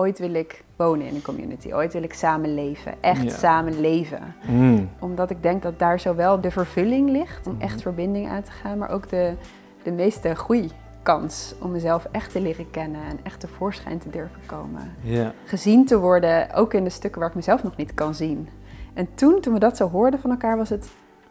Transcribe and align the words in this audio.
ooit 0.00 0.18
wil 0.18 0.34
ik 0.34 0.64
wonen 0.76 1.06
in 1.06 1.14
een 1.14 1.22
community. 1.22 1.72
Ooit 1.72 1.92
wil 1.92 2.02
ik 2.02 2.12
samen 2.14 2.54
leven. 2.54 2.94
Echt 3.00 3.22
Ja. 3.22 3.30
samen 3.30 3.80
leven. 3.80 4.34
Mm. 4.48 4.88
Omdat 4.98 5.30
ik 5.30 5.42
denk 5.42 5.62
dat 5.62 5.78
daar 5.78 6.00
zowel 6.00 6.40
de 6.40 6.50
vervulling 6.50 7.10
ligt 7.10 7.46
om 7.46 7.52
Mhm. 7.52 7.62
echt 7.62 7.82
verbinding 7.82 8.28
aan 8.28 8.42
te 8.42 8.50
gaan, 8.50 8.78
maar 8.78 8.90
ook 8.90 9.08
de, 9.08 9.32
de 9.82 9.90
meeste 9.92 10.34
groeikans 10.34 11.54
om 11.60 11.70
mezelf 11.70 12.06
echt 12.12 12.32
te 12.32 12.40
leren 12.40 12.70
kennen 12.70 13.00
en 13.02 13.18
echt 13.22 13.40
tevoorschijn 13.40 13.98
te 13.98 14.10
durven 14.10 14.40
komen. 14.46 14.92
Ja. 15.00 15.32
Gezien 15.44 15.86
te 15.86 15.98
worden, 15.98 16.54
ook 16.54 16.74
in 16.74 16.84
de 16.84 16.90
stukken 16.90 17.20
waar 17.20 17.28
ik 17.30 17.36
mezelf 17.36 17.62
nog 17.62 17.76
niet 17.76 17.94
kan 17.94 18.14
zien. 18.14 18.48
En 18.94 19.08
toen, 19.14 19.40
toen 19.40 19.52
we 19.52 19.58
dat 19.58 19.76
zo 19.76 19.88
hoorden 19.88 20.20
van 20.20 20.30
elkaar, 20.30 20.56
was 20.56 20.68
het, 20.68 20.88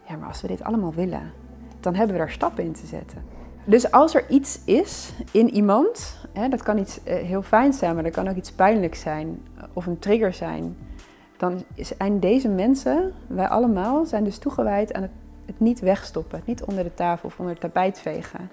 ja, 0.07 0.15
maar 0.15 0.27
als 0.27 0.41
we 0.41 0.47
dit 0.47 0.63
allemaal 0.63 0.93
willen, 0.93 1.31
dan 1.79 1.95
hebben 1.95 2.15
we 2.15 2.21
daar 2.21 2.31
stappen 2.31 2.63
in 2.63 2.73
te 2.73 2.85
zetten. 2.85 3.23
Dus 3.69 3.91
als 3.91 4.15
er 4.15 4.23
iets 4.29 4.59
is 4.65 5.13
in 5.31 5.49
iemand, 5.49 6.17
hè, 6.33 6.49
dat 6.49 6.63
kan 6.63 6.77
iets 6.77 7.03
eh, 7.03 7.15
heel 7.15 7.41
fijn 7.41 7.73
zijn, 7.73 7.93
maar 7.93 8.03
dat 8.03 8.11
kan 8.11 8.27
ook 8.27 8.35
iets 8.35 8.51
pijnlijks 8.51 8.99
zijn 8.99 9.41
eh, 9.57 9.63
of 9.73 9.85
een 9.85 9.99
trigger 9.99 10.33
zijn, 10.33 10.77
dan 11.37 11.63
zijn 11.75 12.19
deze 12.19 12.49
mensen, 12.49 13.13
wij 13.27 13.47
allemaal, 13.47 14.05
zijn 14.05 14.23
dus 14.23 14.37
toegewijd 14.37 14.93
aan 14.93 15.01
het, 15.01 15.11
het 15.45 15.59
niet 15.59 15.79
wegstoppen, 15.79 16.37
het 16.37 16.47
niet 16.47 16.63
onder 16.63 16.83
de 16.83 16.93
tafel 16.93 17.27
of 17.27 17.39
onder 17.39 17.53
het 17.53 17.61
tapijt 17.61 17.99
vegen, 17.99 18.49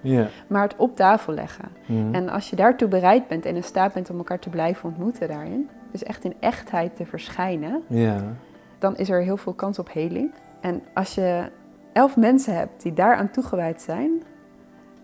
maar 0.47 0.63
het 0.63 0.77
op 0.77 0.97
tafel 0.97 1.33
leggen. 1.33 1.69
Mhm. 1.87 2.15
En 2.15 2.29
als 2.29 2.51
je 2.51 2.57
daartoe 2.57 2.89
bereid 2.89 3.29
bent 3.29 3.45
en 3.45 3.57
in 3.57 3.65
staat 3.65 3.93
bent 3.93 4.11
om 4.11 4.17
elkaar 4.17 4.39
te 4.39 4.51
blijven 4.51 4.89
ontmoeten 4.89 5.29
daarin, 5.29 5.69
dus 5.91 6.03
echt 6.03 6.25
in 6.25 6.35
echtheid 6.41 6.97
te 6.97 7.07
verschijnen, 7.07 7.83
dan 8.79 8.97
is 8.97 9.11
er 9.11 9.23
heel 9.23 9.37
veel 9.37 9.55
kans 9.55 9.79
op 9.79 9.93
heling. 9.93 10.33
En 10.61 10.83
als 10.95 11.15
je 11.15 11.51
elf 11.93 12.17
mensen 12.17 12.55
hebt 12.55 12.83
die 12.83 12.93
daaraan 12.93 13.31
toegewijd 13.31 13.81
zijn, 13.81 14.23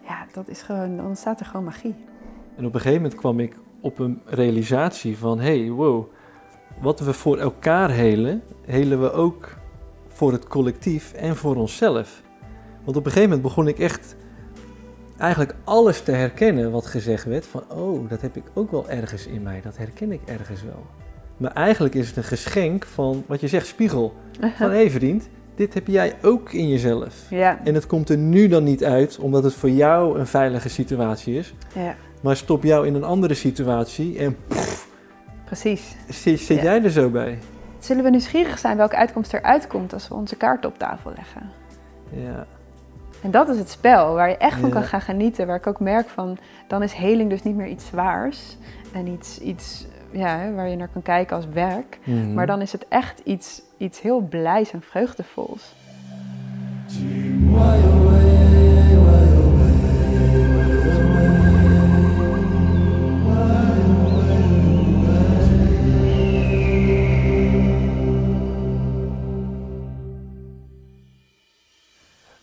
ja, 0.04 0.26
dat 0.32 0.48
is 0.48 0.62
gewoon, 0.62 0.96
dan 0.96 1.16
staat 1.16 1.40
er 1.40 1.46
gewoon 1.46 1.64
magie. 1.64 1.94
En 2.56 2.66
op 2.66 2.74
een 2.74 2.80
gegeven 2.80 3.02
moment 3.02 3.20
kwam 3.20 3.40
ik 3.40 3.56
op 3.80 3.98
een 3.98 4.20
realisatie 4.24 5.18
van, 5.18 5.40
hey, 5.40 5.70
wow, 5.70 6.12
wat 6.80 7.00
we 7.00 7.12
voor 7.12 7.38
elkaar 7.38 7.90
helen, 7.90 8.42
helen 8.66 9.00
we 9.00 9.12
ook 9.12 9.56
voor 10.08 10.32
het 10.32 10.48
collectief 10.48 11.12
en 11.12 11.36
voor 11.36 11.56
onszelf. 11.56 12.22
Want 12.84 12.96
op 12.96 13.04
een 13.06 13.12
gegeven 13.12 13.30
moment 13.30 13.42
begon 13.42 13.68
ik 13.68 13.78
echt 13.78 14.16
eigenlijk 15.18 15.54
alles 15.64 16.02
te 16.02 16.12
herkennen 16.12 16.70
wat 16.70 16.86
gezegd 16.86 17.24
werd. 17.24 17.46
Van, 17.46 17.62
oh, 17.70 18.08
dat 18.08 18.20
heb 18.20 18.36
ik 18.36 18.44
ook 18.54 18.70
wel 18.70 18.88
ergens 18.88 19.26
in 19.26 19.42
mij, 19.42 19.60
dat 19.60 19.76
herken 19.76 20.12
ik 20.12 20.20
ergens 20.24 20.62
wel. 20.62 20.86
Maar 21.36 21.52
eigenlijk 21.52 21.94
is 21.94 22.08
het 22.08 22.16
een 22.16 22.24
geschenk 22.24 22.84
van, 22.86 23.24
wat 23.26 23.40
je 23.40 23.48
zegt, 23.48 23.66
spiegel. 23.66 24.14
Van, 24.40 24.70
hé 24.70 24.76
hey 24.76 24.90
vriend, 24.90 25.28
dit 25.54 25.74
heb 25.74 25.86
jij 25.86 26.14
ook 26.22 26.52
in 26.52 26.68
jezelf. 26.68 27.14
Ja, 27.30 27.60
En 27.64 27.74
het 27.74 27.86
komt 27.86 28.08
er 28.08 28.16
nu 28.18 28.48
dan 28.48 28.64
niet 28.64 28.84
uit, 28.84 29.18
omdat 29.18 29.44
het 29.44 29.54
voor 29.54 29.70
jou 29.70 30.18
een 30.18 30.26
veilige 30.26 30.68
situatie 30.68 31.38
is. 31.38 31.54
ja, 31.74 31.94
Maar 32.20 32.36
stop 32.36 32.62
jou 32.62 32.86
in 32.86 32.94
een 32.94 33.04
andere 33.04 33.34
situatie 33.34 34.18
en 34.18 34.36
precies. 35.44 35.96
zit, 36.08 36.40
zit 36.40 36.56
Ja. 36.56 36.62
jij 36.62 36.82
er 36.82 36.90
zo 36.90 37.08
bij? 37.10 37.38
Zullen 37.78 38.04
we 38.04 38.10
nieuwsgierig 38.10 38.58
zijn 38.58 38.76
welke 38.76 38.96
uitkomst 38.96 39.32
eruit 39.32 39.66
komt 39.66 39.92
als 39.92 40.08
we 40.08 40.14
onze 40.14 40.36
kaarten 40.36 40.70
op 40.70 40.78
tafel 40.78 41.12
leggen? 41.16 41.42
Ja, 42.10 42.46
En 43.22 43.30
dat 43.30 43.48
is 43.48 43.58
het 43.58 43.70
spel 43.70 44.14
waar 44.14 44.28
je 44.28 44.36
echt 44.36 44.58
van 44.58 44.68
Ja. 44.68 44.74
kan 44.74 44.82
gaan 44.84 45.00
genieten. 45.00 45.46
Waar 45.46 45.56
ik 45.56 45.66
ook 45.66 45.80
merk 45.80 46.08
van, 46.08 46.38
dan 46.68 46.82
is 46.82 46.92
heling 46.92 47.30
dus 47.30 47.42
niet 47.42 47.56
meer 47.56 47.66
iets 47.68 47.86
zwaars. 47.86 48.56
En 48.92 49.06
iets, 49.06 49.38
iets 49.40 49.86
ja, 50.10 50.52
waar 50.52 50.68
je 50.68 50.76
naar 50.76 50.88
kan 50.92 51.02
kijken 51.02 51.36
als 51.36 51.46
werk. 51.52 51.98
Mhm. 52.04 52.34
Maar 52.34 52.46
dan 52.46 52.60
is 52.60 52.72
het 52.72 52.86
echt 52.88 53.20
iets, 53.24 53.62
iets 53.82 54.00
heel 54.00 54.20
blijs 54.20 54.72
en 54.72 54.82
vreugdevols. 54.82 55.72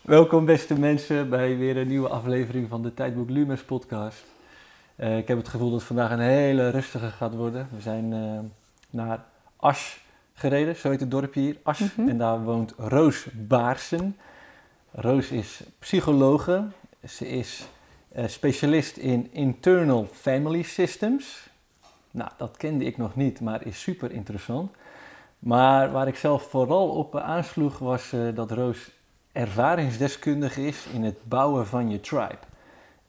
Welkom 0.02 0.46
beste 0.46 0.80
mensen 0.80 1.30
bij 1.30 1.58
weer 1.58 1.78
een 1.78 1.88
nieuwe 1.88 2.10
aflevering 2.10 2.70
van 2.70 2.82
de 2.82 2.94
Tijdboek 2.94 3.30
Lumens 3.30 3.64
podcast. 3.64 4.24
Eh, 4.96 5.18
ik 5.18 5.28
heb 5.28 5.38
het 5.38 5.48
gevoel 5.48 5.70
dat 5.70 5.78
het 5.78 5.88
vandaag 5.88 6.12
een 6.12 6.20
hele 6.20 6.70
rustige 6.70 7.10
gaat 7.10 7.36
worden. 7.36 7.68
We 7.76 7.82
zijn 7.82 8.14
eh, 8.14 8.40
naar 8.90 9.24
Asch 9.56 9.98
gereden, 10.40 10.76
zo 10.76 10.90
heet 10.90 11.00
het 11.00 11.12
dorpje 11.12 11.40
hier, 11.40 11.58
Asch. 11.64 11.96
Mhm. 11.96 12.10
En 12.10 12.18
daar 12.18 12.44
woont 12.44 12.74
Roos 12.78 13.28
Baarsen. 13.34 14.18
Roos 14.92 15.30
is 15.30 15.62
psychologe. 15.80 16.68
Ze 17.08 17.28
is 17.28 17.68
eh, 18.12 18.28
specialist 18.28 18.98
in 18.98 19.30
internal 19.32 20.08
family 20.14 20.62
systems. 20.62 21.50
Nou, 22.12 22.30
dat 22.38 22.58
kende 22.58 22.86
ik 22.86 22.98
nog 22.98 23.16
niet, 23.16 23.42
maar 23.42 23.66
is 23.66 23.82
super 23.82 24.12
interessant. 24.12 24.72
Maar 25.40 25.92
waar 25.92 26.08
ik 26.08 26.16
zelf 26.16 26.50
vooral 26.50 26.90
op 26.90 27.18
aansloeg 27.18 27.80
was 27.80 28.14
eh, 28.14 28.20
dat 28.34 28.52
Roos 28.52 28.92
ervaringsdeskundige 29.32 30.68
is 30.68 30.86
in 30.94 31.04
het 31.04 31.18
bouwen 31.24 31.68
van 31.68 31.90
je 31.90 32.00
tribe. 32.00 32.49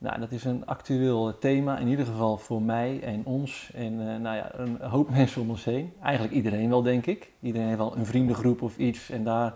Nou, 0.01 0.19
dat 0.19 0.31
is 0.31 0.43
een 0.43 0.65
actueel 0.65 1.37
thema, 1.39 1.77
in 1.77 1.87
ieder 1.87 2.05
geval 2.05 2.37
voor 2.37 2.61
mij 2.61 2.99
en 3.03 3.25
ons 3.25 3.71
en 3.73 3.99
eh, 3.99 4.19
nou 4.19 4.35
ja, 4.35 4.51
een 4.53 4.77
hoop 4.81 5.09
mensen 5.17 5.41
om 5.41 5.49
ons 5.49 5.63
heen. 5.63 5.93
Eigenlijk 6.01 6.33
iedereen 6.33 6.69
wel, 6.69 6.81
denk 6.81 7.05
ik. 7.05 7.31
Iedereen 7.39 7.67
heeft 7.67 7.79
wel 7.79 7.95
een 7.97 8.05
vriendengroep 8.05 8.61
of 8.61 8.77
iets 8.77 9.09
en 9.09 9.23
daar 9.23 9.53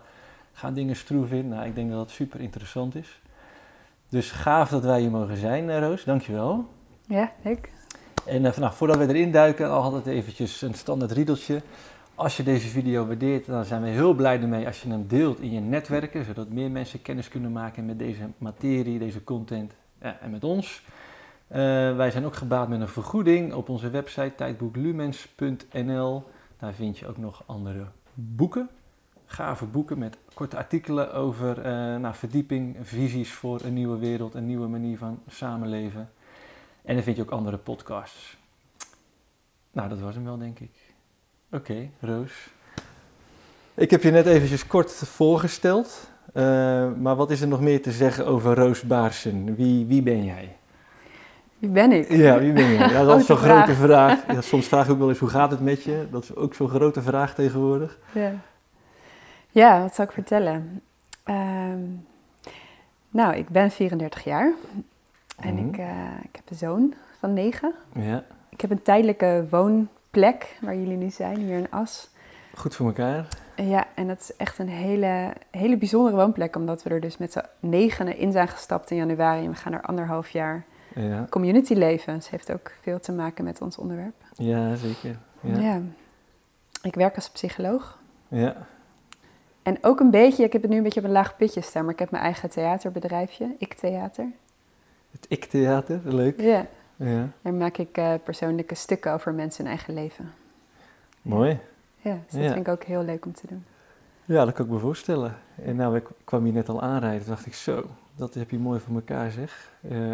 gaan 0.53 0.73
dingen 0.73 0.95
stroef 0.95 1.31
in. 1.31 1.47
Nou, 1.47 1.65
ik 1.65 1.75
denk 1.75 1.89
dat 1.89 1.97
dat 1.97 2.09
super 2.09 2.39
interessant 2.39 2.95
is. 2.95 3.21
Dus 4.09 4.31
gaaf 4.31 4.69
dat 4.69 4.83
wij 4.83 4.99
hier 4.99 5.11
mogen 5.11 5.37
zijn, 5.37 5.69
eh, 5.69 5.79
Roos. 5.79 6.03
Dankjewel. 6.03 6.65
Ja, 7.07 7.31
ik. 7.41 7.71
En 8.25 8.45
eh, 8.45 8.71
voordat 8.71 8.97
we 8.97 9.07
erin 9.07 9.31
duiken, 9.31 9.69
al 9.69 9.81
altijd 9.81 10.05
eventjes 10.05 10.61
een 10.61 10.73
standaard 10.73 11.11
riedeltje. 11.11 11.61
Als 12.15 12.37
je 12.37 12.43
deze 12.43 12.67
video 12.67 13.05
waardeert, 13.05 13.45
dan 13.45 13.65
zijn 13.65 13.81
we 13.81 13.87
heel 13.87 14.13
blij 14.13 14.41
ermee 14.41 14.65
als 14.65 14.81
je 14.81 14.89
hem 14.89 15.07
deelt 15.07 15.39
in 15.39 15.51
je 15.51 15.59
netwerken, 15.59 16.25
zodat 16.25 16.49
meer 16.49 16.71
mensen 16.71 17.01
kennis 17.01 17.27
kunnen 17.27 17.51
maken 17.51 17.85
met 17.85 17.99
deze 17.99 18.29
materie, 18.37 18.99
deze 18.99 19.23
content 19.23 19.73
en 20.13 20.31
met 20.31 20.43
ons. 20.43 20.83
Eh, 21.47 21.59
wij 21.95 22.11
zijn 22.11 22.25
ook 22.25 22.35
gebaat 22.35 22.67
met 22.67 22.81
een 22.81 22.87
vergoeding 22.87 23.53
op 23.53 23.69
onze 23.69 23.89
website 23.89 24.33
tijdboeklumens.nl. 24.35 26.23
Daar 26.59 26.73
vind 26.73 26.97
je 26.97 27.07
ook 27.07 27.17
nog 27.17 27.43
andere 27.45 27.85
boeken, 28.13 28.69
gave 29.25 29.65
boeken 29.65 29.97
met 29.97 30.17
korte 30.33 30.57
artikelen 30.57 31.13
over 31.13 31.57
eh, 31.61 31.95
nou, 31.95 32.15
verdieping, 32.15 32.77
visies 32.81 33.31
voor 33.31 33.61
een 33.63 33.73
nieuwe 33.73 33.97
wereld, 33.97 34.33
een 34.33 34.45
nieuwe 34.45 34.67
manier 34.67 34.97
van 34.97 35.19
samenleven. 35.27 36.09
En 36.81 36.95
dan 36.95 37.03
vind 37.03 37.15
je 37.15 37.21
ook 37.21 37.31
andere 37.31 37.57
podcasts. 37.57 38.37
Nou, 39.71 39.89
dat 39.89 39.99
was 39.99 40.15
hem 40.15 40.23
wel, 40.23 40.37
denk 40.37 40.59
ik. 40.59 40.71
Oké, 41.51 41.89
Roos. 41.99 42.49
Ik 43.73 43.91
heb 43.91 44.03
je 44.03 44.11
net 44.11 44.25
eventjes 44.25 44.67
kort 44.67 44.91
voorgesteld. 44.91 46.09
Eh, 46.35 46.91
maar 47.01 47.15
wat 47.15 47.31
is 47.31 47.41
er 47.41 47.47
nog 47.47 47.61
meer 47.61 47.81
te 47.81 47.91
zeggen 47.91 48.25
over 48.25 48.55
Roos 48.55 48.81
Baarsen? 48.81 49.55
Wie, 49.55 49.85
wie 49.85 50.01
ben 50.01 50.25
jij? 50.25 50.55
Wie 51.59 51.69
ben 51.69 51.91
ik? 51.91 52.09
Ja, 52.11 52.39
wie 52.39 52.53
ben 52.53 52.71
jij? 52.73 52.89
Ja, 52.89 53.03
dat 53.03 53.19
is 53.19 53.25
zo'n 53.35 53.37
Grote 53.37 53.73
vraag. 53.73 54.31
Ja, 54.33 54.41
soms 54.51 54.67
vraag 54.67 54.85
ik 54.85 54.91
ook 54.91 54.99
wel 54.99 55.09
eens, 55.09 55.19
hoe 55.19 55.29
gaat 55.29 55.51
het 55.51 55.59
met 55.61 55.83
je? 55.83 56.07
Dat 56.11 56.23
is 56.23 56.35
ook 56.35 56.53
zo'n 56.53 56.69
grote 56.69 57.01
vraag 57.01 57.33
tegenwoordig. 57.35 57.97
Ja. 58.11 58.31
ja, 59.51 59.81
wat 59.81 59.95
zal 59.95 60.05
ik 60.05 60.11
vertellen? 60.11 60.81
Ehm, 61.23 61.79
nou, 63.09 63.35
ik 63.35 63.49
ben 63.49 63.71
34 63.71 64.23
jaar. 64.23 64.53
En 65.39 65.53
Mhm. 65.55 65.67
ik, 65.67 65.77
eh, 65.77 65.87
ik 66.23 66.35
heb 66.35 66.49
een 66.49 66.55
zoon 66.57 66.93
van 67.19 67.33
9. 67.33 67.73
Ja, 67.93 68.23
Ik 68.49 68.61
heb 68.61 68.71
een 68.71 68.81
tijdelijke 68.81 69.45
woonplek 69.49 70.57
waar 70.61 70.75
jullie 70.75 70.97
nu 70.97 71.09
zijn, 71.09 71.37
hier 71.37 71.57
in 71.57 71.71
As. 71.71 72.09
goed 72.55 72.75
voor 72.75 72.85
elkaar. 72.87 73.27
Ja, 73.55 73.87
en 73.95 74.07
dat 74.07 74.19
is 74.19 74.35
echt 74.35 74.59
een 74.59 74.69
hele, 74.69 75.33
hele 75.51 75.77
bijzondere 75.77 76.15
woonplek, 76.15 76.55
omdat 76.55 76.83
we 76.83 76.89
er 76.89 76.99
dus 76.99 77.17
met 77.17 77.31
z'n 77.31 77.43
negenen 77.59 78.17
in 78.17 78.31
zijn 78.31 78.47
gestapt 78.47 78.91
in 78.91 78.97
januari. 78.97 79.43
En 79.45 79.49
we 79.51 79.55
gaan 79.57 79.73
er 79.73 79.81
anderhalf 79.81 80.29
jaar 80.29 80.65
Ja, 80.95 81.25
community 81.29 81.73
leven. 81.73 82.13
Dus 82.15 82.29
heeft 82.29 82.51
ook 82.51 82.71
veel 82.81 82.99
te 82.99 83.11
maken 83.11 83.43
met 83.43 83.61
ons 83.61 83.77
onderwerp. 83.77 84.15
ja 84.33 84.75
zeker. 84.75 85.17
Ja. 85.39 85.59
Ja. 85.59 85.81
Ik 86.81 86.95
werk 86.95 87.15
als 87.15 87.29
psycholoog. 87.29 87.99
ja. 88.27 88.55
En 89.63 89.77
ook 89.81 89.99
een 89.99 90.11
beetje, 90.11 90.43
ik 90.43 90.53
heb 90.53 90.61
het 90.61 90.71
nu 90.71 90.77
een 90.77 90.83
beetje 90.83 90.99
op 90.99 91.05
een 91.05 91.11
laag 91.11 91.35
pitje 91.37 91.61
staan, 91.61 91.83
maar 91.83 91.93
ik 91.93 91.99
heb 91.99 92.11
mijn 92.11 92.23
eigen 92.23 92.49
theaterbedrijfje, 92.49 93.55
Ik 93.57 93.73
Theater. 93.73 94.25
Het 95.11 95.25
ik-theater, 95.29 95.99
leuk. 96.03 96.41
Ja, 96.41 96.65
Ja, 96.95 97.27
daar 97.41 97.53
maak 97.53 97.77
ik 97.77 97.97
eh, 97.97 98.13
persoonlijke 98.23 98.75
stukken 98.75 99.11
over 99.13 99.33
mensen 99.33 99.63
in 99.63 99.69
eigen 99.69 99.93
leven. 99.93 100.31
mooi. 101.21 101.59
Ja, 102.05 102.13
dus 102.23 102.31
dat 102.33 102.41
Ja. 102.41 102.53
vind 102.53 102.67
ik 102.67 102.73
ook 102.73 102.83
heel 102.83 103.03
leuk 103.03 103.25
om 103.25 103.33
te 103.33 103.47
doen. 103.47 103.65
Ja, 104.25 104.45
dat 104.45 104.53
kan 104.53 104.65
ik 104.65 104.71
me 104.71 104.79
voorstellen. 104.79 105.35
En 105.55 105.75
nou, 105.75 105.95
ik 105.95 106.07
kwam 106.23 106.43
hier 106.43 106.53
net 106.53 106.69
al 106.69 106.81
aanrijden, 106.81 107.19
toen 107.21 107.29
dacht 107.33 107.45
ik 107.45 107.53
zo, 107.53 107.85
dat 108.15 108.33
heb 108.33 108.49
je 108.49 108.59
mooi 108.59 108.79
voor 108.79 108.95
elkaar 108.95 109.31
zeg. 109.31 109.71
Eh, 109.89 110.11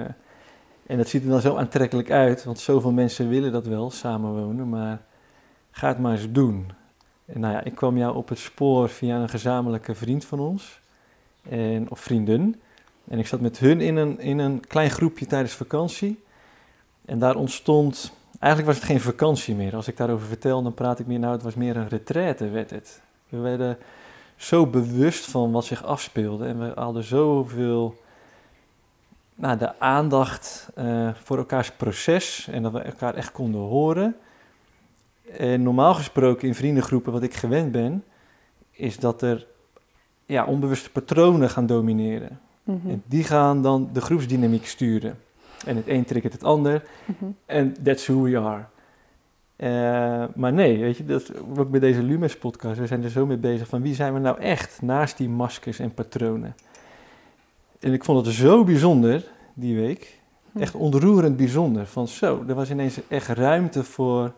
en 0.85 0.97
dat 0.97 1.07
ziet 1.07 1.23
er 1.23 1.29
dan 1.29 1.41
zo 1.41 1.55
aantrekkelijk 1.55 2.11
uit, 2.11 2.43
want 2.43 2.59
zoveel 2.59 2.91
mensen 2.91 3.29
willen 3.29 3.51
dat 3.51 3.65
wel, 3.65 3.91
samenwonen, 3.91 4.69
maar 4.69 5.01
ga 5.71 5.87
het 5.87 5.99
maar 5.99 6.11
eens 6.11 6.31
doen. 6.31 6.71
En 7.25 7.39
nou 7.39 7.53
ja, 7.53 7.63
ik 7.63 7.75
kwam 7.75 7.97
jou 7.97 8.15
op 8.15 8.29
het 8.29 8.39
spoor 8.39 8.89
via 8.89 9.17
een 9.21 9.29
gezamenlijke 9.29 9.95
vriend 9.95 10.25
van 10.25 10.39
ons, 10.39 10.79
en, 11.49 11.89
of 11.89 11.99
vriendin. 11.99 12.61
En 13.07 13.19
ik 13.19 13.27
zat 13.27 13.41
met 13.41 13.59
hun 13.59 13.81
in 13.81 13.95
een, 13.95 14.19
in 14.19 14.39
een 14.39 14.67
klein 14.67 14.89
groepje 14.89 15.25
tijdens 15.25 15.53
vakantie. 15.53 16.23
En 17.05 17.19
daar 17.19 17.35
ontstond 17.35 18.13
eigenlijk 18.41 18.65
was 18.65 18.75
het 18.75 18.91
geen 18.91 19.01
vakantie 19.01 19.55
meer. 19.55 19.75
Als 19.75 19.87
ik 19.87 19.97
daarover 19.97 20.27
vertel, 20.27 20.63
dan 20.63 20.73
praat 20.73 20.99
ik 20.99 21.07
meer, 21.07 21.19
nou 21.19 21.33
het 21.33 21.43
was 21.43 21.55
meer 21.55 21.77
een 21.77 21.87
retraite 21.87 22.49
werd 22.49 22.69
het. 22.69 23.01
We 23.29 23.37
werden 23.37 23.77
zo 24.35 24.67
bewust 24.67 25.25
van 25.25 25.51
wat 25.51 25.65
zich 25.65 25.83
afspeelde 25.83 26.45
en 26.45 26.59
we 26.59 26.71
hadden 26.75 27.03
zoveel 27.03 27.95
nou, 29.35 29.57
de 29.57 29.79
aandacht 29.79 30.69
uh, 30.77 31.09
voor 31.13 31.37
elkaars 31.37 31.71
proces 31.71 32.47
en 32.51 32.63
dat 32.63 32.71
we 32.71 32.79
elkaar 32.79 33.15
echt 33.15 33.31
konden 33.31 33.61
horen. 33.61 34.15
En 35.37 35.63
normaal 35.63 35.93
gesproken 35.93 36.47
in 36.47 36.55
vriendengroepen, 36.55 37.11
wat 37.11 37.23
ik 37.23 37.33
gewend 37.33 37.71
ben, 37.71 38.03
is 38.71 38.99
dat 38.99 39.21
er 39.21 39.47
ja, 40.25 40.45
onbewuste 40.45 40.91
patronen 40.91 41.49
gaan 41.49 41.65
domineren. 41.65 42.39
Mhm. 42.63 42.89
En 42.89 43.03
die 43.05 43.23
gaan 43.23 43.61
dan 43.61 43.89
de 43.93 44.01
groepsdynamiek 44.01 44.65
sturen. 44.65 45.19
En 45.65 45.75
het 45.75 45.87
een 45.87 46.05
triggert 46.05 46.33
het 46.33 46.43
ander. 46.43 46.83
Mhm. 47.05 47.25
En 47.45 47.75
that's 47.83 48.07
who 48.07 48.21
we 48.21 48.37
are. 48.37 48.63
Eh, 49.55 50.23
maar 50.35 50.53
nee, 50.53 50.79
weet 50.79 50.97
je, 50.97 51.05
dat, 51.05 51.31
ook 51.57 51.69
met 51.69 51.81
deze 51.81 52.03
Lumes 52.03 52.37
podcast, 52.37 52.79
we 52.79 52.87
zijn 52.87 53.03
er 53.03 53.09
zo 53.09 53.25
mee 53.25 53.37
bezig 53.37 53.67
van 53.67 53.81
wie 53.81 53.95
zijn 53.95 54.13
we 54.13 54.19
nou 54.19 54.39
echt 54.39 54.81
naast 54.81 55.17
die 55.17 55.29
maskers 55.29 55.79
en 55.79 55.93
patronen. 55.93 56.55
En 57.79 57.93
ik 57.93 58.03
vond 58.03 58.25
het 58.25 58.35
zo 58.35 58.63
bijzonder 58.63 59.23
die 59.53 59.75
week, 59.75 60.19
Hm. 60.51 60.59
echt 60.61 60.75
ontroerend 60.75 61.37
bijzonder. 61.37 61.85
Van 61.85 62.07
zo, 62.07 62.43
er 62.47 62.55
was 62.55 62.69
ineens 62.71 62.99
echt 63.07 63.27
ruimte 63.27 63.83
voor 63.83 64.31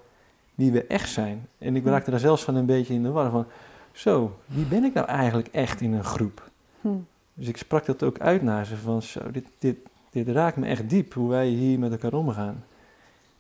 wie 0.56 0.72
we 0.72 0.86
echt 0.86 1.10
zijn. 1.10 1.48
En 1.58 1.76
ik 1.76 1.84
Hm. 1.84 1.90
raakte 1.90 2.12
daar 2.12 2.20
zelfs 2.20 2.44
van 2.44 2.56
een 2.56 2.66
beetje 2.66 2.94
in 2.94 3.04
de 3.04 3.10
war 3.12 3.32
van, 3.32 3.46
zo, 3.92 4.36
wie 4.46 4.66
ben 4.66 4.84
ik 4.84 4.94
nou 4.94 5.08
eigenlijk 5.08 5.48
echt 5.52 5.82
in 5.82 5.94
een 5.94 6.04
groep? 6.04 6.50
Hm. 6.82 6.88
Dus 7.34 7.48
ik 7.48 7.58
sprak 7.58 7.86
dat 7.86 8.04
ook 8.04 8.20
uit 8.20 8.42
naar 8.42 8.66
ze 8.66 8.76
van 8.78 9.02
zo, 9.02 9.20
dit, 9.32 9.46
dit, 9.60 9.78
dit 10.14 10.28
raakt 10.28 10.58
me 10.58 10.68
echt 10.68 10.90
diep, 10.90 11.14
hoe 11.14 11.30
wij 11.30 11.48
hier 11.48 11.80
met 11.80 11.92
elkaar 11.92 12.14
omgaan. 12.14 12.64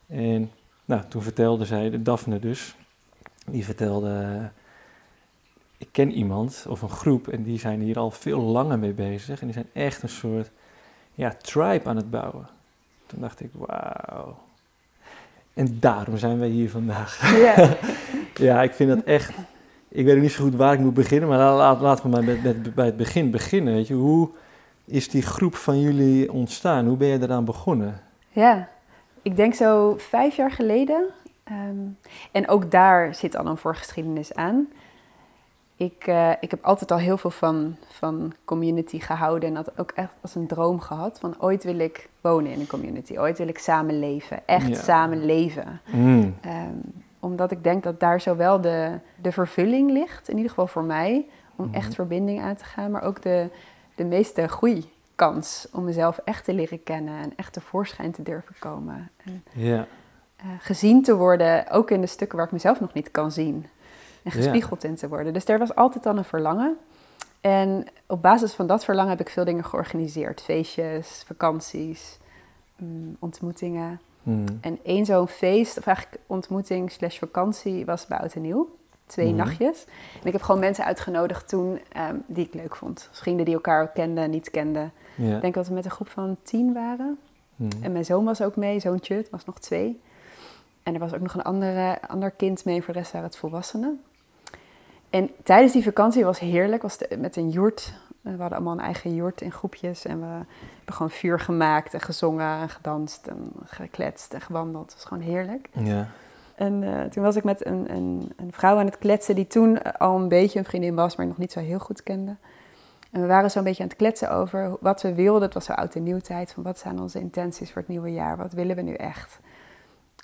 En 0.07 0.51
nou, 0.85 1.01
toen 1.07 1.21
vertelde 1.21 1.65
zij, 1.65 1.89
de 1.89 2.01
Daphne 2.01 2.39
dus, 2.39 2.75
die 3.45 3.65
vertelde, 3.65 4.39
ik 5.77 5.87
ken 5.91 6.11
iemand 6.11 6.65
of 6.69 6.81
een 6.81 6.89
groep 6.89 7.27
en 7.27 7.43
die 7.43 7.59
zijn 7.59 7.81
hier 7.81 7.99
al 7.99 8.11
veel 8.11 8.39
langer 8.39 8.79
mee 8.79 8.93
bezig. 8.93 9.39
En 9.39 9.45
die 9.45 9.53
zijn 9.55 9.69
echt 9.73 10.03
een 10.03 10.09
soort, 10.09 10.51
ja, 11.13 11.33
tribe 11.41 11.89
aan 11.89 11.95
het 11.95 12.09
bouwen. 12.11 12.47
Toen 13.05 13.21
dacht 13.21 13.39
ik, 13.39 13.49
wauw. 13.53 14.37
En 15.53 15.77
daarom 15.79 16.17
zijn 16.17 16.39
wij 16.39 16.47
hier 16.49 16.69
vandaag. 16.69 17.19
Ja. 17.43 17.77
Ja, 18.35 18.61
ik 18.61 18.73
vind 18.73 18.89
dat 18.89 19.03
echt. 19.03 19.31
Ik 19.89 20.05
weet 20.05 20.15
ook 20.15 20.21
niet 20.21 20.31
zo 20.31 20.43
goed 20.43 20.55
waar 20.55 20.73
ik 20.73 20.79
moet 20.79 20.93
beginnen, 20.93 21.29
maar 21.29 21.37
la- 21.37 21.55
laat, 21.55 21.81
laten 21.81 22.03
we 22.03 22.09
maar 22.09 22.23
met, 22.23 22.43
met, 22.43 22.75
bij 22.75 22.85
het 22.85 22.97
begin 22.97 23.31
beginnen. 23.31 23.73
Weet 23.73 23.87
je, 23.87 23.93
hoe 23.93 24.29
is 24.85 25.09
die 25.09 25.21
groep 25.21 25.55
van 25.55 25.79
jullie 25.79 26.31
ontstaan? 26.31 26.85
Hoe 26.87 26.97
ben 26.97 27.07
je 27.07 27.21
eraan 27.21 27.45
begonnen? 27.45 28.01
Ja, 28.29 28.67
ik 29.21 29.35
denk 29.35 29.53
zo 29.53 29.95
vijf 29.97 30.35
jaar 30.35 30.51
geleden. 30.51 31.05
Ehm, 31.43 31.77
en 32.31 32.47
ook 32.49 32.71
daar 32.71 33.15
zit 33.15 33.35
al 33.37 33.45
een 33.45 33.57
voorgeschiedenis 33.57 34.33
aan. 34.33 34.67
Ik, 35.75 36.07
eh, 36.07 36.29
ik 36.39 36.51
heb 36.51 36.63
altijd 36.65 36.91
al 36.91 36.97
heel 36.97 37.17
veel 37.17 37.29
van, 37.29 37.75
van 37.91 38.33
community 38.45 38.99
gehouden 38.99 39.49
en 39.49 39.55
dat 39.55 39.79
ook 39.79 39.91
echt 39.91 40.13
als 40.21 40.35
een 40.35 40.47
droom 40.47 40.79
gehad. 40.79 41.19
Van 41.19 41.35
ooit 41.39 41.63
wil 41.63 41.79
ik 41.79 42.09
wonen 42.21 42.51
in 42.51 42.59
een 42.59 42.67
community, 42.67 43.17
ooit 43.17 43.37
wil 43.37 43.47
ik 43.47 43.57
samen 43.57 43.99
leven, 43.99 44.39
echt 44.47 44.67
Ja. 44.67 44.75
samen 44.75 45.25
leven. 45.25 45.81
Mm. 45.93 46.35
Ehm, 46.41 46.75
omdat 47.19 47.51
ik 47.51 47.63
denk 47.63 47.83
dat 47.83 47.99
daar 47.99 48.21
zowel 48.21 48.61
de, 48.61 48.99
de 49.21 49.31
vervulling 49.31 49.91
ligt, 49.91 50.27
in 50.29 50.35
ieder 50.35 50.49
geval 50.49 50.67
voor 50.67 50.83
mij, 50.83 51.25
om 51.55 51.65
Mhm. 51.65 51.73
echt 51.75 51.95
verbinding 51.95 52.41
aan 52.41 52.55
te 52.55 52.63
gaan, 52.65 52.91
maar 52.91 53.03
ook 53.03 53.21
de, 53.21 53.49
de 53.95 54.03
meeste 54.03 54.47
groeikans 54.47 55.67
om 55.71 55.83
mezelf 55.83 56.17
echt 56.25 56.45
te 56.45 56.53
leren 56.53 56.83
kennen 56.83 57.21
en 57.21 57.33
echt 57.35 57.53
tevoorschijn 57.53 58.11
te 58.11 58.21
durven 58.23 58.55
komen. 58.59 59.11
En 59.25 59.43
Ja, 59.51 59.87
eh, 60.35 60.45
gezien 60.59 61.03
te 61.03 61.15
worden, 61.15 61.69
ook 61.69 61.91
in 61.91 62.01
de 62.01 62.07
stukken 62.07 62.37
waar 62.37 62.45
ik 62.45 62.51
mezelf 62.51 62.79
nog 62.79 62.93
niet 62.93 63.11
kan 63.11 63.31
zien. 63.31 63.55
En 64.23 64.31
Ja. 64.31 64.31
gespiegeld 64.31 64.83
in 64.83 64.95
te 64.95 65.07
worden. 65.07 65.33
Dus 65.33 65.47
er 65.47 65.59
was 65.59 65.75
altijd 65.75 66.05
al 66.05 66.17
een 66.17 66.23
verlangen. 66.23 66.77
En 67.41 67.87
op 68.07 68.21
basis 68.21 68.53
van 68.53 68.67
dat 68.67 68.83
verlangen 68.83 69.11
heb 69.11 69.19
ik 69.19 69.29
veel 69.29 69.45
dingen 69.45 69.65
georganiseerd. 69.65 70.41
Feestjes, 70.41 71.23
vakanties, 71.27 72.17
mm, 72.77 73.15
ontmoetingen. 73.19 74.01
Mm. 74.23 74.45
En 74.61 74.79
één 74.83 75.05
zo'n 75.05 75.27
feest, 75.27 75.77
of 75.77 75.85
eigenlijk 75.87 76.17
ontmoeting 76.27 76.91
slash 76.91 77.17
vakantie, 77.19 77.85
was 77.85 78.07
bij 78.07 78.17
Oud 78.19 78.33
en 78.33 78.41
Nieuw. 78.41 78.75
Twee 79.13 79.27
Mhm. 79.27 79.35
nachtjes. 79.35 79.85
En 80.21 80.27
ik 80.27 80.31
heb 80.33 80.41
gewoon 80.41 80.59
mensen 80.61 80.85
uitgenodigd 80.85 81.47
toen 81.49 81.79
ehm, 81.91 82.15
die 82.25 82.45
ik 82.45 82.53
leuk 82.53 82.75
vond. 82.75 83.07
Dus 83.11 83.19
vrienden 83.19 83.45
die 83.45 83.53
elkaar 83.53 83.81
ook 83.83 83.93
kenden, 83.93 84.29
niet 84.29 84.49
kenden. 84.51 84.91
Ik 85.15 85.41
denk 85.41 85.53
dat 85.53 85.67
we 85.67 85.73
met 85.73 85.85
een 85.85 85.91
groep 85.91 86.09
van 86.09 86.37
tien 86.43 86.73
waren. 86.73 87.19
Mm. 87.55 87.69
En 87.81 87.91
mijn 87.91 88.05
zoon 88.05 88.25
was 88.25 88.41
ook 88.41 88.55
mee, 88.55 88.79
zoontje, 88.79 89.15
het 89.15 89.29
was 89.29 89.45
nog 89.45 89.59
twee. 89.59 90.01
En 90.83 90.93
er 90.93 90.99
was 90.99 91.13
ook 91.13 91.19
nog 91.21 91.33
een 91.33 91.43
andere, 91.43 91.97
ander 92.07 92.31
kind 92.31 92.65
mee, 92.65 92.83
voor 92.83 92.93
de 92.93 92.99
rest 92.99 93.11
waren 93.11 93.27
het 93.27 93.37
volwassenen. 93.37 94.01
En 95.09 95.29
tijdens 95.43 95.73
die 95.73 95.83
vakantie 95.83 96.25
was 96.25 96.39
heerlijk, 96.39 96.81
was 96.81 96.97
de- 96.97 97.17
met 97.19 97.35
een 97.35 97.49
joert. 97.49 97.93
We 98.21 98.29
hadden 98.29 98.51
allemaal 98.51 98.73
een 98.73 98.79
eigen 98.79 99.15
joert 99.15 99.41
in 99.41 99.51
groepjes. 99.51 100.05
En 100.05 100.19
we 100.19 100.25
hebben 100.25 100.93
gewoon 100.93 101.09
vuur 101.11 101.39
gemaakt 101.39 101.93
en 101.93 102.01
gezongen 102.01 102.59
en 102.61 102.69
gedanst 102.69 103.27
en 103.27 103.51
gekletst 103.65 104.33
en 104.33 104.41
gewandeld. 104.41 104.85
Het 104.85 104.93
was 104.93 105.05
gewoon 105.05 105.23
heerlijk. 105.23 105.69
Ja. 105.73 106.07
En 106.55 106.83
eh, 106.83 107.09
toen 107.09 107.23
was 107.23 107.35
ik 107.35 107.43
met 107.43 107.65
een, 107.65 107.93
een, 107.95 108.31
een 108.35 108.53
vrouw 108.53 108.77
aan 108.77 108.85
het 108.85 108.97
kletsen 108.97 109.35
die 109.35 109.47
toen 109.47 109.81
al 109.81 110.15
een 110.15 110.27
beetje 110.27 110.59
een 110.59 110.65
vriendin 110.65 110.95
was, 110.95 111.15
maar 111.15 111.27
nog 111.27 111.37
niet 111.37 111.51
zo 111.51 111.59
heel 111.59 111.79
goed 111.79 112.03
kende. 112.03 112.35
En 113.11 113.21
we 113.21 113.27
waren 113.27 113.51
zo'n 113.51 113.63
beetje 113.63 113.83
aan 113.83 113.89
het 113.89 113.97
kletsen 113.97 114.31
over 114.31 114.77
wat 114.79 115.01
we 115.01 115.13
wilden. 115.13 115.41
Het 115.41 115.53
was 115.53 115.65
zo 115.65 115.73
oud 115.73 115.95
en 115.95 116.03
nieuw 116.03 116.19
tijd. 116.19 116.53
Van 116.53 116.63
wat 116.63 116.79
zijn 116.79 116.99
onze 116.99 117.19
intenties 117.19 117.71
voor 117.71 117.81
het 117.81 117.89
nieuwe 117.89 118.11
jaar? 118.11 118.37
Wat 118.37 118.53
willen 118.53 118.75
we 118.75 118.81
nu 118.81 118.93
echt? 118.93 119.39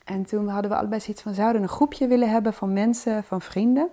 En 0.06 0.26
toen 0.26 0.48
hadden 0.48 0.72
we 0.72 0.78
allebei 0.78 1.02
zoiets 1.02 1.22
van, 1.22 1.34
zouden 1.34 1.62
een 1.62 1.68
groepje 1.68 2.08
willen 2.08 2.30
hebben 2.30 2.54
van 2.54 2.74
mensen, 2.74 3.24
van 3.24 3.42
vrienden, 3.42 3.88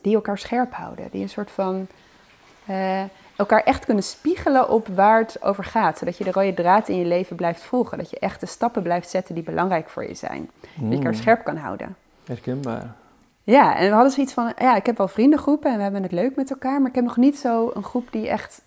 die 0.00 0.14
elkaar 0.14 0.38
scherp 0.38 0.72
houden. 0.72 1.10
Die 1.10 1.22
een 1.22 1.28
soort 1.28 1.50
van 1.50 1.86
eh, 2.66 3.02
elkaar 3.36 3.62
echt 3.62 3.84
kunnen 3.84 4.04
spiegelen 4.04 4.68
op 4.68 4.88
waar 4.88 5.18
het 5.18 5.42
over 5.42 5.64
gaat. 5.64 5.98
Zodat 5.98 6.18
je 6.18 6.24
de 6.24 6.32
rode 6.32 6.54
draad 6.54 6.88
in 6.88 6.98
je 6.98 7.04
leven 7.04 7.36
blijft 7.36 7.62
volgen. 7.62 7.98
Dat 7.98 8.10
je 8.10 8.18
echt 8.18 8.40
de 8.40 8.46
stappen 8.46 8.82
blijft 8.82 9.08
zetten 9.10 9.34
die 9.34 9.44
belangrijk 9.44 9.88
voor 9.88 10.08
je 10.08 10.14
zijn. 10.14 10.50
Dat 10.74 10.88
je 10.90 10.96
elkaar 10.96 11.12
Mm. 11.12 11.18
scherp 11.18 11.44
kan 11.44 11.56
houden. 11.56 11.96
Herkenbaar. 12.24 12.94
Ja, 13.42 13.76
en 13.76 13.88
we 13.88 13.94
hadden 13.94 14.12
zoiets 14.12 14.32
van, 14.32 14.52
ja, 14.58 14.76
ik 14.76 14.86
heb 14.86 14.96
wel 14.98 15.08
vriendengroepen 15.08 15.70
en 15.70 15.76
we 15.76 15.82
hebben 15.82 16.02
het 16.02 16.12
leuk 16.12 16.36
met 16.36 16.50
elkaar, 16.50 16.80
maar 16.80 16.88
ik 16.88 16.94
heb 16.94 17.04
nog 17.04 17.16
niet 17.16 17.38
zo 17.38 17.70
een 17.74 17.82
groep 17.82 18.08
die 18.12 18.28
echt 18.28 18.62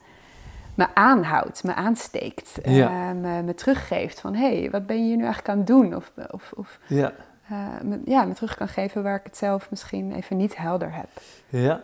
me 0.75 0.87
aanhoudt, 0.93 1.63
me 1.63 1.73
aansteekt, 1.75 2.59
Ja. 2.63 2.87
eh, 3.09 3.15
me, 3.21 3.41
me 3.43 3.53
teruggeeft 3.55 4.19
van, 4.19 4.33
hé, 4.35 4.59
hey, 4.59 4.69
wat 4.71 4.85
ben 4.85 4.95
je 4.97 5.03
hier 5.03 5.15
nu 5.15 5.23
eigenlijk 5.23 5.49
aan 5.51 5.57
het 5.57 5.67
doen? 5.67 5.95
Of, 5.95 6.11
of, 6.31 6.51
of 6.55 6.79
Ja. 6.87 7.11
eh, 7.49 7.57
me, 7.83 7.99
ja, 8.05 8.23
me 8.23 8.33
terug 8.33 8.55
kan 8.57 8.67
geven 8.67 9.03
waar 9.03 9.15
ik 9.15 9.23
het 9.23 9.37
zelf 9.37 9.69
misschien 9.69 10.13
even 10.13 10.37
niet 10.37 10.57
helder 10.57 10.93
heb. 10.93 11.07
Ja. 11.47 11.81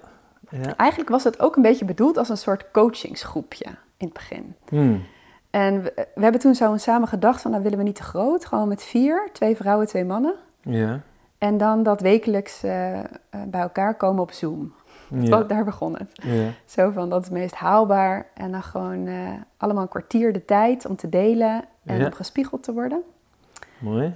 Ja. 0.49 0.75
Eigenlijk 0.77 1.09
was 1.09 1.23
het 1.23 1.39
ook 1.39 1.55
een 1.55 1.61
beetje 1.61 1.85
bedoeld 1.85 2.17
als 2.17 2.29
een 2.29 2.37
soort 2.37 2.71
coachingsgroepje 2.71 3.65
in 3.97 4.05
het 4.05 4.13
begin. 4.13 4.55
Mm. 4.69 5.03
En 5.49 5.81
we, 5.81 6.07
we 6.15 6.21
hebben 6.21 6.41
toen 6.41 6.55
zo 6.55 6.77
samen 6.77 7.07
gedacht 7.07 7.41
van, 7.41 7.51
nou 7.51 7.63
willen 7.63 7.77
we 7.77 7.83
niet 7.83 7.95
te 7.95 8.03
groot, 8.03 8.45
gewoon 8.45 8.67
met 8.67 8.83
vier, 8.83 9.29
twee 9.33 9.55
vrouwen, 9.55 9.87
twee 9.87 10.05
mannen. 10.05 10.35
Ja. 10.61 11.01
En 11.37 11.57
dan 11.57 11.83
dat 11.83 12.01
wekelijks 12.01 12.63
eh, 12.63 12.99
eh, 12.99 13.03
bij 13.47 13.61
elkaar 13.61 13.95
komen 13.95 14.21
op 14.21 14.31
Zoom. 14.31 14.73
Ja. 15.09 15.43
Daar 15.43 15.63
begon 15.63 15.97
het. 15.97 16.11
Ja. 16.13 16.49
Zo 16.65 16.91
van, 16.91 17.09
dat 17.09 17.21
is 17.21 17.25
het 17.27 17.37
meest 17.37 17.53
haalbaar. 17.55 18.27
En 18.33 18.51
dan 18.51 18.63
gewoon 18.63 19.07
eh, 19.07 19.29
allemaal 19.57 19.83
een 19.83 19.89
kwartier 19.89 20.33
de 20.33 20.45
tijd 20.45 20.85
om 20.85 20.95
te 20.95 21.09
delen 21.09 21.63
en 21.83 21.97
Ja. 21.97 22.05
om 22.05 22.13
gespiegeld 22.13 22.63
te 22.63 22.73
worden. 22.73 23.01
Mooi. 23.79 24.13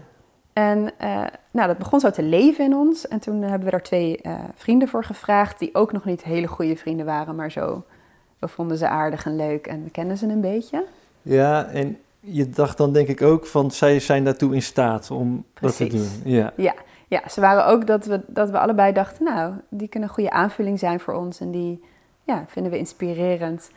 En 0.59 0.91
eh, 0.97 1.25
nou, 1.51 1.67
dat 1.67 1.77
begon 1.77 1.99
zo 1.99 2.09
te 2.09 2.23
leven 2.23 2.65
in 2.65 2.75
ons. 2.75 3.07
En 3.07 3.19
toen 3.19 3.41
hebben 3.41 3.63
we 3.65 3.71
daar 3.71 3.81
twee 3.81 4.21
eh, 4.21 4.33
vrienden 4.55 4.87
voor 4.87 5.03
gevraagd, 5.03 5.59
die 5.59 5.75
ook 5.75 5.91
nog 5.91 6.05
niet 6.05 6.23
hele 6.23 6.47
goede 6.47 6.75
vrienden 6.75 7.05
waren, 7.05 7.35
maar 7.35 7.51
zo, 7.51 7.83
we 8.39 8.47
vonden 8.47 8.77
ze 8.77 8.87
aardig 8.87 9.25
en 9.25 9.35
leuk 9.35 9.67
en 9.67 9.83
we 9.83 9.89
kenden 9.89 10.17
ze 10.17 10.27
een 10.27 10.41
beetje. 10.41 10.85
Ja, 11.21 11.65
en 11.65 11.97
je 12.19 12.49
dacht 12.49 12.77
dan 12.77 12.93
denk 12.93 13.07
ik 13.07 13.21
ook 13.21 13.45
van 13.45 13.71
zij 13.71 13.99
zijn 13.99 14.23
daartoe 14.23 14.53
in 14.53 14.61
staat 14.61 15.11
om 15.11 15.45
dat 15.59 15.75
te 15.75 15.87
doen. 15.87 16.09
Ja. 16.23 16.53
Ja, 16.55 16.73
ja 17.07 17.21
ze 17.29 17.41
waren 17.41 17.65
ook 17.65 17.87
dat 17.87 18.05
we, 18.05 18.21
dat 18.27 18.49
we 18.49 18.59
allebei 18.59 18.93
dachten, 18.93 19.25
nou, 19.25 19.53
die 19.69 19.87
kunnen 19.87 20.09
een 20.09 20.15
goede 20.15 20.31
aanvulling 20.31 20.79
zijn 20.79 20.99
voor 20.99 21.13
ons 21.13 21.39
en 21.39 21.51
die 21.51 21.83
ja, 22.23 22.43
vinden 22.47 22.71
we 22.71 22.77
inspirerend. 22.77 23.71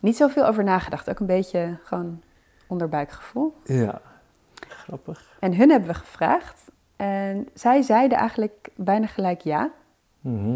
Niet 0.00 0.16
zoveel 0.16 0.46
over 0.46 0.64
nagedacht, 0.64 1.10
ook 1.10 1.18
een 1.18 1.26
beetje 1.26 1.76
gewoon 1.82 2.22
onderbuikgevoel. 2.66 3.54
Ja. 3.64 4.00
Grappig. 4.86 5.36
En 5.40 5.54
hun 5.56 5.70
hebben 5.70 5.88
we 5.88 5.94
gevraagd. 5.94 6.70
En 6.96 7.48
zij 7.54 7.82
zeiden 7.82 8.18
eigenlijk 8.18 8.68
bijna 8.74 9.06
gelijk 9.06 9.40
ja. 9.40 9.70
Mhm. 10.20 10.54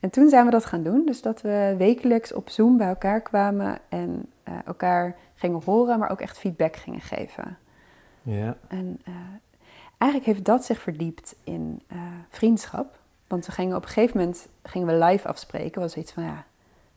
En 0.00 0.10
toen 0.10 0.28
zijn 0.28 0.44
we 0.44 0.50
dat 0.50 0.64
gaan 0.64 0.82
doen. 0.82 1.06
Dus 1.06 1.22
dat 1.22 1.40
we 1.40 1.74
wekelijks 1.78 2.32
op 2.32 2.50
Zoom 2.50 2.76
bij 2.76 2.88
elkaar 2.88 3.20
kwamen 3.20 3.78
en 3.88 4.26
eh, 4.42 4.54
elkaar 4.64 5.16
gingen 5.34 5.62
horen, 5.64 5.98
maar 5.98 6.10
ook 6.10 6.20
echt 6.20 6.38
feedback 6.38 6.76
gingen 6.76 7.00
geven. 7.00 7.58
Ja. 8.22 8.56
En 8.68 9.00
eh, 9.04 9.12
eigenlijk 9.98 10.32
heeft 10.32 10.44
dat 10.44 10.64
zich 10.64 10.80
verdiept 10.80 11.34
in 11.44 11.82
eh, 11.86 11.98
vriendschap. 12.28 12.98
Want 13.26 13.46
we 13.46 13.52
gingen 13.52 13.76
op 13.76 13.82
een 13.82 13.88
gegeven 13.88 14.18
moment 14.18 14.48
gingen 14.62 14.86
we 14.86 15.04
live 15.04 15.28
afspreken. 15.28 15.80
was 15.80 15.96
iets 15.96 16.12
van 16.12 16.22
ja, 16.22 16.44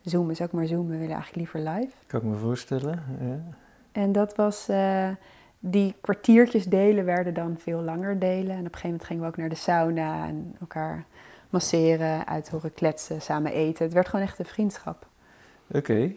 Zoom 0.00 0.30
is 0.30 0.40
ook 0.40 0.52
maar 0.52 0.66
Zoom. 0.66 0.88
We 0.88 0.96
willen 0.98 1.14
eigenlijk 1.14 1.36
liever 1.36 1.70
live. 1.70 1.92
Kan 2.06 2.20
ik 2.20 2.26
me 2.26 2.36
voorstellen. 2.36 3.02
Ja. 3.20 3.40
En 3.92 4.12
dat 4.12 4.36
was, 4.36 4.68
die 5.58 5.94
kwartiertjes 6.00 6.64
delen 6.64 7.04
werden 7.04 7.34
dan 7.34 7.54
veel 7.58 7.80
langer 7.82 8.18
delen. 8.18 8.50
En 8.56 8.58
op 8.58 8.64
een 8.64 8.72
gegeven 8.72 8.88
moment 8.88 9.04
gingen 9.04 9.22
we 9.22 9.28
ook 9.28 9.36
naar 9.36 9.48
de 9.48 9.54
sauna 9.54 10.26
en 10.26 10.56
elkaar 10.60 11.04
masseren, 11.50 12.26
uit 12.26 12.48
horen 12.48 12.74
kletsen, 12.74 13.22
samen 13.22 13.52
eten. 13.52 13.84
Het 13.84 13.94
werd 13.94 14.08
gewoon 14.08 14.24
echt 14.24 14.38
een 14.38 14.44
vriendschap. 14.44 15.06
Oké. 15.70 15.92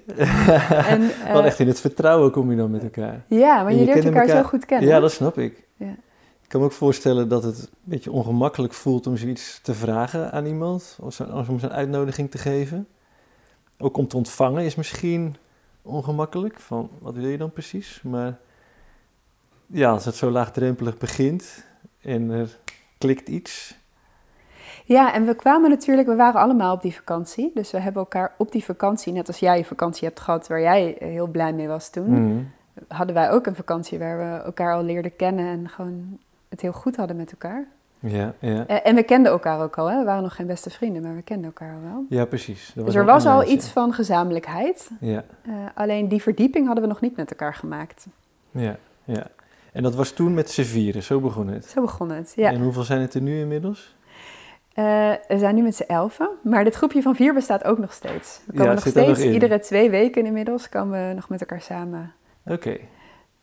En, 0.85 1.01
Wel 1.31 1.39
eh, 1.39 1.45
echt 1.45 1.59
in 1.59 1.67
het 1.67 1.79
vertrouwen 1.79 2.31
kom 2.31 2.51
je 2.51 2.57
dan 2.57 2.71
met 2.71 2.83
elkaar. 2.83 3.23
Ja, 3.27 3.63
maar 3.63 3.73
je, 3.73 3.79
je 3.79 3.85
leert 3.85 4.05
elkaar, 4.05 4.21
elkaar- 4.21 4.43
zo 4.43 4.49
goed 4.49 4.65
kennen. 4.65 4.87
Ja, 4.89 4.99
dat 4.99 5.11
snap 5.11 5.37
ik. 5.37 5.63
Ja. 5.75 5.95
Ik 6.41 6.55
kan 6.55 6.59
me 6.59 6.65
ook 6.65 6.73
voorstellen 6.73 7.27
dat 7.29 7.43
het 7.43 7.59
een 7.59 7.67
beetje 7.83 8.11
ongemakkelijk 8.11 8.73
voelt 8.73 9.07
om 9.07 9.17
zoiets 9.17 9.59
te 9.61 9.73
vragen 9.73 10.31
aan 10.31 10.45
iemand, 10.45 10.97
of 11.01 11.13
zo- 11.13 11.43
om 11.49 11.59
zo'n 11.59 11.71
uitnodiging 11.71 12.31
te 12.31 12.37
geven. 12.37 12.87
Ook 13.77 13.97
om 13.97 14.07
te 14.07 14.17
ontvangen 14.17 14.63
is 14.63 14.75
misschien 14.75 15.35
ongemakkelijk, 15.81 16.59
van 16.59 16.89
wat 16.99 17.15
wil 17.15 17.27
je 17.27 17.37
dan 17.37 17.51
precies? 17.51 18.01
Maar 18.03 18.37
ja, 19.71 19.89
als 19.91 20.05
het 20.05 20.15
zo 20.15 20.29
laagdrempelig 20.29 20.97
begint 20.97 21.63
en 22.01 22.29
er 22.29 22.57
klikt 22.97 23.27
iets. 23.29 23.77
Ja, 24.85 25.13
en 25.13 25.25
we 25.25 25.35
kwamen 25.35 25.69
natuurlijk, 25.69 26.07
we 26.07 26.15
waren 26.15 26.41
allemaal 26.41 26.73
op 26.75 26.81
die 26.81 26.95
vakantie. 26.95 27.51
Dus 27.53 27.71
we 27.71 27.79
hebben 27.79 28.01
elkaar 28.01 28.33
op 28.37 28.51
die 28.51 28.63
vakantie, 28.63 29.13
net 29.13 29.27
als 29.27 29.39
jij 29.39 29.57
je 29.57 29.65
vakantie 29.65 30.07
hebt 30.07 30.19
gehad 30.19 30.47
waar 30.47 30.61
jij 30.61 30.95
heel 30.99 31.27
blij 31.27 31.53
mee 31.53 31.67
was 31.67 31.89
toen, 31.89 32.09
Mhm. 32.25 32.43
hadden 32.87 33.15
wij 33.15 33.31
ook 33.31 33.45
een 33.45 33.55
vakantie 33.55 33.99
waar 33.99 34.17
we 34.17 34.43
elkaar 34.43 34.73
al 34.73 34.83
leerden 34.83 35.15
kennen 35.15 35.45
en 35.47 35.69
gewoon 35.69 36.17
het 36.49 36.61
heel 36.61 36.71
goed 36.71 36.95
hadden 36.95 37.15
met 37.15 37.31
elkaar. 37.31 37.67
Ja, 37.99 38.33
ja. 38.39 38.65
En 38.67 38.95
we 38.95 39.03
kenden 39.03 39.31
elkaar 39.31 39.61
ook 39.61 39.77
al, 39.77 39.89
hè? 39.91 39.97
we 39.99 40.03
waren 40.05 40.23
nog 40.23 40.35
geen 40.35 40.47
beste 40.47 40.69
vrienden, 40.69 41.01
maar 41.01 41.15
we 41.15 41.21
kenden 41.21 41.45
elkaar 41.45 41.73
al 41.73 41.81
wel. 41.81 42.05
ja, 42.09 42.25
precies. 42.25 42.71
Dus 42.75 42.95
er 42.95 43.05
was 43.05 43.25
al 43.25 43.47
iets 43.47 43.69
van 43.69 43.93
gezamenlijkheid. 43.93 44.89
Ja, 44.99 45.23
Eh, 45.45 45.51
alleen 45.73 46.07
die 46.07 46.21
verdieping 46.21 46.65
hadden 46.65 46.83
we 46.83 46.89
nog 46.89 47.01
niet 47.01 47.15
met 47.15 47.29
elkaar 47.29 47.53
gemaakt. 47.55 48.07
ja, 48.51 48.75
ja. 49.03 49.27
En 49.73 49.83
dat 49.83 49.95
was 49.95 50.11
toen 50.11 50.33
met 50.33 50.49
z'n 50.49 50.61
vieren, 50.63 51.03
zo 51.03 51.19
begon 51.19 51.47
het. 51.47 51.65
Zo 51.65 51.81
begon 51.81 52.09
het, 52.11 52.33
ja. 52.35 52.51
En 52.51 52.61
hoeveel 52.61 52.83
zijn 52.83 53.01
het 53.01 53.13
er 53.13 53.21
nu 53.21 53.39
inmiddels? 53.39 53.97
Eh, 54.73 54.83
we 55.27 55.37
zijn 55.37 55.55
nu 55.55 55.61
met 55.61 55.75
z'n 55.75 55.83
elfen, 55.87 56.29
maar 56.43 56.63
dit 56.63 56.75
groepje 56.75 57.01
van 57.01 57.15
vier 57.15 57.33
bestaat 57.33 57.63
ook 57.63 57.77
nog 57.77 57.93
steeds. 57.93 58.41
We 58.45 58.53
komen 58.53 58.73
nog 58.75 58.87
steeds, 58.87 59.19
iedere 59.23 59.59
twee 59.59 59.89
weken 59.89 60.25
inmiddels, 60.25 60.69
komen 60.69 61.07
we 61.07 61.13
nog 61.13 61.29
met 61.29 61.39
elkaar 61.39 61.61
samen. 61.61 62.13
Oké. 62.45 62.77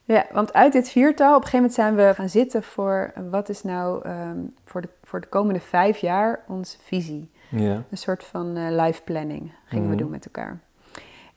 Ja, 0.05 0.27
want 0.33 0.53
uit 0.53 0.73
dit 0.73 0.89
viertal, 0.89 1.37
op 1.37 1.43
een 1.43 1.49
gegeven 1.49 1.57
moment 1.59 1.75
zijn 1.75 1.95
we 1.95 2.15
gaan 2.15 2.29
zitten 2.29 2.63
voor 2.63 3.13
wat 3.31 3.49
is 3.49 3.63
nou 3.63 4.03
ehm, 4.05 4.37
voor, 4.65 4.81
de, 4.81 4.89
voor 5.03 5.21
de 5.21 5.27
komende 5.27 5.61
vijf 5.61 5.99
jaar 5.99 6.41
onze 6.49 6.77
visie. 6.83 7.31
Ja. 7.49 7.83
Een 7.91 7.99
soort 7.99 8.25
van 8.25 8.57
eh, 8.57 8.85
life 8.85 9.03
planning 9.03 9.53
gingen 9.65 9.85
Mhm. 9.85 9.93
we 9.97 10.03
doen 10.03 10.11
met 10.11 10.25
elkaar. 10.25 10.61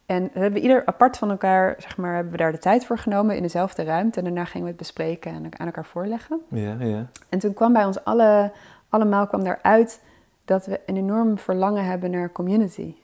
En 0.10 0.30
we 0.34 0.40
hebben 0.40 0.62
ieder 0.62 0.86
apart 0.86 1.18
van 1.18 1.30
elkaar, 1.30 1.76
zeg 1.78 1.98
maar, 1.98 2.14
hebben 2.14 2.32
we 2.32 2.38
daar 2.38 2.52
de 2.52 2.58
tijd 2.58 2.86
voor 2.86 2.98
genomen 2.98 3.36
in 3.36 3.42
dezelfde 3.42 3.84
ruimte. 3.84 4.18
En 4.20 4.26
daarna 4.26 4.46
gingen 4.46 4.64
we 4.64 4.68
het 4.68 4.80
bespreken 4.80 5.34
en 5.34 5.50
aan 5.58 5.66
elkaar 5.66 5.86
voorleggen. 5.86 6.42
Ja, 6.48 6.76
ja. 6.80 7.06
En 7.30 7.40
toen 7.40 7.54
kwam 7.54 7.74
bij 7.74 7.86
ons 7.86 8.04
alle, 8.04 8.52
allemaal 8.90 9.28
kwam 9.28 9.44
daaruit 9.44 10.02
dat 10.46 10.66
we 10.66 10.80
een 10.86 10.98
enorm 10.98 11.38
verlangen 11.38 11.86
hebben 11.86 12.12
naar 12.12 12.32
community. 12.32 12.96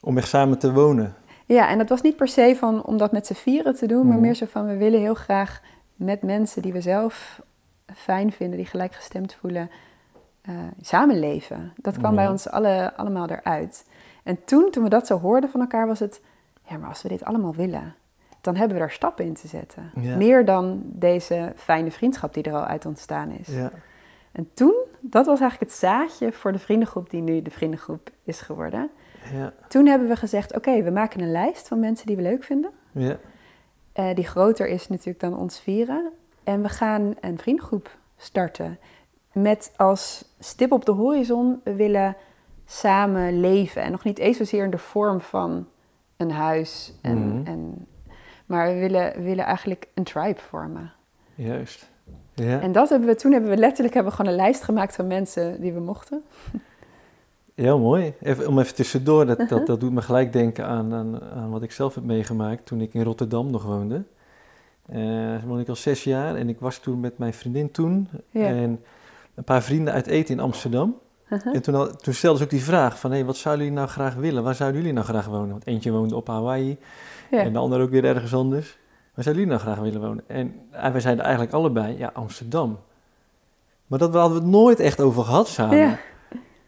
Om 0.00 0.18
echt 0.18 0.28
samen 0.28 0.58
te 0.58 0.72
wonen. 0.72 1.14
Ja, 1.46 1.68
en 1.68 1.78
dat 1.78 1.88
was 1.88 2.02
niet 2.02 2.16
per 2.16 2.28
se 2.28 2.56
van 2.58 2.84
om 2.84 2.98
dat 2.98 3.12
met 3.12 3.26
z'n 3.26 3.34
vieren 3.34 3.74
te 3.74 3.86
doen, 3.86 4.06
maar 4.06 4.16
Mhm. 4.16 4.24
meer 4.24 4.34
zo 4.34 4.46
van 4.46 4.66
we 4.66 4.76
willen 4.76 5.00
heel 5.00 5.14
graag 5.14 5.60
met 5.94 6.22
mensen 6.22 6.62
die 6.62 6.72
we 6.72 6.80
zelf 6.80 7.40
fijn 7.94 8.32
vinden, 8.32 8.56
die 8.56 8.66
gelijkgestemd 8.66 9.34
voelen, 9.40 9.70
eh, 10.42 10.54
samenleven. 10.80 11.72
Dat 11.76 11.98
kwam 11.98 12.14
bij 12.14 12.28
ons 12.28 12.48
alle, 12.48 12.92
allemaal 12.96 13.28
eruit. 13.28 13.88
En 14.22 14.44
toen, 14.44 14.70
toen 14.70 14.82
we 14.82 14.88
dat 14.88 15.06
zo 15.06 15.18
hoorden 15.18 15.50
van 15.50 15.60
elkaar, 15.60 15.86
was 15.86 15.98
het, 15.98 16.20
ja, 16.68 16.76
maar 16.76 16.88
als 16.88 17.02
we 17.02 17.08
dit 17.08 17.24
allemaal 17.24 17.54
willen, 17.54 17.94
dan 18.40 18.56
hebben 18.56 18.76
we 18.76 18.82
daar 18.82 18.92
stappen 18.92 19.24
in 19.24 19.34
te 19.34 19.48
zetten. 19.48 19.90
Ja. 20.00 20.16
Meer 20.16 20.44
dan 20.44 20.82
deze 20.84 21.52
fijne 21.56 21.90
vriendschap 21.90 22.34
die 22.34 22.42
er 22.42 22.54
al 22.54 22.64
uit 22.64 22.86
ontstaan 22.86 23.30
is. 23.30 23.48
Ja. 23.48 23.72
En 24.32 24.50
toen, 24.54 24.74
dat 25.00 25.26
was 25.26 25.40
eigenlijk 25.40 25.70
het 25.70 25.80
zaadje 25.80 26.32
voor 26.32 26.52
de 26.52 26.58
vriendengroep 26.58 27.10
die 27.10 27.20
nu 27.22 27.42
de 27.42 27.50
vriendengroep 27.50 28.10
is 28.24 28.40
geworden. 28.40 28.90
Ja. 29.32 29.52
Toen 29.68 29.86
hebben 29.86 30.08
we 30.08 30.16
gezegd, 30.16 30.56
oké, 30.56 30.82
we 30.82 30.90
maken 30.90 31.20
een 31.20 31.30
lijst 31.30 31.68
van 31.68 31.80
mensen 31.80 32.06
die 32.06 32.16
we 32.16 32.22
leuk 32.22 32.44
vinden. 32.44 32.70
Ja. 32.92 33.16
eh, 33.92 34.14
die 34.14 34.26
groter 34.26 34.68
is 34.68 34.88
natuurlijk 34.88 35.20
dan 35.20 35.38
ons 35.38 35.60
vieren. 35.60 36.10
En 36.44 36.62
we 36.62 36.68
gaan 36.68 37.14
een 37.20 37.38
vriendengroep 37.38 37.96
starten. 38.16 38.78
Met 39.32 39.72
als 39.76 40.24
stip 40.38 40.72
op 40.72 40.84
de 40.84 40.92
horizon, 40.92 41.60
we 41.64 41.74
willen 41.74 42.16
samen 42.70 43.40
leven. 43.40 43.82
En 43.82 43.90
nog 43.90 44.04
niet 44.04 44.18
eens 44.18 44.36
zozeer 44.36 44.64
in 44.64 44.70
de 44.70 44.78
vorm 44.78 45.20
van 45.20 45.66
een 46.16 46.30
huis. 46.30 46.92
En, 47.02 47.18
Mhm. 47.28 47.46
en, 47.46 47.86
maar 48.46 48.66
we 48.74 48.78
willen, 48.78 49.22
willen 49.22 49.44
eigenlijk 49.44 49.88
een 49.94 50.04
tribe 50.04 50.40
vormen. 50.40 50.92
Juist. 51.34 51.90
Ja. 52.34 52.60
En 52.60 52.72
dat 52.72 52.88
hebben 52.88 53.08
we, 53.08 53.14
toen 53.14 53.32
hebben 53.32 53.50
we 53.50 53.56
letterlijk 53.56 53.94
hebben 53.94 54.12
we 54.12 54.18
gewoon 54.18 54.32
een 54.32 54.38
lijst 54.38 54.62
gemaakt 54.62 54.94
van 54.94 55.06
mensen 55.06 55.60
die 55.60 55.72
we 55.72 55.80
mochten. 55.80 56.22
Ja, 57.54 57.76
mooi. 57.76 58.14
Even, 58.20 58.48
om 58.48 58.58
even 58.58 58.74
tussendoor, 58.74 59.26
dat, 59.26 59.48
dat, 59.48 59.66
dat 59.70 59.80
doet 59.80 59.92
me 59.92 60.02
gelijk 60.02 60.32
denken 60.32 60.66
aan, 60.66 60.94
aan, 60.94 61.22
aan 61.22 61.50
wat 61.50 61.62
ik 61.62 61.72
zelf 61.72 61.94
heb 61.94 62.04
meegemaakt 62.04 62.66
toen 62.66 62.80
ik 62.80 62.94
in 62.94 63.02
Rotterdam 63.02 63.50
nog 63.50 63.62
woonde. 63.64 64.02
Eh 64.86 64.98
woonde 65.46 65.62
ik 65.62 65.68
al 65.68 65.76
zes 65.76 66.04
jaar 66.04 66.34
en 66.36 66.48
ik 66.48 66.60
was 66.60 66.78
toen 66.78 67.00
met 67.00 67.18
mijn 67.18 67.34
vriendin 67.34 67.70
toen 67.70 68.08
Ja. 68.30 68.46
en 68.46 68.84
een 69.34 69.44
paar 69.44 69.62
vrienden 69.62 69.94
uit 69.94 70.06
eten 70.06 70.34
in 70.34 70.40
Amsterdam. 70.40 70.96
Uh-huh. 71.30 71.54
En 71.54 71.62
toen, 71.62 71.74
al- 71.74 71.96
toen 71.96 72.14
stelden 72.14 72.38
ze 72.38 72.44
ook 72.44 72.50
die 72.50 72.64
vraag 72.64 72.98
van, 72.98 73.12
hé, 73.12 73.24
wat 73.24 73.36
zouden 73.36 73.64
jullie 73.64 73.78
nou 73.80 73.90
graag 73.90 74.14
willen? 74.14 74.42
Waar 74.42 74.54
zouden 74.54 74.78
jullie 74.80 74.94
nou 74.94 75.06
graag 75.06 75.26
wonen? 75.26 75.50
Want 75.50 75.66
eentje 75.66 75.90
woonde 75.92 76.16
op 76.16 76.26
Hawaii 76.26 76.78
Ja. 77.30 77.38
en 77.38 77.52
de 77.52 77.58
ander 77.58 77.80
ook 77.80 77.90
weer 77.90 78.04
ergens 78.04 78.34
anders. 78.34 78.78
Waar 79.14 79.24
zouden 79.24 79.44
jullie 79.44 79.58
nou 79.58 79.60
graag 79.72 79.84
willen 79.84 80.00
wonen? 80.08 80.24
En 80.26 80.92
wij 80.92 81.00
zeiden 81.00 81.24
eigenlijk 81.24 81.54
allebei, 81.54 81.98
ja, 81.98 82.10
Amsterdam. 82.14 82.78
Maar 83.86 83.98
dat 83.98 84.14
hadden 84.14 84.36
we 84.38 84.42
het 84.44 84.50
nooit 84.52 84.80
echt 84.80 85.00
over 85.00 85.24
gehad 85.24 85.48
samen. 85.48 85.76
Ja. 85.76 85.98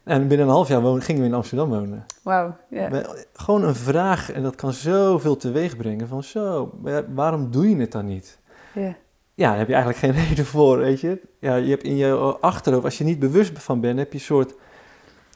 En 0.04 0.28
binnen 0.28 0.46
een 0.46 0.52
half 0.52 0.68
jaar 0.68 0.80
wonen, 0.80 1.02
gingen 1.02 1.20
we 1.22 1.28
in 1.28 1.34
Amsterdam 1.34 1.68
wonen. 1.68 2.06
Wauw. 2.22 2.56
Ja. 2.70 3.02
Gewoon 3.32 3.62
een 3.62 3.74
vraag 3.74 4.32
en 4.32 4.42
dat 4.42 4.54
kan 4.54 4.72
zoveel 4.72 5.36
teweeg 5.36 5.76
brengen 5.76 6.08
van 6.08 6.22
zo, 6.22 6.72
waarom 7.14 7.50
doe 7.50 7.68
je 7.70 7.76
het 7.76 7.92
dan 7.92 8.06
niet? 8.06 8.38
Ja. 8.74 8.94
Ja, 9.42 9.48
daar 9.48 9.58
heb 9.58 9.68
je 9.68 9.74
eigenlijk 9.74 10.04
geen 10.04 10.22
reden 10.28 10.46
voor, 10.46 10.78
weet 10.78 11.00
je. 11.00 11.20
Ja, 11.38 11.54
je 11.54 11.70
hebt 11.70 11.82
in 11.82 11.96
je 11.96 12.14
achterhoofd, 12.40 12.84
als 12.84 12.98
je 12.98 13.04
niet 13.04 13.18
bewust 13.18 13.52
van 13.58 13.80
bent, 13.80 13.98
heb 13.98 14.12
je 14.12 14.18
een 14.18 14.24
soort 14.24 14.54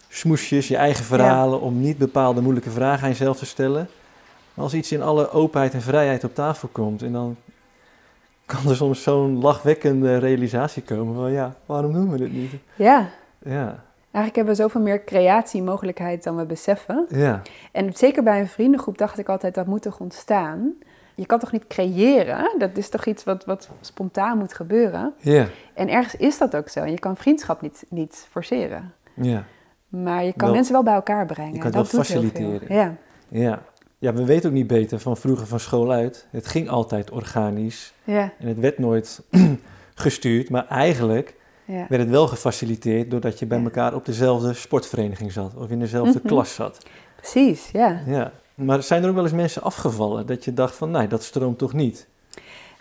smoesjes, 0.08 0.68
je 0.68 0.76
eigen 0.76 1.04
verhalen 1.04 1.60
om 1.60 1.80
niet 1.80 1.98
bepaalde 1.98 2.40
moeilijke 2.40 2.70
vragen 2.70 3.02
aan 3.02 3.08
jezelf 3.08 3.38
te 3.38 3.46
stellen. 3.46 3.88
Maar 4.54 4.64
als 4.64 4.74
iets 4.74 4.92
in 4.92 5.02
alle 5.02 5.30
openheid 5.30 5.74
en 5.74 5.80
vrijheid 5.82 6.24
op 6.24 6.34
tafel 6.34 6.68
komt 6.72 7.02
en 7.02 7.12
dan 7.12 7.36
kan 8.46 8.68
er 8.68 8.76
soms 8.76 9.02
zo'n 9.02 9.40
lachwekkende 9.40 10.16
realisatie 10.18 10.82
komen 10.82 11.14
van 11.14 11.32
ja, 11.32 11.54
waarom 11.66 11.92
doen 11.92 12.10
we 12.10 12.16
dit 12.18 12.32
niet? 12.32 12.52
ja. 12.76 13.08
Ja, 13.44 13.84
Eigenlijk 14.10 14.36
hebben 14.36 14.54
we 14.54 14.62
zoveel 14.62 14.80
meer 14.80 15.04
creatiemogelijkheid 15.04 16.22
dan 16.22 16.36
we 16.36 16.44
beseffen. 16.44 17.06
ja, 17.08 17.42
En 17.72 17.92
zeker 17.92 18.22
bij 18.22 18.40
een 18.40 18.48
vriendengroep 18.48 18.98
dacht 18.98 19.18
ik 19.18 19.28
altijd, 19.28 19.54
dat 19.54 19.66
moet 19.66 19.82
toch 19.82 20.00
ontstaan? 20.00 20.72
Je 21.16 21.26
kan 21.26 21.38
toch 21.38 21.52
niet 21.52 21.66
creëren? 21.66 22.54
Dat 22.58 22.76
is 22.76 22.88
toch 22.88 23.04
iets 23.06 23.24
wat, 23.24 23.44
wat 23.44 23.68
spontaan 23.80 24.38
moet 24.38 24.54
gebeuren? 24.54 25.14
ja, 25.18 25.46
En 25.74 25.88
ergens 25.88 26.14
is 26.16 26.38
dat 26.38 26.56
ook 26.56 26.68
zo. 26.68 26.80
En 26.80 26.90
je 26.90 26.98
kan 26.98 27.16
vriendschap 27.16 27.60
niet, 27.60 27.84
niet 27.88 28.26
forceren. 28.30 28.92
ja. 29.14 29.44
Maar 29.88 30.24
je 30.24 30.32
kan 30.32 30.46
Wel- 30.46 30.54
mensen 30.54 30.72
wel 30.72 30.82
bij 30.82 30.94
elkaar 30.94 31.26
brengen. 31.26 31.52
je 31.52 31.58
kan 31.58 31.70
dat 31.70 31.82
het 31.82 31.92
wel 31.92 32.02
faciliteren. 32.02 32.74
Ja. 32.76 32.94
Ja. 33.28 33.62
ja, 33.98 34.12
we 34.14 34.24
weten 34.24 34.48
ook 34.48 34.54
niet 34.54 34.66
beter 34.66 34.98
van 35.00 35.16
vroeger 35.16 35.46
van 35.46 35.60
school 35.60 35.92
uit. 35.92 36.26
Het 36.30 36.46
ging 36.46 36.68
altijd 36.68 37.10
organisch 37.10 37.92
Ja. 38.04 38.32
en 38.38 38.46
het 38.48 38.58
werd 38.58 38.78
nooit 38.78 39.22
gestuurd, 39.94 40.50
maar 40.50 40.66
eigenlijk 40.68 41.34
Ja. 41.64 41.86
werd 41.88 42.02
het 42.02 42.10
wel 42.10 42.26
gefaciliteerd 42.28 43.10
doordat 43.10 43.38
je 43.38 43.46
bij 43.46 43.58
Ja. 43.58 43.64
elkaar 43.64 43.94
op 43.94 44.04
dezelfde 44.04 44.52
sportvereniging 44.54 45.32
zat 45.32 45.54
of 45.56 45.70
in 45.70 45.78
dezelfde 45.78 46.18
Mhm. 46.18 46.26
klas 46.28 46.54
zat. 46.54 46.86
Precies, 47.16 47.70
ja. 47.72 48.00
Ja. 48.06 48.32
Maar 48.56 48.82
zijn 48.82 49.02
er 49.02 49.08
ook 49.08 49.14
wel 49.14 49.24
eens 49.24 49.32
mensen 49.32 49.62
afgevallen 49.62 50.26
dat 50.26 50.44
je 50.44 50.54
dacht 50.54 50.74
van, 50.74 50.90
nee, 50.90 51.06
dat 51.06 51.22
stroomt 51.22 51.58
toch 51.58 51.72
niet? 51.72 52.06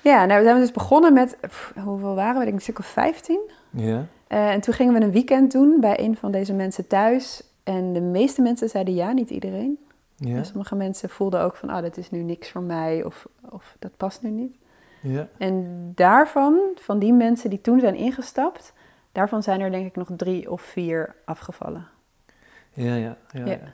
Ja, 0.02 0.26
nou 0.26 0.40
we 0.40 0.46
zijn 0.46 0.60
dus 0.60 0.72
begonnen 0.72 1.14
met, 1.14 1.38
pff, 1.42 1.74
hoeveel 1.84 2.16
waren 2.16 2.34
we? 2.34 2.40
Ik 2.40 2.46
denk 2.46 2.56
een 2.56 2.62
stuk 2.62 2.80
of 2.80 2.86
15. 2.86 3.40
Ja, 3.70 4.06
Eh, 4.28 4.50
en 4.50 4.62
toen 4.62 4.74
gingen 4.74 4.94
we 4.94 5.02
een 5.02 5.12
weekend 5.12 5.52
doen 5.52 5.78
bij 5.80 6.00
een 6.00 6.18
van 6.18 6.32
deze 6.32 6.54
mensen 6.54 6.88
thuis. 6.88 7.44
En 7.64 7.94
de 7.94 8.02
meeste 8.02 8.42
mensen 8.42 8.70
zeiden 8.70 8.94
ja, 8.94 9.12
niet 9.12 9.30
iedereen. 9.30 9.78
ja, 10.16 10.36
En 10.36 10.46
sommige 10.46 10.76
mensen 10.76 11.10
voelden 11.10 11.42
ook 11.42 11.56
van, 11.56 11.70
ah, 11.70 11.82
dat 11.82 11.98
is 11.98 12.12
nu 12.12 12.22
niks 12.22 12.50
voor 12.50 12.62
mij 12.62 13.04
of, 13.04 13.28
of 13.50 13.76
dat 13.80 13.98
past 13.98 14.22
nu 14.22 14.30
niet. 14.30 14.56
ja, 15.02 15.28
En 15.38 15.92
daarvan, 15.96 16.60
van 16.76 17.00
die 17.00 17.14
mensen 17.14 17.50
die 17.50 17.62
toen 17.62 17.80
zijn 17.80 17.96
ingestapt, 17.96 18.74
daarvan 19.12 19.44
zijn 19.44 19.62
er 19.62 19.72
denk 19.72 19.86
ik 19.86 19.96
nog 19.96 20.10
drie 20.16 20.52
of 20.52 20.62
vier 20.62 21.16
afgevallen. 21.26 21.88
ja, 22.74 22.96
ja. 22.96 23.18
ja, 23.32 23.46
Ja. 23.46 23.46
ja. 23.46 23.74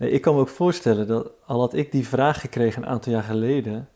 Nee, 0.00 0.10
ik 0.10 0.20
kan 0.20 0.34
me 0.34 0.40
ook 0.40 0.48
voorstellen 0.48 1.06
dat 1.06 1.30
al 1.46 1.60
had 1.60 1.74
ik 1.74 1.92
die 1.92 2.08
vraag 2.08 2.40
gekregen 2.40 2.82
een 2.82 2.88
aantal 2.88 3.12
jaar 3.12 3.22
geleden, 3.22 3.88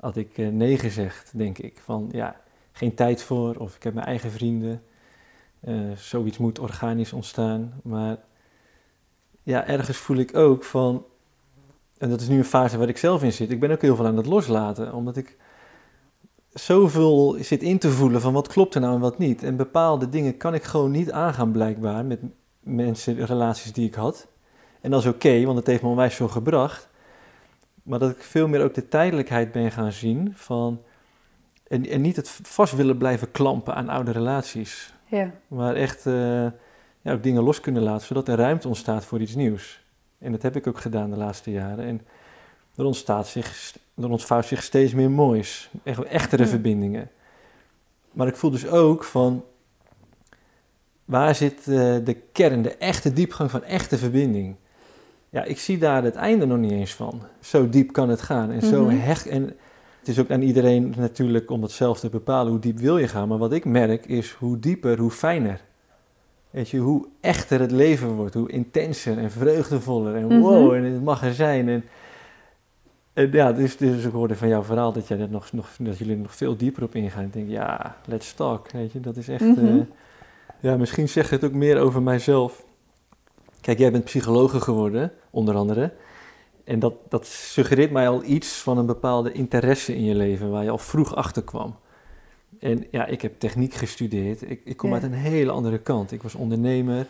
had 0.00 0.16
ik 0.16 0.38
eh, 0.38 0.48
nee 0.48 0.78
gezegd, 0.78 1.38
denk 1.38 1.58
ik. 1.58 1.80
Van 1.84 2.08
ja, 2.12 2.40
geen 2.72 2.94
tijd 2.94 3.22
voor 3.22 3.56
of 3.56 3.76
ik 3.76 3.82
heb 3.82 3.94
mijn 3.94 4.06
eigen 4.06 4.30
vrienden. 4.30 4.82
Eh, 5.60 5.90
zoiets 5.96 6.38
moet 6.38 6.58
organisch 6.58 7.12
ontstaan. 7.12 7.80
Maar 7.82 8.16
ja, 9.42 9.66
ergens 9.66 9.96
voel 9.96 10.16
ik 10.16 10.36
ook 10.36 10.64
van, 10.64 11.04
en 11.98 12.10
dat 12.10 12.20
is 12.20 12.28
nu 12.28 12.38
een 12.38 12.44
fase 12.44 12.78
waar 12.78 12.88
ik 12.88 12.98
zelf 12.98 13.22
in 13.22 13.32
zit, 13.32 13.50
ik 13.50 13.60
ben 13.60 13.70
ook 13.70 13.82
heel 13.82 13.96
veel 13.96 14.06
aan 14.06 14.16
het 14.16 14.26
loslaten. 14.26 14.94
Omdat 14.94 15.16
ik 15.16 15.36
zoveel 16.52 17.36
zit 17.40 17.62
in 17.62 17.78
te 17.78 17.90
voelen 17.90 18.20
van 18.20 18.32
wat 18.32 18.48
klopt 18.48 18.74
er 18.74 18.80
nou 18.80 18.94
en 18.94 19.00
wat 19.00 19.18
niet. 19.18 19.42
En 19.42 19.56
bepaalde 19.56 20.08
dingen 20.08 20.36
kan 20.36 20.54
ik 20.54 20.62
gewoon 20.62 20.90
niet 20.90 21.12
aangaan 21.12 21.52
blijkbaar 21.52 22.04
met 22.04 22.20
mensen, 22.60 23.26
relaties 23.26 23.72
die 23.72 23.86
ik 23.86 23.94
had. 23.94 24.32
En 24.84 24.90
dat 24.90 25.00
is 25.00 25.06
oké, 25.06 25.44
want 25.44 25.58
het 25.58 25.66
heeft 25.66 25.82
me 25.82 25.88
onwijs 25.88 26.14
veel 26.14 26.28
gebracht. 26.28 26.88
Maar 27.82 27.98
dat 27.98 28.10
ik 28.10 28.22
veel 28.22 28.48
meer 28.48 28.62
ook 28.62 28.74
de 28.74 28.88
tijdelijkheid 28.88 29.52
ben 29.52 29.70
gaan 29.70 29.92
zien 29.92 30.32
van... 30.34 30.82
En, 31.68 31.86
en 31.86 32.00
niet 32.00 32.16
het 32.16 32.28
vast 32.42 32.76
willen 32.76 32.96
blijven 32.98 33.30
klampen 33.30 33.74
aan 33.74 33.88
oude 33.88 34.10
relaties. 34.10 34.94
Ja. 35.04 35.30
Maar 35.48 35.74
echt 35.74 36.06
uh, 36.06 36.14
ja, 37.00 37.12
ook 37.12 37.22
dingen 37.22 37.42
los 37.42 37.60
kunnen 37.60 37.82
laten, 37.82 38.06
zodat 38.06 38.28
er 38.28 38.36
ruimte 38.36 38.68
ontstaat 38.68 39.04
voor 39.04 39.20
iets 39.20 39.34
nieuws. 39.34 39.84
En 40.18 40.32
dat 40.32 40.42
heb 40.42 40.56
ik 40.56 40.66
ook 40.66 40.78
gedaan 40.78 41.10
de 41.10 41.16
laatste 41.16 41.50
jaren. 41.50 41.84
En 41.84 42.00
er, 42.76 42.84
ontstaat 42.84 43.26
zich, 43.26 43.76
er 43.96 44.10
ontvouwt 44.10 44.46
zich 44.46 44.62
steeds 44.62 44.92
meer 44.94 45.10
moois. 45.10 45.70
Echt, 45.82 46.02
echtere 46.02 46.42
Ja. 46.42 46.48
verbindingen. 46.48 47.10
Maar 48.12 48.26
ik 48.26 48.36
voel 48.36 48.50
dus 48.50 48.66
ook 48.66 49.04
van... 49.04 49.44
Waar 51.04 51.34
zit 51.34 51.58
eh, 51.58 51.96
de 52.04 52.16
kern, 52.32 52.62
de 52.62 52.76
echte 52.76 53.12
diepgang 53.12 53.50
van 53.50 53.62
echte 53.62 53.98
verbinding? 53.98 54.56
Ja, 55.34 55.44
ik 55.44 55.58
zie 55.58 55.78
daar 55.78 56.02
het 56.02 56.14
einde 56.14 56.46
nog 56.46 56.58
niet 56.58 56.70
eens 56.72 56.94
van. 56.94 57.22
Zo 57.40 57.68
diep 57.68 57.92
kan 57.92 58.08
het 58.08 58.20
gaan. 58.22 58.50
En 58.50 58.62
zo 58.62 58.84
Mhm. 58.84 58.96
hecht... 58.96 59.26
En 59.26 59.42
het 59.98 60.08
is 60.08 60.18
ook 60.18 60.30
aan 60.30 60.42
iedereen 60.42 60.94
natuurlijk 60.98 61.50
om 61.50 61.60
dat 61.60 61.70
zelf 61.70 62.00
te 62.00 62.08
bepalen. 62.08 62.50
Hoe 62.52 62.60
diep 62.60 62.78
wil 62.78 62.98
je 62.98 63.08
gaan? 63.08 63.28
Maar 63.28 63.38
wat 63.38 63.52
ik 63.52 63.64
merk 63.64 64.06
is 64.06 64.30
hoe 64.30 64.58
dieper, 64.58 64.98
hoe 64.98 65.10
fijner. 65.10 65.60
Weet 66.50 66.68
je, 66.68 66.78
hoe 66.78 67.06
echter 67.20 67.60
het 67.60 67.70
leven 67.70 68.08
wordt. 68.08 68.34
Hoe 68.34 68.50
intenser 68.50 69.18
en 69.18 69.30
vreugdevoller. 69.30 70.14
En 70.14 70.26
Mhm. 70.26 70.38
wow, 70.40 70.72
en 70.72 70.84
het 70.84 71.02
mag 71.04 71.22
er 71.24 71.34
zijn. 71.34 71.68
En, 71.68 71.84
en 73.12 73.32
ja, 73.32 73.52
dus, 73.52 73.76
dus 73.76 74.04
ik 74.04 74.12
hoorde 74.12 74.36
van 74.36 74.48
jouw 74.48 74.62
verhaal 74.62 74.92
dat, 74.92 75.08
jij 75.08 75.18
er 75.18 75.30
nog, 75.30 75.52
nog, 75.52 75.68
dat 75.78 75.98
jullie 75.98 76.14
er 76.14 76.20
nog 76.22 76.34
veel 76.36 76.56
dieper 76.56 76.82
op 76.82 76.94
ingaan. 76.94 77.24
Ik 77.24 77.32
denk, 77.32 77.48
ja, 77.48 77.96
let's 78.04 78.34
talk. 78.34 78.70
Weet 78.70 78.92
je, 78.92 79.00
dat 79.00 79.16
is 79.16 79.28
echt... 79.28 79.44
Mhm. 79.44 79.66
eh, 79.66 79.74
ja, 80.60 80.76
misschien 80.76 81.08
zegt 81.08 81.30
het 81.30 81.44
ook 81.44 81.52
meer 81.52 81.78
over 81.78 82.02
mijzelf. 82.02 82.63
Kijk, 83.64 83.78
jij 83.78 83.92
bent 83.92 84.04
psychologe 84.04 84.60
geworden, 84.60 85.12
onder 85.30 85.54
andere. 85.54 85.92
En 86.64 86.78
dat, 86.78 86.94
dat 87.08 87.26
suggereert 87.26 87.90
mij 87.90 88.08
al 88.08 88.24
iets 88.24 88.56
van 88.56 88.78
een 88.78 88.86
bepaalde 88.86 89.32
interesse 89.32 89.96
in 89.96 90.04
je 90.04 90.14
leven, 90.14 90.50
waar 90.50 90.64
je 90.64 90.70
al 90.70 90.78
vroeg 90.78 91.14
achter 91.14 91.42
kwam. 91.42 91.76
En 92.58 92.86
ja, 92.90 93.06
ik 93.06 93.22
heb 93.22 93.38
techniek 93.38 93.74
gestudeerd. 93.74 94.50
Ik, 94.50 94.60
ik 94.64 94.76
kom 94.76 94.88
Ja. 94.88 94.94
uit 94.94 95.04
een 95.04 95.12
hele 95.12 95.50
andere 95.50 95.78
kant. 95.78 96.12
Ik 96.12 96.22
was 96.22 96.34
ondernemer. 96.34 97.06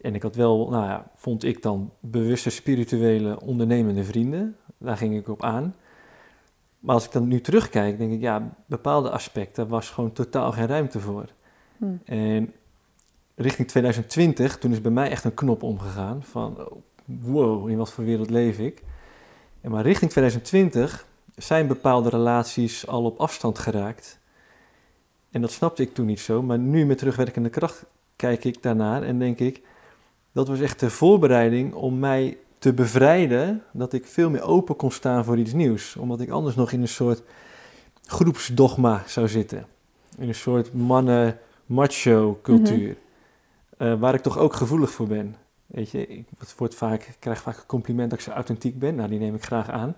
En 0.00 0.14
ik 0.14 0.22
had 0.22 0.34
wel, 0.34 0.68
nou 0.70 0.84
ja, 0.84 1.10
vond 1.14 1.44
ik 1.44 1.62
dan 1.62 1.92
bewuste, 2.00 2.50
spirituele, 2.50 3.40
ondernemende 3.40 4.04
vrienden. 4.04 4.56
Daar 4.78 4.96
ging 4.96 5.16
ik 5.16 5.28
op 5.28 5.42
aan. 5.42 5.74
Maar 6.78 6.94
als 6.94 7.04
ik 7.04 7.12
dan 7.12 7.28
nu 7.28 7.40
terugkijk, 7.40 7.98
denk 7.98 8.12
ik, 8.12 8.20
ja, 8.20 8.56
bepaalde 8.66 9.10
aspecten 9.10 9.68
was 9.68 9.90
gewoon 9.90 10.12
totaal 10.12 10.52
geen 10.52 10.66
ruimte 10.66 11.00
voor. 11.00 11.26
Hm. 11.76 11.84
En 12.04 12.52
richting 13.38 13.68
2020, 13.68 14.58
toen 14.58 14.72
is 14.72 14.80
bij 14.80 14.90
mij 14.90 15.10
echt 15.10 15.24
een 15.24 15.34
knop 15.34 15.62
omgegaan 15.62 16.22
van 16.22 16.58
wow, 17.04 17.68
in 17.68 17.76
wat 17.76 17.92
voor 17.92 18.04
wereld 18.04 18.30
leef 18.30 18.58
ik. 18.58 18.82
En 19.60 19.70
maar 19.70 19.82
richting 19.82 20.10
2020 20.10 21.06
zijn 21.36 21.66
bepaalde 21.66 22.08
relaties 22.08 22.86
al 22.86 23.04
op 23.04 23.18
afstand 23.18 23.58
geraakt. 23.58 24.18
En 25.30 25.40
dat 25.40 25.50
snapte 25.50 25.82
ik 25.82 25.94
toen 25.94 26.06
niet 26.06 26.20
zo, 26.20 26.42
maar 26.42 26.58
nu 26.58 26.86
met 26.86 26.98
terugwerkende 26.98 27.48
kracht 27.48 27.84
kijk 28.16 28.44
ik 28.44 28.62
daarnaar 28.62 29.02
en 29.02 29.18
denk 29.18 29.38
ik, 29.38 29.62
dat 30.32 30.48
was 30.48 30.60
echt 30.60 30.80
de 30.80 30.90
voorbereiding 30.90 31.74
om 31.74 31.98
mij 31.98 32.36
te 32.58 32.72
bevrijden, 32.72 33.62
dat 33.72 33.92
ik 33.92 34.06
veel 34.06 34.30
meer 34.30 34.42
open 34.42 34.76
kon 34.76 34.90
staan 34.90 35.24
voor 35.24 35.38
iets 35.38 35.52
nieuws. 35.52 35.96
Omdat 35.96 36.20
ik 36.20 36.30
anders 36.30 36.56
nog 36.56 36.72
in 36.72 36.80
een 36.80 36.88
soort 36.88 37.22
groepsdogma 38.06 39.02
zou 39.06 39.28
zitten. 39.28 39.66
In 40.18 40.28
een 40.28 40.34
soort 40.34 40.72
mannen-macho 40.74 42.38
cultuur. 42.42 42.96
Eh, 43.78 43.94
waar 44.00 44.14
ik 44.14 44.20
toch 44.20 44.38
ook 44.38 44.54
gevoelig 44.54 44.90
voor 44.90 45.06
ben. 45.06 45.36
Weet 45.66 45.90
je, 45.90 46.06
ik 46.06 46.26
word 46.56 46.74
vaak, 46.74 47.02
ik 47.02 47.16
krijg 47.18 47.40
vaak 47.40 47.56
een 47.56 47.66
compliment 47.66 48.10
dat 48.10 48.18
ik 48.18 48.24
zo 48.24 48.30
authentiek 48.30 48.78
ben. 48.78 48.94
Nou, 48.94 49.08
die 49.08 49.18
neem 49.18 49.34
ik 49.34 49.44
graag 49.44 49.70
aan. 49.70 49.96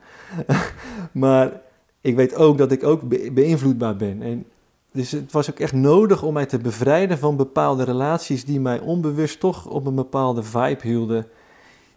maar 1.13 1.61
ik 2.01 2.17
weet 2.17 2.35
ook 2.35 2.59
dat 2.59 2.73
ik 2.73 2.85
ook 2.85 3.09
be- 3.09 3.31
beïnvloedbaar 3.33 3.97
ben. 3.97 4.23
En 4.23 4.47
dus 4.93 5.11
het 5.11 5.33
was 5.33 5.51
ook 5.51 5.59
echt 5.59 5.73
nodig 5.73 6.23
om 6.23 6.33
mij 6.33 6.47
te 6.47 6.59
bevrijden 6.59 7.19
van 7.19 7.37
bepaalde 7.37 7.85
relaties 7.85 8.45
die 8.45 8.61
mij 8.61 8.81
onbewust 8.81 9.41
toch 9.41 9.67
op 9.67 9.87
een 9.87 9.95
bepaalde 9.95 10.43
vibe 10.43 10.83
hielden. 10.83 11.27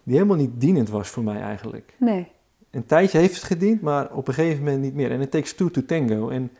Die 0.02 0.14
helemaal 0.14 0.36
niet 0.36 0.60
dienend 0.60 0.88
was 0.88 1.08
voor 1.08 1.22
mij 1.24 1.40
eigenlijk. 1.40 1.94
Nee. 1.98 2.28
Een 2.70 2.86
tijdje 2.86 3.18
heeft 3.18 3.34
het 3.34 3.44
gediend, 3.44 3.80
maar 3.80 4.12
op 4.12 4.28
een 4.28 4.34
gegeven 4.34 4.64
moment 4.64 4.82
niet 4.82 4.94
meer. 4.94 5.10
En 5.10 5.20
het 5.20 5.30
takes 5.30 5.54
two 5.54 5.70
to 5.70 5.84
tango. 5.86 6.28
En 6.28 6.50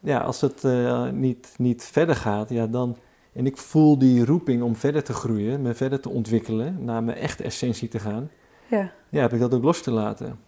ja, 0.00 0.18
als 0.18 0.40
het 0.40 0.64
eh, 0.64 1.10
niet, 1.10 1.54
niet 1.56 1.84
verder 1.84 2.16
gaat, 2.16 2.48
ja, 2.48 2.66
dan... 2.66 2.96
En 3.38 3.46
ik 3.46 3.56
voel 3.56 3.98
die 3.98 4.24
roeping 4.24 4.62
om 4.62 4.76
verder 4.76 5.02
te 5.04 5.12
groeien, 5.12 5.62
me 5.62 5.74
verder 5.74 6.00
te 6.00 6.08
ontwikkelen, 6.08 6.84
naar 6.84 7.02
mijn 7.02 7.16
echte 7.18 7.42
essentie 7.42 7.88
te 7.88 7.98
gaan. 7.98 8.30
Ja. 8.66 8.90
Ja, 9.08 9.20
heb 9.20 9.32
ik 9.32 9.40
dat 9.40 9.54
ook 9.54 9.62
los 9.62 9.82
te 9.82 9.90
laten. 9.90 10.38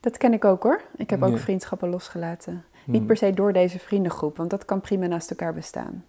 Dat 0.00 0.16
ken 0.16 0.32
ik 0.32 0.44
ook 0.44 0.62
hoor. 0.62 0.80
Ik 0.96 1.10
heb 1.10 1.22
ook 1.22 1.30
Ja. 1.30 1.36
vriendschappen 1.38 1.88
losgelaten. 1.88 2.64
Niet 2.84 2.96
Hmm. 2.96 3.06
per 3.06 3.16
se 3.16 3.32
door 3.32 3.52
deze 3.52 3.78
vriendengroep, 3.78 4.36
want 4.36 4.50
dat 4.50 4.64
kan 4.64 4.80
prima 4.80 5.06
naast 5.06 5.30
elkaar 5.30 5.54
bestaan. 5.54 6.04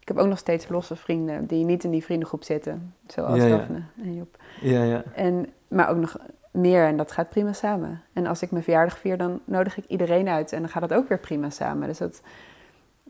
Ik 0.00 0.08
heb 0.08 0.18
ook 0.18 0.28
nog 0.28 0.38
steeds 0.38 0.68
losse 0.68 0.96
vrienden 0.96 1.46
die 1.46 1.64
niet 1.64 1.84
in 1.84 1.90
die 1.90 2.04
vriendengroep 2.04 2.42
zitten. 2.44 2.94
Zoals 3.06 3.36
Ja, 3.36 3.46
ja. 3.46 3.56
Daphne 3.56 3.82
en 4.02 4.14
Job. 4.14 4.36
Ja, 4.60 4.82
ja. 4.82 5.02
En, 5.14 5.46
maar 5.68 5.88
ook 5.88 5.96
nog 5.96 6.16
meer 6.50 6.86
en 6.86 6.96
dat 6.96 7.12
gaat 7.12 7.28
prima 7.28 7.52
samen. 7.52 8.02
En 8.12 8.26
als 8.26 8.42
ik 8.42 8.50
mijn 8.50 8.64
verjaardag 8.64 8.98
vier, 8.98 9.16
dan 9.16 9.40
nodig 9.44 9.76
ik 9.78 9.84
iedereen 9.86 10.28
uit 10.28 10.52
en 10.52 10.60
dan 10.60 10.68
gaat 10.68 10.88
dat 10.88 10.98
ook 10.98 11.08
weer 11.08 11.18
prima 11.20 11.50
samen. 11.50 11.88
Dus 11.88 11.98
dat, 11.98 12.20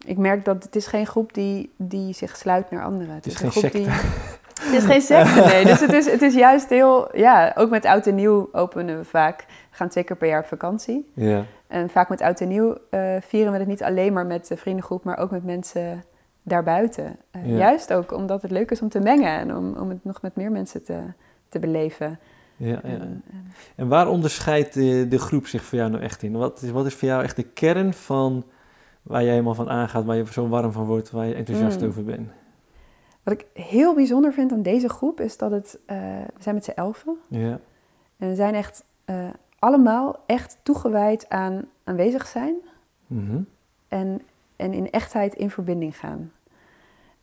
ik 0.05 0.17
merk 0.17 0.45
dat 0.45 0.65
het 0.65 0.77
is 0.77 0.87
geen 0.87 1.07
groep 1.07 1.35
die, 1.35 1.73
die 1.77 2.15
zich 2.15 2.37
sluit 2.37 2.71
naar 2.71 2.85
anderen. 2.85 3.15
Het 3.15 3.27
is 3.27 3.33
een 3.33 3.39
geen 3.39 3.51
groep 3.51 3.73
die... 3.73 3.85
secte. 3.85 4.07
Het 4.63 4.73
is 4.73 4.85
geen 4.85 5.01
secte, 5.01 5.41
nee. 5.41 5.65
Dus 5.71 5.81
het 5.81 5.93
is, 5.93 6.11
het 6.11 6.23
is 6.23 6.35
juist 6.35 6.69
heel... 6.69 7.17
Ja, 7.17 7.53
ook 7.57 7.71
met 7.71 7.85
oud 7.85 8.07
en 8.07 8.15
nieuw 8.15 8.49
openen 8.53 8.99
we 8.99 9.05
vaak. 9.05 9.45
We 9.71 9.77
gaan 9.77 9.89
twee 9.89 10.05
keer 10.05 10.17
per 10.17 10.29
jaar 10.29 10.41
op 10.41 10.47
vakantie. 10.47 11.11
Ja, 11.15 11.45
En 11.67 11.91
vaak 11.91 12.09
met 12.09 12.21
oud 12.21 12.41
en 12.41 12.49
nieuw 12.49 12.77
eh, 12.91 13.17
vieren 13.21 13.53
we 13.53 13.59
het 13.59 13.67
niet 13.67 13.83
alleen 13.83 14.13
maar 14.13 14.27
met 14.27 14.47
de 14.47 14.57
vriendengroep, 14.57 15.05
maar 15.05 15.19
ook 15.19 15.31
met 15.31 15.45
mensen 15.45 16.05
daarbuiten. 16.43 17.17
Eh, 17.31 17.49
Ja. 17.51 17.57
Juist 17.57 17.93
ook 17.93 18.13
omdat 18.13 18.43
het 18.43 18.51
leuk 18.51 18.71
is 18.71 18.81
om 18.83 18.89
te 18.89 19.01
mengen 19.01 19.39
en 19.39 19.57
om, 19.57 19.77
om 19.77 19.89
het 19.89 20.05
nog 20.05 20.23
met 20.23 20.37
meer 20.37 20.51
mensen 20.51 20.85
te, 20.85 20.99
te 21.49 21.59
beleven. 21.59 22.19
ja, 22.57 22.69
ja. 22.69 22.81
En, 22.83 23.25
En 23.77 23.89
waar 23.89 24.09
onderscheidt 24.09 24.75
de, 24.75 25.07
de 25.09 25.19
groep 25.19 25.47
zich 25.47 25.63
voor 25.63 25.79
jou 25.79 25.91
nou 25.91 26.03
echt 26.03 26.23
in? 26.23 26.33
Wat 26.33 26.63
is, 26.63 26.71
wat 26.71 26.87
is 26.87 26.95
voor 26.95 27.09
jou 27.09 27.23
echt 27.23 27.37
de 27.37 27.43
kern 27.43 27.93
van 27.93 28.45
waar 29.05 29.23
je 29.23 29.29
helemaal 29.31 29.55
van 29.55 29.71
aangaat, 29.71 30.05
waar 30.05 30.17
je 30.17 30.33
zo 30.33 30.49
warm 30.49 30.73
van 30.73 30.85
wordt, 30.85 31.11
waar 31.11 31.27
je 31.27 31.35
enthousiast 31.35 31.81
Mm. 31.81 31.87
over 31.89 32.05
bent? 32.05 32.29
Wat 33.23 33.35
ik 33.35 33.47
heel 33.65 33.95
bijzonder 33.95 34.33
vind 34.33 34.53
aan 34.53 34.63
deze 34.63 34.89
groep 34.89 35.21
is 35.21 35.37
dat 35.37 35.51
het, 35.51 35.79
eh, 35.87 35.97
we 36.35 36.43
zijn 36.43 36.55
met 36.55 36.65
z'n 36.65 36.71
elfen 36.71 37.17
Ja, 37.29 37.61
en 38.17 38.29
we 38.29 38.35
zijn 38.35 38.55
echt 38.55 38.85
eh, 39.05 39.29
allemaal 39.59 40.17
echt 40.27 40.59
toegewijd 40.63 41.29
aan 41.29 41.65
aanwezig 41.85 42.27
zijn 42.27 42.55
Mhm. 43.07 43.41
en, 43.89 44.23
en 44.57 44.73
in 44.73 44.91
echtheid 44.91 45.35
in 45.35 45.51
verbinding 45.51 45.99
gaan. 45.99 46.33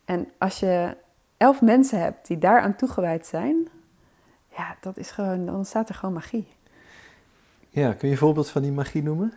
En 0.06 0.28
als 0.38 0.60
je 0.60 0.98
elf 1.38 1.62
mensen 1.62 2.00
hebt 2.00 2.28
die 2.28 2.38
daaraan 2.38 2.76
toegewijd 2.76 3.26
zijn, 3.26 3.68
ja, 4.58 4.76
dat 4.82 4.98
is 4.98 5.12
gewoon, 5.12 5.46
dan 5.46 5.66
staat 5.66 5.90
er 5.90 5.96
gewoon 5.96 6.14
magie. 6.14 6.48
ja, 7.70 7.94
kun 7.94 8.08
je 8.08 8.14
een 8.14 8.20
voorbeeld 8.20 8.50
van 8.50 8.62
die 8.62 8.72
magie 8.72 9.04
noemen? 9.04 9.34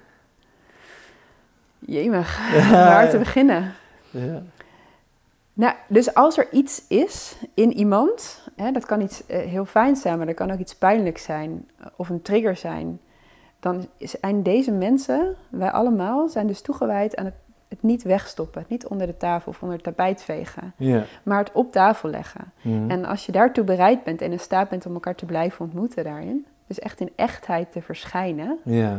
Jemig, 1.86 2.38
waar 2.70 3.10
te 3.10 3.18
beginnen? 3.18 3.72
Ja, 4.10 4.42
Nou, 5.54 5.74
dus 5.88 6.14
als 6.14 6.38
er 6.38 6.46
iets 6.52 6.86
is 6.88 7.36
in 7.54 7.72
iemand, 7.72 8.48
hè, 8.56 8.70
dat 8.70 8.86
kan 8.86 9.00
iets 9.00 9.26
eh, 9.26 9.38
heel 9.38 9.64
fijn 9.64 9.96
zijn, 9.96 10.16
maar 10.16 10.26
dat 10.26 10.34
kan 10.34 10.50
ook 10.50 10.58
iets 10.58 10.74
pijnlijks 10.74 11.22
zijn 11.22 11.68
eh, 11.78 11.86
of 11.96 12.08
een 12.08 12.22
trigger 12.22 12.56
zijn, 12.56 13.00
dan 13.60 13.86
zijn 13.98 14.42
deze 14.42 14.72
mensen, 14.72 15.36
wij 15.48 15.70
allemaal, 15.70 16.28
zijn 16.28 16.46
dus 16.46 16.60
toegewijd 16.60 17.16
aan 17.16 17.24
het, 17.24 17.34
het 17.68 17.82
niet 17.82 18.02
wegstoppen, 18.02 18.60
het 18.60 18.70
niet 18.70 18.86
onder 18.86 19.06
de 19.06 19.16
tafel 19.16 19.50
of 19.50 19.62
onder 19.62 19.76
het 19.76 19.84
tapijt 19.84 20.22
vegen, 20.22 20.72
ja. 20.76 21.04
maar 21.22 21.38
het 21.38 21.52
op 21.52 21.72
tafel 21.72 22.08
leggen. 22.08 22.52
Mhm. 22.62 22.90
En 22.90 23.04
als 23.04 23.26
je 23.26 23.32
daartoe 23.32 23.64
bereid 23.64 24.04
bent 24.04 24.22
en 24.22 24.32
in 24.32 24.40
staat 24.40 24.68
bent 24.68 24.86
om 24.86 24.94
elkaar 24.94 25.14
te 25.14 25.26
blijven 25.26 25.64
ontmoeten 25.64 26.04
daarin, 26.04 26.46
dus 26.66 26.78
echt 26.78 27.00
in 27.00 27.12
echtheid 27.16 27.72
te 27.72 27.82
verschijnen, 27.82 28.58
ja, 28.64 28.98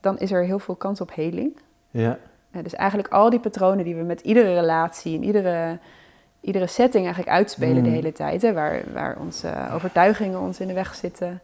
dan 0.00 0.18
is 0.18 0.32
er 0.32 0.44
heel 0.44 0.58
veel 0.58 0.76
kans 0.76 1.00
op 1.00 1.14
heling. 1.14 1.56
Ja, 1.90 2.18
Eh, 2.50 2.62
dus 2.62 2.74
eigenlijk 2.74 3.12
al 3.12 3.30
die 3.30 3.40
patronen 3.40 3.84
die 3.84 3.94
we 3.94 4.02
met 4.02 4.20
iedere 4.20 4.54
relatie 4.54 5.16
en 5.16 5.24
iedere, 5.24 5.78
iedere 6.40 6.66
setting 6.66 7.04
eigenlijk 7.04 7.36
uitspelen 7.36 7.82
de 7.82 7.88
Mm. 7.88 7.94
hele 7.94 8.12
tijd, 8.12 8.42
hè, 8.42 8.52
waar, 8.52 8.82
waar 8.92 9.16
onze 9.20 9.52
overtuigingen 9.72 10.40
ons 10.40 10.60
in 10.60 10.66
de 10.66 10.74
weg 10.74 10.94
zitten, 10.94 11.40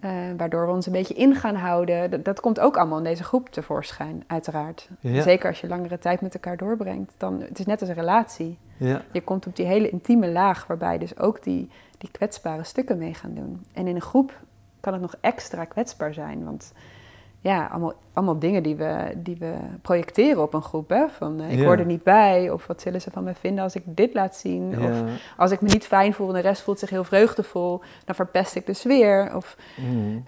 eh, 0.00 0.10
waardoor 0.36 0.66
we 0.66 0.72
ons 0.72 0.86
een 0.86 0.92
beetje 0.92 1.14
in 1.14 1.34
gaan 1.34 1.54
houden, 1.54 2.10
dat, 2.10 2.24
dat 2.24 2.40
komt 2.40 2.60
ook 2.60 2.76
allemaal 2.76 2.98
in 2.98 3.04
deze 3.04 3.24
groep 3.24 3.48
tevoorschijn, 3.48 4.24
uiteraard. 4.26 4.88
Ja. 5.00 5.22
Zeker 5.22 5.48
als 5.48 5.60
je 5.60 5.68
langere 5.68 5.98
tijd 5.98 6.20
met 6.20 6.34
elkaar 6.34 6.56
doorbrengt. 6.56 7.14
Dan, 7.18 7.40
het 7.40 7.58
is 7.58 7.66
net 7.66 7.80
als 7.80 7.88
een 7.88 7.94
relatie. 7.94 8.58
ja, 8.76 9.02
Je 9.12 9.20
komt 9.22 9.46
op 9.46 9.56
die 9.56 9.66
hele 9.66 9.90
intieme 9.90 10.28
laag, 10.28 10.66
waarbij 10.66 10.98
dus 10.98 11.18
ook 11.18 11.42
die, 11.42 11.70
die 11.98 12.10
kwetsbare 12.10 12.64
stukken 12.64 12.98
mee 12.98 13.14
gaan 13.14 13.34
doen. 13.34 13.64
En 13.72 13.86
in 13.86 13.94
een 13.94 14.00
groep 14.00 14.40
kan 14.80 14.92
het 14.92 15.02
nog 15.02 15.14
extra 15.20 15.64
kwetsbaar 15.64 16.14
zijn, 16.14 16.44
want 16.44 16.72
ja, 17.42 17.66
allemaal, 17.66 17.92
allemaal 18.12 18.38
dingen 18.38 18.62
die 18.62 18.76
we, 18.76 19.12
die 19.16 19.36
we 19.38 19.54
projecteren 19.82 20.42
op 20.42 20.54
een 20.54 20.62
groep. 20.62 20.88
Hè? 20.88 21.08
Van 21.08 21.40
eh, 21.40 21.52
ik 21.52 21.58
Ja. 21.58 21.64
hoor 21.64 21.76
er 21.78 21.84
niet 21.86 22.02
bij, 22.02 22.50
of 22.50 22.66
wat 22.66 22.80
zullen 22.80 23.00
ze 23.00 23.10
van 23.10 23.24
me 23.24 23.34
vinden 23.34 23.64
als 23.64 23.74
ik 23.74 23.82
dit 23.86 24.14
laat 24.14 24.36
zien? 24.36 24.82
Of 24.82 25.02
als 25.36 25.50
ik 25.50 25.60
me 25.60 25.68
niet 25.68 25.86
fijn 25.86 26.14
voel 26.14 26.28
en 26.28 26.34
de 26.34 26.40
rest 26.40 26.62
voelt 26.62 26.78
zich 26.78 26.90
heel 26.90 27.04
vreugdevol, 27.04 27.80
dan 28.04 28.14
verpest 28.14 28.54
ik 28.54 28.66
de 28.66 28.72
sfeer. 28.74 29.36
Of 29.36 29.56
Mm. 29.76 30.24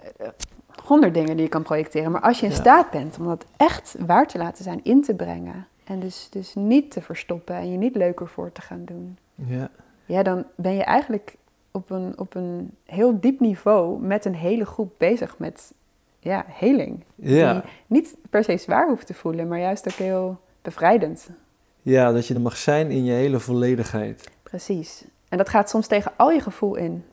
honderd 0.83 1.13
dingen 1.13 1.35
die 1.35 1.43
je 1.45 1.49
kan 1.51 1.63
projecteren. 1.63 2.11
Maar 2.11 2.21
als 2.21 2.39
je 2.39 2.45
in 2.45 2.51
Ja. 2.51 2.57
staat 2.57 2.89
bent 2.91 3.17
om 3.19 3.25
dat 3.25 3.45
echt 3.57 3.95
waar 4.05 4.27
te 4.27 4.37
laten 4.37 4.63
zijn, 4.63 4.79
in 4.83 5.01
te 5.01 5.13
brengen. 5.15 5.67
En 5.83 5.99
dus, 5.99 6.27
dus 6.31 6.55
niet 6.55 6.91
te 6.91 7.01
verstoppen 7.01 7.55
en 7.55 7.71
je 7.71 7.77
niet 7.77 7.95
leuker 7.95 8.27
voor 8.27 8.51
te 8.51 8.61
gaan 8.61 8.81
doen. 8.85 9.17
Ja. 9.35 9.69
Ja, 10.05 10.23
dan 10.23 10.43
ben 10.55 10.73
je 10.75 10.83
eigenlijk 10.83 11.35
op 11.71 11.89
een, 11.89 12.13
op 12.19 12.35
een 12.35 12.71
heel 12.85 13.19
diep 13.19 13.39
niveau 13.39 13.99
met 14.01 14.25
een 14.25 14.35
hele 14.35 14.65
groep 14.65 14.93
bezig 14.97 15.37
met 15.37 15.73
ja, 16.25 16.45
heling. 16.47 17.03
Ja. 17.15 17.53
Die 17.53 17.61
niet 17.87 18.15
per 18.29 18.43
se 18.43 18.57
zwaar 18.57 18.87
hoeft 18.87 19.07
te 19.07 19.13
voelen, 19.13 19.47
maar 19.47 19.59
juist 19.59 19.87
ook 19.87 19.93
heel 19.93 20.39
bevrijdend. 20.61 21.29
ja, 21.81 22.11
dat 22.11 22.27
je 22.27 22.33
er 22.33 22.41
mag 22.41 22.57
zijn 22.57 22.91
in 22.91 23.03
je 23.03 23.11
hele 23.13 23.39
volledigheid. 23.39 24.29
Precies. 24.43 25.05
En 25.29 25.37
dat 25.37 25.49
gaat 25.49 25.69
soms 25.69 25.87
tegen 25.87 26.11
al 26.15 26.31
je 26.31 26.39
gevoel 26.41 26.75
in. 26.75 27.03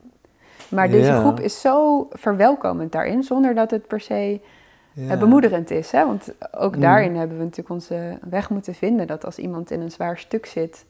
Maar 0.68 0.88
deze 0.90 1.10
Ja. 1.10 1.20
groep 1.20 1.40
is 1.40 1.60
zo 1.60 2.06
verwelkomend 2.10 2.92
daarin, 2.92 3.22
zonder 3.22 3.54
dat 3.54 3.70
het 3.70 3.86
per 3.86 4.00
se 4.00 4.40
Ja. 4.92 5.10
eh, 5.12 5.18
bemoedigend 5.18 5.70
is. 5.70 5.90
Hè? 5.90 6.06
Want 6.06 6.32
ook 6.52 6.74
Mm. 6.74 6.80
daarin 6.80 7.16
hebben 7.16 7.36
we 7.36 7.42
natuurlijk 7.42 7.70
onze 7.70 8.18
weg 8.30 8.50
moeten 8.50 8.74
vinden. 8.74 9.06
Dat 9.06 9.24
als 9.24 9.38
iemand 9.38 9.70
in 9.70 9.80
een 9.80 9.90
zwaar 9.90 10.18
stuk 10.18 10.46
zit... 10.46 10.84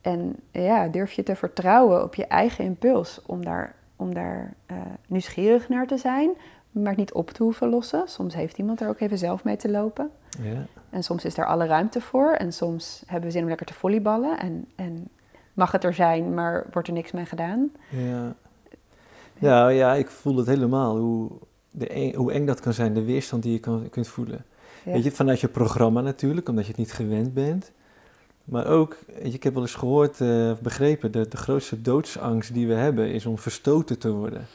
en 0.00 0.36
ja, 0.50 0.88
durf 0.88 1.12
je 1.12 1.22
te 1.22 1.36
vertrouwen 1.36 2.02
op 2.02 2.14
je 2.14 2.26
eigen 2.26 2.64
impuls... 2.64 3.20
om 3.26 3.44
daar, 3.44 3.74
om 3.96 4.14
daar 4.14 4.54
eh, 4.66 4.76
nieuwsgierig 5.06 5.68
naar 5.68 5.86
te 5.86 5.96
zijn... 5.96 6.30
maar 6.70 6.88
het 6.88 6.96
niet 6.96 7.12
op 7.12 7.30
te 7.30 7.42
hoeven 7.42 7.68
lossen. 7.68 8.02
Soms 8.08 8.34
heeft 8.34 8.58
iemand 8.58 8.80
er 8.80 8.88
ook 8.88 9.00
even 9.00 9.18
zelf 9.18 9.44
mee 9.44 9.56
te 9.56 9.70
lopen. 9.70 10.10
Ja. 10.42 10.66
En 10.90 11.02
soms 11.02 11.24
is 11.24 11.38
er 11.38 11.46
alle 11.46 11.66
ruimte 11.66 12.00
voor. 12.00 12.32
En 12.32 12.52
soms 12.52 13.02
hebben 13.06 13.26
we 13.26 13.32
zin 13.32 13.42
om 13.42 13.48
lekker 13.48 13.66
te 13.66 13.74
volleyballen. 13.74 14.38
En, 14.38 14.68
en 14.76 15.08
mag 15.54 15.72
het 15.72 15.84
er 15.84 15.94
zijn, 15.94 16.34
maar 16.34 16.66
wordt 16.72 16.88
er 16.88 16.94
niks 16.94 17.12
mee 17.12 17.24
gedaan. 17.26 17.70
Ja. 17.88 18.34
Ja, 19.38 19.68
ja, 19.68 19.94
ik 19.94 20.10
voel 20.10 20.36
het 20.36 20.46
helemaal. 20.46 20.98
Hoe, 20.98 21.30
de, 21.70 21.88
eng- 21.88 22.14
hoe 22.14 22.32
eng 22.32 22.46
dat 22.46 22.60
kan 22.60 22.72
zijn, 22.72 22.94
de 22.94 23.04
weerstand 23.04 23.42
die 23.42 23.52
je 23.52 23.58
kan, 23.58 23.88
kunt 23.90 24.08
voelen. 24.08 24.44
Ja. 24.84 24.92
Weet 24.92 25.04
je, 25.04 25.10
vanuit 25.10 25.40
je 25.40 25.48
programma 25.48 26.00
natuurlijk, 26.00 26.48
omdat 26.48 26.64
je 26.64 26.70
het 26.70 26.80
niet 26.80 26.92
gewend 26.92 27.34
bent. 27.34 27.72
Maar 28.44 28.66
ook, 28.66 28.96
je, 29.06 29.32
ik 29.32 29.42
heb 29.42 29.52
wel 29.52 29.62
eens 29.62 29.74
gehoord, 29.74 30.20
eh, 30.20 30.52
begrepen, 30.62 31.12
de, 31.12 31.28
de 31.28 31.36
grootste 31.36 31.82
doodsangst 31.82 32.54
die 32.54 32.66
we 32.66 32.74
hebben 32.74 33.10
is 33.10 33.26
om 33.26 33.38
verstoten 33.38 33.98
te 33.98 34.10
worden. 34.12 34.46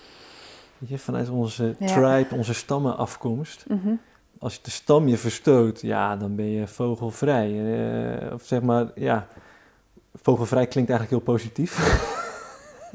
Je, 0.88 0.98
vanuit 0.98 1.30
onze 1.30 1.76
Ja. 1.80 1.88
tribe, 1.88 2.36
onze 2.36 2.54
stammenafkomst. 2.54 3.66
Mhm. 3.68 3.94
Als 4.40 4.62
de 4.62 4.72
stam 4.72 5.08
je 5.08 5.18
verstoot, 5.18 5.82
ja, 5.82 6.16
dan 6.16 6.36
ben 6.36 6.50
je 6.50 6.68
vogelvrij. 6.68 7.50
Eh, 8.26 8.34
of 8.34 8.44
zeg 8.44 8.62
maar, 8.62 8.86
ja, 8.96 9.28
vogelvrij 10.22 10.68
klinkt 10.68 10.90
eigenlijk 10.90 11.10
heel 11.26 11.34
positief. 11.36 12.02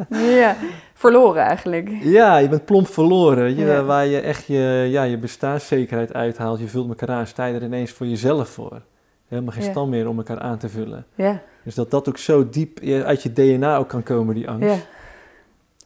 ja, 0.41 0.57
verloren 0.95 1.43
eigenlijk. 1.43 1.89
Ja, 2.03 2.37
je 2.37 2.49
bent 2.49 2.65
plomp 2.65 2.87
verloren. 2.89 3.57
Je, 3.57 3.65
Ja. 3.65 3.83
Waar 3.83 4.07
je 4.07 4.21
echt 4.21 4.47
je, 4.47 4.87
ja, 4.91 5.03
je 5.03 5.19
bestaanszekerheid 5.19 6.15
uithaalt. 6.15 6.59
Je 6.61 6.69
vult 6.69 6.89
elkaar 6.89 7.11
aan. 7.11 7.27
Sta 7.27 7.45
je 7.45 7.55
er 7.55 7.63
ineens 7.63 7.91
voor 7.91 8.07
jezelf 8.07 8.49
voor. 8.49 8.83
Helemaal 9.29 9.53
geen 9.53 9.65
Ja. 9.65 9.71
stam 9.71 9.89
meer 9.89 10.09
om 10.09 10.17
elkaar 10.17 10.41
aan 10.41 10.59
te 10.59 10.69
vullen. 10.69 11.07
Ja, 11.15 11.41
Dus 11.63 11.75
dat 11.75 11.91
dat 11.91 12.09
ook 12.09 12.19
zo 12.19 12.49
diep 12.49 12.81
uit 13.05 13.23
je 13.23 13.33
DNA 13.33 13.77
ook 13.77 13.89
kan 13.89 14.03
komen, 14.03 14.35
die 14.35 14.49
angst. 14.49 14.87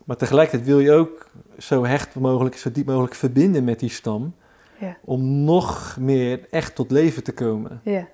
Maar 0.05 0.17
tegelijkertijd 0.17 0.69
wil 0.69 0.81
je 0.81 0.93
ook 0.93 1.31
zo 1.59 1.85
hecht 1.85 2.15
mogelijk, 2.15 2.57
zo 2.57 2.73
diep 2.73 2.87
mogelijk 2.87 3.15
verbinden 3.15 3.65
met 3.65 3.81
die 3.81 3.91
stam. 3.91 4.35
ja, 4.79 4.97
Om 5.05 5.45
nog 5.45 5.97
meer 6.01 6.47
echt 6.51 6.75
tot 6.75 6.91
leven 6.91 7.23
te 7.25 7.33
komen. 7.33 7.81
ja, 7.85 8.09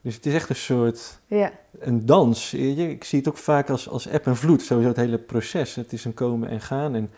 Dus 0.00 0.14
het 0.14 0.26
is 0.26 0.34
echt 0.34 0.48
een 0.48 0.56
soort 0.56 1.20
ja, 1.26 1.52
een 1.78 2.06
dans. 2.06 2.54
Ik 2.54 3.04
zie 3.04 3.18
het 3.18 3.28
ook 3.28 3.36
vaak 3.36 3.70
als, 3.70 3.88
als 3.88 4.06
eb 4.06 4.26
en 4.26 4.36
vloed, 4.36 4.62
sowieso 4.62 4.88
het 4.88 4.98
hele 4.98 5.18
proces. 5.18 5.74
Het 5.74 5.92
is 5.92 6.04
een 6.04 6.14
komen 6.14 6.48
en 6.48 6.60
gaan 6.60 6.94
en 6.94 7.10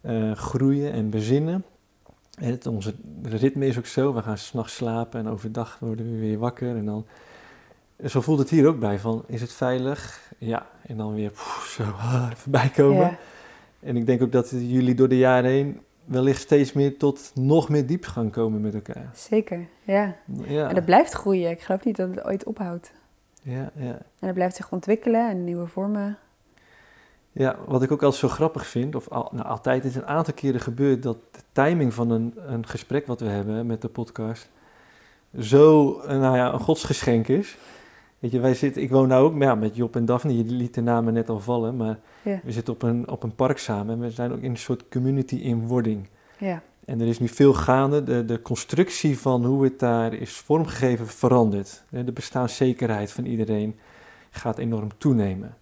eh, 0.00 0.32
groeien 0.32 0.92
en 0.92 1.10
bezinnen. 1.10 1.64
En 2.38 2.50
het, 2.50 2.66
onze 2.66 2.94
ritme 3.22 3.66
is 3.66 3.78
ook 3.78 3.86
zo, 3.86 4.14
we 4.14 4.22
gaan 4.22 4.38
s'nachts 4.38 4.74
slapen 4.74 5.20
en 5.20 5.28
overdag 5.28 5.78
worden 5.80 6.12
we 6.12 6.18
weer 6.18 6.38
wakker. 6.38 6.76
En 6.76 6.84
dan, 6.84 7.06
zo 8.06 8.20
voelt 8.20 8.38
het 8.38 8.50
hier 8.50 8.66
ook 8.66 8.78
bij, 8.78 8.98
van 8.98 9.24
is 9.26 9.40
het 9.40 9.52
veilig? 9.52 10.20
Ja, 10.38 10.66
en 10.86 10.96
dan 10.96 11.14
weer 11.14 11.32
zo 11.66 11.82
ah, 11.98 12.28
even 12.32 12.50
bijkomen. 12.50 13.00
ja, 13.00 13.18
En 13.80 13.96
ik 13.96 14.06
denk 14.06 14.22
ook 14.22 14.32
dat 14.32 14.50
jullie 14.50 14.94
door 14.94 15.08
de 15.08 15.18
jaren 15.18 15.50
heen 15.50 15.80
wellicht 16.04 16.40
steeds 16.40 16.72
meer 16.72 16.96
tot 16.96 17.32
nog 17.34 17.68
meer 17.68 17.86
diepgang 17.86 18.32
komen 18.32 18.60
met 18.60 18.74
elkaar. 18.74 19.10
zeker. 19.14 19.66
Ja. 19.82 20.16
Ja, 20.46 20.68
En 20.68 20.74
dat 20.74 20.84
blijft 20.84 21.12
groeien. 21.12 21.50
Ik 21.50 21.60
geloof 21.60 21.84
niet 21.84 21.96
dat 21.96 22.08
het 22.10 22.24
ooit 22.24 22.44
ophoudt. 22.44 22.92
ja, 23.42 23.70
ja. 23.74 23.98
En 24.18 24.26
het 24.26 24.34
blijft 24.34 24.56
zich 24.56 24.72
ontwikkelen 24.72 25.28
en 25.28 25.44
nieuwe 25.44 25.66
vormen. 25.66 26.18
Ja, 27.32 27.56
wat 27.66 27.82
ik 27.82 27.92
ook 27.92 28.02
altijd 28.02 28.20
zo 28.20 28.28
grappig 28.28 28.66
vind, 28.66 28.94
of 28.94 29.08
al, 29.08 29.28
nou, 29.32 29.46
altijd, 29.46 29.84
is 29.84 29.94
een 29.94 30.06
aantal 30.06 30.34
keren 30.34 30.60
gebeurd 30.60 31.02
dat 31.02 31.16
de 31.30 31.40
timing 31.52 31.94
van 31.94 32.10
een, 32.10 32.34
een 32.36 32.66
gesprek 32.66 33.06
wat 33.06 33.20
we 33.20 33.26
hebben 33.26 33.66
met 33.66 33.82
de 33.82 33.88
podcast 33.88 34.50
zo 35.38 35.98
eh, 36.00 36.20
nou 36.20 36.36
ja, 36.36 36.52
een 36.52 36.60
godsgeschenk 36.60 37.28
is. 37.28 37.56
Weet 38.20 38.30
je, 38.32 38.40
wij 38.40 38.54
zitten, 38.54 38.82
ik 38.82 38.90
woon 38.90 39.08
nou 39.08 39.24
ook 39.24 39.40
ja, 39.42 39.54
met 39.54 39.76
Job 39.76 39.96
en 39.96 40.04
Daphne, 40.04 40.36
je 40.36 40.44
liet 40.44 40.74
de 40.74 40.80
namen 40.80 41.12
net 41.12 41.28
al 41.28 41.40
vallen, 41.40 41.76
maar 41.76 41.98
Ja. 42.22 42.40
we 42.44 42.52
zitten 42.52 42.72
op 42.74 42.82
een, 42.82 43.08
op 43.08 43.22
een 43.22 43.34
park 43.34 43.58
samen 43.58 43.94
en 43.94 44.00
we 44.00 44.10
zijn 44.10 44.32
ook 44.32 44.40
in 44.40 44.50
een 44.50 44.56
soort 44.56 44.88
community 44.88 45.34
in 45.36 45.66
wording. 45.66 46.08
Ja, 46.38 46.62
En 46.84 47.00
er 47.00 47.06
is 47.06 47.18
nu 47.18 47.28
veel 47.28 47.54
gaande, 47.54 48.02
de, 48.02 48.24
de 48.24 48.42
constructie 48.42 49.18
van 49.18 49.44
hoe 49.44 49.64
het 49.64 49.78
daar 49.78 50.14
is 50.14 50.32
vormgegeven 50.32 51.06
verandert. 51.06 51.82
De 51.90 52.12
bestaanszekerheid 52.12 53.12
van 53.12 53.24
iedereen 53.24 53.76
gaat 54.30 54.58
enorm 54.58 54.88
toenemen. 54.98 55.54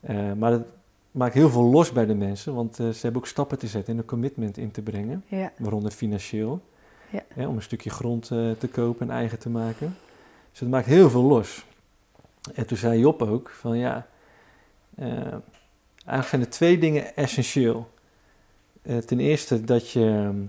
Eh, 0.00 0.32
maar 0.32 0.50
dat 0.50 0.62
maakt 1.10 1.34
heel 1.34 1.50
veel 1.50 1.62
los 1.64 1.92
bij 1.92 2.06
de 2.06 2.14
mensen, 2.14 2.54
want 2.54 2.78
eh, 2.80 2.88
ze 2.88 2.98
hebben 3.02 3.20
ook 3.20 3.26
stappen 3.26 3.58
te 3.58 3.66
zetten 3.66 3.92
en 3.92 3.98
een 3.98 4.04
commitment 4.06 4.56
in 4.56 4.70
te 4.70 4.82
brengen, 4.82 5.24
ja, 5.26 5.52
waaronder 5.58 5.90
financieel, 5.92 6.60
Ja. 7.10 7.22
hè, 7.34 7.46
om 7.46 7.56
een 7.56 7.62
stukje 7.62 7.90
grond 7.90 8.30
eh, 8.30 8.50
te 8.58 8.68
kopen 8.68 9.08
en 9.08 9.14
eigen 9.16 9.38
te 9.38 9.48
maken. 9.50 9.96
Dus 10.50 10.58
dat 10.60 10.68
maakt 10.68 10.86
heel 10.86 11.10
veel 11.10 11.22
los. 11.22 11.66
En 12.54 12.66
toen 12.66 12.76
zei 12.76 12.98
Job 13.00 13.22
ook 13.22 13.50
van 13.50 13.78
ja, 13.78 14.06
eh, 14.94 15.06
eigenlijk 16.04 16.28
zijn 16.28 16.40
er 16.40 16.48
twee 16.48 16.78
dingen 16.78 17.16
essentieel. 17.16 17.90
Eh, 18.82 18.96
ten 18.96 19.20
eerste 19.20 19.64
dat 19.64 19.90
je 19.90 20.04
ehm, 20.04 20.40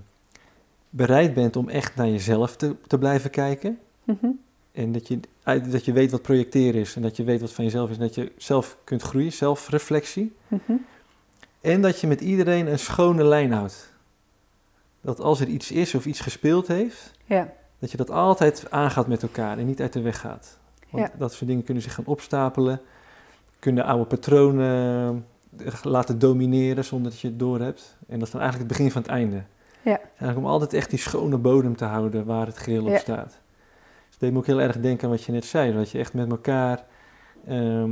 bereid 0.90 1.34
bent 1.34 1.56
om 1.56 1.68
echt 1.68 1.96
naar 1.96 2.08
jezelf 2.08 2.56
te, 2.56 2.76
te 2.86 2.98
blijven 2.98 3.30
kijken. 3.30 3.78
Mhm. 4.04 4.26
En 4.72 4.92
dat 4.92 5.08
je, 5.08 5.20
dat 5.44 5.84
je 5.84 5.92
weet 5.92 6.10
wat 6.10 6.22
projecteren 6.22 6.80
is 6.80 6.96
en 6.96 7.02
dat 7.02 7.16
je 7.16 7.24
weet 7.24 7.40
wat 7.40 7.52
van 7.52 7.64
jezelf 7.64 7.90
is. 7.90 7.96
En 7.96 8.02
dat 8.02 8.14
je 8.14 8.32
zelf 8.36 8.76
kunt 8.84 9.02
groeien, 9.02 9.32
zelfreflectie. 9.32 10.32
Mhm. 10.48 10.72
En 11.60 11.82
dat 11.82 12.00
je 12.00 12.06
met 12.06 12.20
iedereen 12.20 12.66
een 12.66 12.78
schone 12.78 13.24
lijn 13.24 13.52
houdt. 13.52 13.92
Dat 15.00 15.20
als 15.20 15.40
er 15.40 15.46
iets 15.46 15.70
is 15.70 15.94
of 15.94 16.06
iets 16.06 16.20
gespeeld 16.20 16.66
heeft, 16.66 17.10
ja, 17.24 17.52
dat 17.78 17.90
je 17.90 17.96
dat 17.96 18.10
altijd 18.10 18.70
aangaat 18.70 19.06
met 19.06 19.22
elkaar 19.22 19.58
en 19.58 19.66
niet 19.66 19.80
uit 19.80 19.92
de 19.92 20.00
weg 20.00 20.20
gaat. 20.20 20.58
Want 20.90 21.08
Ja. 21.12 21.18
dat 21.18 21.32
soort 21.32 21.46
dingen 21.48 21.64
kunnen 21.64 21.82
zich 21.82 21.94
gaan 21.94 22.06
opstapelen, 22.06 22.80
kunnen 23.58 23.84
oude 23.84 24.04
patronen 24.04 25.26
eh, 25.64 25.72
laten 25.82 26.18
domineren 26.18 26.84
zonder 26.84 27.10
dat 27.10 27.20
je 27.20 27.28
het 27.28 27.38
door 27.38 27.60
hebt. 27.60 27.96
En 28.08 28.18
dat 28.18 28.26
is 28.26 28.32
dan 28.32 28.40
eigenlijk 28.40 28.70
het 28.70 28.78
begin 28.78 28.92
van 28.92 29.02
het 29.02 29.10
einde. 29.10 29.42
Ja. 29.82 29.98
Eigenlijk 29.98 30.38
om 30.38 30.46
altijd 30.46 30.72
echt 30.72 30.90
die 30.90 30.98
schone 30.98 31.38
bodem 31.38 31.76
te 31.76 31.84
houden 31.84 32.24
waar 32.24 32.46
het 32.46 32.58
geheel 32.58 32.82
op 32.84 32.88
Ja. 32.90 32.98
staat. 32.98 33.28
Dus 33.28 34.10
het 34.10 34.20
deed 34.20 34.32
me 34.32 34.38
ook 34.38 34.46
heel 34.46 34.60
erg 34.60 34.80
denken 34.80 35.04
aan 35.04 35.10
wat 35.10 35.24
je 35.24 35.32
net 35.32 35.44
zei, 35.44 35.72
dat 35.72 35.90
je 35.90 35.98
echt 35.98 36.14
met 36.14 36.30
elkaar 36.30 36.84
ehm, 37.46 37.90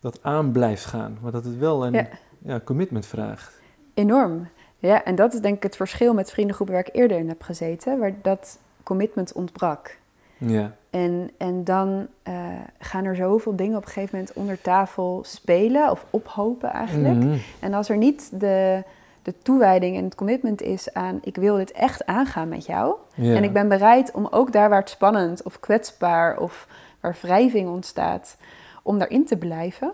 dat 0.00 0.18
aan 0.22 0.52
blijft 0.52 0.84
gaan. 0.84 1.18
Maar 1.22 1.32
dat 1.32 1.44
het 1.44 1.58
wel 1.58 1.86
een 1.86 1.92
Ja. 1.92 2.08
ja, 2.38 2.60
commitment 2.64 3.06
vraagt. 3.06 3.60
enorm. 3.94 4.48
Ja, 4.78 5.04
en 5.04 5.14
dat 5.14 5.34
is 5.34 5.40
denk 5.40 5.56
ik 5.56 5.62
het 5.62 5.76
verschil 5.76 6.14
met 6.14 6.30
vriendengroepen 6.30 6.74
waar 6.76 6.86
ik 6.86 6.94
eerder 6.94 7.18
in 7.18 7.28
heb 7.28 7.42
gezeten, 7.42 7.98
waar 7.98 8.14
dat 8.22 8.58
commitment 8.82 9.32
ontbrak. 9.32 9.98
Ja, 10.38 10.72
En, 10.90 11.30
en 11.38 11.64
dan 11.64 12.06
eh, 12.22 12.34
gaan 12.78 13.04
er 13.04 13.16
zoveel 13.16 13.56
dingen 13.56 13.76
op 13.76 13.82
een 13.84 13.88
gegeven 13.92 14.18
moment 14.18 14.36
onder 14.36 14.60
tafel 14.60 15.20
spelen 15.26 15.90
of 15.90 16.04
ophopen 16.10 16.70
eigenlijk. 16.70 17.14
Mhm. 17.14 17.36
En 17.60 17.74
als 17.74 17.88
er 17.88 17.96
niet 17.96 18.40
de, 18.40 18.82
de 19.22 19.34
toewijding 19.42 19.96
en 19.96 20.04
het 20.04 20.14
commitment 20.14 20.62
is 20.62 20.94
aan 20.94 21.18
ik 21.22 21.36
wil 21.36 21.56
dit 21.56 21.72
echt 21.72 22.06
aangaan 22.06 22.48
met 22.48 22.66
jou. 22.66 22.94
ja. 23.14 23.34
En 23.36 23.44
ik 23.44 23.52
ben 23.52 23.68
bereid 23.68 24.10
om 24.12 24.26
ook 24.30 24.52
daar 24.52 24.68
waar 24.68 24.80
het 24.80 24.90
spannend 24.90 25.42
of 25.42 25.60
kwetsbaar 25.60 26.38
of 26.38 26.66
waar 27.00 27.16
wrijving 27.20 27.68
ontstaat, 27.68 28.36
om 28.82 28.98
daarin 28.98 29.24
te 29.26 29.36
blijven. 29.36 29.92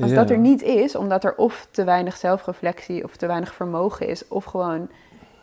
Als 0.00 0.10
Ja. 0.10 0.16
dat 0.16 0.30
er 0.30 0.38
niet 0.38 0.62
is, 0.62 0.96
omdat 0.96 1.24
er 1.24 1.34
of 1.36 1.68
te 1.70 1.84
weinig 1.84 2.16
zelfreflectie 2.16 3.04
of 3.04 3.16
te 3.16 3.26
weinig 3.26 3.54
vermogen 3.54 4.08
is, 4.08 4.28
of 4.28 4.44
gewoon 4.44 4.88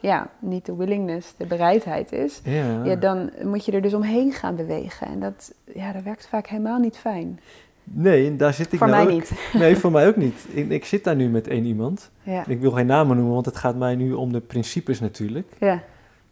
ja, 0.02 0.30
niet 0.40 0.66
de 0.66 0.76
willingness, 0.76 1.34
de 1.38 1.46
bereidheid 1.46 2.12
is, 2.12 2.42
Ja. 2.44 2.84
ja, 2.84 2.96
dan 2.96 3.30
moet 3.44 3.66
je 3.66 3.72
er 3.72 3.82
dus 3.82 3.94
omheen 3.94 4.32
gaan 4.32 4.56
bewegen. 4.56 5.08
En 5.08 5.20
dat, 5.20 5.54
ja, 5.76 5.92
dat 5.92 6.04
werkt 6.04 6.28
vaak 6.28 6.48
helemaal 6.48 6.80
niet 6.80 6.98
fijn. 6.98 7.40
Nee, 7.84 8.36
daar 8.36 8.54
zit 8.54 8.72
ik 8.74 8.78
Voor 8.80 8.88
nou 8.88 9.06
mij 9.06 9.14
ook- 9.14 9.20
niet. 9.20 9.32
Nee, 9.62 9.76
voor 9.76 9.92
mij 9.92 10.08
ook 10.08 10.16
niet. 10.16 10.46
Ik, 10.50 10.70
ik 10.70 10.86
zit 10.86 11.04
daar 11.04 11.16
nu 11.16 11.30
met 11.30 11.48
één 11.48 11.66
iemand. 11.66 12.12
Ja, 12.24 12.44
Ik 12.48 12.60
wil 12.60 12.72
geen 12.72 12.86
namen 12.86 13.16
noemen, 13.16 13.34
want 13.34 13.46
het 13.46 13.58
gaat 13.58 13.76
mij 13.76 13.96
nu 13.96 14.14
om 14.14 14.32
de 14.32 14.40
principes 14.42 15.00
natuurlijk. 15.00 15.48
ja, 15.60 15.84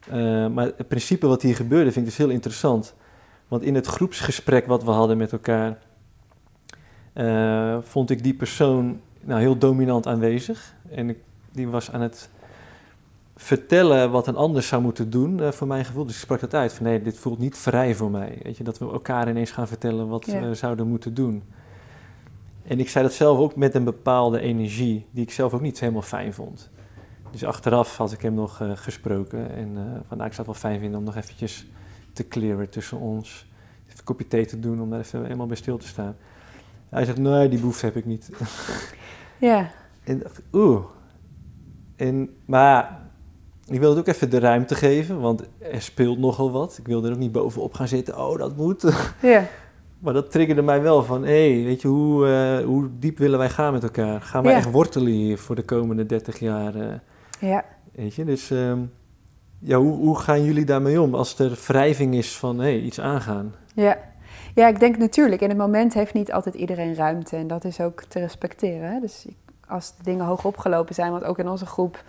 Eh, 0.09 0.47
maar 0.47 0.65
het 0.77 0.87
principe 0.87 1.27
wat 1.27 1.41
hier 1.41 1.55
gebeurde 1.55 1.91
vind 1.91 2.05
ik 2.05 2.11
dus 2.11 2.17
heel 2.17 2.29
interessant. 2.29 2.93
Want 3.47 3.61
in 3.63 3.75
het 3.75 3.85
groepsgesprek 3.85 4.65
wat 4.67 4.83
we 4.83 4.91
hadden 4.91 5.17
met 5.17 5.31
elkaar, 5.31 5.77
eh, 7.13 7.77
vond 7.81 8.09
ik 8.09 8.23
die 8.23 8.33
persoon 8.33 8.99
nou, 9.21 9.39
heel 9.39 9.57
dominant 9.57 10.07
aanwezig. 10.07 10.73
En 10.91 11.09
ik, 11.09 11.17
die 11.51 11.67
was 11.67 11.91
aan 11.91 12.01
het 12.01 12.29
vertellen 13.41 14.11
wat 14.11 14.27
een 14.27 14.35
ander 14.35 14.63
zou 14.63 14.81
moeten 14.81 15.09
doen, 15.09 15.39
uh, 15.39 15.51
voor 15.51 15.67
mijn 15.67 15.85
gevoel. 15.85 16.05
Dus 16.05 16.15
ik 16.15 16.21
sprak 16.21 16.39
dat 16.39 16.53
uit 16.53 16.73
van 16.73 16.85
nee, 16.85 17.01
dit 17.01 17.17
voelt 17.17 17.39
niet 17.39 17.57
vrij 17.57 17.95
voor 17.95 18.11
mij. 18.11 18.39
Weet 18.43 18.57
je, 18.57 18.63
dat 18.63 18.77
we 18.77 18.85
elkaar 18.85 19.29
ineens 19.29 19.51
gaan 19.51 19.67
vertellen 19.67 20.07
wat 20.07 20.25
we 20.25 20.55
zouden 20.55 20.87
moeten 20.87 21.13
doen. 21.13 21.43
En 22.63 22.79
ik 22.79 22.89
zei 22.89 23.03
dat 23.03 23.13
zelf 23.13 23.37
ook 23.37 23.55
met 23.55 23.75
een 23.75 23.83
bepaalde 23.83 24.39
energie, 24.39 25.05
die 25.11 25.23
ik 25.23 25.31
zelf 25.31 25.53
ook 25.53 25.61
niet 25.61 25.79
helemaal 25.79 26.01
fijn 26.01 26.33
vond. 26.33 26.69
Dus 27.31 27.43
achteraf 27.43 27.97
had 27.97 28.11
ik 28.11 28.21
hem 28.21 28.33
nog 28.33 28.59
uh, 28.61 28.71
gesproken 28.75 29.51
en 29.51 29.69
uh, 29.69 29.81
van 30.07 30.17
nou, 30.17 30.29
ik 30.29 30.33
zou 30.33 30.35
het 30.35 30.45
wel 30.45 30.71
fijn 30.71 30.79
vinden 30.79 30.99
om 30.99 31.05
nog 31.05 31.15
eventjes 31.15 31.67
te 32.13 32.27
clearen 32.27 32.69
tussen 32.69 32.97
ons. 32.97 33.47
Even 33.85 33.97
een 33.97 34.03
kopje 34.03 34.27
thee 34.27 34.45
te 34.45 34.59
doen 34.59 34.81
om 34.81 34.89
daar 34.89 34.99
even 34.99 35.23
helemaal 35.23 35.47
bij 35.47 35.55
stil 35.55 35.77
te 35.77 35.87
staan. 35.87 36.15
Hij 36.89 37.05
zegt, 37.05 37.17
nee, 37.17 37.49
die 37.49 37.59
behoefte 37.59 37.85
heb 37.85 37.95
ik 37.95 38.05
niet. 38.05 38.31
Ja. 39.37 39.71
en 40.03 40.19
dacht 40.19 40.41
oeh. 40.53 40.83
En, 41.95 42.29
maar 42.45 42.98
ik 43.69 43.79
wilde 43.79 43.99
het 43.99 44.07
ook 44.07 44.15
even 44.15 44.29
de 44.29 44.39
ruimte 44.39 44.75
geven, 44.75 45.19
want 45.19 45.41
er 45.71 45.81
speelt 45.81 46.17
nogal 46.19 46.51
wat. 46.51 46.77
Ik 46.77 46.87
wilde 46.87 47.07
er 47.07 47.13
ook 47.13 47.19
niet 47.19 47.31
bovenop 47.31 47.73
gaan 47.73 47.87
zitten, 47.87 48.17
oh, 48.27 48.37
dat 48.37 48.55
moet. 48.55 48.83
Ja. 49.21 49.43
Maar 49.99 50.13
dat 50.13 50.31
triggerde 50.31 50.61
mij 50.61 50.81
wel 50.81 51.03
van, 51.03 51.23
hé, 51.25 51.53
hey, 51.53 51.63
weet 51.63 51.81
je, 51.81 51.87
hoe, 51.87 52.27
uh, 52.59 52.65
hoe 52.65 52.89
diep 52.99 53.17
willen 53.17 53.39
wij 53.39 53.49
gaan 53.49 53.73
met 53.73 53.83
elkaar? 53.83 54.21
Gaan 54.21 54.43
wij 54.43 54.51
Ja. 54.51 54.57
echt 54.57 54.71
wortelen 54.71 55.11
hier 55.11 55.37
voor 55.37 55.55
de 55.55 55.63
komende 55.63 56.05
30 56.05 56.39
jaar? 56.39 56.75
eh, 56.75 56.95
Ja. 57.39 57.65
weet 57.91 58.15
je, 58.15 58.25
dus 58.25 58.51
ehm, 58.51 58.79
ja, 59.59 59.77
hoe, 59.77 59.95
hoe 59.97 60.19
gaan 60.19 60.43
jullie 60.43 60.65
daarmee 60.65 61.01
om 61.01 61.15
als 61.15 61.39
er 61.39 61.59
wrijving 61.67 62.15
is 62.15 62.37
van, 62.37 62.57
hé, 62.59 62.63
hey, 62.63 62.79
iets 62.79 62.99
aangaan? 62.99 63.55
Ja. 63.73 63.97
ja, 64.55 64.67
ik 64.67 64.79
denk 64.79 64.97
natuurlijk, 64.97 65.41
in 65.41 65.49
het 65.49 65.57
moment 65.57 65.93
heeft 65.93 66.13
niet 66.13 66.31
altijd 66.31 66.55
iedereen 66.55 66.95
ruimte 66.95 67.35
en 67.35 67.47
dat 67.47 67.63
is 67.63 67.79
ook 67.81 68.03
te 68.03 68.19
respecteren. 68.19 68.91
Hè? 68.91 68.99
Dus 68.99 69.25
als 69.67 69.93
de 69.97 70.03
dingen 70.03 70.25
hoog 70.25 70.45
opgelopen 70.45 70.95
zijn, 70.95 71.11
want 71.11 71.23
ook 71.23 71.37
in 71.39 71.49
onze 71.49 71.65
groep, 71.65 72.03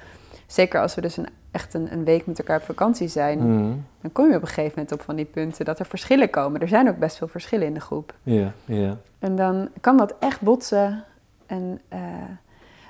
zeker 0.53 0.81
als 0.81 0.95
we 0.95 1.01
dus 1.01 1.17
een, 1.17 1.29
echt 1.51 1.75
een, 1.75 1.93
een 1.93 2.05
week 2.05 2.27
met 2.27 2.39
elkaar 2.39 2.57
op 2.59 2.65
vakantie 2.65 3.09
zijn, 3.09 3.39
Mhm. 3.39 3.73
dan 4.01 4.13
kom 4.13 4.29
je 4.31 4.37
op 4.37 4.43
een 4.43 4.49
gegeven 4.49 4.73
moment 4.75 4.93
op 4.93 5.03
van 5.03 5.17
die 5.17 5.25
punten 5.25 5.65
dat 5.65 5.79
er 5.79 5.87
verschillen 5.87 6.31
komen. 6.31 6.61
Er 6.61 6.69
zijn 6.69 6.89
ook 6.89 6.99
best 6.99 7.17
veel 7.17 7.29
verschillen 7.29 7.67
in 7.67 7.75
de 7.75 7.81
groep. 7.81 8.15
Ja, 8.23 8.53
ja. 8.65 8.97
En 9.19 9.37
dan 9.37 9.69
kan 9.81 9.97
dat 9.97 10.15
echt 10.19 10.41
botsen. 10.41 11.05
En, 11.47 11.81
eh, 11.89 12.01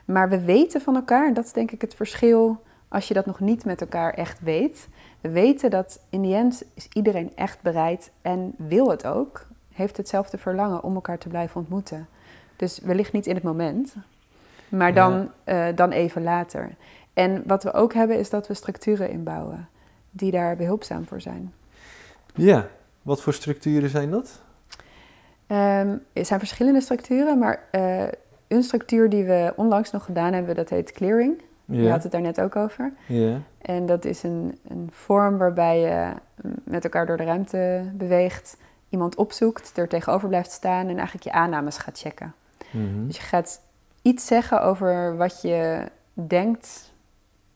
maar 0.04 0.28
we 0.28 0.40
weten 0.44 0.80
van 0.80 0.94
elkaar, 0.94 1.26
en 1.26 1.34
dat 1.34 1.44
is 1.44 1.52
denk 1.52 1.70
ik 1.70 1.80
het 1.80 1.94
verschil 1.94 2.62
als 2.88 3.08
je 3.08 3.14
dat 3.14 3.26
nog 3.26 3.40
niet 3.40 3.64
met 3.64 3.80
elkaar 3.80 4.14
echt 4.14 4.40
weet. 4.40 4.88
We 5.20 5.28
weten 5.30 5.70
dat 5.70 6.00
in 6.10 6.22
die 6.22 6.34
end 6.34 6.62
is 6.74 6.88
iedereen 6.92 7.32
echt 7.34 7.62
bereid 7.62 8.10
en 8.22 8.54
wil 8.56 8.90
het 8.90 9.06
ook. 9.06 9.46
Heeft 9.72 9.96
hetzelfde 9.96 10.38
verlangen 10.38 10.82
om 10.82 10.94
elkaar 10.94 11.18
te 11.18 11.28
blijven 11.28 11.60
ontmoeten. 11.60 12.08
Dus 12.56 12.78
wellicht 12.78 13.12
niet 13.12 13.26
in 13.26 13.34
het 13.34 13.44
moment, 13.44 13.94
maar 14.68 14.94
dan, 14.94 15.30
eh, 15.44 15.66
dan 15.74 15.90
even 15.90 16.22
later. 16.22 16.70
En 17.12 17.42
wat 17.46 17.62
we 17.62 17.72
ook 17.72 17.94
hebben 17.94 18.18
is 18.18 18.30
dat 18.30 18.46
we 18.46 18.54
structuren 18.54 19.10
inbouwen 19.10 19.68
die 20.10 20.30
daar 20.30 20.56
behulpzaam 20.56 21.06
voor 21.06 21.20
zijn. 21.20 21.52
Ja, 22.34 22.68
wat 23.02 23.22
voor 23.22 23.34
structuren 23.34 23.90
zijn 23.90 24.10
dat? 24.10 24.40
Ehm, 25.46 25.96
er 26.12 26.24
zijn 26.24 26.38
verschillende 26.38 26.80
structuren, 26.80 27.38
maar 27.38 27.62
eh, 27.70 28.04
een 28.48 28.62
structuur 28.62 29.10
die 29.10 29.24
we 29.24 29.52
onlangs 29.56 29.90
nog 29.90 30.04
gedaan 30.04 30.32
hebben, 30.32 30.54
dat 30.54 30.68
heet 30.68 30.92
clearing. 30.92 31.42
Je 31.64 31.90
had 31.90 32.02
het 32.02 32.12
daar 32.12 32.20
net 32.20 32.40
ook 32.40 32.56
over. 32.56 32.92
ja, 33.06 33.40
En 33.58 33.86
dat 33.86 34.04
is 34.04 34.22
een, 34.22 34.58
een 34.68 34.88
vorm 34.92 35.38
waarbij 35.38 35.80
je 35.80 36.12
mm, 36.42 36.54
met 36.64 36.84
elkaar 36.84 37.06
door 37.06 37.16
de 37.16 37.24
ruimte 37.24 37.90
beweegt, 37.94 38.56
iemand 38.88 39.14
opzoekt, 39.14 39.76
er 39.78 39.88
tegenover 39.88 40.28
blijft 40.28 40.50
staan 40.50 40.88
en 40.88 40.96
eigenlijk 40.96 41.24
je 41.24 41.32
aannames 41.32 41.78
gaat 41.78 41.98
checken. 41.98 42.34
mhm. 42.70 43.06
Dus 43.06 43.16
je 43.16 43.22
gaat 43.22 43.60
iets 44.02 44.26
zeggen 44.26 44.62
over 44.62 45.16
wat 45.16 45.42
je 45.42 45.84
denkt 46.12 46.89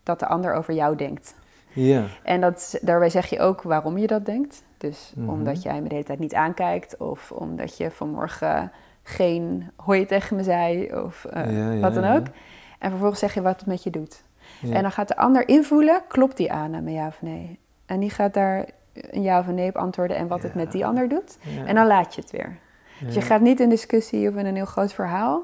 dat 0.05 0.19
de 0.19 0.27
ander 0.27 0.55
over 0.55 0.75
jou 0.75 0.97
denkt. 0.97 1.35
ja, 1.73 2.03
En 2.23 2.41
dat, 2.41 2.79
daarbij 2.83 3.11
zeg 3.11 3.27
je 3.27 3.41
ook 3.41 3.63
waarom 3.63 3.99
je 3.99 4.07
dat 4.07 4.27
denkt. 4.27 4.63
Dus 4.79 5.13
Mhm. 5.17 5.29
omdat 5.29 5.63
jij 5.63 5.81
me 5.81 5.89
de 5.89 5.95
hele 5.95 6.07
tijd 6.07 6.19
niet 6.19 6.35
aankijkt, 6.35 6.97
of 6.97 7.33
omdat 7.33 7.77
je 7.77 7.91
vanmorgen 7.91 8.73
geen 9.03 9.71
hoi 9.77 10.07
tegen 10.07 10.37
me 10.37 10.43
zei, 10.43 10.95
of 11.05 11.25
eh, 11.25 11.57
Ja, 11.57 11.71
ja, 11.71 11.81
wat 11.81 11.95
dan 11.95 12.05
ook. 12.05 12.27
En 12.79 12.91
vervolgens 12.91 13.21
zeg 13.21 13.35
je 13.35 13.43
wat 13.43 13.57
het 13.59 13.67
met 13.69 13.83
je 13.83 13.91
doet. 13.91 14.23
En 14.73 14.83
dan 14.83 14.93
gaat 14.93 15.09
de 15.09 15.17
ander 15.17 15.49
invoelen, 15.49 16.03
klopt 16.09 16.37
die 16.37 16.53
aanname 16.53 16.91
ja 16.93 17.07
of 17.07 17.23
nee? 17.23 17.59
En 17.87 18.01
die 18.01 18.11
gaat 18.11 18.35
daar 18.35 18.65
een 18.93 19.23
ja 19.23 19.39
of 19.39 19.47
een 19.47 19.55
nee 19.55 19.69
op 19.69 19.77
antwoorden 19.77 20.17
en 20.17 20.27
wat 20.29 20.43
het 20.43 20.55
met 20.55 20.73
die 20.73 20.87
ander 20.87 21.09
doet. 21.09 21.39
En 21.67 21.75
dan 21.75 21.87
laat 21.87 22.15
je 22.15 22.21
het 22.21 22.31
weer. 22.31 22.59
Dus 23.05 23.15
je 23.15 23.21
gaat 23.21 23.41
niet 23.41 23.61
in 23.61 23.69
discussie 23.69 24.29
of 24.29 24.35
in 24.37 24.47
een 24.47 24.55
heel 24.55 24.65
groot 24.65 24.93
verhaal. 24.93 25.43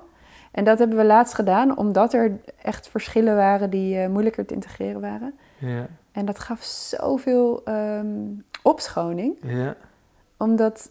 En 0.50 0.64
dat 0.64 0.78
hebben 0.78 0.96
we 0.96 1.04
laatst 1.04 1.34
gedaan, 1.34 1.76
omdat 1.76 2.12
er 2.12 2.38
echt 2.62 2.88
verschillen 2.88 3.36
waren 3.36 3.70
die 3.70 3.98
eh, 3.98 4.08
moeilijker 4.08 4.46
te 4.46 4.54
integreren 4.54 5.00
waren. 5.00 5.34
Ja, 5.58 5.86
En 6.12 6.26
dat 6.26 6.38
gaf 6.38 6.62
zoveel 6.62 7.64
ehm 7.64 8.06
opschoning. 8.62 9.36
ja, 9.42 9.76
Omdat 10.36 10.90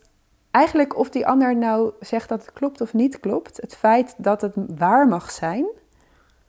eigenlijk 0.52 0.98
of 0.98 1.10
die 1.10 1.28
ander 1.28 1.56
nou 1.56 1.92
zegt 2.00 2.30
dat 2.30 2.42
het 2.42 2.54
klopt 2.54 2.82
of 2.82 2.94
niet 2.94 3.20
klopt, 3.20 3.58
het 3.62 3.76
feit 3.76 4.16
dat 4.18 4.42
het 4.42 4.54
waar 4.78 5.08
mag 5.08 5.32
zijn 5.32 5.66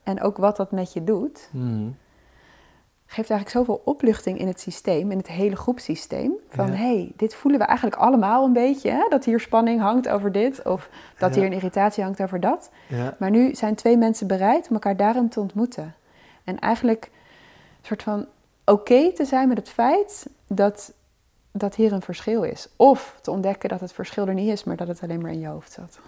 en 0.02 0.20
ook 0.22 0.36
wat 0.36 0.56
dat 0.56 0.70
met 0.70 0.92
je 0.92 1.04
doet, 1.04 1.48
mhm. 1.52 1.88
Geeft 3.12 3.30
eigenlijk 3.30 3.50
zoveel 3.66 3.82
opluchting 3.84 4.38
in 4.38 4.46
het 4.46 4.60
systeem, 4.60 5.10
in 5.10 5.18
het 5.18 5.28
hele 5.28 5.56
groepsysteem. 5.56 6.32
Van 6.48 6.66
Ja. 6.66 6.72
hé, 6.72 6.78
hey, 6.96 7.12
dit 7.16 7.34
voelen 7.34 7.60
we 7.60 7.66
eigenlijk 7.66 7.96
allemaal 7.96 8.44
een 8.44 8.52
beetje, 8.52 8.90
hè? 8.90 9.06
dat 9.08 9.24
hier 9.24 9.40
spanning 9.40 9.80
hangt 9.80 10.08
over 10.08 10.32
dit 10.32 10.62
of 10.66 10.88
dat 11.18 11.34
Ja. 11.34 11.40
hier 11.40 11.50
een 11.50 11.56
irritatie 11.56 12.02
hangt 12.04 12.22
over 12.22 12.40
dat. 12.40 12.70
ja, 12.88 13.16
Maar 13.18 13.30
nu 13.30 13.54
zijn 13.54 13.74
twee 13.74 13.96
mensen 13.96 14.26
bereid 14.26 14.66
om 14.68 14.72
elkaar 14.74 14.96
daarin 14.96 15.28
te 15.28 15.40
ontmoeten. 15.40 15.94
En 16.44 16.58
eigenlijk 16.58 17.04
een 17.80 17.86
soort 17.86 18.02
van 18.02 18.26
oké 18.64 19.12
te 19.12 19.24
zijn 19.24 19.48
met 19.48 19.56
het 19.58 19.68
feit 19.68 20.26
dat, 20.46 20.92
dat 21.52 21.74
hier 21.74 21.92
een 21.92 22.02
verschil 22.02 22.42
is. 22.42 22.68
Of 22.76 23.18
te 23.22 23.30
ontdekken 23.30 23.68
dat 23.68 23.80
het 23.80 23.92
verschil 23.92 24.26
er 24.26 24.34
niet 24.34 24.50
is, 24.50 24.64
maar 24.64 24.76
dat 24.76 24.88
het 24.88 25.02
alleen 25.02 25.20
maar 25.20 25.32
in 25.32 25.40
je 25.40 25.46
hoofd 25.46 25.72
zat. 25.72 25.98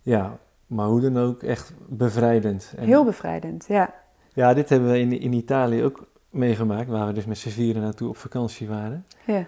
ja, 0.00 0.36
maar 0.66 0.86
hoe 0.86 1.00
dan 1.00 1.18
ook 1.18 1.42
echt 1.42 1.72
bevrijdend. 1.88 2.72
En- 2.76 2.84
Heel 2.84 3.04
bevrijdend, 3.04 3.64
ja. 3.68 3.94
Ja, 4.34 4.54
dit 4.54 4.68
hebben 4.68 4.90
we 4.90 4.98
in, 4.98 5.20
in 5.20 5.32
Italië 5.32 5.82
ook 5.84 6.06
meegemaakt, 6.32 6.88
waar 6.88 7.06
we 7.06 7.12
dus 7.12 7.24
met 7.24 7.38
z'n 7.38 7.48
vieren 7.48 7.82
naartoe 7.82 8.08
op 8.08 8.16
vakantie 8.16 8.68
waren. 8.68 9.04
ja. 9.24 9.44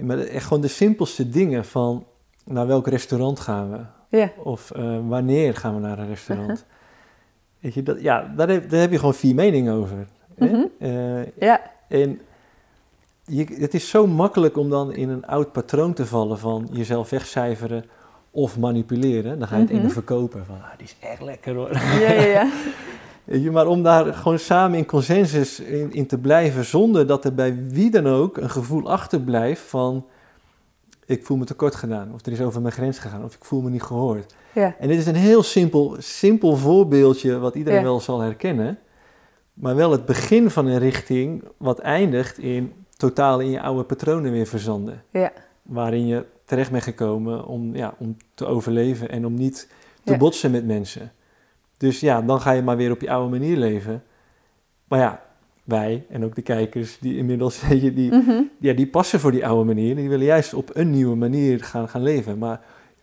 Maar 0.00 0.18
echt 0.18 0.44
gewoon 0.46 0.62
de 0.62 0.68
simpelste 0.68 1.28
dingen 1.28 1.64
van 1.64 2.04
naar 2.44 2.66
welk 2.66 2.86
restaurant 2.88 3.40
gaan 3.40 3.70
we? 3.70 3.78
Ja, 4.18 4.32
Of 4.42 4.70
eh, 4.70 4.98
wanneer 5.08 5.54
gaan 5.56 5.74
we 5.74 5.80
naar 5.80 5.98
een 5.98 6.08
restaurant? 6.08 6.64
Weet 7.60 7.74
je, 7.74 7.82
dat, 7.82 8.00
ja, 8.00 8.32
daar 8.36 8.48
heb, 8.48 8.70
daar 8.70 8.80
heb 8.80 8.90
je 8.90 8.98
gewoon 8.98 9.14
vier 9.14 9.34
meningen 9.34 9.74
over. 9.74 9.96
hè? 10.36 10.46
Mhm. 10.46 10.64
Eh, 10.78 11.26
ja, 11.38 11.60
en 11.88 12.20
je, 13.24 13.44
het 13.58 13.74
is 13.74 13.88
zo 13.88 14.06
makkelijk 14.06 14.56
om 14.56 14.70
dan 14.70 14.92
in 14.92 15.08
een 15.08 15.26
oud 15.26 15.52
patroon 15.52 15.92
te 15.92 16.06
vallen 16.06 16.38
van 16.38 16.68
jezelf 16.72 17.10
wegcijferen 17.10 17.84
of 18.30 18.58
manipuleren. 18.58 19.38
Dan 19.38 19.48
ga 19.48 19.54
je 19.56 19.62
het 19.62 19.70
Mhm. 19.72 19.80
ene 19.80 19.90
verkopen 19.90 20.46
van, 20.46 20.56
ah, 20.62 20.70
die 20.76 20.86
is 20.86 20.96
echt 21.00 21.20
lekker 21.22 21.54
hoor. 21.54 21.72
ja, 21.74 21.98
ja. 22.12 22.22
ja. 22.22 22.50
Maar 23.50 23.66
om 23.66 23.82
daar 23.82 24.14
gewoon 24.14 24.38
samen 24.38 24.78
in 24.78 24.86
consensus 24.86 25.60
in, 25.60 25.92
in 25.92 26.06
te 26.06 26.18
blijven, 26.18 26.64
zonder 26.64 27.06
dat 27.06 27.24
er 27.24 27.34
bij 27.34 27.68
wie 27.68 27.90
dan 27.90 28.06
ook 28.06 28.36
een 28.36 28.50
gevoel 28.50 28.90
achterblijft 28.90 29.62
van 29.62 30.06
ik 31.06 31.24
voel 31.24 31.36
me 31.36 31.44
tekort 31.44 31.74
gedaan, 31.74 32.10
of 32.14 32.26
er 32.26 32.32
is 32.32 32.40
over 32.40 32.60
mijn 32.60 32.74
grens 32.74 32.98
gegaan, 32.98 33.24
of 33.24 33.34
ik 33.34 33.44
voel 33.44 33.60
me 33.60 33.70
niet 33.70 33.82
gehoord. 33.82 34.34
ja. 34.54 34.74
En 34.78 34.88
dit 34.88 34.98
is 34.98 35.06
een 35.06 35.14
heel 35.14 35.42
simpel, 35.42 35.96
simpel 35.98 36.56
voorbeeldje 36.56 37.38
wat 37.38 37.54
iedereen 37.54 37.78
Ja. 37.78 37.84
wel 37.84 38.00
zal 38.00 38.20
herkennen, 38.20 38.78
maar 39.54 39.76
wel 39.76 39.90
het 39.90 40.04
begin 40.04 40.50
van 40.50 40.66
een 40.66 40.78
richting 40.78 41.44
wat 41.56 41.78
eindigt 41.78 42.38
in 42.38 42.72
totaal 42.96 43.40
in 43.40 43.50
je 43.50 43.60
oude 43.60 43.82
patronen 43.84 44.32
weer 44.32 44.46
verzanden. 44.46 45.02
Ja. 45.12 45.32
Waarin 45.62 46.06
je 46.06 46.24
terecht 46.44 46.70
bent 46.70 46.82
gekomen 46.82 47.46
om, 47.46 47.76
ja, 47.76 47.94
om 47.98 48.16
te 48.34 48.46
overleven 48.46 49.08
en 49.10 49.26
om 49.26 49.34
niet 49.34 49.68
te 50.04 50.16
botsen 50.16 50.50
met 50.50 50.66
mensen. 50.66 51.12
Dus 51.80 52.00
ja, 52.00 52.22
dan 52.22 52.40
ga 52.40 52.50
je 52.50 52.62
maar 52.62 52.76
weer 52.76 52.90
op 52.90 53.00
je 53.00 53.10
oude 53.10 53.30
manier 53.38 53.56
leven. 53.56 54.02
Maar 54.88 54.98
ja, 54.98 55.20
wij 55.64 56.06
en 56.10 56.24
ook 56.24 56.34
de 56.34 56.42
kijkers 56.42 56.98
die 56.98 57.16
inmiddels, 57.16 57.60
je, 57.82 57.92
die, 57.94 58.14
Mhm. 58.14 58.42
ja, 58.58 58.72
die 58.72 58.86
passen 58.86 59.20
voor 59.20 59.32
die 59.32 59.46
oude 59.46 59.64
manier. 59.64 59.90
En 59.90 59.96
die 59.96 60.08
willen 60.08 60.26
juist 60.26 60.54
op 60.54 60.70
een 60.72 60.90
nieuwe 60.90 61.16
manier 61.16 61.64
gaan, 61.64 61.88
gaan 61.88 62.02
leven. 62.02 62.38
Maar 62.38 62.60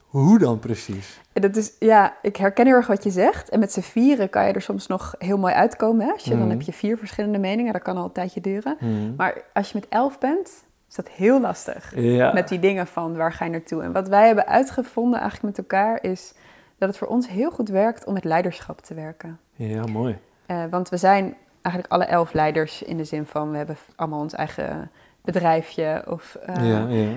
hoe 0.07 0.39
dan 0.39 0.59
precies? 0.59 1.19
Dat 1.33 1.55
is, 1.55 1.71
ja, 1.79 2.15
ik 2.21 2.35
herken 2.35 2.65
heel 2.65 2.75
erg 2.75 2.87
wat 2.87 3.03
je 3.03 3.09
zegt. 3.09 3.49
En 3.49 3.59
met 3.59 3.71
z'n 3.71 3.79
vieren 3.79 4.29
kan 4.29 4.47
je 4.47 4.53
er 4.53 4.61
soms 4.61 4.87
nog 4.87 5.15
heel 5.17 5.37
mooi 5.37 5.53
uitkomen. 5.53 6.05
Hè? 6.05 6.11
Als 6.11 6.23
je, 6.23 6.29
Dan 6.29 6.39
Mhm. 6.39 6.49
heb 6.49 6.61
je 6.61 6.73
vier 6.73 6.97
verschillende 6.97 7.37
meningen, 7.39 7.73
dat 7.73 7.81
kan 7.81 7.97
al 7.97 8.03
een 8.05 8.11
tijdje 8.11 8.41
duren. 8.41 8.75
Hmm. 8.79 9.13
Maar 9.17 9.41
als 9.53 9.71
je 9.71 9.79
met 9.79 9.87
elf 9.89 10.19
bent, 10.19 10.47
is 10.89 10.95
dat 10.95 11.09
heel 11.09 11.41
lastig. 11.41 11.91
Ja, 11.95 12.33
Met 12.33 12.47
die 12.47 12.59
dingen 12.59 12.87
van 12.87 13.15
waar 13.15 13.33
ga 13.33 13.45
je 13.45 13.51
naartoe. 13.51 13.81
En 13.83 13.91
wat 13.91 14.07
wij 14.07 14.25
hebben 14.25 14.47
uitgevonden 14.47 15.19
eigenlijk 15.19 15.55
met 15.57 15.65
elkaar 15.65 16.03
is 16.03 16.33
dat 16.77 16.89
het 16.89 16.97
voor 16.97 17.07
ons 17.07 17.27
heel 17.27 17.51
goed 17.51 17.69
werkt 17.69 18.05
om 18.05 18.13
met 18.13 18.23
leiderschap 18.23 18.81
te 18.81 18.93
werken. 18.93 19.39
ja 19.55 19.85
mooi. 19.85 20.17
Eh, 20.45 20.63
want 20.69 20.89
we 20.89 20.97
zijn 20.97 21.35
eigenlijk 21.61 21.93
alle 21.93 22.05
elf 22.05 22.33
leiders 22.33 22.83
in 22.83 22.97
de 22.97 23.03
zin 23.03 23.25
van 23.25 23.51
we 23.51 23.57
hebben 23.57 23.77
allemaal 23.95 24.19
ons 24.19 24.33
eigen 24.33 24.91
bedrijfje. 25.21 26.03
Of, 26.07 26.35
eh, 26.35 26.69
ja, 26.69 26.87
ja. 26.87 27.07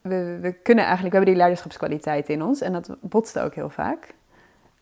We, 0.00 0.38
we 0.40 0.52
kunnen 0.52 0.84
eigenlijk, 0.84 1.14
we 1.14 1.16
hebben 1.16 1.26
die 1.26 1.36
leiderschapskwaliteit 1.36 2.28
in 2.28 2.42
ons 2.42 2.60
en 2.60 2.72
dat 2.72 2.96
botste 3.00 3.40
ook 3.40 3.54
heel 3.54 3.70
vaak. 3.70 4.14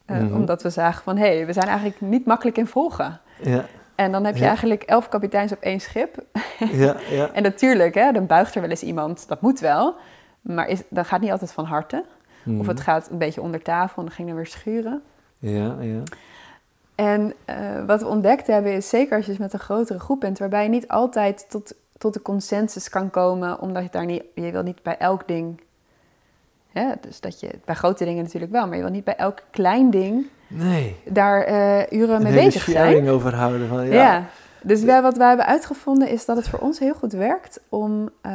Eh, 0.04 0.16
Mhm. 0.18 0.34
Omdat 0.34 0.62
we 0.62 0.70
zagen 0.70 1.02
van 1.02 1.16
hé, 1.16 1.36
hey, 1.36 1.46
we 1.46 1.52
zijn 1.52 1.66
eigenlijk 1.66 2.00
niet 2.00 2.26
makkelijk 2.26 2.56
in 2.58 2.66
volgen. 2.66 3.20
Ja, 3.42 3.64
En 3.94 4.12
dan 4.12 4.24
heb 4.24 4.34
je 4.34 4.40
Ja. 4.40 4.46
eigenlijk 4.46 4.82
elf 4.82 5.08
kapiteins 5.08 5.52
op 5.52 5.60
één 5.60 5.80
schip. 5.80 6.24
ja, 6.58 6.96
ja. 7.10 7.30
En 7.34 7.42
natuurlijk, 7.42 7.94
hè, 7.94 8.12
dan 8.12 8.26
buigt 8.26 8.54
er 8.54 8.60
wel 8.60 8.70
eens 8.70 8.82
iemand, 8.82 9.28
dat 9.28 9.40
moet 9.40 9.60
wel. 9.60 9.94
Maar 10.40 10.68
is, 10.68 10.82
dat 10.88 11.06
gaat 11.06 11.20
niet 11.20 11.30
altijd 11.30 11.52
van 11.52 11.64
harte. 11.64 12.04
Of 12.46 12.66
het 12.66 12.76
Mhm. 12.76 12.84
gaat 12.84 13.10
een 13.10 13.18
beetje 13.18 13.42
onder 13.42 13.62
tafel 13.62 13.96
en 13.98 14.04
dan 14.04 14.14
ging 14.14 14.28
er 14.28 14.34
weer 14.34 14.46
schuren. 14.46 15.02
Ja, 15.38 15.76
ja. 15.80 16.02
En 16.94 17.32
eh, 17.44 17.56
wat 17.86 18.00
we 18.00 18.06
ontdekt 18.08 18.46
hebben 18.46 18.72
is, 18.72 18.88
zeker 18.88 19.16
als 19.16 19.24
je 19.24 19.30
dus 19.30 19.40
met 19.40 19.52
een 19.52 19.58
grotere 19.58 19.98
groep 19.98 20.20
bent, 20.20 20.38
waarbij 20.38 20.62
je 20.62 20.68
niet 20.68 20.88
altijd 20.88 21.46
tot, 21.50 21.74
tot 21.98 22.14
de 22.14 22.22
consensus 22.22 22.88
kan 22.88 23.10
komen, 23.10 23.60
omdat 23.60 23.82
je 23.82 23.88
daar 23.90 24.04
niet, 24.06 24.22
je 24.34 24.50
wil 24.50 24.62
niet 24.62 24.82
bij 24.82 24.96
elk 24.98 25.28
ding, 25.28 25.60
hè, 26.72 26.92
dus 27.00 27.20
dat 27.20 27.40
je, 27.40 27.50
bij 27.64 27.74
grote 27.74 28.04
dingen 28.04 28.22
natuurlijk 28.24 28.52
wel, 28.52 28.66
maar 28.66 28.76
je 28.76 28.82
wil 28.82 28.92
niet 28.92 29.04
bij 29.04 29.16
elk 29.16 29.42
klein 29.50 29.90
ding 29.90 30.26
Nee. 30.48 30.96
daar 31.04 31.42
eh, 31.42 31.98
uren 31.98 32.22
mee 32.22 32.32
bezig 32.32 32.62
zijn. 32.62 33.08
over 33.08 33.34
houden. 33.34 33.68
Van, 33.68 33.86
ja. 33.86 33.92
Ja. 33.92 34.24
Dus 34.62 34.82
wij, 34.82 35.02
wat 35.02 35.16
wij 35.16 35.28
hebben 35.28 35.46
uitgevonden 35.46 36.08
is 36.08 36.24
dat 36.24 36.36
het 36.36 36.48
voor 36.48 36.58
ons 36.58 36.78
heel 36.78 36.94
goed 36.94 37.12
werkt 37.12 37.60
om. 37.68 38.08
eh, 38.20 38.32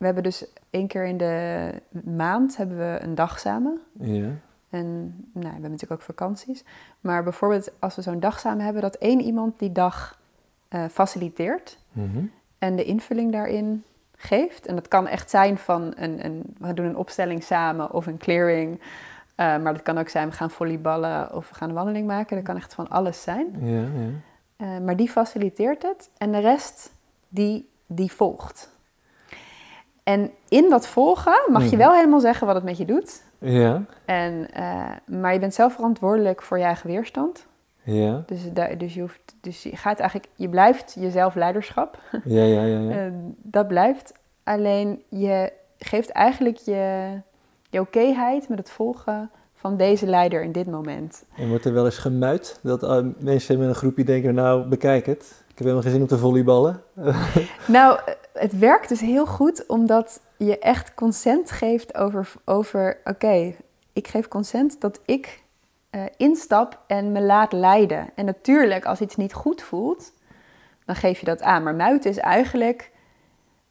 we 0.00 0.06
hebben 0.06 0.22
dus 0.22 0.44
één 0.70 0.86
keer 0.86 1.04
in 1.04 1.16
de 1.16 1.70
maand 2.04 2.56
hebben 2.56 2.76
we 2.78 2.98
een 3.02 3.14
dag 3.14 3.38
samen. 3.38 3.80
Ja. 3.98 4.28
En 4.70 4.92
nou, 5.32 5.46
we 5.46 5.50
hebben 5.52 5.70
natuurlijk 5.70 6.00
ook 6.00 6.02
vakanties. 6.06 6.64
Maar 7.00 7.22
bijvoorbeeld 7.22 7.70
als 7.78 7.96
we 7.96 8.02
zo'n 8.02 8.20
dag 8.20 8.38
samen 8.38 8.64
hebben, 8.64 8.82
dat 8.82 8.94
één 8.94 9.20
iemand 9.20 9.58
die 9.58 9.72
dag 9.72 10.18
eh, 10.68 10.84
faciliteert 10.90 11.78
Mhm. 11.92 12.24
en 12.58 12.76
de 12.76 12.84
invulling 12.84 13.32
daarin 13.32 13.84
geeft. 14.16 14.66
En 14.66 14.74
dat 14.74 14.88
kan 14.88 15.06
echt 15.06 15.30
zijn 15.30 15.58
van 15.58 15.92
een, 15.96 16.24
een 16.24 16.42
we 16.58 16.74
doen 16.74 16.86
een 16.86 16.96
opstelling 16.96 17.42
samen 17.42 17.92
of 17.92 18.06
een 18.06 18.18
clearing. 18.18 18.80
Eh, 19.34 19.46
maar 19.58 19.72
dat 19.72 19.82
kan 19.82 19.98
ook 19.98 20.08
zijn, 20.08 20.28
we 20.28 20.34
gaan 20.34 20.50
volleyballen 20.50 21.34
of 21.34 21.48
we 21.48 21.54
gaan 21.54 21.68
een 21.68 21.74
wandeling 21.74 22.06
maken. 22.06 22.36
Dat 22.36 22.44
kan 22.44 22.56
echt 22.56 22.74
van 22.74 22.88
alles 22.88 23.22
zijn. 23.22 23.46
Ja, 23.60 23.80
ja. 23.80 24.08
Eh, 24.56 24.78
maar 24.84 24.96
die 24.96 25.08
faciliteert 25.10 25.82
het 25.82 26.10
en 26.18 26.32
de 26.32 26.38
rest 26.38 26.92
die, 27.28 27.68
die 27.86 28.12
volgt. 28.12 28.69
En 30.10 30.30
in 30.48 30.70
dat 30.70 30.86
volgen 30.86 31.40
mag 31.52 31.62
je 31.62 31.68
Mhm. 31.68 31.76
wel 31.78 31.92
helemaal 31.94 32.20
zeggen 32.20 32.46
wat 32.46 32.54
het 32.56 32.64
met 32.64 32.78
je 32.78 32.84
doet. 32.84 33.22
Ja, 33.38 33.82
En, 34.04 34.48
eh, 34.52 34.84
maar 35.06 35.32
je 35.32 35.38
bent 35.38 35.54
zelf 35.54 35.72
verantwoordelijk 35.72 36.42
voor 36.42 36.58
je 36.58 36.64
eigen 36.64 36.86
weerstand. 36.88 37.46
ja, 37.82 38.22
Dus, 38.26 38.40
dus, 38.78 38.94
je, 38.94 39.00
hoeft, 39.00 39.34
dus 39.40 39.62
je 39.62 39.76
gaat 39.76 39.98
eigenlijk, 39.98 40.30
je 40.34 40.48
blijft 40.48 40.96
jezelf 40.98 41.34
leiderschap. 41.34 41.98
ja, 42.24 42.42
ja, 42.44 42.62
ja. 42.62 42.78
ja. 42.78 42.90
Eh, 43.06 43.12
dat 43.42 43.68
blijft. 43.68 44.12
Alleen 44.44 45.02
je 45.08 45.52
geeft 45.78 46.10
eigenlijk 46.10 46.56
je, 46.56 47.08
je 47.70 47.80
okéheid 47.80 48.48
met 48.48 48.58
het 48.58 48.70
volgen 48.70 49.30
van 49.54 49.76
deze 49.76 50.06
leider 50.06 50.42
in 50.42 50.52
dit 50.52 50.66
moment. 50.66 51.24
En 51.36 51.48
wordt 51.48 51.64
er 51.64 51.72
wel 51.72 51.84
eens 51.84 51.98
gemuid 51.98 52.58
dat 52.62 52.82
eh, 52.82 52.98
mensen 53.18 53.58
met 53.58 53.68
een 53.68 53.74
groepje 53.74 54.04
denken, 54.04 54.34
nou, 54.34 54.68
bekijk 54.68 55.06
het. 55.06 55.39
Ik 55.60 55.66
heb 55.66 55.74
helemaal 55.74 55.92
geen 55.92 56.00
zin 56.08 56.10
om 56.10 56.18
te 56.18 56.26
volleyballen. 56.26 56.82
Nou, 57.76 57.98
het 58.32 58.58
werkt 58.58 58.88
dus 58.88 59.00
heel 59.00 59.26
goed 59.26 59.64
omdat 59.66 60.20
je 60.36 60.58
echt 60.58 60.94
consent 60.94 61.50
geeft 61.50 61.94
over, 61.94 62.32
over 62.44 62.98
oké, 63.04 63.54
ik 63.92 64.08
geef 64.08 64.28
consent 64.28 64.80
dat 64.80 65.00
ik 65.04 65.42
eh, 65.90 66.00
instap 66.16 66.78
en 66.86 67.12
me 67.12 67.20
laat 67.22 67.52
leiden. 67.52 68.10
En 68.14 68.24
natuurlijk, 68.24 68.84
als 68.84 69.00
iets 69.00 69.16
niet 69.16 69.32
goed 69.32 69.62
voelt, 69.62 70.12
dan 70.84 70.96
geef 70.96 71.18
je 71.18 71.26
dat 71.26 71.42
aan. 71.42 71.62
Maar 71.62 71.74
muiten 71.74 72.10
is 72.10 72.18
eigenlijk 72.18 72.90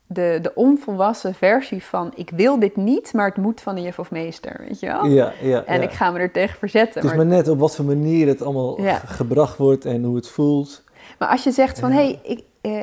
de, 0.08 0.40
de 0.42 0.52
onvolwassen 0.56 1.34
versie 1.34 1.84
van 1.84 2.12
ik 2.16 2.30
wil 2.30 2.60
dit 2.60 2.76
niet, 2.76 3.14
maar 3.14 3.28
het 3.28 3.38
moet 3.38 3.62
van 3.62 3.76
de 3.76 3.82
juf 3.82 4.00
of 4.00 4.12
meester, 4.12 4.66
weet 4.68 4.80
je 4.80 4.88
wel? 4.88 5.06
Ja, 5.06 5.34
ja. 5.42 5.64
En 5.66 5.82
ja. 5.82 5.88
ik 5.88 5.92
ga 5.92 6.12
me 6.12 6.20
er 6.20 6.32
tegen 6.32 6.58
verzetten. 6.60 6.94
Het 7.02 7.04
is 7.12 7.18
maar- 7.18 7.28
maar 7.28 7.36
net 7.36 7.48
op 7.48 7.60
wat 7.60 7.76
voor 7.76 7.86
manier 7.86 8.28
het 8.28 8.42
allemaal 8.42 8.82
Ja. 8.82 8.96
gebracht 8.96 9.58
wordt 9.58 9.86
en 9.86 10.04
hoe 10.04 10.16
het 10.16 10.30
voelt. 10.30 10.84
Maar 11.20 11.28
als 11.30 11.44
je 11.44 11.52
zegt 11.52 11.80
van, 11.80 11.92
hé, 11.92 12.04
hey, 12.04 12.20
ik, 12.24 12.44
eh, 12.62 12.82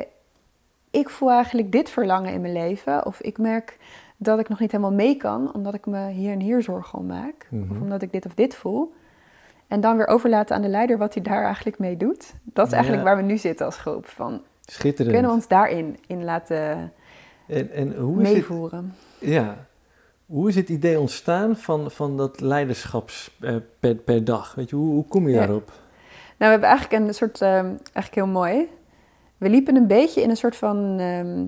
ik 0.91 1.09
voel 1.09 1.31
eigenlijk 1.31 1.71
dit 1.71 1.89
verlangen 1.89 2.33
in 2.33 2.41
mijn 2.41 2.53
leven. 2.53 3.05
Of 3.05 3.21
ik 3.21 3.37
merk 3.37 3.77
dat 4.17 4.39
ik 4.39 4.49
nog 4.49 4.59
niet 4.59 4.71
helemaal 4.71 4.93
mee 4.93 5.15
kan, 5.17 5.53
omdat 5.53 5.73
ik 5.73 5.85
me 5.85 6.07
hier 6.09 6.31
en 6.31 6.39
hier 6.39 6.61
zorgen 6.61 6.99
om 6.99 7.05
maak. 7.05 7.47
Of 7.51 7.57
Mhm. 7.69 7.81
omdat 7.81 8.01
ik 8.01 8.11
dit 8.11 8.25
of 8.25 8.33
dit 8.33 8.55
voel. 8.55 8.93
En 9.67 9.81
dan 9.81 9.97
weer 9.97 10.07
overlaten 10.07 10.55
aan 10.55 10.61
de 10.61 10.67
leider 10.67 10.97
wat 10.97 11.13
hij 11.13 11.23
daar 11.23 11.43
eigenlijk 11.43 11.79
mee 11.79 11.97
doet. 11.97 12.33
Dat 12.43 12.67
is 12.67 12.73
eigenlijk 12.73 13.03
Ja. 13.03 13.09
waar 13.09 13.21
we 13.21 13.27
nu 13.31 13.37
zitten 13.37 13.65
als 13.65 13.77
groep. 13.77 14.05
Van, 14.07 14.41
Schitterend. 14.65 15.13
kunnen 15.13 15.31
we 15.31 15.37
ons 15.37 15.47
daarin 15.47 15.97
in 16.07 16.23
laten 16.23 16.91
En, 17.47 17.71
en 17.71 17.95
hoe, 17.97 18.21
is 18.21 18.27
het, 18.27 18.33
meevoeren? 18.37 18.93
ja, 19.19 19.65
hoe 20.25 20.47
is 20.49 20.55
het 20.55 20.69
idee 20.69 20.99
ontstaan 20.99 21.55
van, 21.55 21.91
van 21.91 22.17
dat 22.17 22.39
leiderschaps 22.41 23.37
eh, 23.41 23.55
per, 23.79 23.95
per 23.95 24.23
dag? 24.23 24.55
Weet 24.55 24.69
je, 24.69 24.75
hoe, 24.75 24.89
hoe 24.93 25.05
kom 25.05 25.27
je 25.27 25.33
Ja. 25.33 25.39
daarop? 25.39 25.71
Nou, 26.37 26.51
we 26.51 26.57
hebben 26.59 26.69
eigenlijk 26.69 27.03
een 27.07 27.13
soort, 27.13 27.41
ehm, 27.41 27.65
eigenlijk 27.65 28.15
heel 28.15 28.27
mooi. 28.27 28.69
We 29.37 29.49
liepen 29.49 29.75
een 29.75 29.87
beetje 29.87 30.21
in 30.21 30.29
een 30.29 30.37
soort 30.37 30.55
van 30.55 30.99
ehm, 30.99 31.45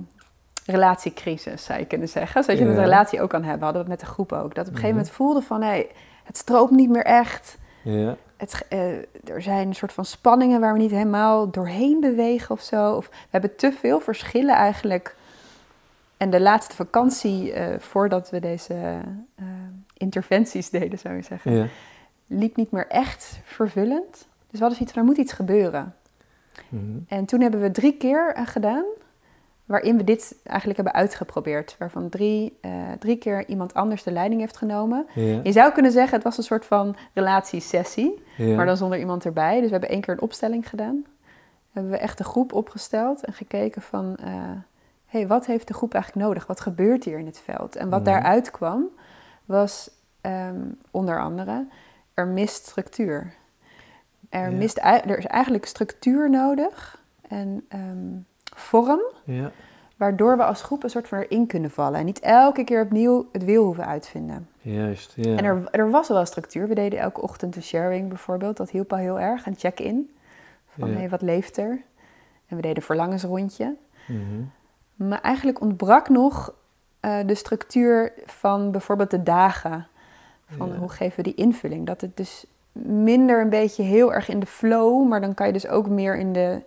relatiecrisis, 0.65 1.63
zou 1.63 1.79
je 1.79 1.85
kunnen 1.85 2.09
zeggen. 2.09 2.43
Zoals 2.43 2.59
je 2.59 2.65
met 2.65 2.77
een 2.77 2.83
relatie 2.83 3.21
ook 3.21 3.29
kan 3.29 3.43
hebben, 3.43 3.63
hadden 3.63 3.83
we 3.85 3.89
het 3.91 3.99
met 3.99 4.07
de 4.07 4.13
groep 4.13 4.31
ook. 4.31 4.55
Dat 4.55 4.67
op 4.67 4.73
een 4.73 4.79
gegeven 4.79 4.87
Mhm. 4.87 4.95
moment 4.95 5.09
voelden 5.09 5.43
van, 5.43 5.61
hé, 5.61 5.87
het 6.23 6.37
stroomt 6.37 6.71
niet 6.71 6.89
meer 6.89 7.03
echt. 7.05 7.57
Ja, 7.83 8.15
Het, 8.37 8.65
eh, 8.69 8.89
er 9.33 9.41
zijn 9.41 9.67
een 9.67 9.75
soort 9.75 9.93
van 9.93 10.05
spanningen 10.05 10.59
waar 10.59 10.73
we 10.73 10.79
niet 10.79 10.91
helemaal 10.91 11.49
doorheen 11.51 11.99
bewegen 11.99 12.55
of 12.55 12.61
zo. 12.61 12.93
Of 12.95 13.07
we 13.07 13.15
hebben 13.29 13.55
te 13.55 13.71
veel 13.71 13.99
verschillen 13.99 14.55
eigenlijk. 14.55 15.15
En 16.17 16.29
de 16.29 16.39
laatste 16.41 16.75
vakantie, 16.75 17.51
eh, 17.53 17.79
voordat 17.79 18.29
we 18.29 18.39
deze 18.39 18.73
eh, 19.35 19.45
interventies 19.93 20.69
deden, 20.69 20.99
zou 20.99 21.15
je 21.15 21.21
zeggen, 21.21 21.53
ja. 21.53 21.65
liep 22.27 22.55
niet 22.55 22.71
meer 22.71 22.87
echt 22.87 23.39
vervullend. 23.43 24.27
Dus 24.49 24.59
we 24.59 24.65
hadden 24.65 24.75
zoiets 24.75 24.93
van, 24.93 25.01
er 25.01 25.07
moet 25.07 25.17
iets 25.17 25.33
gebeuren. 25.33 25.95
Mhm. 26.69 26.97
En 27.07 27.25
toen 27.25 27.41
hebben 27.41 27.61
we 27.61 27.71
drie 27.71 27.97
keer 27.97 28.33
eh, 28.33 28.47
gedaan, 28.47 28.85
waarin 29.65 29.97
we 29.97 30.03
dit 30.03 30.35
eigenlijk 30.43 30.77
hebben 30.79 30.95
uitgeprobeerd. 31.01 31.75
Waarvan 31.79 32.09
drie, 32.09 32.57
eh, 32.61 32.71
drie 32.99 33.17
keer 33.17 33.47
iemand 33.47 33.73
anders 33.73 34.03
de 34.03 34.11
leiding 34.11 34.41
heeft 34.41 34.57
genomen. 34.57 35.05
ja, 35.13 35.39
Je 35.43 35.51
zou 35.51 35.71
kunnen 35.73 35.91
zeggen, 35.91 36.13
het 36.15 36.23
was 36.23 36.37
een 36.37 36.43
soort 36.43 36.65
van 36.65 36.95
relatiesessie, 37.13 38.23
ja. 38.37 38.55
maar 38.55 38.65
dan 38.65 38.77
zonder 38.77 38.99
iemand 38.99 39.25
erbij. 39.25 39.55
Dus 39.55 39.65
we 39.65 39.71
hebben 39.71 39.89
één 39.89 40.01
keer 40.01 40.13
een 40.13 40.21
opstelling 40.21 40.69
gedaan. 40.69 41.05
Hebben 41.71 41.91
we 41.91 41.97
echt 41.97 42.19
een 42.19 42.25
groep 42.25 42.53
opgesteld 42.53 43.23
en 43.25 43.33
gekeken 43.33 43.81
van, 43.81 44.15
eh 44.15 44.33
hey, 45.05 45.27
wat 45.27 45.45
heeft 45.45 45.67
de 45.67 45.73
groep 45.73 45.93
eigenlijk 45.93 46.25
nodig? 46.25 46.47
Wat 46.47 46.59
gebeurt 46.59 47.03
hier 47.03 47.19
in 47.19 47.25
het 47.25 47.39
veld? 47.39 47.75
En 47.75 47.89
wat 47.89 48.01
Mhm. 48.03 48.09
daaruit 48.09 48.51
kwam, 48.51 48.85
was 49.45 49.89
ehm, 50.21 50.61
onder 50.91 51.19
andere, 51.21 51.67
er 52.13 52.27
mist 52.27 52.65
structuur. 52.67 53.33
Er, 54.29 54.51
Ja. 54.51 54.57
mist, 54.57 54.77
er 54.77 55.17
is 55.17 55.25
eigenlijk 55.25 55.65
structuur 55.65 56.29
nodig 56.29 57.01
en 57.27 57.65
ehm, 57.69 58.17
vorm, 58.55 58.99
ja. 59.23 59.51
waardoor 59.97 60.37
we 60.37 60.43
als 60.43 60.61
groep 60.61 60.83
een 60.83 60.89
soort 60.89 61.07
van 61.07 61.17
erin 61.19 61.47
kunnen 61.47 61.71
vallen. 61.71 61.99
En 61.99 62.05
niet 62.05 62.19
elke 62.19 62.63
keer 62.63 62.81
opnieuw 62.81 63.27
het 63.31 63.43
wiel 63.43 63.63
hoeven 63.65 63.85
uitvinden. 63.85 64.47
Juist, 64.61 65.13
ja. 65.15 65.35
En 65.35 65.43
er, 65.45 65.67
er 65.71 65.89
was 65.89 66.07
wel 66.07 66.25
structuur. 66.25 66.67
We 66.67 66.75
deden 66.75 66.99
elke 66.99 67.21
ochtend 67.21 67.55
een 67.55 67.63
sharing 67.63 68.07
bijvoorbeeld. 68.09 68.57
Dat 68.57 68.69
hielp 68.69 68.91
al 68.91 68.97
heel 68.97 69.19
erg. 69.19 69.45
Een 69.45 69.55
check-in. 69.57 70.09
Van 70.67 70.89
Ja. 70.89 70.95
hey, 70.95 71.09
wat 71.09 71.21
leeft 71.21 71.57
er? 71.57 71.81
En 72.47 72.55
we 72.55 72.61
deden 72.61 72.77
een 72.77 72.83
verlangensrondje. 72.83 73.75
Mhm. 74.07 74.41
Maar 75.09 75.21
eigenlijk 75.21 75.61
ontbrak 75.61 76.09
nog 76.09 76.53
eh, 76.99 77.17
de 77.25 77.35
structuur 77.35 78.13
van 78.25 78.71
bijvoorbeeld 78.71 79.11
de 79.11 79.23
dagen. 79.23 79.87
Van 80.57 80.75
hoe 80.75 80.89
geven 80.89 81.15
we 81.15 81.23
die 81.23 81.35
invulling? 81.35 81.85
Dat 81.85 82.01
het 82.01 82.17
dus 82.17 82.45
minder 82.85 83.41
een 83.41 83.49
beetje 83.49 83.83
heel 83.83 84.13
erg 84.13 84.29
in 84.29 84.39
de 84.39 84.45
flow, 84.45 85.07
maar 85.07 85.21
dan 85.21 85.33
kan 85.33 85.47
je 85.47 85.53
dus 85.53 85.67
ook 85.67 85.89
meer 85.89 86.17
in 86.17 86.33
de, 86.33 86.61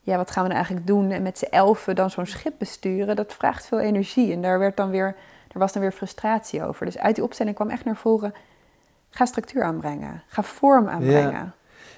ja, 0.00 0.16
wat 0.16 0.30
gaan 0.30 0.42
we 0.42 0.48
nou 0.48 0.60
eigenlijk 0.60 0.86
doen? 0.86 1.10
En 1.10 1.22
met 1.22 1.38
z'n 1.38 1.44
elfen 1.50 1.94
dan 1.94 2.10
zo'n 2.10 2.26
schip 2.26 2.54
besturen, 2.58 3.16
dat 3.16 3.34
vraagt 3.34 3.66
veel 3.66 3.80
energie. 3.80 4.32
En 4.32 4.42
daar 4.42 4.58
werd 4.58 4.76
dan 4.76 4.90
weer, 4.90 5.14
er 5.52 5.58
was 5.58 5.72
dan 5.72 5.82
weer 5.82 5.92
frustratie 5.92 6.64
over. 6.64 6.86
Dus 6.86 6.98
uit 6.98 7.14
die 7.14 7.24
opstelling 7.24 7.54
kwam 7.54 7.70
echt 7.70 7.84
naar 7.84 7.96
voren, 7.96 8.34
ga 9.10 9.24
structuur 9.24 9.62
aanbrengen, 9.62 10.22
ga 10.26 10.42
vorm 10.42 10.88
aanbrengen. 10.88 11.54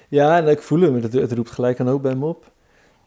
Ja, 0.09 0.37
en 0.37 0.49
ik 0.49 0.63
voel 0.63 0.81
hem. 0.81 0.95
Het, 0.95 1.33
roept 1.33 1.51
gelijk 1.51 1.79
een 1.79 1.87
hoop 1.87 2.03
bij 2.03 2.15
me 2.15 2.27
op. 2.27 2.53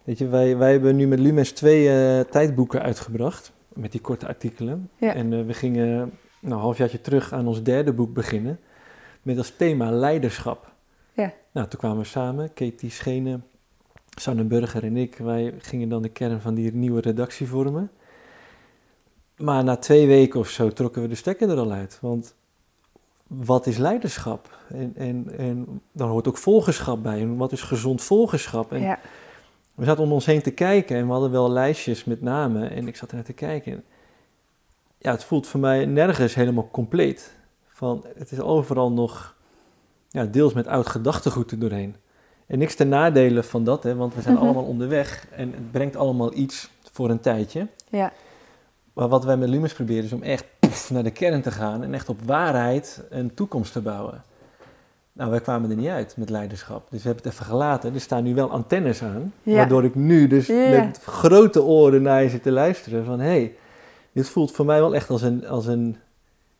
Weet 0.03 0.17
je, 0.17 0.27
wij, 0.27 0.57
wij 0.57 0.71
hebben 0.71 0.95
nu 0.95 1.07
met 1.07 1.19
Lumens 1.19 1.51
twee 1.51 1.89
eh, 1.89 2.19
tijdboeken 2.19 2.81
uitgebracht. 2.81 3.51
Met 3.73 3.91
die 3.91 4.01
korte 4.01 4.27
artikelen. 4.27 4.89
Ja. 4.97 5.13
En 5.13 5.33
eh, 5.33 5.45
we 5.45 5.53
gingen 5.53 5.95
nou, 5.97 6.11
een 6.41 6.51
halfjaartje 6.51 7.01
terug 7.01 7.33
aan 7.33 7.47
ons 7.47 7.63
derde 7.63 7.93
boek 7.93 8.13
beginnen. 8.13 8.59
Met 9.27 9.37
als 9.37 9.53
thema 9.57 9.91
leiderschap. 9.91 10.71
Ja. 11.13 11.33
Nou, 11.51 11.67
toen 11.67 11.79
kwamen 11.79 11.97
we 11.97 12.03
samen. 12.03 12.53
Katie 12.53 12.89
Schenen, 12.89 13.45
Sanne 14.15 14.43
Burger 14.43 14.83
en 14.83 14.97
ik. 14.97 15.17
Wij 15.17 15.53
gingen 15.57 15.89
dan 15.89 16.01
de 16.01 16.09
kern 16.09 16.41
van 16.41 16.53
die 16.53 16.73
nieuwe 16.73 17.01
redactie 17.01 17.47
vormen. 17.47 17.91
Maar 19.37 19.63
na 19.63 19.75
twee 19.75 20.07
weken 20.07 20.39
of 20.39 20.49
zo 20.49 20.69
trokken 20.69 21.01
we 21.01 21.07
de 21.07 21.15
stekker 21.15 21.49
er 21.49 21.57
al 21.57 21.71
uit. 21.71 21.97
Want 22.01 22.35
wat 23.27 23.65
is 23.67 23.77
leiderschap? 23.77 24.57
En, 24.69 24.93
en, 24.95 25.37
en 25.37 25.81
dan 25.91 26.09
hoort 26.09 26.27
ook 26.27 26.37
volgerschap 26.37 27.03
bij. 27.03 27.19
En 27.21 27.37
wat 27.37 27.51
is 27.51 27.61
gezond 27.61 28.01
volgerschap? 28.01 28.71
En 28.71 28.81
Ja. 28.81 28.99
we 29.75 29.85
zaten 29.85 30.03
om 30.03 30.11
ons 30.11 30.25
heen 30.25 30.41
te 30.41 30.51
kijken 30.51 30.97
en 30.97 31.05
we 31.05 31.11
hadden 31.11 31.31
wel 31.31 31.51
lijstjes 31.51 32.03
met 32.03 32.21
namen. 32.21 32.71
En 32.71 32.87
ik 32.87 32.95
zat 32.95 33.09
er 33.09 33.15
naar 33.15 33.23
te 33.25 33.33
kijken. 33.33 33.71
En 33.71 33.83
ja, 34.97 35.11
het 35.11 35.23
voelt 35.23 35.47
voor 35.47 35.59
mij 35.59 35.85
nergens 35.85 36.35
helemaal 36.35 36.69
compleet. 36.71 37.35
Van, 37.77 38.03
het 38.15 38.31
is 38.31 38.39
overal 38.39 38.91
nog 38.91 39.35
ja, 40.09 40.25
deels 40.25 40.53
met 40.53 40.67
oud 40.67 40.87
gedachtegoed 40.87 41.51
er 41.51 41.59
doorheen. 41.59 41.95
En 42.47 42.59
niks 42.59 42.75
ten 42.75 42.89
nadele 42.89 43.43
van 43.43 43.63
dat, 43.63 43.83
hè, 43.83 43.95
want 43.95 44.15
we 44.15 44.21
zijn 44.21 44.33
Mhm. 44.35 44.43
allemaal 44.43 44.63
onderweg. 44.63 45.27
En 45.31 45.51
het 45.51 45.71
brengt 45.71 45.95
allemaal 45.95 46.33
iets 46.33 46.69
voor 46.91 47.09
een 47.09 47.19
tijdje. 47.19 47.67
Ja. 47.89 48.11
Maar 48.93 49.07
wat 49.07 49.23
wij 49.25 49.37
met 49.37 49.49
Lumens 49.49 49.73
proberen 49.73 50.03
is 50.03 50.13
om 50.13 50.21
echt 50.23 50.45
naar 50.89 51.03
de 51.03 51.11
kern 51.11 51.41
te 51.41 51.51
gaan 51.51 51.83
en 51.83 51.93
echt 51.93 52.09
op 52.09 52.17
waarheid 52.25 53.03
een 53.09 53.33
toekomst 53.33 53.71
te 53.71 53.81
bouwen. 53.81 54.23
Nou, 55.13 55.29
wij 55.29 55.39
kwamen 55.41 55.69
er 55.69 55.75
niet 55.75 55.87
uit 55.87 56.17
met 56.17 56.29
leiderschap. 56.29 56.87
Dus 56.89 57.01
we 57.01 57.07
hebben 57.07 57.23
het 57.25 57.33
even 57.33 57.45
gelaten. 57.45 57.93
Er 57.93 58.01
staan 58.01 58.23
nu 58.23 58.35
wel 58.35 58.51
antennes 58.51 59.03
aan. 59.03 59.33
Ja. 59.43 59.55
Waardoor 59.55 59.83
ik 59.83 59.95
nu 59.95 60.27
dus 60.27 60.47
met 60.47 60.99
grote 61.03 61.63
oren 61.63 62.01
naar 62.01 62.23
je 62.23 62.29
zit 62.29 62.43
te 62.43 62.51
luisteren. 62.51 63.05
Van 63.05 63.19
hé, 63.19 63.25
hey, 63.27 63.55
dit 64.11 64.29
voelt 64.29 64.51
voor 64.51 64.65
mij 64.65 64.79
wel 64.79 64.95
echt 64.95 65.09
als 65.09 65.21
een, 65.21 65.47
als 65.47 65.65
een 65.65 65.97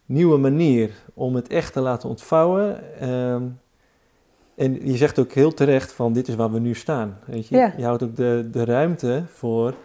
nieuwe 0.07 0.37
manier 0.37 0.91
om 1.13 1.35
het 1.35 1.47
echt 1.47 1.73
te 1.73 1.79
laten 1.79 2.09
ontvouwen. 2.09 2.99
Ehm, 2.99 3.43
en 4.55 4.85
je 4.85 4.97
zegt 4.97 5.19
ook 5.19 5.31
heel 5.31 5.53
terecht 5.53 5.91
van 5.91 6.13
dit 6.13 6.27
is 6.27 6.35
waar 6.35 6.51
we 6.51 6.59
nu 6.59 6.73
staan. 6.73 7.19
Weet 7.25 7.47
je? 7.47 7.57
Ja. 7.57 7.73
je 7.77 7.83
houdt 7.83 8.03
ook 8.03 8.15
de, 8.15 8.47
de 8.51 8.65
ruimte 8.65 9.23
voor 9.27 9.75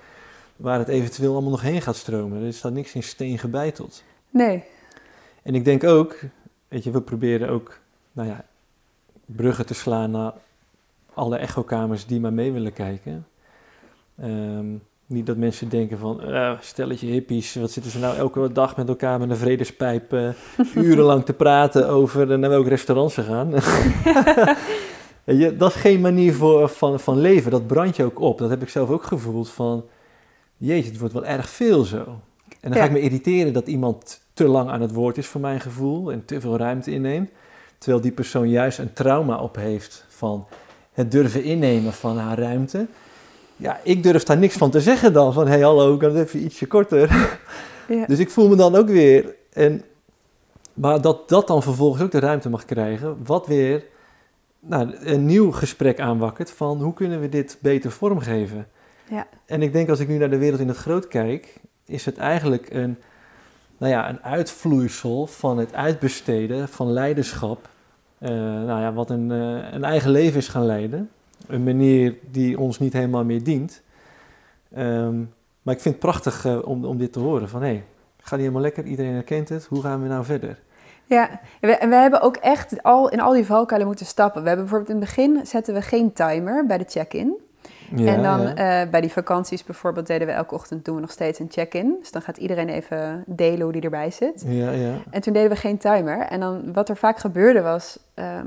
waar 0.57 0.79
het 0.79 0.89
eventueel 0.89 1.33
allemaal 1.33 1.51
nog 1.51 1.63
heen 1.63 1.83
gaat 1.83 1.97
stromen. 1.97 2.43
Er 2.43 2.53
staat 2.53 2.73
niks 2.73 2.95
in 2.95 3.03
steen 3.03 3.39
gebeiteld. 3.39 4.03
Nee. 4.31 4.65
En 5.43 5.55
ik 5.55 5.65
denk 5.65 5.85
ook, 5.85 6.21
weet 6.69 6.85
je, 6.85 6.91
we 6.91 7.01
proberen 7.01 7.49
ook, 7.49 7.79
nou 8.13 8.29
ja, 8.29 8.45
bruggen 9.27 9.67
te 9.67 9.75
slaan 9.75 10.11
naar 10.11 10.33
alle 11.15 11.37
echokamers 11.37 12.07
die 12.07 12.21
maar 12.21 12.33
mee 12.33 12.53
willen 12.53 12.73
kijken. 12.73 13.27
Ehm, 14.19 14.75
niet 15.13 15.27
dat 15.27 15.37
mensen 15.37 15.69
denken 15.69 15.99
van, 15.99 16.23
eh, 16.23 16.53
stelletje 16.61 17.07
hippies, 17.07 17.55
wat 17.55 17.71
zitten 17.71 17.93
ze 17.93 17.99
nou 17.99 18.17
elke 18.17 18.53
dag 18.53 18.77
met 18.77 18.89
elkaar 18.89 19.19
met 19.19 19.31
een 19.31 19.37
vredespijp 19.37 20.13
eh, 20.13 20.29
urenlang 20.85 21.25
te 21.25 21.33
praten 21.33 21.89
over 21.89 22.33
eh, 22.33 22.39
naar 22.39 22.51
welk 22.51 22.67
restaurant 22.69 23.13
ze 23.13 23.23
gaan. 23.23 23.53
Je, 25.25 25.57
dat 25.57 25.75
is 25.75 25.81
geen 25.81 26.01
manier 26.01 26.35
voor, 26.35 26.69
van, 26.69 27.01
van 27.01 27.19
leven, 27.21 27.51
dat 27.51 27.67
brandt 27.67 27.97
je 27.97 28.05
ook 28.05 28.21
op. 28.21 28.39
Dat 28.39 28.51
heb 28.51 28.63
ik 28.63 28.69
zelf 28.69 28.91
ook 28.91 29.03
gevoeld 29.05 29.51
van, 29.51 29.85
jeetje, 30.57 30.91
het 30.91 30.99
wordt 30.99 31.15
wel 31.15 31.25
erg 31.25 31.49
veel 31.49 31.85
zo. 31.85 31.97
En 31.97 32.71
dan 32.71 32.73
Ja. 32.73 32.79
ga 32.79 32.85
ik 32.85 32.91
me 32.93 33.01
irriteren 33.01 33.53
dat 33.53 33.67
iemand 33.67 34.21
te 34.35 34.45
lang 34.49 34.71
aan 34.71 34.81
het 34.81 34.93
woord 34.93 35.19
is 35.19 35.27
voor 35.27 35.41
mijn 35.41 35.61
gevoel 35.61 36.13
en 36.13 36.25
te 36.25 36.41
veel 36.41 36.57
ruimte 36.57 36.91
inneemt. 36.91 37.31
Terwijl 37.79 38.03
die 38.03 38.13
persoon 38.13 38.49
juist 38.49 38.79
een 38.79 38.93
trauma 38.93 39.37
op 39.39 39.57
heeft 39.57 40.05
van 40.09 40.47
het 40.93 41.11
durven 41.11 41.45
innemen 41.45 41.93
van 41.93 42.19
haar 42.19 42.39
ruimte. 42.39 42.87
Ja, 43.63 43.81
ik 43.83 44.03
durf 44.03 44.23
daar 44.23 44.39
niks 44.39 44.57
van 44.57 44.71
te 44.71 44.81
zeggen 44.81 45.13
dan. 45.13 45.33
Van, 45.33 45.45
hé 45.47 45.53
hey, 45.53 45.61
hallo, 45.61 45.97
kan 45.97 46.17
het 46.17 46.27
even 46.27 46.45
ietsje 46.45 46.67
korter? 46.67 47.29
Ja. 47.89 48.07
Dus 48.13 48.19
ik 48.19 48.31
voel 48.31 48.49
me 48.49 48.57
dan 48.57 48.75
ook 48.75 48.89
weer... 48.89 49.35
En, 49.53 49.83
maar 50.75 51.01
dat 51.01 51.29
dat 51.29 51.47
dan 51.47 51.63
vervolgens 51.63 52.03
ook 52.03 52.11
de 52.11 52.19
ruimte 52.19 52.49
mag 52.49 52.65
krijgen, 52.65 53.17
wat 53.25 53.47
weer 53.47 53.85
nou, 54.61 54.97
een 55.01 55.27
nieuw 55.27 55.53
gesprek 55.53 56.01
aanwakkert 56.01 56.51
van 56.51 56.83
hoe 56.83 56.95
kunnen 56.95 57.21
we 57.21 57.29
dit 57.29 57.59
beter 57.61 57.91
vormgeven. 57.91 58.67
Ja. 59.09 59.27
En 59.47 59.63
ik 59.63 59.73
denk 59.73 59.89
als 59.89 60.01
ik 60.01 60.09
nu 60.09 60.19
naar 60.19 60.31
de 60.31 60.39
wereld 60.39 60.61
in 60.61 60.69
het 60.69 60.77
groot 60.77 61.09
kijk, 61.09 61.61
is 61.87 62.05
het 62.05 62.17
eigenlijk 62.17 62.71
een, 62.71 62.99
nou 63.79 63.93
ja, 63.93 64.09
een 64.09 64.23
uitvloeisel 64.23 65.27
van 65.27 65.59
het 65.59 65.75
uitbesteden 65.75 66.69
van 66.69 66.93
leiderschap. 66.93 67.69
eh, 68.19 68.31
nou 68.31 68.81
ja, 68.81 68.93
wat 68.93 69.11
een, 69.11 69.31
eh, 69.31 69.73
een 69.73 69.85
eigen 69.85 70.11
leven 70.11 70.39
is 70.39 70.49
gaan 70.49 70.67
leiden. 70.67 71.11
Een 71.49 71.65
manier 71.65 72.17
die 72.31 72.59
ons 72.59 72.79
niet 72.79 72.93
helemaal 72.93 73.25
meer 73.25 73.43
dient. 73.43 73.83
Ehm, 74.75 75.19
maar 75.63 75.75
ik 75.75 75.81
vind 75.81 75.95
het 75.95 75.99
prachtig 75.99 76.45
eh, 76.45 76.59
om, 76.65 76.85
om 76.85 76.99
dit 76.99 77.13
te 77.13 77.19
horen. 77.19 77.49
Van 77.49 77.63
hé, 77.63 77.67
hey, 77.67 77.85
gaat 78.17 78.31
niet 78.31 78.41
helemaal 78.41 78.63
lekker, 78.63 78.85
iedereen 78.85 79.13
herkent 79.13 79.49
het. 79.49 79.65
Hoe 79.65 79.83
gaan 79.83 80.03
we 80.03 80.09
nou 80.09 80.25
verder? 80.25 80.59
Ja, 81.05 81.31
en 81.31 81.69
we, 81.69 81.77
en 81.77 81.89
we 81.89 81.95
hebben 81.95 82.21
ook 82.21 82.37
echt 82.37 82.83
al 82.83 83.09
in 83.09 83.21
al 83.21 83.33
die 83.33 83.47
valkuilen 83.47 83.89
moeten 83.89 84.07
stappen. 84.07 84.43
We 84.43 84.49
hebben 84.49 84.67
bijvoorbeeld 84.67 84.97
in 84.97 85.07
het 85.07 85.15
begin 85.15 85.47
zetten 85.47 85.75
we 85.75 85.83
geen 85.83 86.13
timer 86.13 86.67
bij 86.67 86.79
de 86.79 86.85
check-in. 86.89 87.41
Ja, 87.97 88.15
en 88.15 88.23
dan 88.23 88.41
ja. 88.41 88.83
eh, 88.83 88.91
bij 88.91 89.01
die 89.01 89.13
vakanties 89.13 89.65
bijvoorbeeld 89.65 90.07
deden 90.07 90.27
we 90.27 90.33
elke 90.33 90.55
ochtend 90.55 90.85
doen 90.85 90.95
we 90.95 91.01
nog 91.01 91.11
steeds 91.11 91.39
een 91.39 91.51
check-in. 91.51 91.97
Dus 92.01 92.11
dan 92.11 92.23
gaat 92.23 92.37
iedereen 92.37 92.69
even 92.69 93.25
delen 93.27 93.63
hoe 93.63 93.73
die 93.73 93.83
erbij 93.83 94.11
zit. 94.11 94.45
ja, 94.47 94.71
ja. 94.71 94.95
En 95.11 95.21
toen 95.21 95.33
deden 95.33 95.51
we 95.51 95.57
geen 95.57 95.79
timer. 95.79 96.19
En 96.19 96.41
dan 96.41 96.73
wat 96.73 96.89
er 96.89 96.97
vaak 96.97 97.19
gebeurde 97.19 97.61
was 97.61 97.99
ehm, 98.15 98.47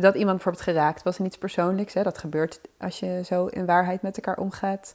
dat 0.00 0.14
iemand 0.14 0.34
bijvoorbeeld 0.34 0.64
geraakt 0.64 1.02
was 1.02 1.18
in 1.18 1.24
iets 1.24 1.38
persoonlijks. 1.38 1.94
Hè? 1.94 2.02
Dat 2.02 2.18
gebeurt 2.18 2.60
als 2.78 2.98
je 3.00 3.20
zo 3.24 3.46
in 3.46 3.66
waarheid 3.66 4.02
met 4.02 4.16
elkaar 4.16 4.36
omgaat. 4.38 4.94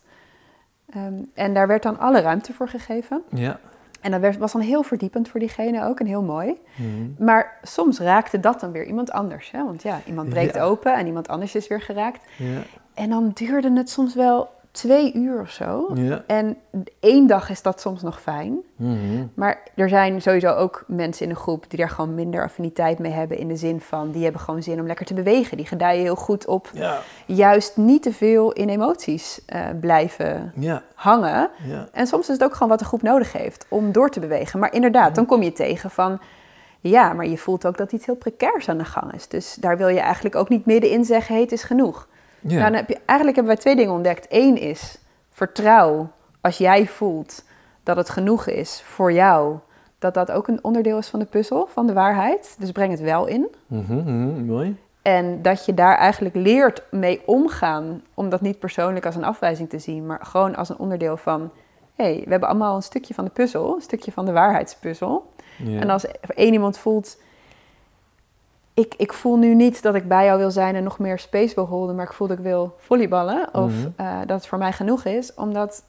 Ehm, 0.90 1.14
en 1.34 1.54
daar 1.54 1.68
werd 1.68 1.84
dan 1.84 2.00
alle 2.00 2.20
ruimte 2.22 2.54
voor 2.54 2.68
gegeven. 2.70 3.24
ja. 3.30 3.60
En 4.02 4.12
dat 4.12 4.20
werd, 4.20 4.38
was 4.38 4.52
dan 4.52 4.62
heel 4.62 4.84
verdiepend 4.84 5.30
voor 5.30 5.40
diegene 5.40 5.86
ook 5.86 6.00
en 6.00 6.06
heel 6.06 6.22
mooi. 6.24 6.62
Mhm. 6.76 7.24
Maar 7.26 7.58
soms 7.62 8.00
raakte 8.00 8.40
dat 8.40 8.60
dan 8.60 8.72
weer 8.72 8.86
iemand 8.86 9.12
anders. 9.12 9.52
Hè? 9.52 9.64
Want 9.64 9.84
ja, 9.84 10.00
iemand 10.06 10.30
breekt 10.30 10.56
Ja. 10.56 10.62
open 10.64 10.94
en 10.94 11.06
iemand 11.08 11.28
anders 11.28 11.56
is 11.56 11.68
weer 11.68 11.82
geraakt. 11.82 12.24
ja, 12.38 12.62
En 12.94 13.10
dan 13.10 13.32
duurde 13.34 13.72
het 13.74 13.90
soms 13.90 14.16
wel 14.16 14.50
twee 14.76 15.14
uur 15.14 15.42
of 15.42 15.50
zo. 15.50 15.92
ja. 15.94 16.24
En 16.28 16.58
één 17.00 17.28
dag 17.28 17.50
is 17.50 17.62
dat 17.62 17.82
soms 17.82 18.02
nog 18.02 18.22
fijn. 18.22 18.58
Mhm. 18.76 19.26
Maar 19.34 19.62
er 19.76 19.90
zijn 19.90 20.22
sowieso 20.22 20.54
ook 20.54 20.84
mensen 20.88 21.26
in 21.26 21.34
de 21.34 21.40
groep 21.40 21.66
die 21.68 21.80
daar 21.80 21.90
gewoon 21.90 22.16
minder 22.16 22.44
affiniteit 22.44 23.00
mee 23.00 23.12
hebben. 23.12 23.38
In 23.38 23.48
de 23.48 23.56
zin 23.56 23.82
van, 23.82 24.12
die 24.12 24.24
hebben 24.24 24.42
gewoon 24.42 24.64
zin 24.64 24.80
om 24.80 24.88
lekker 24.88 25.06
te 25.06 25.14
bewegen. 25.14 25.58
Die 25.58 25.66
gedijen 25.66 26.02
heel 26.02 26.16
goed 26.16 26.48
op 26.48 26.70
ja, 26.74 27.00
juist 27.26 27.78
niet 27.78 28.04
te 28.04 28.14
veel 28.14 28.52
in 28.52 28.70
emoties 28.70 29.42
eh, 29.46 29.62
blijven 29.80 30.52
ja, 30.56 30.84
hangen. 30.96 31.50
En 31.92 32.08
soms 32.08 32.28
is 32.28 32.34
het 32.34 32.44
ook 32.44 32.54
gewoon 32.54 32.70
wat 32.70 32.80
de 32.80 32.86
groep 32.86 33.02
nodig 33.02 33.34
heeft 33.34 33.66
om 33.70 33.92
door 33.92 34.10
te 34.10 34.20
bewegen. 34.20 34.60
Maar 34.60 34.74
inderdaad, 34.74 35.16
dan 35.16 35.26
kom 35.26 35.44
je 35.44 35.54
tegen 35.54 35.90
van... 35.90 36.20
Ja, 36.80 37.14
maar 37.14 37.28
je 37.28 37.38
voelt 37.38 37.66
ook 37.66 37.78
dat 37.78 37.92
iets 37.92 38.06
heel 38.06 38.16
precairs 38.16 38.70
aan 38.70 38.78
de 38.78 38.86
gang 38.86 39.14
is. 39.14 39.28
Dus 39.28 39.56
daar 39.56 39.78
wil 39.78 39.88
je 39.88 40.00
eigenlijk 40.00 40.36
ook 40.36 40.50
niet 40.50 40.66
middenin 40.66 41.06
zeggen... 41.06 41.34
Hey, 41.34 41.44
het 41.44 41.52
is 41.52 41.64
genoeg. 41.64 42.08
Nou, 42.54 42.62
dan 42.62 42.74
heb 42.74 42.90
je, 42.90 42.98
eigenlijk 43.06 43.38
hebben 43.38 43.54
wij 43.54 43.64
twee 43.64 43.76
dingen 43.76 43.94
ontdekt. 43.94 44.26
Eén 44.30 44.58
is, 44.58 44.98
vertrouw 45.30 46.10
als 46.42 46.58
jij 46.58 46.88
voelt 46.88 47.44
dat 47.84 47.98
het 47.98 48.10
genoeg 48.10 48.48
is 48.48 48.82
voor 48.82 49.12
jou... 49.12 49.58
dat 50.00 50.14
dat 50.14 50.32
ook 50.32 50.48
een 50.48 50.64
onderdeel 50.64 50.98
is 50.98 51.08
van 51.08 51.20
de 51.20 51.26
puzzel, 51.26 51.68
van 51.72 51.88
de 51.88 51.94
waarheid. 51.94 52.56
Dus 52.60 52.72
breng 52.72 52.92
het 52.92 53.00
wel 53.00 53.26
in. 53.26 53.48
Mhm, 53.68 53.96
mhm, 53.96 54.46
mooi. 54.46 54.78
En 55.02 55.42
dat 55.42 55.66
je 55.66 55.74
daar 55.74 55.98
eigenlijk 55.98 56.36
leert 56.36 56.84
mee 56.92 57.22
omgaan, 57.26 58.02
om 58.14 58.30
dat 58.30 58.42
niet 58.42 58.60
persoonlijk 58.60 59.06
als 59.06 59.16
een 59.16 59.24
afwijzing 59.24 59.70
te 59.70 59.80
zien, 59.80 60.06
maar 60.06 60.26
gewoon 60.26 60.56
als 60.56 60.70
een 60.70 60.78
onderdeel 60.78 61.18
van, 61.18 61.52
hé, 61.96 62.04
hey, 62.06 62.22
we 62.24 62.30
hebben 62.30 62.50
allemaal 62.50 62.76
een 62.76 62.82
stukje 62.82 63.14
van 63.14 63.26
de 63.26 63.32
puzzel, 63.32 63.76
een 63.76 63.82
stukje 63.82 64.12
van 64.12 64.26
de 64.26 64.32
waarheidspuzzel. 64.32 65.34
En 65.66 65.90
als 65.90 66.06
één 66.28 66.54
iemand 66.54 66.78
voelt, 66.78 67.18
ik, 68.76 68.94
ik 68.98 69.14
voel 69.14 69.36
nu 69.38 69.56
niet 69.56 69.82
dat 69.82 69.96
ik 69.96 70.08
bij 70.08 70.26
jou 70.26 70.38
wil 70.40 70.52
zijn 70.52 70.76
en 70.76 70.84
nog 70.84 71.00
meer 71.00 71.20
space 71.20 71.56
wil 71.56 71.66
holden, 71.66 71.96
maar 71.96 72.06
ik 72.06 72.14
voel 72.14 72.28
dat 72.28 72.38
ik 72.38 72.44
wil 72.44 72.76
volleyballen, 72.78 73.50
of 73.54 73.72
Mhm. 73.72 73.88
eh, 73.96 74.18
dat 74.20 74.38
het 74.38 74.48
voor 74.48 74.58
mij 74.58 74.72
genoeg 74.72 75.06
is, 75.06 75.34
omdat, 75.34 75.84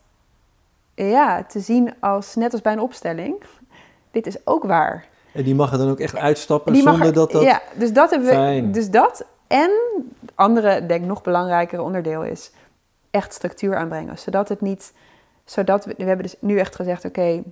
ja, 0.95 1.45
te 1.45 1.61
zien 1.61 1.95
als, 2.01 2.35
net 2.35 2.53
als 2.53 2.63
bij 2.63 2.73
een 2.73 2.81
opstelling, 2.81 3.43
dit 4.11 4.27
is 4.27 4.47
ook 4.47 4.65
waar. 4.65 5.05
En 5.33 5.45
die 5.45 5.55
mag 5.55 5.73
er 5.73 5.79
dan 5.79 5.91
ook 5.91 6.01
echt 6.01 6.17
uitstappen 6.17 6.73
Die 6.73 6.83
zonder 6.83 7.07
er- 7.07 7.13
dat 7.13 7.31
dat... 7.33 7.43
Ja, 7.43 7.63
dus 7.75 7.93
dat 7.93 8.11
hebben 8.11 8.29
we. 8.29 8.35
Fijn. 8.35 8.73
Dus 8.73 8.91
dat 8.91 9.25
en 9.47 9.71
het 10.21 10.33
andere, 10.35 10.87
denk 10.87 11.01
ik, 11.01 11.07
nog 11.07 11.23
belangrijkere 11.23 11.83
onderdeel 11.83 12.23
is 12.25 12.51
echt 13.11 13.33
structuur 13.35 13.77
aanbrengen. 13.77 14.19
Zodat 14.19 14.49
het 14.49 14.61
niet. 14.61 14.93
Zodat 15.45 15.85
we, 15.85 15.95
we 15.99 16.05
hebben 16.05 16.27
dus 16.27 16.37
nu 16.41 16.59
echt 16.59 16.75
gezegd: 16.77 17.05
oké, 17.05 17.43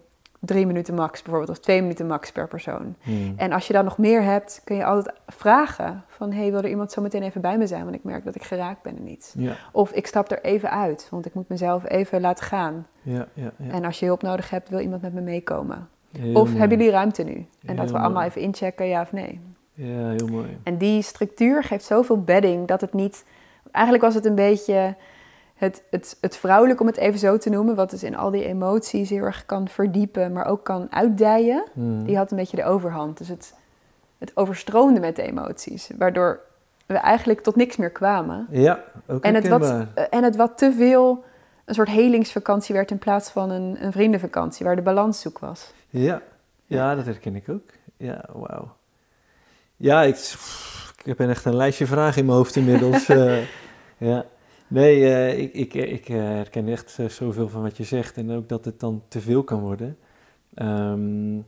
drie 0.44 0.66
minuten 0.66 0.94
max 0.94 1.22
bijvoorbeeld, 1.22 1.58
of 1.58 1.64
twee 1.64 1.80
minuten 1.80 2.06
max 2.06 2.32
per 2.32 2.48
persoon. 2.48 2.94
Hmm. 3.02 3.34
En 3.36 3.52
als 3.52 3.66
je 3.66 3.72
dan 3.72 3.84
nog 3.84 3.98
meer 3.98 4.22
hebt, 4.22 4.60
kun 4.64 4.76
je 4.76 4.84
altijd 4.84 5.16
vragen: 5.26 6.04
van 6.08 6.32
hey, 6.32 6.50
wil 6.50 6.62
er 6.62 6.68
iemand 6.68 6.92
zo 6.92 7.02
meteen 7.02 7.22
even 7.22 7.40
bij 7.40 7.58
me 7.58 7.66
zijn? 7.66 7.82
Want 7.84 7.94
ik 7.94 8.04
merk 8.04 8.24
dat 8.24 8.34
ik 8.34 8.42
geraakt 8.42 8.82
ben 8.82 8.96
en 8.96 9.04
niet. 9.04 9.34
Ja, 9.38 9.56
Of 9.72 9.92
ik 9.92 10.06
stap 10.06 10.30
er 10.30 10.42
even 10.42 10.70
uit, 10.70 11.06
want 11.10 11.26
ik 11.26 11.34
moet 11.34 11.48
mezelf 11.48 11.88
even 11.88 12.20
laten 12.20 12.44
gaan. 12.44 12.86
ja, 13.02 13.26
ja. 13.34 13.52
ja. 13.56 13.70
En 13.70 13.84
als 13.84 13.98
je 13.98 14.06
hulp 14.06 14.22
nodig 14.22 14.50
hebt, 14.50 14.68
wil 14.68 14.80
iemand 14.80 15.02
met 15.02 15.12
me 15.12 15.20
meekomen. 15.20 15.88
Of 16.32 16.48
mooi. 16.48 16.58
hebben 16.58 16.78
jullie 16.78 16.92
ruimte 16.92 17.22
nu? 17.22 17.46
En 17.64 17.76
dat 17.76 17.90
we 17.90 17.98
allemaal 17.98 18.12
mooi. 18.12 18.26
even 18.26 18.40
inchecken, 18.40 18.86
ja 18.86 19.00
of 19.00 19.12
nee. 19.12 19.40
Ja, 19.74 20.08
heel 20.10 20.26
mooi. 20.26 20.58
En 20.62 20.78
die 20.78 21.02
structuur 21.02 21.64
geeft 21.64 21.84
zoveel 21.84 22.22
bedding 22.22 22.66
dat 22.66 22.80
het 22.80 22.92
niet. 22.92 23.24
Eigenlijk 23.70 24.04
was 24.04 24.14
het 24.14 24.24
een 24.24 24.34
beetje 24.34 24.96
het, 25.64 25.82
het, 25.90 26.16
het 26.20 26.36
vrouwelijk, 26.36 26.80
om 26.80 26.86
het 26.86 26.96
even 26.96 27.18
zo 27.18 27.38
te 27.38 27.50
noemen, 27.50 27.74
wat 27.74 27.90
dus 27.90 28.02
in 28.02 28.16
al 28.16 28.30
die 28.30 28.44
emoties 28.44 29.10
heel 29.10 29.22
erg 29.22 29.46
kan 29.46 29.68
verdiepen, 29.68 30.32
maar 30.32 30.46
ook 30.46 30.64
kan 30.64 30.86
uitdijen. 30.90 31.64
Hmm. 31.72 32.04
Die 32.04 32.16
had 32.16 32.30
een 32.30 32.36
beetje 32.36 32.56
de 32.56 32.64
overhand. 32.64 33.18
Dus 33.18 33.28
het, 33.28 33.54
het 34.18 34.36
overstroomde 34.36 35.00
met 35.00 35.16
de 35.16 35.22
emoties, 35.22 35.90
waardoor 35.98 36.40
we 36.86 36.94
eigenlijk 36.94 37.40
tot 37.40 37.56
niks 37.56 37.76
meer 37.76 37.90
kwamen. 37.90 38.46
Ja, 38.50 38.84
ook 39.06 39.24
En 39.24 39.34
het, 39.34 39.48
wat, 39.48 39.62
herkenbaar. 39.62 40.08
en 40.08 40.22
het 40.22 40.36
wat 40.36 40.58
te 40.58 40.72
veel 40.72 41.24
een 41.64 41.74
soort 41.74 41.88
helingsvakantie 41.88 42.74
werd 42.74 42.90
in 42.90 42.98
plaats 42.98 43.30
van 43.30 43.50
een, 43.50 43.76
een 43.84 43.92
vriendenvakantie, 43.92 44.66
waar 44.66 44.76
de 44.76 44.82
balans 44.82 45.20
zoek 45.20 45.38
was. 45.38 45.72
Ja. 45.88 46.22
ja, 46.66 46.94
dat 46.94 47.04
herken 47.04 47.36
ik 47.36 47.48
ook. 47.48 47.70
Ja, 47.96 48.24
wauw. 48.32 48.76
Ja, 49.76 50.02
ik, 50.02 50.16
ik 51.04 51.06
heb 51.06 51.20
echt 51.20 51.44
een 51.44 51.56
lijstje 51.56 51.86
vragen 51.86 52.20
in 52.20 52.24
mijn 52.24 52.36
hoofd 52.36 52.56
inmiddels. 52.56 53.08
uh, 53.08 53.38
ja. 54.10 54.24
Nee, 54.68 55.00
uh, 55.00 55.38
ik, 55.38 55.52
ik, 55.52 55.74
ik 55.74 56.06
herken 56.06 56.68
echt 56.68 56.98
zoveel 57.08 57.48
van 57.48 57.62
wat 57.62 57.76
je 57.76 57.84
zegt 57.84 58.16
en 58.16 58.30
ook 58.30 58.48
dat 58.48 58.64
het 58.64 58.80
dan 58.80 59.02
te 59.08 59.20
veel 59.20 59.42
kan 59.42 59.60
worden. 59.60 59.96
Um, 60.54 61.46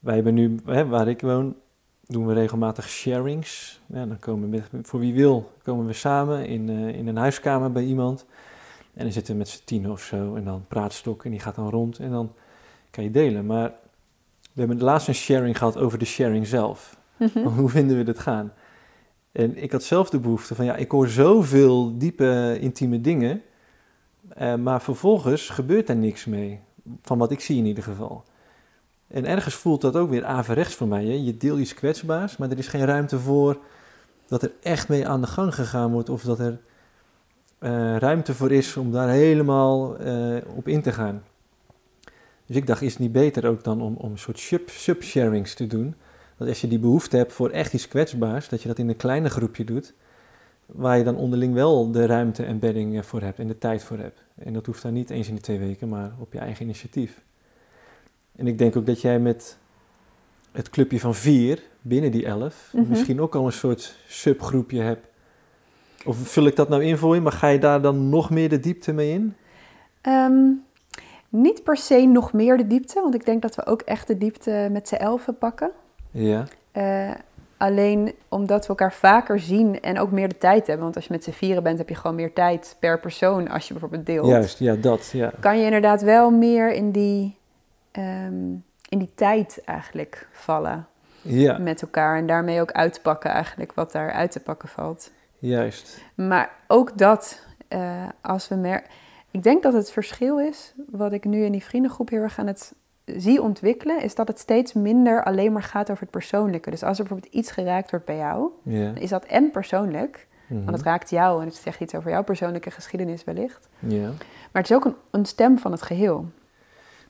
wij 0.00 0.14
hebben 0.14 0.34
nu, 0.34 0.60
hè, 0.64 0.86
waar 0.86 1.08
ik 1.08 1.20
woon, 1.20 1.56
doen 2.06 2.26
we 2.26 2.32
regelmatig 2.32 2.88
sharings. 2.88 3.80
Ja, 3.86 4.06
dan 4.06 4.18
komen 4.18 4.50
we 4.50 4.62
met, 4.70 4.86
voor 4.86 5.00
wie 5.00 5.14
wil, 5.14 5.52
komen 5.62 5.86
we 5.86 5.92
samen 5.92 6.46
in, 6.46 6.68
in 6.68 7.06
een 7.06 7.16
huiskamer 7.16 7.72
bij 7.72 7.84
iemand. 7.84 8.26
En 8.94 9.04
dan 9.04 9.12
zitten 9.12 9.32
we 9.32 9.38
met 9.38 9.48
z'n 9.48 9.64
tien 9.64 9.90
of 9.90 10.02
zo 10.02 10.34
en 10.34 10.44
dan 10.44 10.64
praatstok 10.68 11.24
en 11.24 11.30
die 11.30 11.40
gaat 11.40 11.54
dan 11.54 11.70
rond 11.70 11.98
en 11.98 12.10
dan 12.10 12.32
kan 12.90 13.04
je 13.04 13.10
delen. 13.10 13.46
Maar 13.46 13.72
we 14.52 14.60
hebben 14.60 14.80
laatst 14.80 15.08
een 15.08 15.14
sharing 15.14 15.58
gehad 15.58 15.76
over 15.76 15.98
de 15.98 16.04
sharing 16.04 16.46
zelf. 16.46 16.98
Mhm. 17.16 17.38
Hoe 17.58 17.68
vinden 17.68 17.96
we 17.96 18.04
dit 18.04 18.18
gaan? 18.18 18.52
En 19.38 19.62
ik 19.62 19.72
had 19.72 19.82
zelf 19.82 20.10
de 20.10 20.18
behoefte 20.18 20.54
van, 20.54 20.64
ja, 20.64 20.76
ik 20.76 20.90
hoor 20.90 21.08
zoveel 21.08 21.98
diepe, 21.98 22.56
intieme 22.60 23.00
dingen, 23.00 23.42
uh, 24.40 24.54
maar 24.54 24.82
vervolgens 24.82 25.48
gebeurt 25.48 25.88
er 25.88 25.96
niks 25.96 26.24
mee. 26.24 26.60
Van 27.02 27.18
wat 27.18 27.30
ik 27.30 27.40
zie 27.40 27.58
in 27.58 27.66
ieder 27.66 27.82
geval. 27.82 28.24
En 29.06 29.24
ergens 29.24 29.54
voelt 29.54 29.80
dat 29.80 29.96
ook 29.96 30.10
weer 30.10 30.24
averechts 30.24 30.74
voor 30.74 30.88
mij. 30.88 31.04
Hè? 31.04 31.12
Je 31.12 31.36
deelt 31.36 31.58
iets 31.58 31.74
kwetsbaars, 31.74 32.36
maar 32.36 32.50
er 32.50 32.58
is 32.58 32.66
geen 32.68 32.84
ruimte 32.84 33.18
voor 33.18 33.58
dat 34.26 34.42
er 34.42 34.52
echt 34.62 34.88
mee 34.88 35.08
aan 35.08 35.20
de 35.20 35.26
gang 35.26 35.54
gegaan 35.54 35.92
wordt. 35.92 36.08
Of 36.08 36.22
dat 36.22 36.38
er 36.38 36.60
uh, 37.60 37.96
ruimte 37.96 38.34
voor 38.34 38.52
is 38.52 38.76
om 38.76 38.92
daar 38.92 39.08
helemaal 39.08 40.06
uh, 40.06 40.36
op 40.54 40.68
in 40.68 40.82
te 40.82 40.92
gaan. 40.92 41.22
Dus 42.46 42.56
ik 42.56 42.66
dacht, 42.66 42.82
is 42.82 42.92
het 42.92 43.00
niet 43.00 43.12
beter 43.12 43.48
ook 43.48 43.64
dan 43.64 43.82
om, 43.82 43.94
om 43.96 44.10
een 44.10 44.18
soort 44.18 44.62
subsharings 44.66 45.54
te 45.54 45.66
doen? 45.66 45.94
Dat 46.38 46.48
als 46.48 46.60
je 46.60 46.68
die 46.68 46.78
behoefte 46.78 47.16
hebt 47.16 47.32
voor 47.32 47.50
echt 47.50 47.72
iets 47.72 47.88
kwetsbaars, 47.88 48.48
dat 48.48 48.62
je 48.62 48.68
dat 48.68 48.78
in 48.78 48.88
een 48.88 48.96
kleine 48.96 49.30
groepje 49.30 49.64
doet. 49.64 49.94
Waar 50.66 50.98
je 50.98 51.04
dan 51.04 51.16
onderling 51.16 51.54
wel 51.54 51.90
de 51.90 52.06
ruimte 52.06 52.44
en 52.44 52.58
bedding 52.58 53.06
voor 53.06 53.20
hebt 53.20 53.38
en 53.38 53.46
de 53.46 53.58
tijd 53.58 53.82
voor 53.82 53.98
hebt. 53.98 54.22
En 54.34 54.52
dat 54.52 54.66
hoeft 54.66 54.82
dan 54.82 54.92
niet 54.92 55.10
eens 55.10 55.28
in 55.28 55.34
de 55.34 55.40
twee 55.40 55.58
weken, 55.58 55.88
maar 55.88 56.12
op 56.18 56.32
je 56.32 56.38
eigen 56.38 56.64
initiatief. 56.64 57.20
En 58.36 58.46
ik 58.46 58.58
denk 58.58 58.76
ook 58.76 58.86
dat 58.86 59.00
jij 59.00 59.18
met 59.18 59.58
het 60.52 60.70
clubje 60.70 61.00
van 61.00 61.14
vier 61.14 61.62
binnen 61.80 62.10
die 62.10 62.26
elf 62.26 62.70
mhm. 62.72 62.88
misschien 62.88 63.20
ook 63.20 63.34
al 63.34 63.46
een 63.46 63.52
soort 63.52 63.96
subgroepje 64.06 64.80
hebt. 64.80 65.06
Of 66.04 66.16
vul 66.16 66.46
ik 66.46 66.56
dat 66.56 66.68
nou 66.68 66.84
in 66.84 66.96
voor 66.96 67.14
je, 67.14 67.20
maar 67.20 67.32
ga 67.32 67.48
je 67.48 67.58
daar 67.58 67.82
dan 67.82 68.08
nog 68.08 68.30
meer 68.30 68.48
de 68.48 68.60
diepte 68.60 68.92
mee 68.92 69.12
in? 69.12 69.34
Ehm, 70.00 70.50
niet 71.28 71.62
per 71.62 71.76
se 71.76 72.06
nog 72.06 72.32
meer 72.32 72.56
de 72.56 72.66
diepte, 72.66 73.00
want 73.00 73.14
ik 73.14 73.24
denk 73.24 73.42
dat 73.42 73.54
we 73.54 73.66
ook 73.66 73.82
echt 73.82 74.06
de 74.06 74.18
diepte 74.18 74.68
met 74.70 74.88
z'n 74.88 74.94
elfen 74.94 75.38
pakken. 75.38 75.70
Ja. 76.10 76.44
Uh, 76.72 77.10
alleen 77.56 78.14
omdat 78.28 78.62
we 78.62 78.68
elkaar 78.68 78.92
vaker 78.92 79.40
zien 79.40 79.80
en 79.80 79.98
ook 79.98 80.10
meer 80.10 80.28
de 80.28 80.38
tijd 80.38 80.66
hebben. 80.66 80.84
Want 80.84 80.96
als 80.96 81.06
je 81.06 81.12
met 81.12 81.24
z'n 81.24 81.30
vieren 81.30 81.62
bent, 81.62 81.78
heb 81.78 81.88
je 81.88 81.94
gewoon 81.94 82.16
meer 82.16 82.32
tijd 82.32 82.76
per 82.78 83.00
persoon 83.00 83.48
als 83.48 83.66
je 83.66 83.72
bijvoorbeeld 83.72 84.06
deelt. 84.06 84.26
Juist, 84.26 84.58
ja, 84.58 84.74
dat. 84.74 85.10
Ja. 85.12 85.32
Kan 85.40 85.58
je 85.58 85.64
inderdaad 85.64 86.02
wel 86.02 86.30
meer 86.30 86.72
in 86.72 86.90
die 86.90 87.38
Ehm, 87.98 88.52
in 88.88 88.98
die 88.98 89.10
tijd 89.14 89.62
eigenlijk 89.64 90.28
vallen 90.32 90.86
ja. 91.22 91.58
met 91.58 91.82
elkaar. 91.82 92.16
En 92.16 92.26
daarmee 92.26 92.60
ook 92.60 92.72
uitpakken 92.72 93.30
eigenlijk 93.30 93.72
wat 93.72 93.92
daar 93.92 94.12
uit 94.12 94.30
te 94.30 94.40
pakken 94.40 94.68
valt. 94.68 95.10
Juist. 95.38 96.02
Maar 96.14 96.50
ook 96.66 96.98
dat, 96.98 97.46
uh, 97.68 98.08
als 98.20 98.48
we 98.48 98.54
meer... 98.54 98.82
Ik 99.30 99.42
denk 99.42 99.62
dat 99.62 99.72
het 99.72 99.90
verschil 99.90 100.40
is, 100.40 100.74
wat 100.90 101.12
ik 101.12 101.24
nu 101.24 101.44
in 101.44 101.52
die 101.52 101.64
vriendengroep 101.64 102.08
heel 102.08 102.22
erg 102.22 102.38
aan 102.38 102.46
het 102.46 102.74
zie 103.16 103.42
ontwikkelen, 103.42 104.02
is 104.02 104.14
dat 104.14 104.28
het 104.28 104.38
steeds 104.38 104.72
minder 104.72 105.24
alleen 105.24 105.52
maar 105.52 105.62
gaat 105.62 105.90
over 105.90 106.02
het 106.02 106.10
persoonlijke. 106.10 106.70
Dus 106.70 106.82
als 106.82 106.98
er 106.98 107.04
bijvoorbeeld 107.04 107.34
iets 107.34 107.50
geraakt 107.50 107.90
wordt 107.90 108.06
bij 108.06 108.16
jou, 108.16 108.50
dan 108.62 108.96
is 108.96 109.10
dat 109.10 109.24
en 109.24 109.50
persoonlijk, 109.50 110.26
want 110.46 110.66
het 110.66 110.76
mhm. 110.76 110.88
raakt 110.88 111.10
jou 111.10 111.40
en 111.40 111.46
het 111.46 111.56
zegt 111.56 111.80
iets 111.80 111.94
over 111.94 112.10
jouw 112.10 112.24
persoonlijke 112.24 112.70
geschiedenis 112.70 113.24
wellicht. 113.24 113.68
Maar 114.52 114.62
het 114.62 114.70
is 114.70 114.76
ook 114.76 114.84
een, 114.84 114.94
een 115.10 115.26
stem 115.26 115.58
van 115.58 115.72
het 115.72 115.82
geheel. 115.82 116.26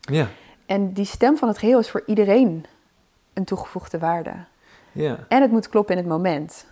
Ja. 0.00 0.26
En 0.66 0.92
die 0.92 1.04
stem 1.04 1.36
van 1.36 1.48
het 1.48 1.58
geheel 1.58 1.78
is 1.78 1.90
voor 1.90 2.02
iedereen 2.06 2.64
een 3.32 3.44
toegevoegde 3.44 3.98
waarde. 3.98 4.32
Ja. 4.92 5.18
En 5.28 5.42
het 5.42 5.50
moet 5.50 5.68
kloppen 5.68 5.96
in 5.96 6.00
het 6.00 6.10
moment. 6.10 6.66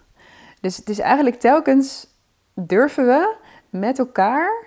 Dus 0.61 0.77
het 0.77 0.89
is 0.89 0.99
eigenlijk 0.99 1.41
telkens 1.41 2.07
durven 2.55 3.07
we 3.07 3.35
met 3.71 3.99
elkaar 3.99 4.67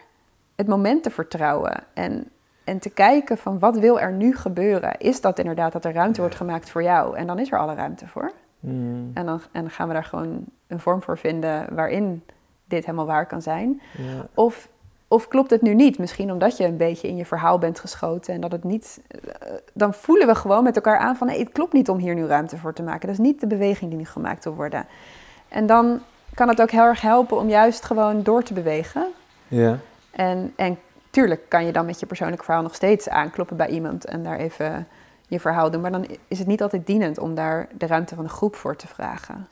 het 0.55 0.67
moment 0.67 1.03
te 1.03 1.09
vertrouwen. 1.09 1.83
En, 1.93 2.29
en 2.69 2.79
te 2.79 2.89
kijken 2.89 3.37
van 3.37 3.59
wat 3.59 3.77
wil 3.77 3.99
er 3.99 4.11
nu 4.11 4.35
gebeuren? 4.35 4.97
Is 4.97 5.21
dat 5.21 5.39
inderdaad 5.39 5.71
dat 5.71 5.85
er 5.85 5.93
ruimte 5.93 6.19
wordt 6.19 6.35
gemaakt 6.35 6.69
voor 6.69 6.83
jou? 6.83 7.17
En 7.17 7.27
dan 7.27 7.39
is 7.39 7.51
er 7.51 7.59
alle 7.59 7.73
ruimte 7.73 8.07
voor. 8.07 8.31
Mm. 8.59 9.11
En, 9.13 9.25
dan, 9.25 9.41
en 9.51 9.61
dan 9.61 9.69
gaan 9.69 9.87
we 9.87 9.93
daar 9.93 10.03
gewoon 10.03 10.43
een 10.67 10.79
vorm 10.79 11.01
voor 11.01 11.17
vinden 11.17 11.75
waarin 11.75 12.23
dit 12.65 12.85
helemaal 12.85 13.05
waar 13.05 13.25
kan 13.25 13.41
zijn. 13.41 13.81
Ja. 13.97 14.25
Of 14.33 14.69
of 15.07 15.27
klopt 15.27 15.49
het 15.49 15.61
nu 15.61 15.73
niet? 15.73 15.97
Misschien 15.97 16.31
omdat 16.31 16.57
je 16.57 16.65
een 16.65 16.77
beetje 16.77 17.07
in 17.07 17.15
je 17.15 17.25
verhaal 17.25 17.59
bent 17.59 17.79
geschoten 17.79 18.33
en 18.33 18.41
dat 18.41 18.51
het 18.51 18.63
niet. 18.63 19.01
Eh, 19.07 19.53
dan 19.73 19.93
voelen 19.93 20.27
we 20.27 20.35
gewoon 20.35 20.63
met 20.63 20.75
elkaar 20.75 20.97
aan 20.97 21.15
van 21.15 21.27
nee, 21.27 21.39
het 21.39 21.51
klopt 21.51 21.73
niet 21.73 21.89
om 21.89 21.97
hier 21.97 22.15
nu 22.15 22.25
ruimte 22.25 22.57
voor 22.57 22.73
te 22.73 22.83
maken. 22.83 23.07
Dat 23.07 23.19
is 23.19 23.25
niet 23.25 23.39
de 23.39 23.47
beweging 23.47 23.89
die 23.89 23.99
nu 23.99 24.05
gemaakt 24.05 24.43
wil 24.43 24.55
worden. 24.55 24.85
En 25.47 25.65
dan 25.65 25.99
kan 26.33 26.47
het 26.47 26.61
ook 26.61 26.71
heel 26.71 26.83
erg 26.83 27.01
helpen 27.01 27.37
om 27.37 27.49
juist 27.49 27.85
gewoon 27.85 28.23
door 28.23 28.43
te 28.43 28.53
bewegen. 28.53 29.07
Ja. 29.47 29.77
En, 30.11 30.53
en 30.55 30.77
tuurlijk 31.19 31.49
kan 31.49 31.65
je 31.65 31.71
dan 31.71 31.85
met 31.85 31.99
je 31.99 32.05
persoonlijke 32.05 32.43
verhaal 32.43 32.63
nog 32.63 32.75
steeds 32.75 33.09
aankloppen 33.09 33.57
bij 33.57 33.67
iemand 33.67 34.05
en 34.05 34.23
daar 34.23 34.37
even 34.37 34.87
je 35.27 35.39
verhaal 35.39 35.71
doen. 35.71 35.81
Maar 35.81 35.91
dan 35.91 36.05
is 36.27 36.39
het 36.39 36.47
niet 36.47 36.61
altijd 36.61 36.85
dienend 36.85 37.17
om 37.17 37.35
daar 37.35 37.67
de 37.77 37.87
ruimte 37.87 38.15
van 38.15 38.23
de 38.23 38.29
groep 38.29 38.55
voor 38.55 38.75
te 38.75 38.87
vragen. 38.87 39.47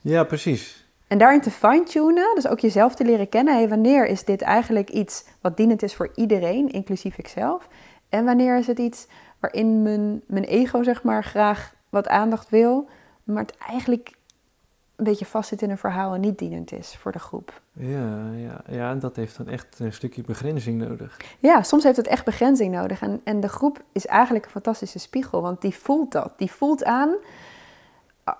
Ja, 0.00 0.24
precies. 0.24 0.86
En 1.06 1.18
daarin 1.18 1.40
te 1.40 1.50
fine-tunen, 1.50 2.34
dus 2.34 2.48
ook 2.48 2.60
jezelf 2.60 2.94
te 2.94 3.04
leren 3.04 3.28
kennen. 3.28 3.54
Hey, 3.54 3.68
wanneer 3.68 4.06
is 4.06 4.24
dit 4.24 4.42
eigenlijk 4.42 4.90
iets 4.90 5.24
wat 5.40 5.56
dienend 5.56 5.82
is 5.82 5.94
voor 5.94 6.10
iedereen, 6.14 6.70
inclusief 6.70 7.18
ikzelf? 7.18 7.68
En 8.08 8.24
wanneer 8.24 8.58
is 8.58 8.66
het 8.66 8.78
iets 8.78 9.06
waarin 9.40 9.82
mijn, 9.82 10.22
mijn 10.26 10.44
ego, 10.44 10.82
zeg 10.82 11.02
maar, 11.02 11.24
graag 11.24 11.74
wat 11.88 12.08
aandacht 12.08 12.48
wil, 12.50 12.88
maar 13.24 13.42
het 13.42 13.56
eigenlijk 13.68 14.10
een 14.98 15.04
beetje 15.04 15.26
vastzit 15.26 15.62
in 15.62 15.70
een 15.70 15.78
verhaal 15.78 16.14
en 16.14 16.20
niet 16.20 16.38
dienend 16.38 16.72
is 16.72 16.96
voor 16.96 17.12
de 17.12 17.18
groep. 17.18 17.60
Ja, 17.72 18.30
ja, 18.36 18.60
ja, 18.68 18.90
en 18.90 18.98
dat 18.98 19.16
heeft 19.16 19.36
dan 19.36 19.48
echt 19.48 19.78
een 19.78 19.92
stukje 19.92 20.22
begrenzing 20.22 20.80
nodig. 20.88 21.16
Ja, 21.38 21.62
soms 21.62 21.84
heeft 21.84 21.96
het 21.96 22.06
echt 22.06 22.24
begrenzing 22.24 22.74
nodig. 22.74 23.00
En, 23.00 23.20
en 23.24 23.40
de 23.40 23.48
groep 23.48 23.82
is 23.92 24.06
eigenlijk 24.06 24.44
een 24.44 24.50
fantastische 24.50 24.98
spiegel, 24.98 25.42
want 25.42 25.60
die 25.60 25.74
voelt 25.74 26.12
dat. 26.12 26.32
Die 26.36 26.50
voelt 26.50 26.84
aan 26.84 27.14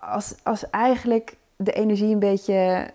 als, 0.00 0.34
als 0.42 0.70
eigenlijk 0.70 1.36
de 1.56 1.72
energie 1.72 2.12
een 2.12 2.18
beetje 2.18 2.90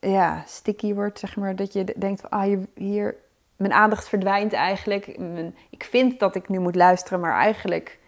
ja, 0.00 0.42
sticky 0.46 0.94
wordt, 0.94 1.18
zeg 1.18 1.36
maar. 1.36 1.56
Dat 1.56 1.72
je 1.72 1.94
denkt 1.96 2.20
van, 2.20 2.30
ah, 2.30 2.42
hier, 2.42 2.66
hier 2.74 3.16
mijn 3.56 3.72
aandacht 3.72 4.08
verdwijnt 4.08 4.52
eigenlijk. 4.52 5.18
Mijn, 5.18 5.54
ik 5.70 5.84
vind 5.84 6.20
dat 6.20 6.34
ik 6.34 6.48
nu 6.48 6.58
moet 6.58 6.76
luisteren, 6.76 7.20
maar 7.20 7.34
eigenlijk 7.34 7.98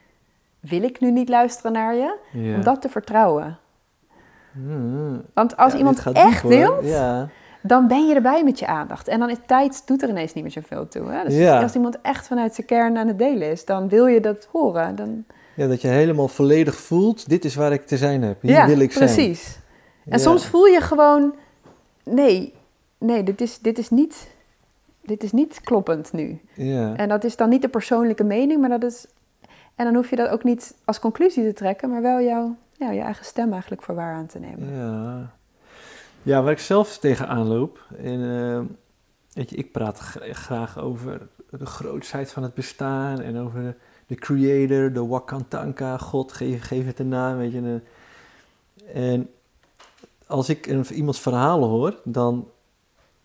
wil 0.60 0.82
ik 0.82 1.00
nu 1.00 1.10
niet 1.10 1.28
luisteren 1.28 1.72
naar 1.72 1.94
je. 1.94 2.16
Om 2.32 2.62
dat 2.62 2.80
te 2.80 2.88
vertrouwen. 2.88 3.58
Hmm. 4.52 5.22
Want 5.34 5.56
als 5.56 5.74
iemand 5.74 6.12
echt 6.12 6.48
deelt, 6.48 6.84
ja. 6.84 7.28
dan 7.62 7.88
ben 7.88 8.06
je 8.06 8.14
erbij 8.14 8.44
met 8.44 8.58
je 8.58 8.66
aandacht. 8.66 9.08
En 9.08 9.18
dan 9.18 9.30
is 9.30 9.36
tijd 9.46 9.86
doet 9.86 10.02
er 10.02 10.08
ineens 10.08 10.32
niet 10.32 10.44
meer 10.44 10.52
zoveel 10.52 10.88
toe. 10.88 11.10
Hè? 11.10 11.24
Dus 11.24 11.48
als 11.48 11.74
iemand 11.74 12.00
echt 12.00 12.26
vanuit 12.26 12.54
zijn 12.54 12.66
kern 12.66 12.96
aan 12.96 13.08
het 13.08 13.18
delen 13.18 13.50
is, 13.50 13.64
dan 13.64 13.88
wil 13.88 14.06
je 14.06 14.20
dat 14.20 14.48
horen. 14.52 14.96
Dan... 14.96 15.24
Ja, 15.54 15.66
dat 15.66 15.80
je 15.80 15.88
helemaal 15.88 16.28
volledig 16.28 16.74
voelt, 16.74 17.28
dit 17.28 17.44
is 17.44 17.54
waar 17.54 17.72
ik 17.72 17.86
te 17.86 17.96
zijn 17.96 18.22
heb. 18.22 18.42
Hier 18.42 18.66
wil 18.66 18.78
ik 18.78 18.92
zijn. 18.92 19.14
precies. 19.14 19.58
En 20.08 20.20
soms 20.20 20.46
voel 20.46 20.66
je 20.66 20.80
gewoon, 20.80 21.34
nee, 22.04 22.54
nee, 22.98 23.22
dit 23.22 23.40
is, 23.40 23.58
dit 23.58 23.78
is, 23.78 23.90
niet, 23.90 24.30
dit 25.00 25.22
is 25.22 25.32
niet 25.32 25.60
kloppend 25.60 26.12
nu. 26.12 26.40
Ja. 26.54 26.96
En 26.96 27.08
dat 27.08 27.24
is 27.24 27.36
dan 27.36 27.48
niet 27.48 27.62
de 27.62 27.68
persoonlijke 27.68 28.24
mening, 28.24 28.60
maar 28.60 28.68
dat 28.68 28.84
is... 28.84 29.06
En 29.74 29.84
dan 29.84 29.94
hoef 29.94 30.10
je 30.10 30.16
dat 30.16 30.28
ook 30.28 30.44
niet 30.44 30.74
als 30.84 31.00
conclusie 31.00 31.44
te 31.44 31.52
trekken, 31.52 31.90
maar 31.90 32.02
wel 32.02 32.20
jouw, 32.20 32.56
ja, 32.82 32.90
je 32.90 33.00
eigen 33.00 33.24
stem 33.24 33.52
eigenlijk 33.52 33.82
voor 33.82 33.94
waar 33.94 34.14
aan 34.14 34.26
te 34.26 34.38
nemen. 34.38 34.74
Ja, 34.74 35.32
ja 36.22 36.42
waar 36.42 36.52
ik 36.52 36.58
zelf 36.58 36.98
tegenaan 36.98 37.46
loop, 37.46 37.86
en, 37.98 38.20
uh, 38.20 38.60
weet 39.32 39.50
je, 39.50 39.56
ik 39.56 39.72
praat 39.72 39.98
graag 40.32 40.78
over 40.78 41.28
de 41.50 41.66
grootsheid 41.66 42.32
van 42.32 42.42
het 42.42 42.54
bestaan 42.54 43.20
en 43.20 43.38
over 43.38 43.76
de, 44.06 44.14
creator, 44.14 44.92
de 44.92 45.06
Wakantanka, 45.06 45.98
God, 45.98 46.32
geef, 46.32 46.62
geef 46.62 46.86
het 46.86 46.98
een 46.98 47.08
naam, 47.08 47.36
weet 47.36 47.52
je. 47.52 47.80
En 48.92 49.30
als 50.26 50.48
ik 50.48 50.66
een, 50.66 50.86
iemands 50.92 51.20
verhalen 51.20 51.68
hoor, 51.68 52.00
dan 52.04 52.48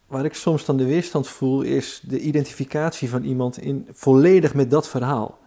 waar 0.08 0.26
ik 0.26 0.34
soms 0.34 0.66
dan 0.66 0.78
de 0.78 0.86
weerstand 0.86 1.28
voel, 1.28 1.62
is 1.62 2.02
de 2.08 2.20
identificatie 2.20 3.10
van 3.10 3.24
iemand 3.24 3.58
in, 3.58 3.88
volledig 3.92 4.54
met 4.54 4.72
dat 4.72 4.88
verhaal. 4.88 5.38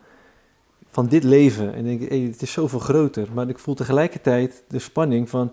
Van 0.90 1.06
dit 1.06 1.24
leven. 1.24 1.74
En 1.74 1.84
denk 1.84 2.00
ik, 2.00 2.08
hey, 2.08 2.18
het 2.18 2.42
is 2.42 2.52
zoveel 2.52 2.78
groter. 2.78 3.28
Maar 3.32 3.48
ik 3.48 3.58
voel 3.58 3.74
tegelijkertijd 3.74 4.62
de 4.68 4.78
spanning 4.78 5.28
van, 5.28 5.52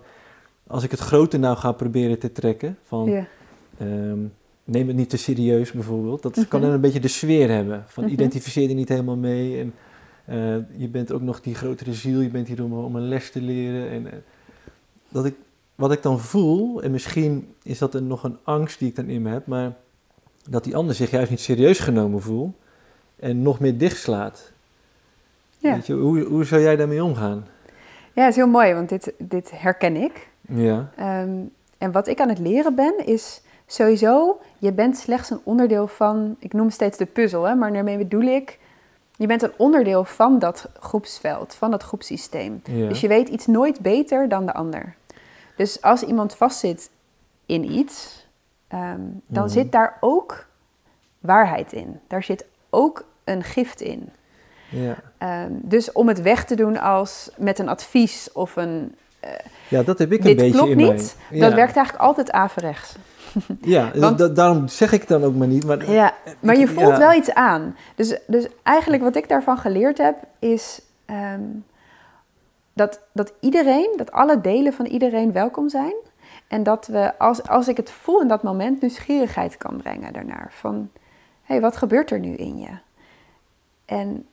als 0.67 0.83
ik 0.83 0.91
het 0.91 0.99
grote 0.99 1.37
nou 1.37 1.57
ga 1.57 1.71
proberen 1.71 2.19
te 2.19 2.31
trekken, 2.31 2.77
van 2.83 3.25
ehm, 3.77 4.19
neem 4.63 4.87
het 4.87 4.95
niet 4.95 5.09
te 5.09 5.17
serieus 5.17 5.71
bijvoorbeeld. 5.71 6.21
Dat 6.21 6.47
kan 6.47 6.61
dan 6.61 6.71
een 6.71 6.81
beetje 6.81 6.99
de 6.99 7.07
sfeer 7.07 7.49
hebben. 7.49 7.83
Van 7.87 8.03
mhm. 8.03 8.13
identificeer 8.13 8.69
er 8.69 8.75
niet 8.75 8.89
helemaal 8.89 9.15
mee. 9.15 9.59
En 9.59 9.73
eh, 10.25 10.79
je 10.79 10.87
bent 10.87 11.11
ook 11.11 11.21
nog 11.21 11.41
die 11.41 11.55
grotere 11.55 11.93
ziel, 11.93 12.19
je 12.19 12.29
bent 12.29 12.47
hier 12.47 12.63
om, 12.63 12.73
om 12.73 12.95
een 12.95 13.07
les 13.07 13.31
te 13.31 13.41
leren. 13.41 13.89
En, 13.89 14.11
eh, 14.11 14.17
dat 15.09 15.25
ik, 15.25 15.35
wat 15.75 15.91
ik 15.91 16.01
dan 16.01 16.19
voel, 16.19 16.81
en 16.81 16.91
misschien 16.91 17.53
is 17.63 17.77
dat 17.77 17.93
een, 17.93 18.07
nog 18.07 18.23
een 18.23 18.37
angst 18.43 18.79
die 18.79 18.87
ik 18.87 18.95
dan 18.95 19.09
in 19.09 19.21
me 19.21 19.29
heb, 19.29 19.47
maar 19.47 19.75
dat 20.49 20.63
die 20.63 20.75
ander 20.75 20.95
zich 20.95 21.11
juist 21.11 21.29
niet 21.29 21.39
serieus 21.39 21.79
genomen 21.79 22.21
voelt 22.21 22.55
en 23.15 23.41
nog 23.41 23.59
meer 23.59 23.77
dichtslaat. 23.77 24.51
Ja. 25.57 25.73
Weet 25.73 25.87
je, 25.87 25.93
hoe, 25.93 26.23
hoe 26.23 26.43
zou 26.43 26.61
jij 26.61 26.75
daarmee 26.75 27.03
omgaan? 27.03 27.45
Ja, 28.13 28.21
het 28.21 28.29
is 28.29 28.35
heel 28.35 28.47
mooi, 28.47 28.73
want 28.73 28.89
dit, 28.89 29.13
dit 29.17 29.51
herken 29.53 29.95
ik. 29.95 30.29
Ja. 30.41 30.89
Ehm, 30.95 31.29
en 31.77 31.91
wat 31.91 32.07
ik 32.07 32.19
aan 32.19 32.29
het 32.29 32.39
leren 32.39 32.75
ben, 32.75 33.05
is 33.05 33.41
sowieso, 33.65 34.39
je 34.57 34.73
bent 34.73 34.97
slechts 34.97 35.29
een 35.29 35.41
onderdeel 35.43 35.87
van, 35.87 36.35
ik 36.39 36.53
noem 36.53 36.69
steeds 36.69 36.97
de 36.97 37.05
puzzel, 37.05 37.43
hè, 37.43 37.55
maar 37.55 37.73
daarmee 37.73 37.97
bedoel 37.97 38.21
ik, 38.21 38.59
je 39.15 39.27
bent 39.27 39.41
een 39.41 39.53
onderdeel 39.57 40.03
van 40.03 40.39
dat 40.39 40.69
groepsveld, 40.79 41.55
van 41.55 41.71
dat 41.71 41.83
groepssysteem. 41.83 42.61
Dus 42.63 43.01
je 43.01 43.07
weet 43.07 43.29
iets 43.29 43.45
nooit 43.45 43.79
beter 43.79 44.29
dan 44.29 44.45
de 44.45 44.53
ander. 44.53 44.95
Dus 45.55 45.81
als 45.81 46.03
iemand 46.03 46.35
vastzit 46.35 46.89
in 47.45 47.71
iets, 47.71 48.27
ehm, 48.67 49.01
dan 49.27 49.43
mhm. 49.43 49.53
zit 49.53 49.71
daar 49.71 49.97
ook 49.99 50.47
waarheid 51.19 51.73
in. 51.73 51.99
Daar 52.07 52.23
zit 52.23 52.45
ook 52.69 53.05
een 53.23 53.43
gift 53.43 53.81
in. 53.81 54.09
Ja. 54.69 54.95
Ehm, 55.17 55.51
dus 55.51 55.91
om 55.91 56.07
het 56.07 56.21
weg 56.21 56.45
te 56.45 56.55
doen 56.55 56.79
als 56.79 57.29
met 57.37 57.59
een 57.59 57.69
advies 57.69 58.29
of 58.33 58.55
een. 58.55 58.95
Uh, 59.23 59.29
ja, 59.67 59.83
dat 59.83 59.99
heb 59.99 60.11
ik 60.11 60.23
een 60.25 60.35
beetje 60.35 60.69
in 60.69 60.77
niet, 60.77 61.17
Ja. 61.31 61.39
Dat 61.39 61.53
werkt 61.53 61.75
eigenlijk 61.75 62.05
altijd 62.05 62.31
averechts. 62.31 62.95
Ja, 63.61 63.91
Want, 63.95 64.35
daarom 64.35 64.67
zeg 64.67 64.91
ik 64.91 64.99
het 64.99 65.09
dan 65.09 65.23
ook 65.23 65.35
maar 65.35 65.47
niet. 65.47 65.65
Maar, 65.65 65.91
ja, 65.91 66.13
maar 66.39 66.57
je 66.57 66.67
voelt 66.67 66.97
wel 66.97 67.13
iets 67.13 67.33
aan. 67.33 67.75
Dus, 67.95 68.19
dus 68.27 68.47
eigenlijk 68.63 69.03
wat 69.03 69.15
ik 69.15 69.29
daarvan 69.29 69.57
geleerd 69.57 69.97
heb, 69.97 70.15
is 70.39 70.81
ehm, 71.05 71.41
dat, 72.73 72.99
dat 73.11 73.33
iedereen, 73.39 73.93
dat 73.95 74.11
alle 74.11 74.41
delen 74.41 74.73
van 74.73 74.85
iedereen 74.85 75.31
welkom 75.31 75.69
zijn. 75.69 75.93
En 76.47 76.63
dat 76.63 76.87
we, 76.87 77.17
als, 77.17 77.47
als 77.47 77.67
ik 77.67 77.77
het 77.77 77.91
voel 77.91 78.21
in 78.21 78.27
dat 78.27 78.43
moment, 78.43 78.81
nieuwsgierigheid 78.81 79.57
kan 79.57 79.77
brengen 79.77 80.13
daarnaar. 80.13 80.47
Van, 80.51 80.89
hé, 81.43 81.53
hey, 81.53 81.61
wat 81.61 81.77
gebeurt 81.77 82.11
er 82.11 82.19
nu 82.19 82.33
in 82.33 82.57
je? 82.57 82.77
En 83.85 84.25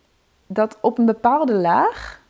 dat 0.47 0.78
op 0.80 0.99
een 0.99 1.07
bepaalde 1.07 1.55
laag, 1.55 2.20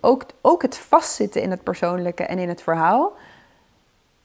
ook, 0.00 0.24
ook 0.40 0.62
het 0.62 0.76
vastzitten 0.76 1.42
in 1.42 1.50
het 1.50 1.62
persoonlijke 1.62 2.24
en 2.24 2.38
in 2.38 2.48
het 2.48 2.62
verhaal, 2.62 3.12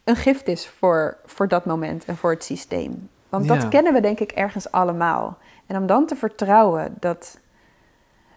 een 0.04 0.16
gift 0.16 0.48
is 0.48 0.68
voor, 0.68 1.18
voor 1.26 1.48
dat 1.48 1.66
moment 1.66 2.06
en 2.06 2.18
voor 2.18 2.32
het 2.32 2.44
systeem. 2.44 3.10
Want 3.30 3.48
dat 3.48 3.68
kennen 3.68 3.94
we 3.94 4.02
denk 4.02 4.20
ik 4.20 4.32
ergens 4.32 4.72
allemaal. 4.72 5.38
En 5.66 5.78
om 5.78 5.86
dan 5.86 6.06
te 6.06 6.16
vertrouwen 6.16 6.96
dat, 7.00 7.38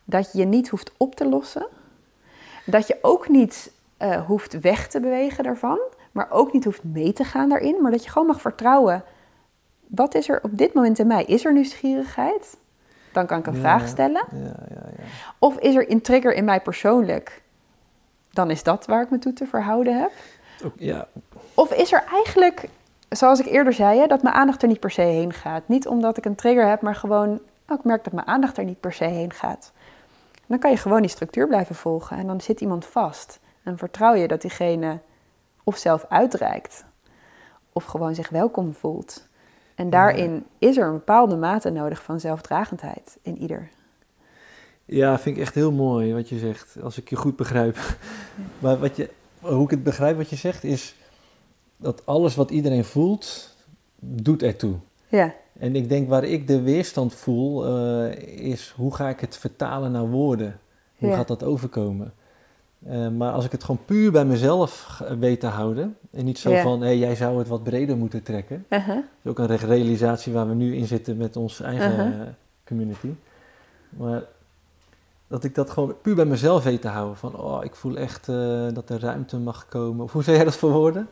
dat 0.04 0.32
je 0.32 0.38
je 0.38 0.44
niet 0.44 0.68
hoeft 0.68 0.92
op 0.96 1.14
te 1.14 1.28
lossen, 1.28 1.66
dat 2.66 2.86
je 2.86 2.98
ook 3.02 3.28
niet 3.28 3.72
uh, 3.98 4.26
hoeft 4.26 4.60
weg 4.60 4.88
te 4.88 5.00
bewegen 5.00 5.44
daarvan, 5.44 5.78
maar 6.12 6.30
ook 6.30 6.52
niet 6.52 6.64
hoeft 6.64 6.84
mee 6.84 7.12
te 7.12 7.24
gaan 7.24 7.48
daarin, 7.48 7.82
maar 7.82 7.90
dat 7.90 8.04
je 8.04 8.10
gewoon 8.10 8.26
mag 8.26 8.40
vertrouwen. 8.40 9.04
Wat 9.86 10.14
is 10.14 10.28
er 10.28 10.40
op 10.42 10.58
dit 10.58 10.74
moment 10.74 10.98
in 10.98 11.06
mij? 11.06 11.24
Is 11.24 11.44
er 11.44 11.52
nieuwsgierigheid? 11.52 12.56
Dan 13.14 13.26
kan 13.26 13.38
ik 13.38 13.46
een 13.46 13.54
vraag 13.54 13.88
stellen. 13.88 14.24
Ja, 14.32 14.54
of 15.38 15.58
is 15.58 15.74
er 15.74 15.90
een 15.90 16.00
trigger 16.00 16.34
in 16.34 16.44
mij 16.44 16.60
persoonlijk? 16.60 17.42
Dan 18.30 18.50
is 18.50 18.62
dat 18.62 18.86
waar 18.86 19.02
ik 19.02 19.10
me 19.10 19.18
toe 19.18 19.32
te 19.32 19.46
verhouden 19.46 20.00
heb. 20.00 20.10
Ja. 20.76 21.06
Of 21.54 21.72
is 21.72 21.92
er 21.92 22.04
eigenlijk, 22.12 22.68
zoals 23.08 23.40
ik 23.40 23.46
eerder 23.46 23.72
zei, 23.72 23.98
hè, 23.98 24.06
dat 24.06 24.22
mijn 24.22 24.34
aandacht 24.34 24.62
er 24.62 24.68
niet 24.68 24.80
per 24.80 24.90
se 24.90 25.00
heen 25.00 25.32
gaat? 25.32 25.68
Niet 25.68 25.86
omdat 25.86 26.16
ik 26.16 26.24
een 26.24 26.34
trigger 26.34 26.68
heb, 26.68 26.80
maar 26.80 26.94
gewoon, 26.94 27.40
oh, 27.68 27.78
ik 27.78 27.84
merk 27.84 28.04
dat 28.04 28.12
mijn 28.12 28.26
aandacht 28.26 28.58
er 28.58 28.64
niet 28.64 28.80
per 28.80 28.92
se 28.92 29.04
heen 29.04 29.32
gaat. 29.32 29.72
Dan 30.46 30.58
kan 30.58 30.70
je 30.70 30.76
gewoon 30.76 31.00
die 31.00 31.10
structuur 31.10 31.46
blijven 31.46 31.74
volgen 31.74 32.16
en 32.16 32.26
dan 32.26 32.40
zit 32.40 32.60
iemand 32.60 32.86
vast. 32.86 33.40
En 33.62 33.78
vertrouw 33.78 34.14
je 34.14 34.28
dat 34.28 34.40
diegene 34.40 34.98
of 35.64 35.76
zelf 35.76 36.06
uitreikt, 36.08 36.84
of 37.72 37.84
gewoon 37.84 38.14
zich 38.14 38.28
welkom 38.28 38.74
voelt. 38.74 39.28
En 39.74 39.90
daarin 39.90 40.44
is 40.58 40.76
er 40.76 40.86
een 40.86 40.92
bepaalde 40.92 41.36
mate 41.36 41.70
nodig 41.70 42.02
van 42.02 42.20
zelfdragendheid 42.20 43.18
in 43.22 43.38
ieder. 43.38 43.70
Ja, 44.84 45.18
vind 45.18 45.36
ik 45.36 45.42
echt 45.42 45.54
heel 45.54 45.72
mooi 45.72 46.14
wat 46.14 46.28
je 46.28 46.38
zegt, 46.38 46.76
als 46.82 46.98
ik 46.98 47.08
je 47.08 47.16
goed 47.16 47.36
begrijp. 47.36 47.76
Maar 48.58 48.78
wat 48.78 48.96
je, 48.96 49.10
hoe 49.40 49.64
ik 49.64 49.70
het 49.70 49.82
begrijp 49.82 50.16
wat 50.16 50.30
je 50.30 50.36
zegt, 50.36 50.64
is 50.64 50.94
dat 51.76 52.06
alles 52.06 52.34
wat 52.34 52.50
iedereen 52.50 52.84
voelt, 52.84 53.56
doet 54.00 54.42
ertoe. 54.42 54.74
Ja. 55.08 55.34
En 55.58 55.76
ik 55.76 55.88
denk 55.88 56.08
waar 56.08 56.24
ik 56.24 56.46
de 56.46 56.60
weerstand 56.60 57.14
voel, 57.14 57.78
uh, 57.78 58.12
is 58.52 58.72
hoe 58.76 58.94
ga 58.94 59.08
ik 59.08 59.20
het 59.20 59.36
vertalen 59.36 59.92
naar 59.92 60.08
woorden? 60.08 60.58
Hoe 60.96 61.12
gaat 61.12 61.28
dat 61.28 61.42
overkomen? 61.42 62.14
Uh, 62.88 63.08
maar 63.08 63.32
als 63.32 63.44
ik 63.44 63.52
het 63.52 63.64
gewoon 63.64 63.84
puur 63.84 64.12
bij 64.12 64.24
mezelf 64.24 65.02
weet 65.18 65.40
te 65.40 65.46
houden, 65.46 65.96
en 66.10 66.24
niet 66.24 66.38
zo 66.38 66.54
van, 66.56 66.80
hé, 66.80 66.86
hey, 66.86 66.98
jij 66.98 67.16
zou 67.16 67.38
het 67.38 67.48
wat 67.48 67.62
breder 67.62 67.96
moeten 67.96 68.22
trekken. 68.22 68.64
Uh 68.68 68.86
-huh. 68.86 68.96
Dat 68.96 69.04
is 69.22 69.30
ook 69.30 69.38
een 69.38 69.56
realisatie 69.56 70.32
waar 70.32 70.48
we 70.48 70.54
nu 70.54 70.76
in 70.76 70.86
zitten 70.86 71.16
met 71.16 71.36
onze 71.36 71.64
eigen 71.64 71.96
-huh. 71.96 72.26
community. 72.64 73.08
Maar 73.88 74.22
dat 75.26 75.44
ik 75.44 75.54
dat 75.54 75.70
gewoon 75.70 75.94
puur 76.02 76.14
bij 76.14 76.24
mezelf 76.24 76.64
weet 76.64 76.80
te 76.80 76.88
houden. 76.88 77.16
Van, 77.16 77.36
oh, 77.36 77.64
ik 77.64 77.74
voel 77.74 77.96
echt 77.96 78.28
uh, 78.28 78.66
dat 78.72 78.90
er 78.90 79.00
ruimte 79.00 79.36
mag 79.36 79.68
komen. 79.68 80.04
Of 80.04 80.12
hoe 80.12 80.22
zou 80.22 80.36
jij 80.36 80.44
dat 80.44 80.56
verwoorden? 80.56 81.08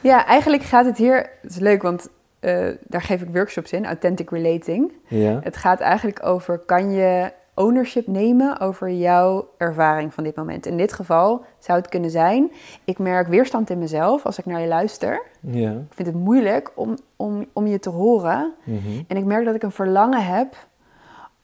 Ja, 0.00 0.26
eigenlijk 0.26 0.62
gaat 0.62 0.84
het 0.84 0.96
hier... 0.96 1.30
Het 1.42 1.50
is 1.50 1.58
leuk, 1.58 1.82
want 1.82 2.08
uh, 2.40 2.68
daar 2.82 3.02
geef 3.02 3.22
ik 3.22 3.28
workshops 3.32 3.72
in. 3.72 3.86
Authentic 3.86 4.30
Relating. 4.30 4.92
Ja. 5.06 5.40
Het 5.42 5.56
gaat 5.56 5.80
eigenlijk 5.80 6.26
over, 6.26 6.58
kan 6.58 6.90
je 6.90 7.32
ownership 7.54 8.06
nemen 8.06 8.60
over 8.60 8.90
jouw 8.90 9.48
ervaring 9.56 10.14
van 10.14 10.24
dit 10.24 10.36
moment? 10.36 10.66
In 10.66 10.76
dit 10.76 10.92
geval 10.92 11.44
zou 11.58 11.78
het 11.78 11.88
kunnen 11.88 12.10
zijn, 12.10 12.52
ik 12.84 12.98
merk 12.98 13.28
weerstand 13.28 13.70
in 13.70 13.78
mezelf 13.78 14.26
als 14.26 14.38
ik 14.38 14.46
naar 14.46 14.60
je 14.60 14.68
luister. 14.68 15.22
Ja. 15.40 15.70
Ik 15.70 15.94
vind 15.94 16.08
het 16.08 16.16
moeilijk 16.16 16.72
om, 16.74 16.96
om, 17.16 17.46
om 17.52 17.66
je 17.66 17.78
te 17.78 17.90
horen. 17.90 18.54
Mm 18.64 18.78
-hmm. 18.78 19.04
En 19.08 19.16
ik 19.16 19.24
merk 19.24 19.44
dat 19.44 19.54
ik 19.54 19.62
een 19.62 19.72
verlangen 19.72 20.26
heb 20.26 20.56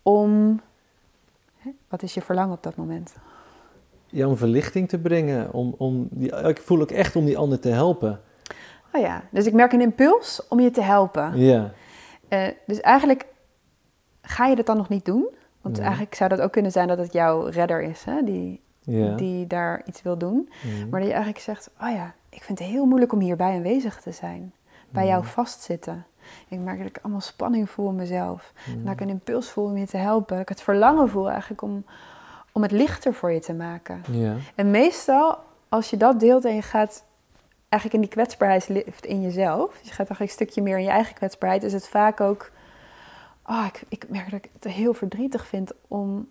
om 0.03 0.61
wat 1.89 2.03
is 2.03 2.15
je 2.15 2.21
verlangen 2.21 2.55
op 2.55 2.63
dat 2.63 2.77
moment? 2.77 3.15
Ja, 4.07 4.27
om 4.27 4.37
verlichting 4.37 4.89
te 4.89 4.99
brengen. 4.99 5.53
Om, 5.53 5.75
om 5.79 6.09
die, 6.11 6.37
ik 6.37 6.61
voel 6.61 6.81
ook 6.81 6.91
echt 6.91 7.17
om 7.17 7.25
die 7.25 7.39
ander 7.39 7.61
te 7.61 7.69
helpen. 7.69 8.21
Oh 8.93 9.01
ja, 9.01 9.23
dus 9.31 9.47
ik 9.47 9.53
merk 9.53 9.73
een 9.73 9.81
impuls 9.81 10.47
om 10.49 10.61
je 10.61 10.71
te 10.71 10.83
helpen. 10.83 11.39
Ja. 11.39 11.73
Uh, 12.29 12.49
dus 12.67 12.81
eigenlijk 12.81 13.27
ga 14.23 14.47
je 14.47 14.57
dat 14.57 14.67
dan 14.67 14.77
nog 14.77 14.89
niet 14.89 15.05
doen. 15.05 15.29
Want 15.73 15.83
eigenlijk 15.83 16.15
zou 16.15 16.31
dat 16.31 16.41
ook 16.41 16.53
kunnen 16.53 16.73
zijn 16.73 16.89
dat 16.89 16.99
het 16.99 17.13
jouw 17.13 17.45
redder 17.47 17.83
is, 17.83 18.05
hè? 18.05 18.23
Die, 18.25 18.61
Ja. 18.81 19.15
die 19.17 19.47
daar 19.47 19.83
iets 19.85 20.03
wil 20.03 20.19
doen. 20.19 20.49
Maar 20.91 21.01
dat 21.01 21.09
je 21.09 21.15
eigenlijk 21.15 21.45
zegt, 21.45 21.71
oh 21.81 21.91
ja, 21.91 22.15
ik 22.29 22.43
vind 22.43 22.59
het 22.59 22.69
heel 22.69 22.85
moeilijk 22.85 23.13
om 23.13 23.21
hierbij 23.21 23.55
aanwezig 23.55 24.01
te 24.01 24.13
zijn. 24.13 24.53
Bij 24.91 25.07
jou 25.07 25.25
vastzitten. 25.25 26.05
Ik 26.49 26.59
merk 26.59 26.79
dat 26.79 26.87
ik 26.87 26.99
allemaal 27.03 27.21
spanning 27.21 27.71
voel 27.71 27.89
in 27.89 27.95
mezelf. 27.95 28.53
En 28.67 28.85
dat 28.85 28.93
ik 28.93 29.01
een 29.01 29.09
impuls 29.09 29.51
voel 29.51 29.65
om 29.65 29.77
je 29.77 29.87
te 29.87 29.97
helpen. 29.97 30.33
Dat 30.33 30.43
ik 30.43 30.49
het 30.49 30.63
verlangen 30.63 31.09
voel 31.09 31.31
eigenlijk 31.31 31.63
om, 31.63 31.85
om 32.53 32.63
het 32.63 32.71
lichter 32.71 33.15
voor 33.15 33.31
je 33.33 33.41
te 33.41 33.55
maken. 33.55 34.03
Ja. 34.11 34.35
En 34.55 34.71
meestal, 34.71 35.39
als 35.69 35.91
je 35.91 35.97
dat 35.97 36.21
deelt 36.21 36.45
en 36.45 36.55
je 36.55 36.63
gaat 36.63 37.05
eigenlijk 37.69 37.95
in 37.95 38.01
die 38.01 38.11
kwetsbaarheid 38.17 38.69
in 39.01 39.21
jezelf. 39.21 39.71
Dus 39.71 39.89
je 39.89 39.95
gaat 39.95 40.09
eigenlijk 40.09 40.21
een 40.21 40.29
stukje 40.29 40.63
meer 40.63 40.77
in 40.79 40.85
je 40.85 40.91
eigen 40.91 41.15
kwetsbaarheid. 41.15 41.63
Is 41.63 41.73
het 41.73 41.89
vaak 41.89 42.21
ook... 42.21 42.51
Oh, 43.51 43.65
ik, 43.69 43.83
ik 43.89 44.05
merk 44.09 44.31
dat 44.31 44.45
ik 44.45 44.51
het 44.61 44.73
heel 44.73 44.95
verdrietig 44.95 45.47
vind 45.47 45.73
om, 45.89 46.29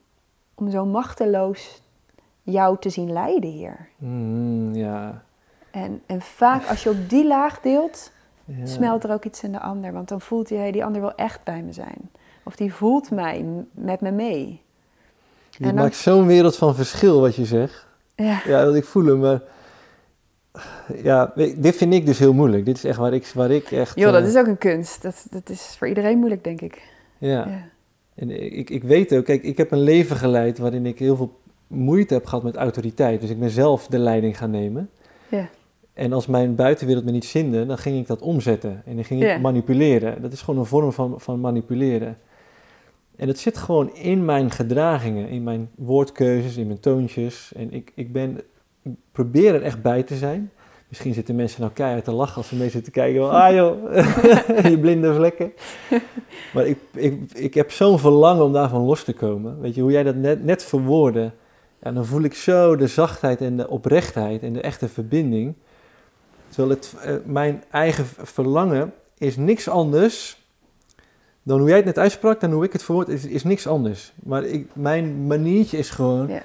om 0.56 0.72
zo 0.72 0.86
machteloos 0.86 1.82
jou 2.44 2.78
te 2.80 2.90
zien 2.90 3.12
lijden 3.14 3.50
hier. 3.50 3.90
Mhm, 3.98 4.74
ja. 4.76 5.24
En, 5.72 6.02
en 6.06 6.22
vaak 6.22 6.66
als 6.68 6.84
je 6.84 6.90
op 6.90 7.10
die 7.10 7.28
laag 7.28 7.62
deelt, 7.62 8.12
Ja. 8.46 8.66
smelt 8.66 9.04
er 9.04 9.12
ook 9.12 9.26
iets 9.26 9.44
in 9.44 9.52
de 9.52 9.60
ander. 9.60 9.94
Want 9.94 10.08
dan 10.08 10.22
voelt 10.22 10.50
hij, 10.50 10.72
die 10.72 10.86
ander 10.86 11.02
wil 11.02 11.16
echt 11.16 11.44
bij 11.44 11.62
me 11.62 11.74
zijn. 11.74 12.10
Of 12.44 12.56
die 12.56 12.74
voelt 12.74 13.12
mij 13.12 13.46
met 13.72 14.02
me 14.02 14.12
mee. 14.12 14.62
Je 15.50 15.66
en 15.66 15.76
dan- 15.76 15.84
maakt 15.84 15.96
zo'n 15.96 16.26
wereld 16.26 16.56
van 16.56 16.76
verschil 16.76 17.22
wat 17.22 17.36
je 17.36 17.46
zegt. 17.46 17.86
Ja, 18.16 18.42
Ja, 18.46 18.64
dat 18.64 18.76
ik 18.76 18.86
voel 18.86 19.06
hem, 19.06 19.20
maar... 19.20 19.42
Ja, 21.04 21.32
dit 21.56 21.76
vind 21.76 21.94
ik 21.94 22.06
dus 22.06 22.20
heel 22.20 22.34
moeilijk. 22.34 22.66
Dit 22.66 22.76
is 22.78 22.84
echt 22.84 22.98
waar 22.98 23.14
ik, 23.14 23.32
waar 23.36 23.52
ik 23.52 23.72
echt... 23.72 23.96
joh, 24.00 24.12
dat 24.12 24.22
eh, 24.22 24.28
is 24.28 24.36
ook 24.38 24.48
een 24.48 24.58
kunst. 24.58 25.02
Dat, 25.02 25.26
dat 25.30 25.50
is 25.50 25.76
voor 25.78 25.88
iedereen 25.88 26.18
moeilijk, 26.18 26.44
denk 26.44 26.62
ik. 26.62 26.82
Ja. 27.20 27.48
Ja. 27.48 27.70
En 28.16 28.58
ik, 28.58 28.70
ik 28.70 28.84
weet 28.84 29.16
ook, 29.16 29.26
kijk, 29.26 29.44
ik 29.44 29.58
heb 29.58 29.72
een 29.72 29.82
leven 29.82 30.16
geleid 30.16 30.58
waarin 30.58 30.86
ik 30.86 31.00
heel 31.00 31.16
veel 31.16 31.40
moeite 31.68 32.14
heb 32.14 32.26
gehad 32.26 32.44
met 32.44 32.56
autoriteit. 32.56 33.22
Dus 33.22 33.30
ik 33.30 33.40
ben 33.40 33.50
zelf 33.50 33.88
de 33.88 34.00
leiding 34.00 34.38
gaan 34.38 34.52
nemen. 34.52 34.90
Ja. 35.30 35.50
En 35.94 36.14
als 36.14 36.28
mijn 36.28 36.56
buitenwereld 36.56 37.06
me 37.06 37.12
niet 37.12 37.26
zinde, 37.26 37.66
dan 37.66 37.78
ging 37.78 37.98
ik 38.00 38.08
dat 38.08 38.22
omzetten. 38.22 38.82
En 38.86 38.96
dan 38.96 39.06
ging 39.06 39.24
ik 39.24 39.42
manipuleren. 39.42 40.22
Dat 40.22 40.34
is 40.34 40.42
gewoon 40.42 40.60
een 40.60 40.66
vorm 40.66 40.94
van, 40.94 41.20
van 41.22 41.40
manipuleren. 41.40 42.18
En 43.16 43.28
het 43.28 43.40
zit 43.40 43.58
gewoon 43.58 43.96
in 43.96 44.26
mijn 44.26 44.52
gedragingen, 44.52 45.30
in 45.30 45.44
mijn 45.44 45.70
woordkeuzes, 45.76 46.58
in 46.58 46.68
mijn 46.68 46.80
toontjes. 46.80 47.52
En 47.56 47.74
ik, 47.74 47.92
ik, 47.96 48.12
ben, 48.12 48.42
ik 48.84 48.92
probeer 49.12 49.56
er 49.56 49.62
echt 49.62 49.82
bij 49.82 50.04
te 50.04 50.16
zijn. 50.16 50.52
Misschien 50.90 51.14
zitten 51.14 51.36
mensen 51.36 51.62
nou 51.62 51.74
keihard 51.74 52.04
te 52.04 52.12
lachen 52.12 52.36
als 52.36 52.48
ze 52.48 52.56
mee 52.56 52.70
zitten 52.70 52.92
kijken. 52.92 53.22
Van, 53.22 53.30
ah 53.30 53.54
joh, 53.54 53.96
je 54.72 54.78
blinde 54.80 55.14
vlekken. 55.14 55.54
Maar 56.54 56.66
ik, 56.66 56.78
ik, 56.94 57.32
ik 57.34 57.54
heb 57.54 57.72
zo'n 57.72 58.00
verlangen 58.00 58.44
om 58.44 58.54
daarvan 58.54 58.82
los 58.82 59.04
te 59.04 59.14
komen. 59.14 59.62
Weet 59.62 59.76
je, 59.76 59.82
hoe 59.82 59.92
jij 59.92 60.04
dat 60.04 60.16
net, 60.16 60.44
net 60.44 60.64
verwoordde, 60.64 61.32
Ja, 61.82 61.92
dan 61.92 62.06
voel 62.06 62.22
ik 62.22 62.34
zo 62.34 62.76
de 62.76 62.88
zachtheid 62.88 63.42
en 63.42 63.58
de 63.58 63.70
oprechtheid 63.70 64.44
en 64.44 64.54
de 64.54 64.62
echte 64.62 64.88
verbinding. 64.88 65.54
Terwijl 66.48 66.70
het, 66.70 66.96
eh, 67.02 67.16
mijn 67.26 67.64
eigen 67.72 68.06
verlangen 68.06 68.94
is 69.18 69.38
niks 69.38 69.68
anders 69.68 70.40
dan 71.44 71.60
hoe 71.60 71.68
jij 71.68 71.78
het 71.78 71.86
net 71.86 71.98
uitsprak, 71.98 72.40
dan 72.40 72.52
hoe 72.52 72.64
ik 72.64 72.74
het 72.74 72.84
verwoord, 72.84 73.08
is, 73.08 73.26
is 73.26 73.44
niks 73.44 73.68
anders. 73.68 74.14
Maar 74.24 74.44
ik, 74.44 74.68
mijn 74.74 75.28
maniertje 75.28 75.78
is 75.78 75.90
gewoon, 75.90 76.28
Ja. 76.28 76.44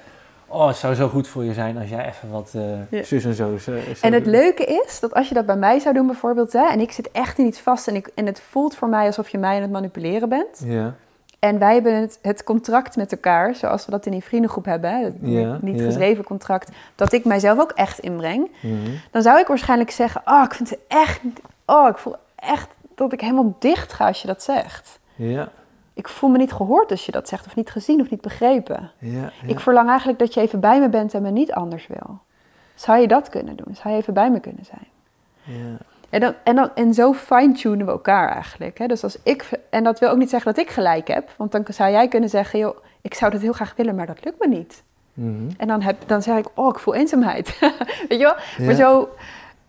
Oh, 0.55 0.67
het 0.67 0.75
zou 0.77 0.93
zo 0.95 1.07
goed 1.07 1.27
voor 1.27 1.43
je 1.43 1.53
zijn 1.53 1.77
als 1.77 1.89
jij 1.89 2.05
even 2.07 2.29
wat 2.31 2.51
eh, 2.55 2.91
Ja. 2.91 3.03
zus 3.03 3.25
en 3.25 3.33
zo 3.33 3.57
zou 3.57 3.77
En 4.01 4.13
het 4.13 4.23
doen. 4.23 4.33
leuke 4.33 4.65
is 4.85 4.99
dat 4.99 5.13
als 5.13 5.27
je 5.27 5.33
dat 5.33 5.45
bij 5.45 5.55
mij 5.55 5.79
zou 5.79 5.93
doen 5.95 6.07
bijvoorbeeld, 6.07 6.53
hè, 6.53 6.67
en 6.69 6.79
ik 6.79 6.91
zit 6.91 7.11
echt 7.11 7.37
in 7.37 7.45
iets 7.45 7.59
vast 7.59 7.87
en, 7.87 7.95
ik, 7.95 8.09
en 8.15 8.25
het 8.25 8.41
voelt 8.49 8.75
voor 8.75 8.87
mij 8.89 9.05
alsof 9.05 9.29
je 9.29 9.37
mij 9.37 9.55
aan 9.55 9.61
het 9.61 9.71
manipuleren 9.71 10.29
bent. 10.29 10.61
Ja, 10.65 10.93
En 11.39 11.59
wij 11.59 11.73
hebben 11.73 11.95
het, 11.95 12.19
het 12.21 12.43
contract 12.43 12.95
met 12.95 13.11
elkaar, 13.11 13.55
zoals 13.55 13.85
we 13.85 13.91
dat 13.91 14.05
in 14.05 14.11
die 14.11 14.23
vriendengroep 14.23 14.65
hebben, 14.65 15.03
het 15.03 15.13
Ja, 15.21 15.57
niet 15.61 15.79
ja. 15.79 15.85
geschreven 15.85 16.23
contract, 16.23 16.69
dat 16.95 17.11
ik 17.13 17.25
mijzelf 17.25 17.59
ook 17.59 17.71
echt 17.71 17.99
inbreng. 17.99 18.51
mhm. 18.61 18.73
Dan 19.11 19.21
zou 19.21 19.39
ik 19.39 19.47
waarschijnlijk 19.47 19.91
zeggen, 19.91 20.21
oh, 20.25 20.43
ik 20.45 20.53
vind 20.53 20.69
het 20.69 20.79
echt, 20.87 21.19
oh, 21.65 21.87
ik 21.89 21.97
voel 21.97 22.15
echt 22.35 22.67
dat 22.95 23.13
ik 23.13 23.21
helemaal 23.21 23.55
dicht 23.59 23.93
ga 23.93 24.07
als 24.07 24.21
je 24.21 24.27
dat 24.27 24.43
zegt. 24.43 24.99
ja, 25.15 25.49
Ik 25.95 26.07
voel 26.07 26.29
me 26.29 26.37
niet 26.37 26.53
gehoord 26.53 26.91
als 26.91 27.05
je 27.05 27.11
dat 27.11 27.27
zegt, 27.27 27.45
of 27.45 27.55
niet 27.55 27.69
gezien, 27.69 28.01
of 28.01 28.09
niet 28.09 28.21
begrepen. 28.21 28.91
ja, 28.99 29.19
ja. 29.19 29.31
Ik 29.47 29.59
verlang 29.59 29.89
eigenlijk 29.89 30.19
dat 30.19 30.33
je 30.33 30.41
even 30.41 30.59
bij 30.59 30.79
me 30.79 30.89
bent 30.89 31.13
en 31.13 31.21
me 31.21 31.29
niet 31.29 31.51
anders 31.51 31.87
wil. 31.87 32.19
Zou 32.75 32.99
je 32.99 33.07
dat 33.07 33.29
kunnen 33.29 33.55
doen? 33.55 33.75
Zou 33.75 33.93
je 33.93 33.99
even 33.99 34.13
bij 34.13 34.31
me 34.31 34.39
kunnen 34.39 34.65
zijn? 34.65 34.87
ja. 35.43 35.77
En, 36.09 36.21
dan, 36.21 36.33
en, 36.43 36.55
dan, 36.55 36.69
en 36.75 36.93
zo 36.93 37.13
fine-tunen 37.13 37.85
we 37.85 37.91
elkaar 37.91 38.29
eigenlijk. 38.29 38.77
Hè? 38.77 38.87
Dus 38.87 39.03
als 39.03 39.17
ik, 39.23 39.49
en 39.69 39.83
dat 39.83 39.99
wil 39.99 40.09
ook 40.09 40.17
niet 40.17 40.29
zeggen 40.29 40.53
dat 40.53 40.63
ik 40.63 40.69
gelijk 40.71 41.07
heb. 41.07 41.29
Want 41.37 41.51
dan 41.51 41.65
zou 41.69 41.91
jij 41.91 42.07
kunnen 42.07 42.29
zeggen, 42.29 42.59
joh, 42.59 42.77
ik 43.01 43.13
zou 43.13 43.31
dat 43.31 43.41
heel 43.41 43.53
graag 43.53 43.73
willen, 43.75 43.95
maar 43.95 44.05
dat 44.05 44.23
lukt 44.25 44.39
me 44.39 44.47
niet. 44.47 44.83
Mhm. 45.13 45.49
En 45.57 45.67
dan, 45.67 45.81
heb, 45.81 45.97
dan 46.05 46.21
zeg 46.21 46.37
ik, 46.37 46.47
oh, 46.53 46.67
ik 46.67 46.79
voel 46.79 46.93
eenzaamheid. 46.93 47.59
Weet 48.09 48.19
je 48.19 48.35
wel? 48.57 48.65
Maar 48.65 48.75
zo, 48.75 49.09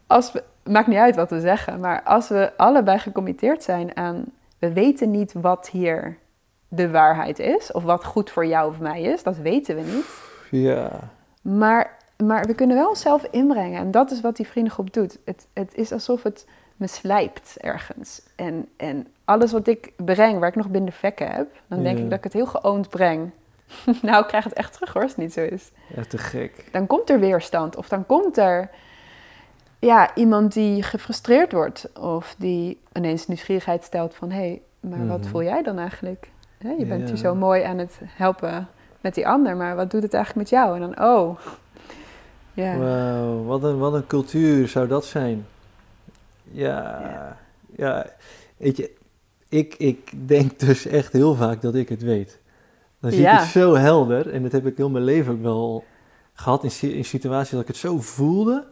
als 0.06 0.32
we, 0.32 0.42
maakt 0.64 0.86
niet 0.86 0.98
uit 0.98 1.16
wat 1.16 1.30
we 1.30 1.40
zeggen. 1.40 1.80
Maar 1.80 2.02
als 2.02 2.28
we 2.28 2.52
allebei 2.56 2.98
gecommitteerd 2.98 3.62
zijn 3.62 3.96
aan, 3.96 4.24
we 4.58 4.72
weten 4.72 5.10
niet 5.10 5.32
wat 5.32 5.68
hier 5.68 6.18
de 6.68 6.90
waarheid 6.90 7.38
is. 7.38 7.72
Of 7.72 7.82
wat 7.82 8.04
goed 8.04 8.30
voor 8.30 8.46
jou 8.46 8.70
of 8.70 8.78
mij 8.80 9.02
is. 9.02 9.22
Dat 9.22 9.36
weten 9.36 9.76
we 9.76 9.82
niet. 9.82 10.06
ja. 10.50 10.90
Maar, 11.42 11.96
maar 12.24 12.44
we 12.44 12.54
kunnen 12.54 12.76
wel 12.76 12.88
onszelf 12.88 13.24
inbrengen. 13.30 13.78
En 13.80 13.90
dat 13.90 14.10
is 14.10 14.20
wat 14.20 14.36
die 14.36 14.46
vriendengroep 14.46 14.92
doet. 14.92 15.18
Het, 15.24 15.46
het 15.52 15.74
is 15.74 15.92
alsof 15.92 16.22
het 16.22 16.46
me 16.76 16.86
slijpt 16.86 17.56
ergens. 17.60 18.22
En, 18.36 18.68
en 18.76 19.06
alles 19.24 19.52
wat 19.52 19.66
ik 19.66 19.92
breng, 19.96 20.38
waar 20.38 20.48
ik 20.48 20.54
nog 20.54 20.68
binnen 20.68 20.92
vekken 20.92 21.30
heb, 21.30 21.48
dan 21.66 21.82
denk 21.82 21.98
Ja. 21.98 22.04
ik 22.04 22.08
dat 22.10 22.18
ik 22.18 22.24
het 22.24 22.32
heel 22.32 22.46
geoond 22.46 22.88
breng. 22.88 23.30
nou, 24.02 24.20
ik 24.22 24.26
krijg 24.26 24.44
het 24.44 24.52
echt 24.52 24.72
terug 24.72 24.92
hoor, 24.92 25.02
als 25.02 25.10
het 25.10 25.20
niet 25.20 25.32
zo 25.32 25.40
is. 25.40 25.70
Echt 25.96 26.10
te 26.10 26.18
gek. 26.18 26.64
Dan 26.72 26.86
komt 26.86 27.10
er 27.10 27.20
weerstand. 27.20 27.76
Of 27.76 27.88
dan 27.88 28.06
komt 28.06 28.36
er 28.38 28.70
ja, 29.78 30.14
iemand 30.14 30.52
die 30.52 30.82
gefrustreerd 30.82 31.52
wordt. 31.52 31.88
Of 32.00 32.34
die 32.38 32.78
ineens 32.92 33.26
nieuwsgierigheid 33.26 33.84
stelt 33.84 34.14
van... 34.14 34.30
hé, 34.30 34.36
hey, 34.36 34.62
maar 34.80 35.06
wat 35.06 35.20
Mhm. 35.20 35.28
voel 35.28 35.42
jij 35.42 35.62
dan 35.62 35.78
eigenlijk? 35.78 36.30
Je 36.58 36.84
bent 36.86 37.00
Ja. 37.00 37.06
hier 37.06 37.16
zo 37.16 37.34
mooi 37.34 37.62
aan 37.62 37.78
het 37.78 38.00
helpen 38.06 38.68
met 39.00 39.14
die 39.14 39.28
ander. 39.28 39.56
Maar 39.56 39.76
wat 39.76 39.90
doet 39.90 40.02
het 40.02 40.14
eigenlijk 40.14 40.50
met 40.50 40.60
jou? 40.60 40.74
En 40.74 40.80
dan, 40.80 41.06
oh... 41.08 41.38
Ja. 42.54 42.76
Wauw, 42.78 43.44
wat 43.44 43.62
een, 43.62 43.78
wat 43.78 43.94
een 43.94 44.06
cultuur 44.06 44.68
zou 44.68 44.88
dat 44.88 45.04
zijn. 45.04 45.46
Ja, 46.42 47.00
Ja. 47.00 47.36
ja. 47.76 48.06
Weet 48.56 48.76
je, 48.76 48.90
ik, 49.48 49.74
ik 49.74 50.28
denk 50.28 50.58
dus 50.58 50.86
echt 50.86 51.12
heel 51.12 51.34
vaak 51.34 51.60
dat 51.62 51.74
ik 51.74 51.88
het 51.88 52.02
weet. 52.02 52.38
Dan 53.00 53.10
zie 53.10 53.20
Ja. 53.20 53.32
ik 53.34 53.38
het 53.40 53.48
zo 53.48 53.74
helder, 53.74 54.30
en 54.32 54.42
dat 54.42 54.52
heb 54.52 54.66
ik 54.66 54.76
heel 54.76 54.90
mijn 54.90 55.04
leven 55.04 55.32
ook 55.32 55.42
wel 55.42 55.84
gehad 56.32 56.64
in, 56.64 56.92
in 56.94 57.04
situaties 57.04 57.50
dat 57.50 57.60
ik 57.60 57.66
het 57.66 57.76
zo 57.76 57.98
voelde. 58.00 58.66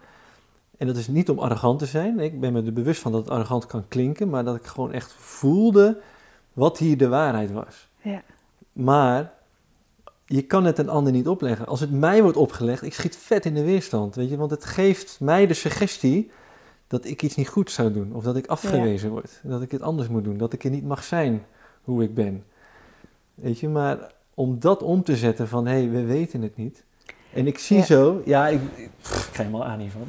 En 0.78 0.86
dat 0.86 0.96
is 0.96 1.08
niet 1.08 1.30
om 1.30 1.38
arrogant 1.38 1.78
te 1.78 1.86
zijn. 1.86 2.18
Ik 2.18 2.40
ben 2.40 2.52
me 2.52 2.62
er 2.62 2.72
bewust 2.72 3.00
van 3.00 3.12
dat 3.12 3.20
het 3.20 3.30
arrogant 3.30 3.66
kan 3.66 3.84
klinken, 3.88 4.30
maar 4.30 4.44
dat 4.44 4.56
ik 4.56 4.64
gewoon 4.64 4.92
echt 4.92 5.12
voelde 5.12 6.00
wat 6.52 6.78
hier 6.78 6.96
de 6.96 7.08
waarheid 7.08 7.52
was. 7.52 7.88
Ja. 8.02 8.22
Maar 8.72 9.32
je 10.26 10.42
kan 10.42 10.64
het 10.64 10.78
een 10.78 10.88
ander 10.88 11.12
niet 11.12 11.28
opleggen. 11.28 11.66
Als 11.66 11.80
het 11.80 11.90
mij 11.90 12.22
wordt 12.22 12.36
opgelegd, 12.36 12.82
ik 12.82 12.94
schiet 12.94 13.16
vet 13.16 13.44
in 13.44 13.54
de 13.54 13.64
weerstand, 13.64 14.14
weet 14.14 14.30
je, 14.30 14.36
want 14.36 14.50
het 14.50 14.64
geeft 14.64 15.20
mij 15.20 15.46
de 15.46 15.54
suggestie 15.54 16.30
dat 16.86 17.04
ik 17.04 17.22
iets 17.22 17.34
niet 17.36 17.48
goed 17.48 17.70
zou 17.70 17.92
doen 17.92 18.14
of 18.14 18.24
dat 18.24 18.36
ik 18.36 18.46
afgewezen 18.46 19.10
word, 19.10 19.40
dat 19.42 19.62
ik 19.62 19.70
het 19.70 19.82
anders 19.82 20.08
moet 20.08 20.24
doen, 20.24 20.36
dat 20.36 20.52
ik 20.52 20.64
er 20.64 20.70
niet 20.70 20.84
mag 20.84 21.04
zijn 21.04 21.44
hoe 21.82 22.02
ik 22.02 22.14
ben. 22.14 22.44
Weet 23.34 23.58
je, 23.58 23.68
maar 23.68 24.12
om 24.34 24.58
dat 24.60 24.82
om 24.82 25.02
te 25.02 25.16
zetten 25.16 25.48
van 25.48 25.66
hé, 25.66 25.72
hey, 25.72 25.90
we 25.90 26.04
weten 26.04 26.42
het 26.42 26.56
niet. 26.56 26.84
En 27.32 27.46
ik 27.46 27.58
zie 27.58 27.76
Ja. 27.76 27.84
zo, 27.84 28.22
ja, 28.24 28.48
ik, 28.48 28.60
ik, 28.74 28.90
pff, 29.00 29.28
ik 29.28 29.34
ga 29.34 29.42
helemaal 29.42 29.64
aan 29.64 29.78
hiervan. 29.78 30.06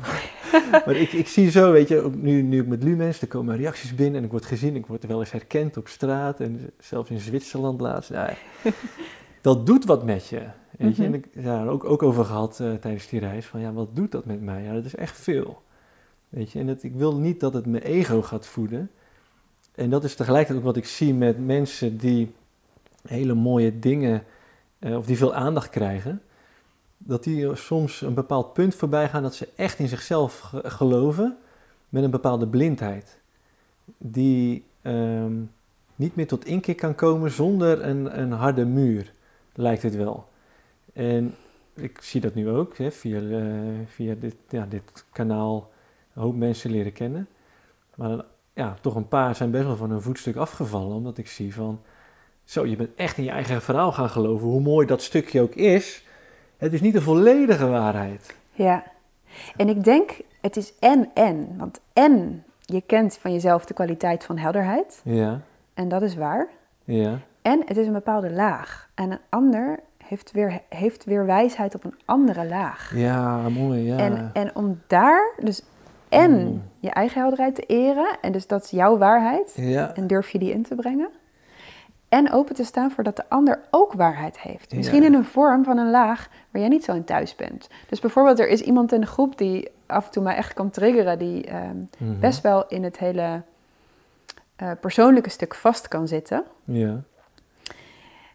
Maar 0.72 0.95
ik, 0.95 1.14
ik 1.14 1.28
zie 1.28 1.51
zo, 1.51 1.72
weet 1.72 1.88
je, 1.88 2.01
ook 2.01 2.16
nu, 2.16 2.41
nu 2.41 2.62
ik 2.62 2.68
met 2.68 2.84
Lumens, 2.84 3.22
er 3.22 3.28
komen 3.28 3.58
reacties 3.58 3.95
binnen 3.95 4.16
en 4.20 4.24
ik 4.26 4.32
word 4.32 4.45
gezien, 4.45 4.76
ik 4.76 4.86
word 4.86 5.06
wel 5.06 5.20
eens 5.20 5.32
herkend 5.32 5.78
op 5.78 5.88
straat 5.88 6.39
en 6.39 6.72
zelfs 6.80 7.10
in 7.10 7.20
Zwitserland 7.20 7.82
laatst. 7.82 8.10
Nou, 8.10 8.30
dat 9.41 9.66
doet 9.66 9.86
wat 9.86 10.06
met 10.06 10.28
je. 10.28 10.41
Weet 10.78 10.95
je? 10.95 11.03
Mhm. 11.03 11.14
En 11.14 11.20
ik 11.20 11.28
ja, 11.34 11.62
er 11.62 11.70
ook, 11.70 11.84
ook 11.84 12.03
over 12.03 12.26
gehad 12.26 12.60
eh, 12.60 12.74
tijdens 12.74 13.08
die 13.08 13.20
reis, 13.20 13.45
van 13.45 13.60
ja, 13.60 13.74
wat 13.74 13.95
doet 13.95 14.12
dat 14.12 14.26
met 14.26 14.41
mij? 14.41 14.64
Ja, 14.64 14.74
dat 14.74 14.86
is 14.86 14.95
echt 14.95 15.18
veel. 15.18 15.62
Weet 16.30 16.51
je, 16.51 16.60
en 16.60 16.68
het, 16.68 16.84
ik 16.84 16.93
wil 16.93 17.16
niet 17.16 17.39
dat 17.39 17.53
het 17.53 17.66
mijn 17.66 17.84
ego 17.84 18.22
gaat 18.22 18.45
voeden. 18.45 18.91
En 19.76 19.89
dat 19.89 20.03
is 20.03 20.16
tegelijkertijd 20.16 20.60
ook 20.60 20.66
wat 20.66 20.78
ik 20.78 20.86
zie 20.86 21.14
met 21.14 21.45
mensen 21.45 21.97
die 21.97 22.32
hele 23.08 23.34
mooie 23.34 23.80
dingen, 23.80 24.24
eh, 24.80 24.97
of 24.97 25.06
die 25.06 25.18
veel 25.18 25.34
aandacht 25.34 25.70
krijgen. 25.70 26.22
Dat 27.08 27.24
die 27.24 27.56
soms 27.56 28.01
een 28.01 28.14
bepaald 28.14 28.53
punt 28.53 28.76
voorbij 28.76 29.10
gaan 29.10 29.24
dat 29.24 29.36
ze 29.36 29.47
echt 29.56 29.80
in 29.80 29.88
zichzelf 29.88 30.39
ge- 30.39 30.70
geloven 30.70 31.38
met 31.89 32.03
een 32.03 32.10
bepaalde 32.12 32.47
blindheid. 32.47 33.20
Die 33.97 34.64
ehm, 34.82 35.34
niet 35.95 36.16
meer 36.16 36.28
tot 36.28 36.45
inkeer 36.45 36.76
kan 36.76 36.95
komen 36.95 37.32
zonder 37.32 37.84
een, 37.86 38.20
een 38.20 38.32
harde 38.32 38.66
muur, 38.66 39.14
lijkt 39.53 39.82
het 39.84 39.95
wel. 39.95 40.28
En 40.93 41.36
ik 41.74 42.01
zie 42.01 42.22
dat 42.22 42.34
nu 42.34 42.49
ook, 42.49 42.78
hè, 42.78 42.91
via, 42.91 43.20
eh, 43.39 43.45
via 43.88 44.16
dit, 44.20 44.36
ja, 44.49 44.66
dit 44.70 45.06
kanaal 45.12 45.72
een 46.14 46.22
hoop 46.22 46.36
mensen 46.36 46.72
leren 46.72 46.93
kennen. 46.93 47.28
Maar 47.95 48.26
ja, 48.53 48.78
toch 48.82 48.95
een 48.95 49.08
paar 49.08 49.36
zijn 49.36 49.51
best 49.51 49.66
wel 49.66 49.76
van 49.76 49.89
hun 49.89 50.01
voetstuk 50.01 50.36
afgevallen, 50.36 50.95
omdat 50.95 51.18
ik 51.18 51.28
zie 51.28 51.53
van, 51.53 51.82
zo, 52.43 52.66
je 52.66 52.76
bent 52.76 52.95
echt 52.95 53.18
in 53.18 53.24
je 53.24 53.30
eigen 53.30 53.62
verhaal 53.62 53.91
gaan 53.91 54.10
geloven, 54.10 54.47
hoe 54.47 54.62
mooi 54.62 54.88
dat 54.88 55.01
stukje 55.01 55.41
ook 55.41 55.56
is. 55.56 56.03
Het 56.66 56.74
is 56.74 56.82
niet 56.82 56.93
de 56.93 57.01
volledige 57.01 57.68
waarheid. 57.68 58.36
Ja. 58.51 58.84
En 59.55 59.70
ik 59.70 59.84
denk, 59.84 60.18
het 60.41 60.57
is 60.57 60.74
en-en. 60.80 61.47
Want 61.57 61.80
en, 61.93 62.43
je 62.61 62.82
kent 62.82 63.18
van 63.18 63.32
jezelf 63.34 63.66
de 63.66 63.74
kwaliteit 63.74 64.24
van 64.24 64.38
helderheid. 64.38 65.01
Ja, 65.03 65.41
En 65.74 65.88
dat 65.88 66.01
is 66.01 66.16
waar. 66.16 66.47
ja, 66.84 67.20
En 67.41 67.61
het 67.66 67.78
is 67.78 67.88
een 67.88 67.93
bepaalde 67.93 68.32
laag. 68.32 68.89
En 68.95 69.11
een 69.11 69.20
ander 69.30 69.80
heeft 70.07 70.32
weer, 70.32 70.61
heeft 70.70 71.03
weer 71.05 71.26
wijsheid 71.26 71.76
op 71.76 71.84
een 71.84 71.95
andere 72.05 72.45
laag. 72.47 72.91
ja, 72.95 73.49
mooi, 73.49 73.82
ja. 73.86 73.97
En, 73.97 74.30
en 74.34 74.55
om 74.55 74.82
daar 74.88 75.34
dus 75.39 75.61
en 76.09 76.32
Mm. 76.32 76.61
je 76.80 76.89
eigen 76.89 77.22
helderheid 77.22 77.55
te 77.55 77.61
eren. 77.61 78.07
En 78.22 78.32
dus 78.32 78.47
dat 78.47 78.63
is 78.63 78.70
jouw 78.70 78.97
waarheid. 78.97 79.53
ja, 79.55 79.95
En 79.95 80.07
durf 80.07 80.30
je 80.30 80.39
die 80.39 80.51
in 80.51 80.63
te 80.63 80.76
brengen. 80.76 81.09
En 82.16 82.32
open 82.32 82.55
te 82.55 82.63
staan 82.63 82.91
voor 82.91 83.03
dat 83.03 83.16
de 83.16 83.24
ander 83.28 83.59
ook 83.72 83.93
waarheid 83.93 84.39
heeft. 84.39 84.72
Ja. 84.72 84.78
Misschien 84.78 85.03
in 85.03 85.13
een 85.13 85.26
vorm 85.26 85.63
van 85.63 85.78
een 85.78 85.89
laag 85.89 86.28
waar 86.51 86.61
jij 86.61 86.70
niet 86.70 86.84
zo 86.84 86.93
in 86.93 87.03
thuis 87.03 87.36
bent. 87.36 87.68
Dus 87.89 87.99
bijvoorbeeld, 87.99 88.39
er 88.39 88.47
is 88.47 88.61
iemand 88.61 88.91
in 88.93 89.01
de 89.01 89.07
groep 89.07 89.38
die 89.38 89.70
af 89.86 90.05
en 90.05 90.11
toe 90.11 90.24
mij 90.24 90.36
echt 90.36 90.53
kan 90.53 90.70
triggeren. 90.70 91.20
Die 91.20 91.45
ehm, 91.45 91.76
mhm, 91.97 92.20
best 92.20 92.41
wel 92.41 92.68
in 92.68 92.84
het 92.84 92.97
hele 92.97 93.41
eh, 94.55 94.72
persoonlijke 94.80 95.30
stuk 95.30 95.55
vast 95.55 95.88
kan 95.88 96.07
zitten. 96.07 96.43
ja, 96.63 96.95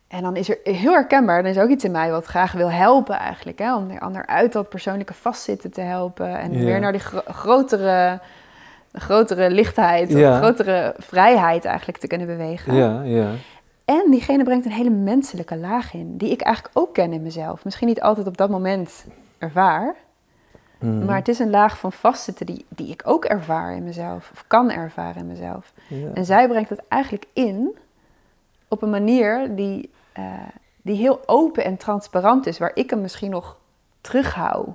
En 0.09 0.22
dan 0.22 0.37
is 0.37 0.49
er 0.49 0.59
heel 0.62 0.93
herkenbaar, 0.93 1.39
er 1.39 1.51
is 1.51 1.59
ook 1.59 1.68
iets 1.68 1.85
in 1.85 1.91
mij 1.91 2.11
wat 2.11 2.24
graag 2.24 2.53
wil 2.53 2.70
helpen 2.70 3.16
eigenlijk. 3.16 3.59
Hè? 3.59 3.74
Om 3.76 3.89
de 3.89 4.01
ander 4.01 4.26
uit 4.26 4.53
dat 4.53 4.68
persoonlijke 4.68 5.14
vastzitten 5.14 5.70
te 5.70 5.81
helpen. 5.81 6.39
En 6.39 6.53
Ja. 6.53 6.64
weer 6.64 6.81
naar 6.81 6.93
die 6.93 7.01
gro- 7.01 7.22
grotere, 7.33 8.20
grotere 8.93 9.51
lichtheid, 9.51 10.11
Ja. 10.12 10.31
of 10.33 10.37
grotere 10.39 10.95
vrijheid 10.99 11.64
eigenlijk 11.64 11.99
te 11.99 12.07
kunnen 12.07 12.26
bewegen. 12.26 12.74
ja, 12.74 13.03
ja, 13.03 13.31
En 13.91 14.11
diegene 14.11 14.45
brengt 14.45 14.64
een 14.64 14.72
hele 14.72 14.91
menselijke 14.91 15.57
laag 15.57 15.95
in, 15.95 16.16
die 16.16 16.30
ik 16.30 16.41
eigenlijk 16.41 16.78
ook 16.78 16.95
ken 16.95 17.12
in 17.12 17.22
mezelf. 17.22 17.64
Misschien 17.64 17.88
niet 17.88 18.01
altijd 18.01 18.26
op 18.26 18.36
dat 18.36 18.51
moment 18.51 19.07
ervaar, 19.38 19.95
mhm, 20.78 21.05
maar 21.05 21.16
het 21.16 21.28
is 21.28 21.38
een 21.38 21.51
laag 21.51 21.78
van 21.78 21.93
vastzitten 21.93 22.47
die, 22.47 22.64
die 22.68 22.88
ik 22.93 23.03
ook 23.05 23.24
ervaar 23.24 23.74
in 23.74 23.84
mezelf, 23.84 24.30
of 24.32 24.45
kan 24.47 24.70
ervaren 24.70 25.20
in 25.20 25.26
mezelf. 25.26 25.72
ja. 25.88 26.09
En 26.14 26.24
zij 26.24 26.49
brengt 26.49 26.70
het 26.70 26.82
eigenlijk 26.88 27.24
in 27.32 27.76
op 28.68 28.82
een 28.82 28.91
manier 28.91 29.55
die, 29.55 29.91
eh, 30.12 30.24
die 30.82 30.97
heel 30.97 31.20
open 31.26 31.64
en 31.64 31.76
transparant 31.76 32.47
is, 32.47 32.59
waar 32.59 32.70
ik 32.74 32.91
hem 32.91 33.01
misschien 33.01 33.30
nog 33.30 33.59
terughoud. 34.01 34.68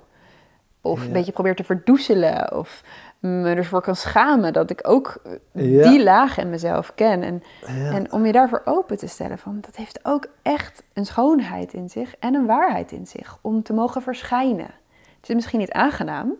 Of 0.80 1.00
Ja. 1.00 1.06
een 1.06 1.12
beetje 1.12 1.32
probeer 1.32 1.56
te 1.56 1.64
verdoezelen. 1.64 2.56
Of 2.58 2.82
me 3.20 3.54
ervoor 3.54 3.80
kan 3.80 3.96
schamen 3.96 4.52
dat 4.52 4.70
ik 4.70 4.80
ook 4.88 5.22
Ja. 5.52 5.88
die 5.90 6.02
laag 6.02 6.38
in 6.38 6.50
mezelf 6.50 6.94
ken. 6.94 7.22
En, 7.22 7.42
Ja. 7.66 7.90
en 7.90 8.12
om 8.12 8.26
je 8.26 8.32
daarvoor 8.32 8.62
open 8.64 8.96
te 8.96 9.06
stellen 9.06 9.38
van 9.38 9.58
dat 9.60 9.76
heeft 9.76 10.00
ook 10.02 10.26
echt 10.42 10.82
een 10.92 11.06
schoonheid 11.06 11.72
in 11.72 11.88
zich 11.88 12.16
en 12.16 12.34
een 12.34 12.46
waarheid 12.46 12.92
in 12.92 13.06
zich 13.06 13.38
om 13.40 13.62
te 13.62 13.72
mogen 13.72 14.02
verschijnen. 14.02 14.70
Het 15.20 15.28
is 15.28 15.34
misschien 15.34 15.58
niet 15.58 15.72
aangenaam, 15.72 16.32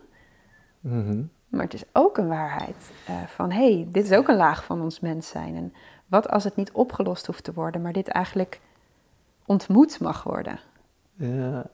Mhm. 0.79 1.21
maar 1.47 1.63
het 1.63 1.73
is 1.73 1.83
ook 1.93 2.17
een 2.17 2.27
waarheid 2.27 2.91
eh, 3.07 3.15
van 3.27 3.51
hé, 3.51 3.73
hey, 3.73 3.87
dit 3.91 4.03
is 4.11 4.17
ook 4.17 4.27
een 4.27 4.35
laag 4.35 4.63
van 4.65 4.81
ons 4.81 4.99
mens 4.99 5.27
zijn. 5.27 5.55
En 5.55 5.73
wat 6.07 6.29
als 6.29 6.43
het 6.43 6.55
niet 6.55 6.71
opgelost 6.71 7.25
hoeft 7.25 7.43
te 7.43 7.53
worden, 7.53 7.81
maar 7.81 7.93
dit 7.93 8.07
eigenlijk 8.07 8.59
ontmoet 9.45 9.99
mag 9.99 10.23
worden. 10.23 10.59
Ja. 11.15 11.65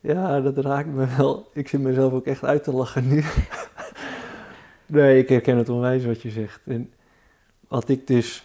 ja, 0.00 0.40
dat 0.40 0.56
raakt 0.58 0.88
me 0.88 1.06
wel. 1.16 1.48
Ik 1.52 1.68
zit 1.68 1.80
mezelf 1.80 2.12
ook 2.12 2.26
echt 2.26 2.44
uit 2.44 2.64
te 2.64 2.72
lachen 2.72 3.08
nu. 3.08 3.24
nee, 4.90 5.18
ik 5.18 5.28
herken 5.28 5.56
het 5.56 5.68
onwijs 5.68 6.04
wat 6.04 6.22
je 6.22 6.30
zegt. 6.30 6.60
En 6.66 6.92
wat 7.68 7.88
ik 7.88 8.06
dus... 8.06 8.44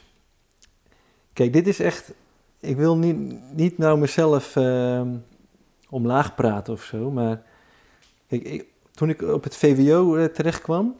Kijk, 1.34 1.54
dit 1.54 1.68
is 1.68 1.80
echt... 1.80 2.14
Ik 2.60 2.76
wil 2.76 2.98
niet, 2.98 3.18
niet 3.54 3.78
nou 3.78 4.00
mezelf 4.00 4.56
ehm, 4.56 5.16
omlaag 5.90 6.36
praten 6.36 6.74
of 6.74 6.84
zo, 6.84 7.12
maar... 7.12 7.42
Kijk, 8.28 8.44
ik, 8.44 8.66
toen 8.92 9.10
ik 9.10 9.22
op 9.22 9.44
het 9.44 9.56
VWO 9.56 10.16
eh, 10.16 10.26
terecht 10.26 10.62
kwam, 10.62 10.96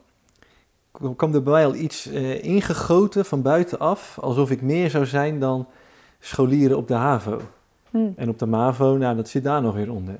kwam 1.16 1.34
er 1.34 1.44
bij 1.44 1.54
mij 1.54 1.66
al 1.66 1.76
iets 1.76 2.08
eh, 2.08 2.44
ingegoten 2.44 3.26
van 3.26 3.42
buitenaf, 3.42 4.18
alsof 4.20 4.52
ik 4.52 4.62
meer 4.62 4.90
zou 4.90 5.06
zijn 5.06 5.40
dan 5.40 5.68
scholieren 6.20 6.78
op 6.78 6.88
de 6.88 6.94
HAVO. 6.94 7.42
Hm. 7.90 8.10
En 8.16 8.30
op 8.30 8.40
de 8.40 8.46
MAVO, 8.46 8.98
nou, 8.98 9.16
dat 9.16 9.30
zit 9.30 9.44
daar 9.44 9.62
nog 9.62 9.76
weer 9.76 9.92
onder. 9.92 10.20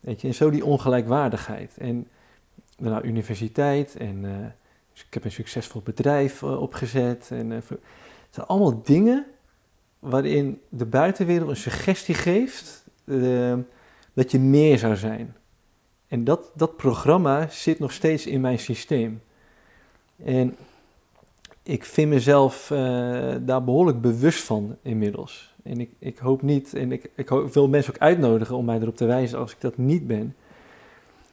Weet 0.00 0.20
je, 0.20 0.28
en 0.28 0.34
zo 0.34 0.50
die 0.50 0.64
ongelijkwaardigheid. 0.64 1.76
En 1.78 2.06
nou, 2.90 3.04
universiteit 3.04 3.96
en 3.96 4.24
eh, 4.24 4.46
dus 4.92 5.04
ik 5.04 5.14
heb 5.14 5.24
een 5.24 5.32
succesvol 5.32 5.80
bedrijf 5.84 6.42
eh, 6.42 6.60
opgezet. 6.60 7.28
En, 7.30 7.62
ver- 7.62 7.78
het 8.26 8.34
zijn 8.34 8.46
allemaal 8.46 8.82
dingen 8.82 9.26
waarin 9.98 10.60
de 10.68 10.86
buitenwereld 10.86 11.50
een 11.50 11.56
suggestie 11.56 12.14
geeft 12.14 12.84
eh, 13.04 13.54
dat 14.12 14.30
je 14.30 14.38
meer 14.38 14.78
zou 14.78 14.96
zijn. 14.96 15.36
En 16.08 16.24
dat, 16.24 16.50
dat 16.54 16.76
programma 16.76 17.48
zit 17.48 17.78
nog 17.78 17.92
steeds 17.92 18.26
in 18.26 18.40
mijn 18.40 18.58
systeem. 18.58 19.22
En 20.24 20.56
ik 21.62 21.84
vind 21.84 22.08
mezelf 22.10 22.66
daar 23.42 23.64
behoorlijk 23.64 24.00
bewust 24.00 24.42
van 24.42 24.76
inmiddels. 24.82 25.54
En 25.62 25.80
ik, 25.80 25.90
ik 25.98 26.18
hoop 26.18 26.42
niet, 26.42 26.74
en 26.74 26.92
ik, 26.92 27.10
ik 27.14 27.28
hoop- 27.28 27.52
wil 27.52 27.68
mensen 27.68 27.94
ook 27.94 28.00
uitnodigen 28.00 28.56
om 28.56 28.64
mij 28.64 28.80
erop 28.80 28.96
te 28.96 29.04
wijzen 29.04 29.38
als 29.38 29.52
ik 29.52 29.60
dat 29.60 29.76
niet 29.76 30.06
ben. 30.06 30.36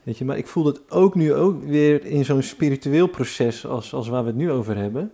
Weet 0.02 0.18
je, 0.18 0.24
maar 0.24 0.38
ik 0.38 0.46
voel 0.46 0.64
dat 0.64 0.90
ook 0.90 1.14
nu 1.14 1.34
ook 1.34 1.64
weer 1.64 2.04
in 2.04 2.24
zo'n 2.24 2.42
spiritueel 2.42 3.06
proces 3.06 3.66
als, 3.66 3.94
als 3.94 4.08
waar 4.08 4.22
we 4.22 4.28
het 4.28 4.36
nu 4.36 4.50
over 4.50 4.76
hebben. 4.76 5.12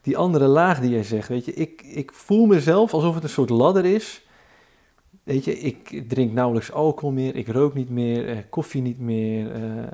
Die 0.00 0.16
andere 0.16 0.46
laag 0.46 0.80
die 0.80 0.90
jij 0.90 1.02
zegt, 1.02 1.28
weet 1.28 1.44
je, 1.44 1.54
ik, 1.54 1.82
ik 1.82 2.12
voel 2.12 2.46
mezelf 2.46 2.94
alsof 2.94 3.14
het 3.14 3.22
een 3.22 3.28
soort 3.28 3.50
ladder 3.50 3.84
is. 3.84 4.26
Weet 5.22 5.44
je, 5.44 5.58
ik 5.58 6.08
drink 6.08 6.32
nauwelijks 6.32 6.72
alcohol 6.72 7.12
meer, 7.12 7.36
ik 7.36 7.48
rook 7.48 7.74
niet 7.74 7.90
meer, 7.90 8.28
eh, 8.28 8.38
koffie 8.50 8.82
niet 8.82 8.98
meer, 8.98 9.52
eh, 9.52 9.86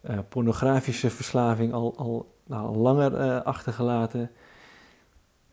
eh, 0.00 0.18
pornografische 0.28 1.10
verslaving 1.10 1.72
al, 1.72 1.94
al, 1.96 2.34
nou, 2.46 2.66
al 2.66 2.74
langer 2.74 3.14
eh, 3.14 3.42
achtergelaten. 3.42 4.30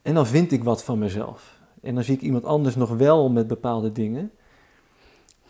En 0.01 0.13
dan 0.13 0.27
vind 0.27 0.51
ik 0.51 0.63
wat 0.63 0.83
van 0.83 0.99
mezelf. 0.99 1.59
En 1.81 1.95
dan 1.95 2.03
zie 2.03 2.15
ik 2.15 2.21
iemand 2.21 2.45
anders 2.45 2.75
nog 2.75 2.89
wel 2.89 3.29
met 3.29 3.47
bepaalde 3.47 3.91
dingen. 3.91 4.31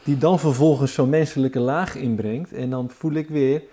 Die 0.03 0.17
dan 0.17 0.39
vervolgens 0.39 0.93
zo'n 0.93 1.09
menselijke 1.09 1.59
laag 1.59 1.95
inbrengt. 1.95 2.53
En 2.53 2.69
dan 2.69 2.89
voel 2.89 3.11
ik 3.13 3.27
weer, 3.29 3.63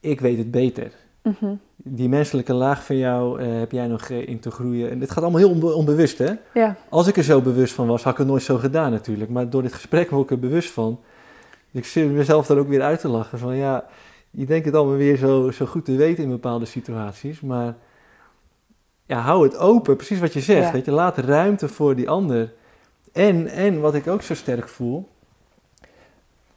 ik 0.00 0.20
weet 0.20 0.38
het 0.38 0.50
beter. 0.50 0.92
Mhm. 1.22 1.54
Die 1.76 2.08
menselijke 2.08 2.52
laag 2.52 2.84
van 2.84 2.96
jou 2.96 3.40
eh, 3.40 3.58
heb 3.58 3.72
jij 3.72 3.86
nog 3.86 4.08
eh, 4.08 4.28
in 4.28 4.38
te 4.40 4.50
groeien. 4.50 4.90
En 4.90 4.98
dit 4.98 5.10
gaat 5.10 5.22
allemaal 5.22 5.40
heel 5.40 5.50
onbe- 5.50 5.72
onbewust, 5.74 6.18
hè? 6.18 6.32
Ja, 6.54 6.76
Als 6.88 7.06
ik 7.06 7.16
er 7.16 7.22
zo 7.22 7.40
bewust 7.40 7.74
van 7.74 7.86
was, 7.86 8.02
had 8.02 8.12
ik 8.12 8.18
het 8.18 8.26
nooit 8.26 8.42
zo 8.42 8.56
gedaan 8.56 8.90
natuurlijk. 8.90 9.30
Maar 9.30 9.50
door 9.50 9.62
dit 9.62 9.72
gesprek 9.72 10.10
word 10.10 10.24
ik 10.24 10.30
er 10.30 10.38
bewust 10.38 10.70
van. 10.70 11.00
Ik 11.70 11.84
zit 11.84 12.10
mezelf 12.10 12.46
dan 12.46 12.58
ook 12.58 12.68
weer 12.68 12.82
uit 12.82 13.00
te 13.00 13.08
lachen. 13.08 13.38
Van 13.38 13.56
ja, 13.56 13.84
je 14.30 14.46
denkt 14.46 14.66
het 14.66 14.74
allemaal 14.74 14.96
weer 14.96 15.16
zo, 15.16 15.50
zo 15.50 15.66
goed 15.66 15.84
te 15.84 15.96
weten 15.96 16.24
in 16.24 16.30
bepaalde 16.30 16.64
situaties. 16.64 17.40
Maar 17.40 17.74
ja, 19.06 19.18
hou 19.18 19.44
het 19.44 19.56
open, 19.56 19.96
precies 19.96 20.18
wat 20.20 20.32
je 20.32 20.40
zegt. 20.40 20.66
Ja. 20.66 20.72
Weet 20.72 20.84
je, 20.84 20.90
laat 20.90 21.18
ruimte 21.18 21.68
voor 21.68 21.94
die 21.94 22.08
ander. 22.08 22.52
En, 23.12 23.46
en 23.46 23.80
wat 23.80 23.94
ik 23.94 24.06
ook 24.06 24.22
zo 24.22 24.34
sterk 24.34 24.68
voel. 24.68 25.08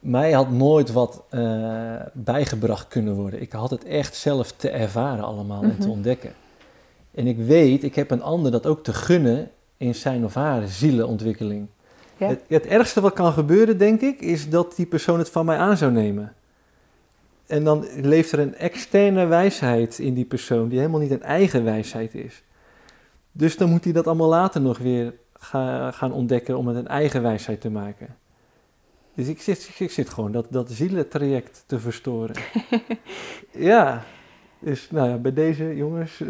Mij 0.07 0.31
had 0.31 0.51
nooit 0.51 0.91
wat 0.91 1.23
eh, 1.29 1.95
bijgebracht 2.13 2.87
kunnen 2.87 3.13
worden. 3.15 3.41
Ik 3.41 3.51
had 3.51 3.69
het 3.69 3.83
echt 3.85 4.15
zelf 4.15 4.51
te 4.51 4.69
ervaren 4.69 5.23
allemaal 5.23 5.63
en 5.63 5.75
te 5.75 5.81
Mhm. 5.87 5.89
ontdekken. 5.89 6.33
En 7.13 7.27
ik 7.27 7.37
weet, 7.37 7.83
ik 7.83 7.95
heb 7.95 8.11
een 8.11 8.21
ander 8.21 8.51
dat 8.51 8.65
ook 8.65 8.83
te 8.83 8.93
gunnen 8.93 9.51
in 9.77 9.95
zijn 9.95 10.25
of 10.25 10.33
haar 10.33 10.67
zielenontwikkeling. 10.67 11.67
Ja. 12.17 12.27
Het, 12.27 12.41
het 12.47 12.65
ergste 12.65 13.01
wat 13.01 13.13
kan 13.13 13.33
gebeuren, 13.33 13.77
denk 13.77 14.01
ik, 14.01 14.19
is 14.19 14.49
dat 14.49 14.75
die 14.75 14.85
persoon 14.85 15.19
het 15.19 15.29
van 15.29 15.45
mij 15.45 15.57
aan 15.57 15.77
zou 15.77 15.91
nemen. 15.91 16.33
En 17.47 17.63
dan 17.63 17.85
leeft 17.95 18.31
er 18.31 18.39
een 18.39 18.55
externe 18.55 19.25
wijsheid 19.25 19.99
in 19.99 20.13
die 20.13 20.25
persoon, 20.25 20.69
die 20.69 20.77
helemaal 20.79 20.99
niet 20.99 21.11
een 21.11 21.23
eigen 21.23 21.63
wijsheid 21.63 22.15
is. 22.15 22.43
Dus 23.31 23.57
dan 23.57 23.69
moet 23.69 23.83
hij 23.83 23.93
dat 23.93 24.07
allemaal 24.07 24.29
later 24.29 24.61
nog 24.61 24.77
weer 24.77 25.13
ga- 25.33 25.91
gaan 25.91 26.11
ontdekken 26.11 26.57
om 26.57 26.67
het 26.67 26.77
een 26.77 26.87
eigen 26.87 27.21
wijsheid 27.21 27.61
te 27.61 27.69
maken. 27.69 28.15
Dus 29.17 29.27
ik 29.27 29.41
zit, 29.41 29.69
ik 29.77 29.91
zit 29.91 30.09
gewoon 30.09 30.31
dat, 30.31 30.45
dat 30.49 30.71
zielentraject 30.71 31.63
te 31.65 31.79
verstoren. 31.79 32.35
ja, 33.51 34.03
dus 34.59 34.87
nou 34.91 35.09
ja, 35.09 35.15
bij 35.15 35.33
deze 35.33 35.75
jongens, 35.75 36.21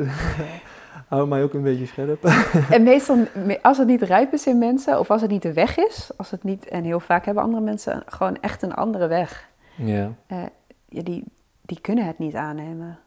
hou 1.09 1.27
mij 1.27 1.43
ook 1.43 1.53
een 1.53 1.61
beetje 1.63 1.85
scherp. 1.85 2.23
En 2.69 2.83
meestal, 2.83 3.17
me- 3.45 3.61
als 3.61 3.77
het 3.77 3.87
niet 3.87 4.01
rijp 4.01 4.33
is 4.33 4.47
in 4.47 4.57
mensen, 4.57 4.99
of 4.99 5.11
als 5.11 5.21
het 5.21 5.29
niet 5.31 5.41
de 5.41 5.53
weg 5.53 5.77
is, 5.77 6.09
als 6.17 6.31
het 6.31 6.43
niet, 6.43 6.67
en 6.67 6.83
heel 6.83 6.99
vaak 6.99 7.25
hebben 7.25 7.43
andere 7.43 7.63
mensen 7.63 8.03
gewoon 8.05 8.37
echt 8.41 8.61
een 8.61 8.73
andere 8.73 9.07
weg. 9.07 9.47
ja. 9.75 10.11
Eh, 10.27 10.37
ja, 10.89 11.01
die, 11.01 11.23
die 11.61 11.79
kunnen 11.81 12.05
het 12.05 12.19
niet 12.19 12.35
aannemen. 12.35 12.99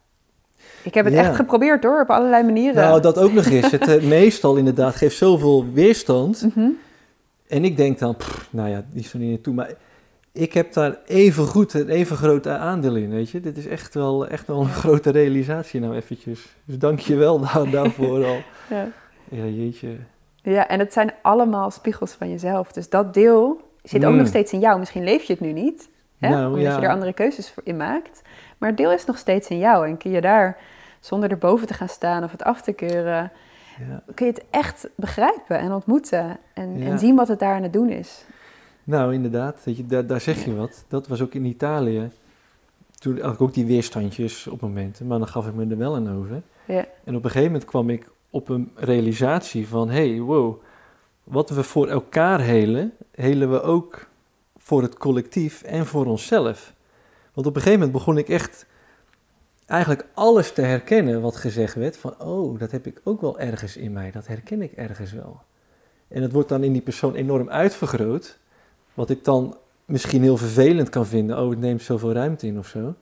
Ik 0.82 0.94
heb 0.94 1.04
het 1.04 1.14
Ja. 1.14 1.20
echt 1.20 1.36
geprobeerd 1.36 1.84
hoor, 1.84 2.00
op 2.00 2.10
allerlei 2.10 2.44
manieren. 2.44 2.82
Nou, 2.82 3.00
dat 3.00 3.18
ook 3.18 3.32
nog 3.32 3.44
eens. 3.46 3.70
Het 3.70 3.88
eh, 3.88 4.02
meestal 4.02 4.56
inderdaad 4.56 4.94
geeft 4.96 5.16
zoveel 5.16 5.66
weerstand. 5.72 6.54
Mhm. 6.54 6.68
En 7.50 7.64
ik 7.64 7.76
denk 7.76 7.98
dan, 7.98 8.16
pff, 8.16 8.48
nou 8.50 8.68
ja, 8.68 8.84
die 8.90 9.02
is 9.04 9.12
er 9.12 9.18
niet 9.18 9.30
naartoe. 9.30 9.54
Maar 9.54 9.70
ik 10.32 10.52
heb 10.52 10.72
daar 10.72 10.98
even 11.06 11.46
goed 11.46 11.74
en 11.74 11.88
even 11.88 12.16
groot 12.16 12.46
aandeel 12.46 12.96
in, 12.96 13.10
weet 13.10 13.30
je. 13.30 13.40
Dit 13.40 13.56
is 13.56 13.66
echt 13.66 13.94
wel, 13.94 14.26
echt 14.26 14.46
wel 14.46 14.60
een 14.60 14.68
grote 14.84 15.10
realisatie 15.10 15.80
nou 15.80 15.94
eventjes. 15.96 16.46
Dus 16.64 16.78
dank 16.78 16.98
je 17.00 17.16
wel 17.16 17.40
daar, 17.40 17.70
daarvoor 17.80 18.24
al. 18.24 18.38
Ja. 18.70 18.88
Ja, 19.28 19.44
jeetje. 19.44 19.88
ja, 20.42 20.68
en 20.68 20.78
het 20.78 20.92
zijn 20.92 21.12
allemaal 21.22 21.70
spiegels 21.70 22.12
van 22.12 22.30
jezelf. 22.30 22.72
Dus 22.72 22.88
dat 22.88 23.14
deel 23.14 23.60
zit 23.82 24.04
ook 24.04 24.10
Mm. 24.12 24.16
nog 24.18 24.26
steeds 24.26 24.52
in 24.52 24.60
jou. 24.60 24.78
Misschien 24.78 25.04
leef 25.04 25.22
je 25.22 25.32
het 25.32 25.42
nu 25.42 25.52
niet, 25.52 25.88
hè? 26.18 26.28
Nou, 26.28 26.46
omdat 26.46 26.60
ja. 26.62 26.76
je 26.78 26.86
er 26.86 26.92
andere 26.92 27.12
keuzes 27.12 27.50
voor 27.50 27.62
in 27.66 27.76
maakt. 27.76 28.22
Maar 28.58 28.68
het 28.68 28.78
deel 28.78 28.92
is 28.92 29.04
nog 29.04 29.18
steeds 29.18 29.48
in 29.48 29.58
jou. 29.58 29.86
En 29.88 29.96
kun 29.96 30.10
je 30.10 30.20
daar, 30.20 30.56
zonder 31.00 31.30
erboven 31.30 31.66
te 31.66 31.74
gaan 31.74 31.88
staan 31.88 32.24
of 32.24 32.30
het 32.30 32.42
af 32.42 32.62
te 32.62 32.72
keuren, 32.72 33.32
Ja. 33.88 34.02
kun 34.14 34.26
je 34.26 34.32
het 34.32 34.44
echt 34.50 34.88
begrijpen 34.96 35.58
en 35.58 35.72
ontmoeten. 35.72 36.38
En, 36.54 36.78
Ja. 36.78 36.86
en 36.86 36.98
zien 36.98 37.16
wat 37.16 37.28
het 37.28 37.38
daar 37.38 37.54
aan 37.54 37.62
het 37.62 37.72
doen 37.72 37.88
is. 37.88 38.24
Nou, 38.84 39.14
inderdaad, 39.14 39.64
weet 39.64 39.76
je, 39.76 39.86
daar, 39.86 40.06
daar 40.06 40.20
zeg 40.20 40.44
je 40.44 40.54
wat. 40.54 40.84
Dat 40.88 41.08
was 41.08 41.20
ook 41.20 41.34
in 41.34 41.44
Italië. 41.44 42.10
Toen 42.98 43.20
had 43.20 43.34
ik 43.34 43.40
ook 43.40 43.54
die 43.54 43.66
weerstandjes 43.66 44.46
op 44.46 44.60
momenten, 44.60 45.06
maar 45.06 45.18
dan 45.18 45.28
gaf 45.28 45.46
ik 45.46 45.54
me 45.54 45.66
er 45.70 45.78
wel 45.78 45.94
aan 45.94 46.16
over. 46.16 46.42
Ja. 46.64 46.86
En 47.04 47.16
op 47.16 47.24
een 47.24 47.30
gegeven 47.30 47.52
moment 47.52 47.64
kwam 47.64 47.90
ik 47.90 48.10
op 48.30 48.48
een 48.48 48.70
realisatie 48.74 49.68
van, 49.68 49.90
hey, 49.90 50.20
wow, 50.20 50.62
wat 51.24 51.50
we 51.50 51.62
voor 51.62 51.88
elkaar 51.88 52.40
helen, 52.40 52.92
helen 53.14 53.50
we 53.50 53.62
ook 53.62 54.08
voor 54.56 54.82
het 54.82 54.98
collectief 54.98 55.62
en 55.62 55.86
voor 55.86 56.06
onszelf. 56.06 56.72
Want 57.34 57.46
op 57.46 57.54
een 57.56 57.62
gegeven 57.62 57.80
moment 57.86 57.98
begon 57.98 58.18
ik 58.18 58.28
echt 58.28 58.66
eigenlijk 59.70 60.06
alles 60.14 60.52
te 60.52 60.62
herkennen 60.62 61.20
wat 61.20 61.36
gezegd 61.36 61.74
werd. 61.74 61.96
Van, 61.96 62.14
oh, 62.22 62.58
dat 62.58 62.70
heb 62.70 62.86
ik 62.86 63.00
ook 63.04 63.20
wel 63.20 63.38
ergens 63.38 63.76
in 63.76 63.92
mij, 63.92 64.10
dat 64.10 64.26
herken 64.26 64.62
ik 64.62 64.72
ergens 64.72 65.12
wel. 65.12 65.40
En 66.08 66.22
het 66.22 66.32
wordt 66.32 66.48
dan 66.48 66.64
in 66.64 66.72
die 66.72 66.82
persoon 66.82 67.14
enorm 67.14 67.50
uitvergroot, 67.50 68.38
wat 68.94 69.10
ik 69.10 69.24
dan 69.24 69.56
misschien 69.84 70.22
heel 70.22 70.36
vervelend 70.36 70.88
kan 70.88 71.06
vinden. 71.06 71.42
Oh, 71.42 71.50
het 71.50 71.58
neemt 71.58 71.82
zoveel 71.82 72.12
ruimte 72.12 72.46
in 72.46 72.58
of 72.58 72.66
zo. 72.66 72.94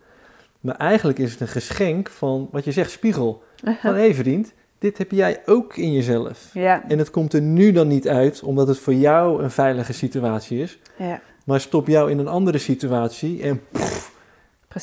Maar 0.61 0.77
eigenlijk 0.77 1.19
is 1.19 1.31
het 1.31 1.41
een 1.41 1.49
geschenk 1.49 2.09
van, 2.09 2.49
wat 2.51 2.65
je 2.65 2.73
zegt, 2.73 2.91
spiegel. 2.91 3.43
Van, 3.81 3.95
hé 3.95 4.15
vriend, 4.15 4.53
dit 4.79 4.99
heb 4.99 5.11
jij 5.11 5.43
ook 5.47 5.77
in 5.77 5.93
jezelf. 5.93 6.51
Ja, 6.53 6.85
En 6.89 6.99
het 6.99 7.11
komt 7.11 7.33
er 7.33 7.41
nu 7.43 7.73
dan 7.73 7.89
niet 7.89 8.09
uit, 8.09 8.43
omdat 8.43 8.69
het 8.69 8.79
voor 8.79 8.95
jou 8.95 9.43
een 9.43 9.51
veilige 9.51 9.93
situatie 9.93 10.63
is. 10.63 10.79
ja, 10.99 11.21
Maar 11.45 11.61
stop 11.61 11.87
jou 11.87 12.11
in 12.11 12.19
een 12.19 12.29
andere 12.29 12.59
situatie 12.59 13.43
en 13.43 13.61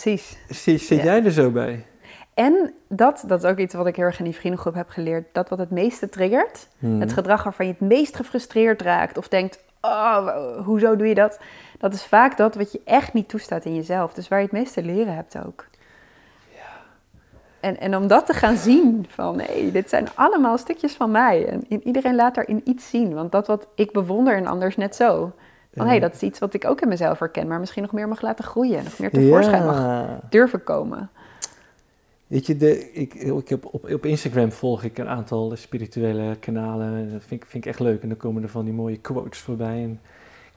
precies. 0.02 0.38
zit, 0.50 0.82
zit 0.82 0.98
Ja. 0.98 1.04
jij 1.04 1.24
er 1.24 1.32
zo 1.32 1.52
bij. 1.52 1.86
En 2.34 2.74
dat, 2.88 3.24
dat 3.28 3.44
is 3.44 3.50
ook 3.50 3.58
iets 3.58 3.74
wat 3.74 3.88
ik 3.88 3.96
heel 3.96 4.06
erg 4.06 4.20
in 4.20 4.26
die 4.26 4.36
vriendengroep 4.36 4.74
heb 4.74 4.90
geleerd. 4.90 5.26
Dat 5.32 5.50
wat 5.50 5.60
het 5.60 5.72
meeste 5.72 6.10
triggert, 6.10 6.68
Hmm. 6.80 7.02
het 7.02 7.14
gedrag 7.14 7.44
waarvan 7.44 7.66
je 7.66 7.72
het 7.72 7.82
meest 7.90 8.16
gefrustreerd 8.16 8.82
raakt 8.82 9.18
of 9.18 9.28
denkt, 9.28 9.60
oh, 9.82 10.28
hoezo 10.66 10.96
doe 10.96 11.08
je 11.08 11.16
dat? 11.16 11.40
Dat 11.78 11.94
is 11.94 12.06
vaak 12.06 12.38
dat 12.38 12.56
wat 12.56 12.72
je 12.72 12.82
echt 12.86 13.14
niet 13.14 13.30
toestaat 13.30 13.66
in 13.66 13.76
jezelf. 13.76 14.14
Dus 14.14 14.28
waar 14.28 14.40
je 14.40 14.46
het 14.46 14.54
meeste 14.54 14.84
leren 14.84 15.16
hebt 15.16 15.38
ook. 15.46 15.66
En, 17.60 17.80
en 17.80 17.96
om 17.96 18.08
dat 18.08 18.26
te 18.26 18.34
gaan 18.34 18.58
zien 18.58 19.06
van 19.10 19.36
nee, 19.36 19.72
dit 19.72 19.90
zijn 19.90 20.08
allemaal 20.16 20.58
stukjes 20.58 20.94
van 20.94 21.12
mij. 21.12 21.48
En 21.48 21.84
iedereen 21.88 22.16
laat 22.16 22.36
daarin 22.36 22.62
iets 22.64 22.90
zien. 22.90 23.14
Want 23.14 23.32
dat 23.32 23.48
wat 23.48 23.68
ik 23.76 23.92
bewonder 23.92 24.38
in 24.38 24.48
anders 24.48 24.76
net 24.76 24.96
zo. 24.96 25.32
Van 25.76 25.86
hé, 25.86 25.92
hey, 25.92 26.00
dat 26.00 26.14
is 26.14 26.22
iets 26.22 26.40
wat 26.40 26.54
ik 26.54 26.66
ook 26.66 26.82
in 26.82 26.88
mezelf 26.88 27.20
herken, 27.20 27.48
maar 27.48 27.60
misschien 27.60 27.82
nog 27.82 27.92
meer 27.92 28.08
mag 28.08 28.22
laten 28.22 28.46
groeien. 28.46 28.84
Nog 28.84 29.00
meer 29.00 29.12
tevoorschijn 29.12 29.64
ja. 29.64 29.66
mag 29.66 30.20
durven 30.30 30.64
komen. 30.64 31.10
Weet 32.28 32.46
je, 32.46 32.58
de, 32.58 32.92
ik, 32.92 33.14
ik 33.14 33.50
heb 33.50 33.66
op, 33.66 33.92
op 33.92 34.06
Instagram 34.06 34.52
volg 34.52 34.84
ik 34.84 34.98
een 34.98 35.08
aantal 35.08 35.52
spirituele 35.56 36.36
kanalen. 36.40 37.12
Dat 37.12 37.24
vind 37.24 37.44
ik, 37.44 37.50
vind 37.50 37.66
ik 37.66 37.72
echt 37.72 37.80
leuk. 37.80 38.02
En 38.02 38.08
dan 38.08 38.18
komen 38.18 38.44
er 38.44 38.50
van 38.50 38.66
die 38.66 38.74
mooie 38.74 38.98
quotes 38.98 39.40
voorbij 39.40 39.84
en 39.84 40.00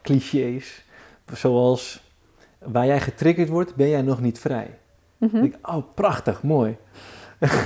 clichés. 0.02 0.84
Zoals, 1.32 2.12
waar 2.58 2.86
jij 2.86 3.00
getriggerd 3.00 3.48
wordt, 3.48 3.74
ben 3.74 3.88
jij 3.88 4.02
nog 4.02 4.20
niet 4.20 4.38
vrij. 4.38 4.78
Mm 5.16 5.28
-hmm. 5.32 5.44
ik, 5.44 5.56
oh, 5.62 5.84
prachtig, 5.94 6.42
mooi. 6.42 6.76
ja. 7.38 7.56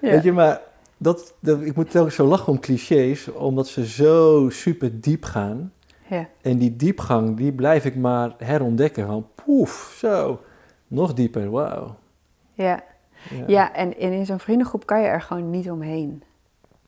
Weet 0.00 0.22
je, 0.22 0.32
maar 0.32 0.60
dat, 0.96 1.34
dat, 1.40 1.60
ik 1.60 1.74
moet 1.74 1.90
telkens 1.90 2.14
zo 2.14 2.26
lachen 2.26 2.52
om 2.52 2.60
clichés, 2.60 3.32
omdat 3.32 3.68
ze 3.68 3.86
zo 3.86 4.48
super 4.50 5.00
diep 5.00 5.24
gaan. 5.24 5.72
Ja. 6.12 6.28
En 6.42 6.58
die 6.58 6.76
diepgang, 6.76 7.36
die 7.36 7.52
blijf 7.52 7.84
ik 7.84 7.96
maar 7.96 8.34
herontdekken. 8.38 9.06
Van 9.06 9.26
poef, 9.34 9.94
zo, 9.98 10.40
nog 10.86 11.14
dieper, 11.14 11.50
wauw. 11.50 11.94
Ja. 12.54 12.82
Ja, 13.30 13.44
ja 13.46 13.74
en, 13.74 13.98
in 13.98 14.26
zo'n 14.26 14.38
vriendengroep 14.38 14.86
kan 14.86 15.00
je 15.00 15.06
er 15.06 15.20
gewoon 15.20 15.50
niet 15.50 15.70
omheen. 15.70 16.22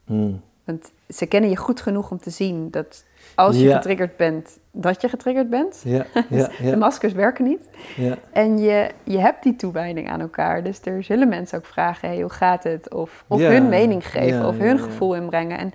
Hmm. 0.05 0.41
Want 0.63 0.91
ze 1.09 1.25
kennen 1.25 1.49
je 1.49 1.55
goed 1.55 1.81
genoeg 1.81 2.11
om 2.11 2.19
te 2.19 2.29
zien 2.29 2.71
dat 2.71 3.05
als 3.35 3.59
je 3.59 3.73
getriggerd 3.73 4.17
bent, 4.17 4.59
dat 4.71 5.01
je 5.01 5.09
getriggerd 5.09 5.49
bent. 5.49 5.81
Ja, 5.83 6.05
ja, 6.29 6.49
de 6.61 6.77
maskers 6.77 7.13
werken 7.13 7.45
niet. 7.45 7.69
Ja. 7.95 8.17
En 8.31 8.57
je, 8.57 8.91
je 9.03 9.17
hebt 9.17 9.43
die 9.43 9.55
toewijding 9.55 10.09
aan 10.09 10.21
elkaar. 10.21 10.63
Dus 10.63 10.81
er 10.83 11.03
zullen 11.03 11.29
mensen 11.29 11.57
ook 11.57 11.65
vragen, 11.65 12.09
hey, 12.09 12.21
hoe 12.21 12.29
gaat 12.29 12.63
het? 12.63 12.93
Of, 12.93 13.25
of 13.27 13.41
hun 13.41 13.69
mening 13.69 14.07
geven, 14.07 14.45
of 14.45 14.57
hun 14.57 14.79
gevoel 14.79 15.15
inbrengen. 15.15 15.57
En 15.57 15.73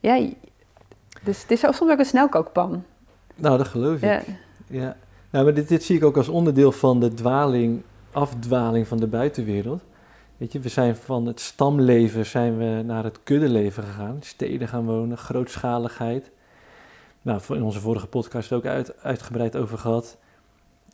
ja, 0.00 0.28
dus 1.24 1.42
het 1.42 1.50
is 1.50 1.60
soms 1.60 1.80
ook 1.80 1.98
een 1.98 2.04
snelkookpan. 2.04 2.84
Nou, 3.34 3.58
dat 3.58 3.68
geloof 3.68 4.02
ik. 4.02 4.24
Ja. 4.66 4.96
Nou, 5.30 5.44
maar 5.44 5.54
dit, 5.54 5.68
dit 5.68 5.82
zie 5.82 5.96
ik 5.96 6.04
ook 6.04 6.16
als 6.16 6.28
onderdeel 6.28 6.72
van 6.72 7.00
de 7.00 7.14
dwaling, 7.14 7.82
afdwaling 8.12 8.88
van 8.88 8.98
de 8.98 9.06
buitenwereld. 9.06 9.82
Weet 10.36 10.52
je, 10.52 10.60
we 10.60 10.68
zijn 10.68 10.96
van 10.96 11.26
het 11.26 11.40
stamleven 11.40 12.26
zijn 12.26 12.58
we 12.58 12.82
naar 12.84 13.04
het 13.04 13.18
kuddeleven 13.22 13.82
gegaan. 13.82 14.16
Steden 14.20 14.68
gaan 14.68 14.84
wonen, 14.84 15.18
grootschaligheid. 15.18 16.30
Nou, 17.22 17.40
in 17.48 17.62
onze 17.62 17.80
vorige 17.80 18.06
podcast 18.06 18.52
ook 18.52 18.66
uit, 18.66 19.02
uitgebreid 19.02 19.56
over 19.56 19.78
gehad. 19.78 20.16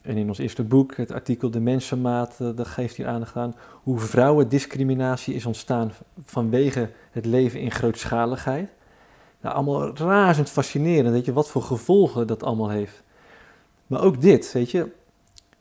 En 0.03 0.17
in 0.17 0.29
ons 0.29 0.39
eerste 0.39 0.63
boek, 0.63 0.97
het 0.97 1.13
artikel 1.13 1.51
De 1.51 1.61
Mensenmaat, 1.61 2.37
eh, 2.39 2.49
dat 2.55 2.67
geeft 2.67 2.97
hier 2.97 3.07
aandacht 3.07 3.37
aan 3.37 3.55
hoe 3.71 3.99
vrouwendiscriminatie 3.99 5.35
is 5.35 5.47
ontstaan 5.47 5.93
vanwege 6.25 6.91
het 7.11 7.25
leven 7.25 7.61
in 7.61 7.71
grootschaligheid. 7.71 8.73
Nou, 9.41 9.55
allemaal 9.55 9.97
razend 9.97 10.51
fascinerend, 10.51 11.15
weet 11.15 11.25
je, 11.25 11.33
wat 11.33 11.49
voor 11.49 11.63
gevolgen 11.63 12.27
dat 12.27 12.43
allemaal 12.43 12.71
heeft. 12.71 13.03
Maar 13.87 14.03
ook 14.03 14.21
dit, 14.21 14.53
weet 14.53 14.71
je, 14.71 14.91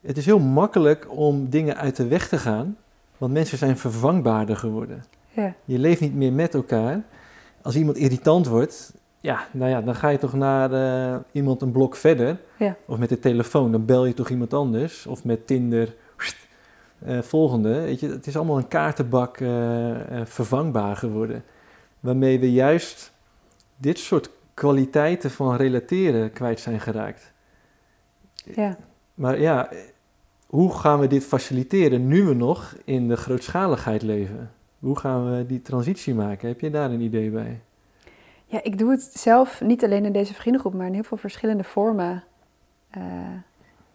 het 0.02 0.18
is 0.18 0.26
heel 0.26 0.40
makkelijk 0.40 1.08
om 1.10 1.50
dingen 1.50 1.78
uit 1.78 1.96
de 1.96 2.08
weg 2.08 2.28
te 2.28 2.38
gaan 2.38 2.78
want 3.18 3.34
mensen 3.34 3.58
zijn 3.58 3.78
vervangbaarder 3.78 4.58
geworden. 4.58 5.04
Ja. 5.30 5.54
Je 5.66 5.80
leeft 5.80 6.02
niet 6.02 6.16
meer 6.16 6.34
met 6.34 6.54
elkaar. 6.54 7.04
Als 7.62 7.76
iemand 7.76 7.98
irritant 7.98 8.48
wordt, 8.48 8.94
ja, 9.20 9.48
nou 9.52 9.70
ja, 9.70 9.82
dan 9.82 9.96
ga 9.96 10.10
je 10.10 10.18
toch 10.18 10.34
naar 10.34 10.72
uh, 10.72 11.20
iemand 11.32 11.62
een 11.62 11.72
blok 11.72 11.96
verder. 11.96 12.40
Ja. 12.58 12.76
Of 12.86 12.98
met 12.98 13.10
de 13.10 13.20
telefoon, 13.20 13.72
dan 13.72 13.86
bel 13.86 14.06
je 14.06 14.14
toch 14.14 14.30
iemand 14.30 14.54
anders. 14.54 15.06
Of 15.06 15.24
met 15.24 15.48
Tinder, 15.48 15.96
uh, 17.08 17.22
volgende. 17.22 17.82
Weet 17.82 18.00
je, 18.00 18.10
het 18.10 18.28
is 18.28 18.36
allemaal 18.36 18.58
een 18.58 18.68
kaartenbak 18.68 19.40
uh, 19.40 19.50
vervangbaar 20.24 20.96
geworden. 20.96 21.44
Waarmee 22.00 22.40
we 22.40 22.52
juist 22.52 23.12
dit 23.78 24.00
soort 24.00 24.30
kwaliteiten 24.54 25.32
van 25.32 25.56
relateren 25.56 26.32
kwijt 26.32 26.60
zijn 26.60 26.80
geraakt. 26.80 27.34
Ja. 28.56 28.78
Maar 29.14 29.40
ja, 29.40 29.70
hoe 30.48 30.74
gaan 30.74 31.00
we 31.00 31.08
dit 31.08 31.24
faciliteren 31.24 32.08
nu 32.08 32.24
we 32.24 32.34
nog 32.34 32.76
in 32.86 33.08
de 33.08 33.18
grootschaligheid 33.18 34.02
leven? 34.02 34.52
Hoe 34.80 35.00
gaan 35.00 35.32
we 35.32 35.46
die 35.46 35.62
transitie 35.62 36.14
maken? 36.14 36.48
Heb 36.48 36.60
je 36.60 36.70
daar 36.70 36.92
een 36.92 37.02
idee 37.02 37.30
bij? 37.30 37.62
Ja, 38.46 38.64
ik 38.64 38.78
doe 38.78 38.92
het 38.92 39.02
zelf 39.02 39.62
niet 39.62 39.84
alleen 39.84 40.06
in 40.06 40.12
deze 40.12 40.34
vriendengroep, 40.34 40.74
maar 40.74 40.88
in 40.88 40.94
heel 40.94 41.04
veel 41.04 41.18
verschillende 41.18 41.64
vormen. 41.64 42.24
Uh, 42.98 43.04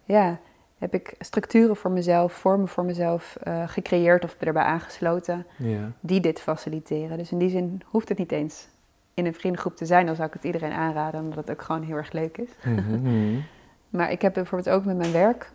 ja, 0.03 0.39
heb 0.77 0.93
ik 0.93 1.15
structuren 1.19 1.75
voor 1.75 1.91
mezelf, 1.91 2.33
vormen 2.33 2.67
voor 2.67 2.85
mezelf 2.85 3.37
uh, 3.47 3.67
gecreëerd 3.67 4.23
of 4.23 4.35
erbij 4.39 4.63
aangesloten 4.63 5.45
ja. 5.57 5.91
die 5.99 6.19
dit 6.19 6.39
faciliteren. 6.39 7.17
Dus 7.17 7.31
in 7.31 7.37
die 7.37 7.49
zin 7.49 7.81
hoeft 7.85 8.09
het 8.09 8.17
niet 8.17 8.31
eens 8.31 8.67
in 9.13 9.25
een 9.25 9.33
vriendengroep 9.33 9.75
te 9.75 9.85
zijn, 9.85 10.05
dan 10.05 10.15
zou 10.15 10.27
ik 10.27 10.33
het 10.33 10.43
iedereen 10.43 10.71
aanraden, 10.71 11.21
omdat 11.21 11.37
het 11.37 11.51
ook 11.51 11.61
gewoon 11.61 11.81
heel 11.83 11.95
erg 11.95 12.11
leuk 12.11 12.37
is. 12.37 12.49
Mm 12.63 12.77
-hmm. 12.77 13.43
maar 13.97 14.11
ik 14.11 14.21
heb 14.21 14.33
bijvoorbeeld 14.33 14.75
ook 14.75 14.85
met 14.85 14.97
mijn 14.97 15.11
werk 15.11 15.51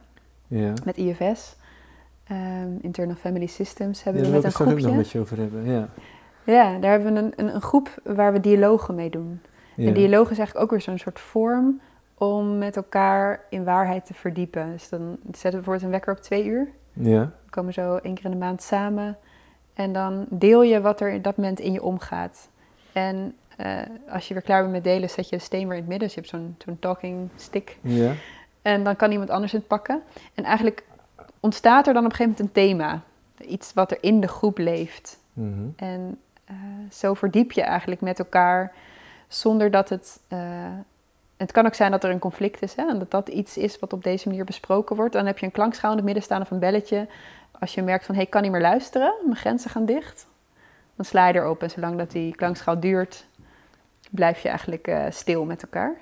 ja. 0.46 0.72
met 0.84 0.96
IFS, 0.96 1.56
um, 2.30 2.36
ehm, 2.36 2.70
Internal 2.80 3.16
Family 3.16 3.46
Systems, 3.46 4.02
hebben 4.02 4.22
we 4.22 4.28
met 4.28 4.44
een 4.44 4.52
groepje. 4.52 4.74
Daar 4.74 4.86
nog 4.86 4.96
met 4.96 5.10
je 5.10 5.18
over 5.18 5.38
hebben, 5.38 5.64
ja. 5.64 5.88
Ja, 6.44 6.78
daar 6.78 6.90
hebben 6.90 7.14
we 7.14 7.20
een, 7.20 7.32
een, 7.36 7.54
een 7.54 7.60
groep 7.60 8.00
waar 8.04 8.32
we 8.32 8.40
dialogen 8.40 8.94
mee 8.94 9.10
doen. 9.10 9.40
En 9.76 9.94
dialoog 9.94 10.30
is 10.30 10.38
eigenlijk 10.38 10.64
ook 10.64 10.70
weer 10.70 10.80
zo'n 10.80 10.98
soort 10.98 11.20
vorm 11.20 11.80
om 12.14 12.58
met 12.58 12.76
elkaar 12.76 13.40
in 13.50 13.64
waarheid 13.64 14.06
te 14.06 14.14
verdiepen. 14.14 14.70
Dus 14.70 14.88
dan 14.88 15.16
zetten 15.22 15.42
we 15.42 15.50
bijvoorbeeld 15.50 15.82
een 15.82 15.90
wekker 15.90 16.12
op 16.12 16.20
twee 16.20 16.44
uur. 16.44 16.68
Ja. 16.92 17.20
We 17.44 17.50
komen 17.50 17.72
zo 17.72 17.96
één 17.96 18.14
keer 18.14 18.24
in 18.24 18.30
de 18.30 18.36
maand 18.36 18.62
samen. 18.62 19.16
En 19.74 19.92
dan 19.92 20.26
deel 20.30 20.62
je 20.62 20.80
wat 20.80 21.00
er 21.00 21.10
in 21.10 21.22
dat 21.22 21.36
moment 21.36 21.60
in 21.60 21.72
je 21.72 21.82
omgaat. 21.82 22.48
En 22.92 23.34
uh, 23.60 23.80
als 24.08 24.28
je 24.28 24.34
weer 24.34 24.42
klaar 24.42 24.60
bent 24.60 24.72
met 24.72 24.84
delen, 24.84 25.10
zet 25.10 25.28
je 25.28 25.36
de 25.36 25.42
steen 25.42 25.68
weer 25.68 25.76
in 25.76 25.82
het 25.82 25.88
midden. 25.88 26.06
Dus 26.06 26.14
je 26.14 26.20
hebt 26.20 26.32
zo'n 26.32 26.56
zo'n 26.64 26.78
talking 26.78 27.28
stick. 27.36 27.78
Ja. 27.80 28.12
En 28.62 28.84
dan 28.84 28.96
kan 28.96 29.10
iemand 29.10 29.30
anders 29.30 29.52
het 29.52 29.66
pakken. 29.66 30.02
En 30.34 30.44
eigenlijk 30.44 30.84
ontstaat 31.40 31.86
er 31.86 31.92
dan 31.92 32.04
op 32.04 32.10
een 32.10 32.16
gegeven 32.16 32.36
moment 32.38 32.56
een 32.56 32.62
thema. 32.62 33.02
Iets 33.38 33.72
wat 33.74 33.90
er 33.90 33.98
in 34.00 34.20
de 34.20 34.28
groep 34.28 34.58
leeft. 34.58 35.18
Mhm. 35.32 35.68
En 35.76 36.18
uh, 36.50 36.56
zo 36.90 37.14
verdiep 37.14 37.52
je 37.52 37.62
eigenlijk 37.62 38.00
met 38.00 38.18
elkaar 38.18 38.72
zonder 39.28 39.70
dat 39.70 39.88
het. 39.88 40.20
Uh, 40.28 40.38
het 41.36 41.52
kan 41.52 41.66
ook 41.66 41.74
zijn 41.74 41.90
dat 41.90 42.04
er 42.04 42.10
een 42.10 42.18
conflict 42.18 42.62
is 42.62 42.74
hè, 42.74 42.88
en 42.88 42.98
dat 42.98 43.10
dat 43.10 43.28
iets 43.28 43.56
is 43.56 43.78
wat 43.78 43.92
op 43.92 44.02
deze 44.04 44.28
manier 44.28 44.44
besproken 44.44 44.96
wordt. 44.96 45.12
Dan 45.12 45.26
heb 45.26 45.38
je 45.38 45.46
een 45.46 45.52
klankschaal 45.52 45.90
in 45.90 45.96
het 45.96 46.04
midden 46.04 46.22
staan 46.22 46.40
of 46.40 46.50
een 46.50 46.58
belletje. 46.58 47.06
Als 47.58 47.74
je 47.74 47.82
merkt 47.82 48.04
van 48.04 48.14
hé, 48.14 48.20
hey, 48.20 48.26
ik 48.26 48.32
kan 48.32 48.42
niet 48.42 48.50
meer 48.50 48.60
luisteren, 48.60 49.14
mijn 49.24 49.36
grenzen 49.36 49.70
gaan 49.70 49.84
dicht. 49.84 50.26
Dan 50.96 51.04
sla 51.04 51.28
je 51.28 51.34
erop 51.34 51.62
en 51.62 51.70
zolang 51.70 51.98
dat 51.98 52.10
die 52.10 52.34
klankschaal 52.34 52.80
duurt, 52.80 53.26
blijf 54.10 54.40
je 54.40 54.48
eigenlijk 54.48 54.88
uh, 54.88 55.04
stil 55.08 55.44
met 55.44 55.62
elkaar 55.62 55.96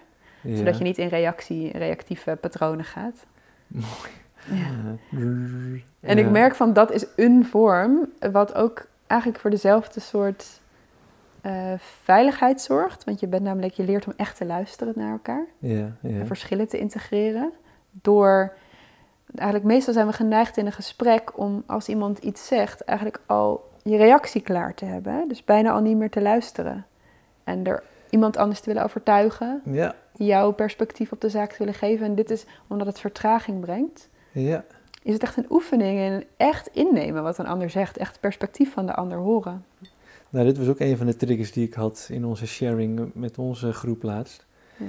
zodat 0.55 0.79
je 0.79 0.85
niet 0.85 0.99
in 0.99 1.09
reactie, 1.09 1.79
reactieve 1.79 2.39
patronen 2.41 2.85
gaat. 2.85 3.27
Mooi. 3.67 4.11
Ja. 4.51 4.75
En 6.01 6.19
ik 6.19 6.31
merk 6.31 6.55
van 6.55 6.73
dat 6.73 6.93
is 6.93 7.07
een 7.17 7.45
vorm 7.45 8.13
wat 8.33 8.55
ook 8.55 8.87
eigenlijk 9.07 9.41
voor 9.41 9.51
dezelfde 9.51 10.01
soort 10.01 10.61
uh, 11.47 11.73
veiligheid 11.79 12.61
zorgt. 12.61 13.05
Want 13.05 13.21
je 13.21 13.27
bent 13.27 13.43
namelijk, 13.43 13.75
je 13.75 13.85
leert 13.85 14.07
om 14.07 14.13
echt 14.17 14.37
te 14.37 14.45
luisteren 14.45 14.93
naar 14.97 15.13
elkaar. 15.13 15.47
Ja, 15.59 15.93
ja. 16.01 16.19
En 16.19 16.27
verschillen 16.27 16.69
te 16.69 16.79
integreren. 16.79 17.53
Door, 17.91 18.53
eigenlijk 19.35 19.69
meestal 19.69 19.95
zijn 19.95 20.07
we 20.07 20.13
geneigd 20.13 20.57
in 20.57 20.67
een 20.67 20.73
gesprek 20.73 21.39
om 21.39 21.63
als 21.67 21.89
iemand 21.89 22.19
iets 22.19 22.47
zegt, 22.47 22.81
eigenlijk 22.81 23.21
al 23.27 23.71
je 23.83 23.97
reactie 23.97 24.41
klaar 24.41 24.75
te 24.75 24.85
hebben. 24.85 25.29
Dus 25.29 25.45
bijna 25.45 25.71
al 25.71 25.81
niet 25.81 25.97
meer 25.97 26.11
te 26.11 26.23
luisteren. 26.23 26.87
En 27.45 27.65
er 27.65 27.83
iemand 28.11 28.37
anders 28.37 28.61
te 28.61 28.67
willen 28.67 28.85
overtuigen. 28.85 29.63
Ja 29.65 29.95
jouw 30.17 30.53
perspectief 30.53 31.13
op 31.13 31.21
de 31.21 31.29
zaak 31.29 31.51
te 31.51 31.59
willen 31.59 31.75
geven. 31.75 32.07
En 32.07 32.15
dit 32.15 32.31
is 32.31 32.45
omdat 32.67 32.87
het 32.87 33.01
vertraging 33.01 33.61
brengt. 33.61 34.09
Ja. 34.33 34.65
Is 35.03 35.13
het 35.13 35.23
echt 35.23 35.37
een 35.37 35.47
oefening 35.51 35.99
en 35.99 36.25
echt 36.37 36.69
innemen 36.73 37.23
wat 37.23 37.39
een 37.39 37.47
ander 37.47 37.71
zegt. 37.71 37.97
Echt 37.97 38.11
het 38.11 38.21
perspectief 38.21 38.73
van 38.73 38.87
de 38.87 38.95
ander 38.95 39.19
horen. 39.19 39.65
Nou, 40.29 40.47
dit 40.47 40.59
was 40.59 40.69
ook 40.69 40.81
een 40.81 40.97
van 40.97 41.07
de 41.07 41.17
triggers 41.17 41.53
die 41.53 41.67
ik 41.67 41.75
had 41.75 42.09
in 42.11 42.25
onze 42.25 42.47
sharing 42.47 43.11
met 43.15 43.39
onze 43.39 43.73
groep 43.73 44.03
laatst. 44.03 44.47
Ja. 44.77 44.87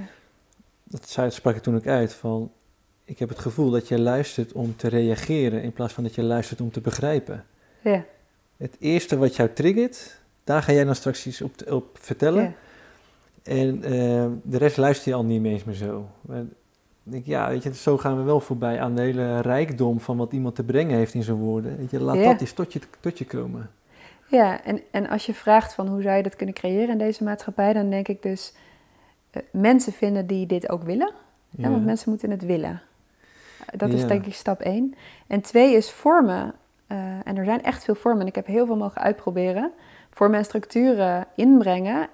Dat 0.84 1.32
sprak 1.32 1.56
ik 1.56 1.62
toen 1.62 1.76
ook 1.76 1.86
uit 1.86 2.14
van... 2.14 2.52
Ik 3.04 3.18
heb 3.18 3.28
het 3.28 3.38
gevoel 3.38 3.70
dat 3.70 3.88
je 3.88 3.98
luistert 3.98 4.52
om 4.52 4.76
te 4.76 4.88
reageren 4.88 5.62
in 5.62 5.72
plaats 5.72 5.92
van 5.92 6.02
dat 6.02 6.14
je 6.14 6.22
luistert 6.22 6.60
om 6.60 6.70
te 6.70 6.80
begrijpen. 6.80 7.44
Ja. 7.80 8.04
Het 8.56 8.76
eerste 8.78 9.16
wat 9.16 9.36
jou 9.36 9.52
triggert, 9.52 10.20
daar 10.44 10.62
ga 10.62 10.72
jij 10.72 10.84
dan 10.84 10.94
straks 10.94 11.26
iets 11.26 11.42
op, 11.42 11.72
op 11.72 11.98
vertellen. 12.00 12.42
Ja. 12.42 12.54
En 13.42 13.76
uh, 13.76 14.26
de 14.42 14.58
rest 14.58 14.76
luister 14.76 15.08
je 15.08 15.14
al 15.14 15.24
niet 15.24 15.44
eens 15.44 15.64
meer 15.64 15.74
zo. 15.74 16.08
denk, 17.02 17.26
ja, 17.26 17.48
weet 17.48 17.62
je, 17.62 17.74
zo 17.74 17.98
gaan 17.98 18.16
we 18.16 18.22
wel 18.22 18.40
voorbij 18.40 18.80
aan 18.80 18.94
de 18.94 19.02
hele 19.02 19.40
rijkdom 19.40 20.00
van 20.00 20.16
wat 20.16 20.32
iemand 20.32 20.54
te 20.54 20.64
brengen 20.64 20.96
heeft 20.96 21.14
in 21.14 21.22
zijn 21.22 21.36
woorden. 21.36 21.76
Weet 21.76 21.90
je, 21.90 22.00
laat 22.00 22.24
dat 22.24 22.40
eens 22.40 22.52
tot 22.52 22.72
je, 22.72 22.80
tot 23.00 23.18
je 23.18 23.24
komen. 23.24 23.70
Ja, 24.26 24.64
en, 24.64 24.80
en 24.90 25.08
als 25.08 25.26
je 25.26 25.34
vraagt 25.34 25.74
van 25.74 25.88
hoe 25.88 26.02
zou 26.02 26.16
je 26.16 26.22
dat 26.22 26.36
kunnen 26.36 26.54
creëren 26.54 26.88
in 26.88 26.98
deze 26.98 27.24
maatschappij, 27.24 27.72
dan 27.72 27.90
denk 27.90 28.08
ik 28.08 28.22
dus 28.22 28.52
uh, 29.32 29.42
mensen 29.52 29.92
vinden 29.92 30.26
die 30.26 30.46
dit 30.46 30.68
ook 30.68 30.82
willen. 30.82 31.12
Ja. 31.50 31.70
want 31.70 31.84
mensen 31.84 32.10
moeten 32.10 32.30
het 32.30 32.44
willen. 32.44 32.82
Dat 33.76 33.88
is 33.88 34.06
denk 34.06 34.26
ik 34.26 34.34
stap 34.34 34.60
één. 34.60 34.94
En 35.26 35.40
twee 35.40 35.74
is 35.74 35.90
vormen 35.90 36.54
eh, 36.88 36.98
en 37.24 37.36
er 37.36 37.44
zijn 37.44 37.62
echt 37.62 37.84
veel 37.84 37.94
vormen 37.94 38.20
en 38.20 38.26
ik 38.26 38.34
heb 38.34 38.46
heel 38.46 38.66
veel 38.66 38.76
mogen 38.76 39.00
uitproberen, 39.00 39.72
vormen 40.10 40.38
en 40.38 40.44
structuren 40.44 41.26
inbrengen 41.34 42.08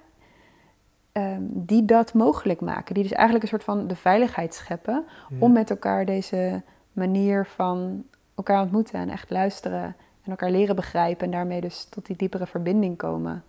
ehm, 1.15 1.43
die 1.49 1.85
dat 1.85 2.15
mogelijk 2.15 2.61
maken. 2.61 2.95
Die 2.95 3.03
dus 3.03 3.13
eigenlijk 3.13 3.43
een 3.43 3.51
soort 3.51 3.65
van 3.65 3.87
de 3.87 3.97
veiligheid 3.97 4.55
scheppen 4.55 5.05
om 5.39 5.53
met 5.53 5.71
elkaar 5.71 6.05
deze 6.05 6.63
manier 6.93 7.47
van 7.47 8.05
elkaar 8.35 8.63
ontmoeten 8.63 8.99
en 8.99 9.09
echt 9.09 9.31
luisteren 9.31 9.97
en 10.23 10.31
elkaar 10.31 10.51
leren 10.51 10.77
begrijpen 10.77 11.25
en 11.25 11.31
daarmee 11.31 11.61
dus 11.61 11.85
tot 11.85 12.07
die 12.07 12.17
diepere 12.17 12.47
verbinding 12.47 12.97
komen 12.97 13.45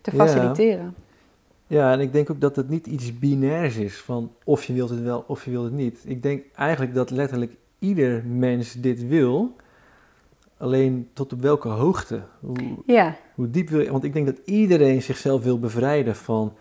te 0.00 0.10
faciliteren. 0.10 0.94
Ja, 1.66 1.92
en 1.92 2.00
ik 2.00 2.12
denk 2.12 2.30
ook 2.30 2.40
dat 2.40 2.56
het 2.56 2.68
niet 2.68 2.86
iets 2.86 3.18
binairs 3.18 3.76
is 3.76 4.00
van 4.00 4.32
of 4.44 4.64
je 4.64 4.72
wilt 4.72 4.90
het 4.90 5.02
wel 5.02 5.24
of 5.26 5.44
je 5.44 5.50
wilt 5.50 5.64
het 5.64 5.72
niet. 5.72 6.02
Ik 6.04 6.22
denk 6.22 6.44
eigenlijk 6.54 6.94
dat 6.94 7.10
letterlijk 7.10 7.56
ieder 7.78 8.24
mens 8.24 8.72
dit 8.72 9.08
wil, 9.08 9.56
alleen 10.56 11.08
tot 11.12 11.32
op 11.32 11.40
welke 11.40 11.68
hoogte. 11.68 12.20
Hoe, 12.40 12.56
ja. 12.86 13.16
hoe 13.34 13.50
diep 13.50 13.68
wil 13.68 13.80
je, 13.80 13.90
want 13.90 14.04
ik 14.04 14.12
denk 14.12 14.26
dat 14.26 14.38
iedereen 14.44 15.02
zichzelf 15.02 15.42
wil 15.42 15.58
bevrijden 15.58 16.16
van 16.16 16.52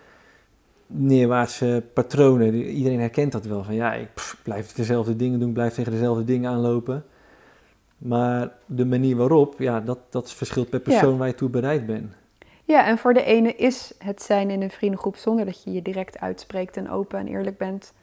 neerwaartse 0.92 1.84
patronen. 1.94 2.54
Iedereen 2.54 3.00
herkent 3.00 3.32
dat 3.32 3.46
wel. 3.46 3.64
Van 3.64 3.76
ja, 3.76 3.94
ik 3.94 4.10
blijf 4.44 4.74
dezelfde 4.74 5.16
dingen 5.16 5.40
doen, 5.40 5.54
blijf 5.54 5.74
tegen 5.74 5.92
dezelfde 5.92 6.24
dingen 6.24 6.52
aanlopen. 6.52 7.06
Maar 7.98 8.52
de 8.66 8.86
manier 8.86 9.16
waarop, 9.16 9.60
ja, 9.60 9.80
dat, 9.80 10.00
dat 10.10 10.34
verschilt 10.34 10.70
per 10.70 10.80
persoon 10.80 11.18
waar 11.18 11.28
je 11.28 11.36
toe 11.36 11.50
bereid 11.50 11.86
bent. 11.86 12.14
Ja, 12.64 12.86
en 12.86 12.98
voor 12.98 13.14
de 13.14 13.24
ene 13.24 13.56
is 13.56 13.94
het 13.98 14.22
zijn 14.22 14.50
in 14.50 14.62
een 14.62 14.72
vriendengroep 14.72 15.16
zonder 15.16 15.46
dat 15.46 15.64
je 15.64 15.72
je 15.72 15.82
direct 15.82 16.20
uitspreekt 16.20 16.78
en 16.78 16.90
open 16.90 17.20
en 17.20 17.28
eerlijk 17.28 17.58
bent 17.58 17.94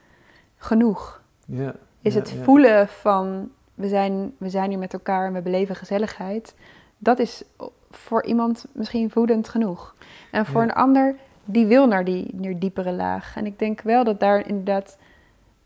genoeg. 0.57 1.22
Ja, 1.47 1.74
is 2.03 2.14
het 2.14 2.32
voelen 2.43 2.89
van 2.89 3.51
we 3.74 3.89
zijn, 3.89 4.34
we 4.39 4.51
zijn 4.51 4.70
hier 4.70 4.78
met 4.78 4.93
elkaar 4.93 5.26
en 5.26 5.32
we 5.32 5.41
beleven 5.41 5.76
gezelligheid. 5.76 6.55
Dat 6.99 7.18
is 7.18 7.43
voor 7.91 8.24
iemand 8.24 8.66
misschien 8.72 9.11
voedend 9.11 9.49
genoeg. 9.49 9.95
En 10.30 10.47
voor 10.47 10.62
een 10.62 10.72
ander, 10.72 11.16
die 11.47 11.66
wil 11.66 11.86
naar 11.86 12.05
die, 12.05 12.34
naar 12.34 12.59
diepere 12.59 12.92
laag. 12.92 13.36
En 13.36 13.47
ik 13.47 13.59
denk 13.59 13.80
wel 13.80 14.05
dat 14.05 14.20
daar 14.20 14.49
inderdaad 14.49 14.99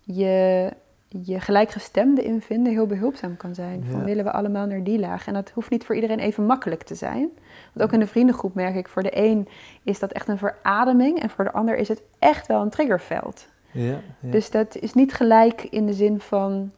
je, 0.00 0.70
je 1.08 1.40
gelijkgestemde 1.40 2.24
in 2.24 2.40
vinden 2.40 2.72
heel 2.72 2.86
behulpzaam 2.86 3.36
kan 3.36 3.54
zijn. 3.54 3.84
Van 3.90 4.04
willen 4.04 4.24
we 4.24 4.32
allemaal 4.32 4.66
naar 4.66 4.82
die 4.82 4.98
laag. 4.98 5.26
En 5.26 5.34
dat 5.34 5.50
hoeft 5.50 5.70
niet 5.70 5.84
voor 5.84 5.94
iedereen 5.94 6.18
even 6.18 6.46
makkelijk 6.46 6.82
te 6.82 6.94
zijn. 6.94 7.28
Want 7.72 7.86
ook 7.86 7.92
in 7.92 8.00
de 8.00 8.06
vriendengroep 8.06 8.54
merk 8.54 8.74
ik, 8.74 8.88
voor 8.88 9.02
de 9.02 9.16
een 9.16 9.48
is 9.82 9.98
dat 9.98 10.12
echt 10.12 10.28
een 10.28 10.38
verademing. 10.38 11.22
En 11.22 11.30
voor 11.30 11.44
de 11.44 11.52
ander 11.52 11.76
is 11.76 11.88
het 11.88 12.02
echt 12.18 12.46
wel 12.46 12.62
een 12.62 12.70
triggerveld. 12.70 13.46
Ja, 13.70 13.84
ja. 13.84 13.98
Dus 14.20 14.50
dat 14.50 14.76
is 14.76 14.94
niet 14.94 15.14
gelijk 15.14 15.62
in 15.62 15.86
de 15.86 15.92
zin 15.92 16.20
van... 16.20 16.70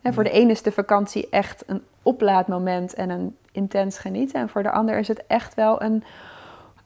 Hè, 0.00 0.12
voor 0.12 0.24
de 0.24 0.30
ene 0.30 0.50
is 0.50 0.62
de 0.62 0.72
vakantie 0.72 1.28
echt 1.30 1.64
een 1.66 1.82
oplaadmoment 2.02 2.94
en 2.94 3.10
een 3.10 3.36
intens 3.52 3.98
genieten. 3.98 4.40
En 4.40 4.48
voor 4.48 4.62
de 4.62 4.70
ander 4.70 4.98
is 4.98 5.08
het 5.08 5.26
echt 5.26 5.54
wel 5.54 5.82
een, 5.82 6.04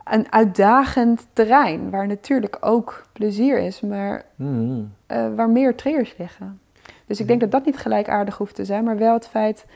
een 0.05 0.33
uitdagend 0.33 1.27
terrein. 1.33 1.91
Waar 1.91 2.07
natuurlijk 2.07 2.57
ook 2.61 3.07
plezier 3.13 3.59
is, 3.59 3.81
maar 3.81 4.25
mm-hmm. 4.35 4.93
eh, 5.07 5.35
waar 5.35 5.51
meer 5.51 5.75
triggers 5.75 6.15
liggen. 6.19 6.61
Dus 7.07 7.21
ik 7.21 7.27
denk 7.27 7.41
dat 7.41 7.51
dat 7.51 7.65
niet 7.65 7.79
gelijkaardig 7.79 8.39
hoeft 8.39 8.55
te 8.55 8.65
zijn, 8.65 8.85
maar 8.85 8.97
wel 8.97 9.15
het 9.15 9.29
feit 9.29 9.67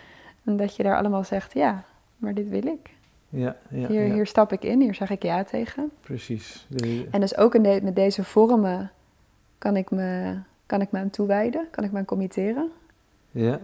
dat 0.42 0.76
je 0.76 0.82
daar 0.82 0.96
allemaal 0.96 1.24
zegt: 1.24 1.52
ja, 1.52 1.84
maar 2.16 2.34
dit 2.34 2.48
wil 2.48 2.66
ik. 2.66 2.94
Ja, 3.28 3.56
ja, 3.68 3.86
hier, 3.88 4.06
ja. 4.06 4.14
hier 4.14 4.26
stap 4.26 4.52
ik 4.52 4.62
in, 4.62 4.80
hier 4.80 4.94
zeg 4.94 5.10
ik 5.10 5.22
ja 5.22 5.44
tegen. 5.44 5.90
Precies. 6.00 6.66
En 7.10 7.20
dus 7.20 7.36
ook 7.36 7.54
in 7.54 7.84
met 7.84 7.96
deze 7.96 8.24
vormen 8.24 8.90
kan 9.58 9.76
ik, 9.76 9.90
me, 9.90 10.38
kan 10.66 10.80
ik 10.80 10.90
me 10.90 10.98
aan 10.98 11.10
toewijden, 11.10 11.66
kan 11.70 11.84
ik 11.84 11.92
me 11.92 11.98
aan 11.98 12.04
committeren. 12.04 12.70
Ja. 13.30 13.60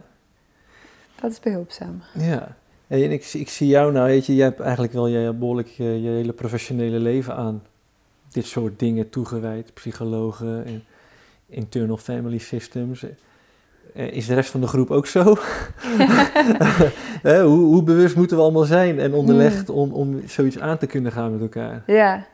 Dat 1.21 1.31
is 1.31 1.41
behulpzaam. 1.41 2.03
Ja. 2.15 2.57
En 3.01 3.13
ik, 3.13 3.25
ik 3.33 3.49
zie 3.49 3.67
jou 3.67 3.93
nou, 3.93 4.07
weet 4.07 4.27
je, 4.27 4.35
jij 4.35 4.45
hebt 4.45 4.61
eigenlijk 4.61 4.93
wel 4.93 5.07
je, 5.07 5.33
behoorlijk 5.33 5.69
je, 5.69 6.03
je 6.03 6.09
hele 6.09 6.33
professionele 6.33 6.99
leven 6.99 7.37
aan 7.37 7.63
dit 8.33 8.47
soort 8.47 8.79
dingen 8.79 9.09
toegewijd. 9.09 9.75
Psychologen 9.75 10.65
en 10.65 10.85
internal 11.47 11.97
family 11.97 12.39
systems. 12.39 13.05
Eh, 13.95 14.13
is 14.13 14.27
de 14.27 14.35
rest 14.35 14.51
van 14.51 14.61
de 14.61 14.67
groep 14.67 14.91
ook 14.91 15.07
zo? 15.07 15.23
hoe, 17.23 17.43
hoe, 17.43 17.83
bewust 17.83 18.17
moeten 18.17 18.37
we 18.37 18.43
allemaal 18.43 18.65
zijn 18.65 18.99
en 18.99 19.15
onderlegd 19.15 19.67
hmm. 19.67 19.77
om, 19.77 19.93
om 19.93 20.21
zoiets 20.27 20.59
aan 20.59 20.79
te 20.79 20.87
kunnen 20.87 21.13
gaan 21.13 21.33
met 21.33 21.41
elkaar? 21.41 21.83
Ja. 21.87 22.27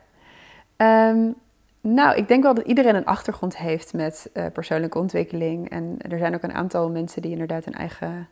Um, 1.11 1.35
nou, 1.81 2.15
ik 2.15 2.27
denk 2.27 2.43
wel 2.43 2.53
dat 2.53 2.65
iedereen 2.65 2.95
een 2.95 3.05
achtergrond 3.05 3.57
heeft 3.57 3.93
met 3.93 4.29
uh, 4.33 4.45
persoonlijke 4.53 4.97
ontwikkeling. 4.97 5.69
En 5.69 5.97
er 5.97 6.17
zijn 6.17 6.35
ook 6.35 6.43
een 6.43 6.53
aantal 6.53 6.89
mensen 6.89 7.21
die 7.21 7.31
inderdaad 7.31 7.65
een 7.65 7.73
eigen 7.73 8.27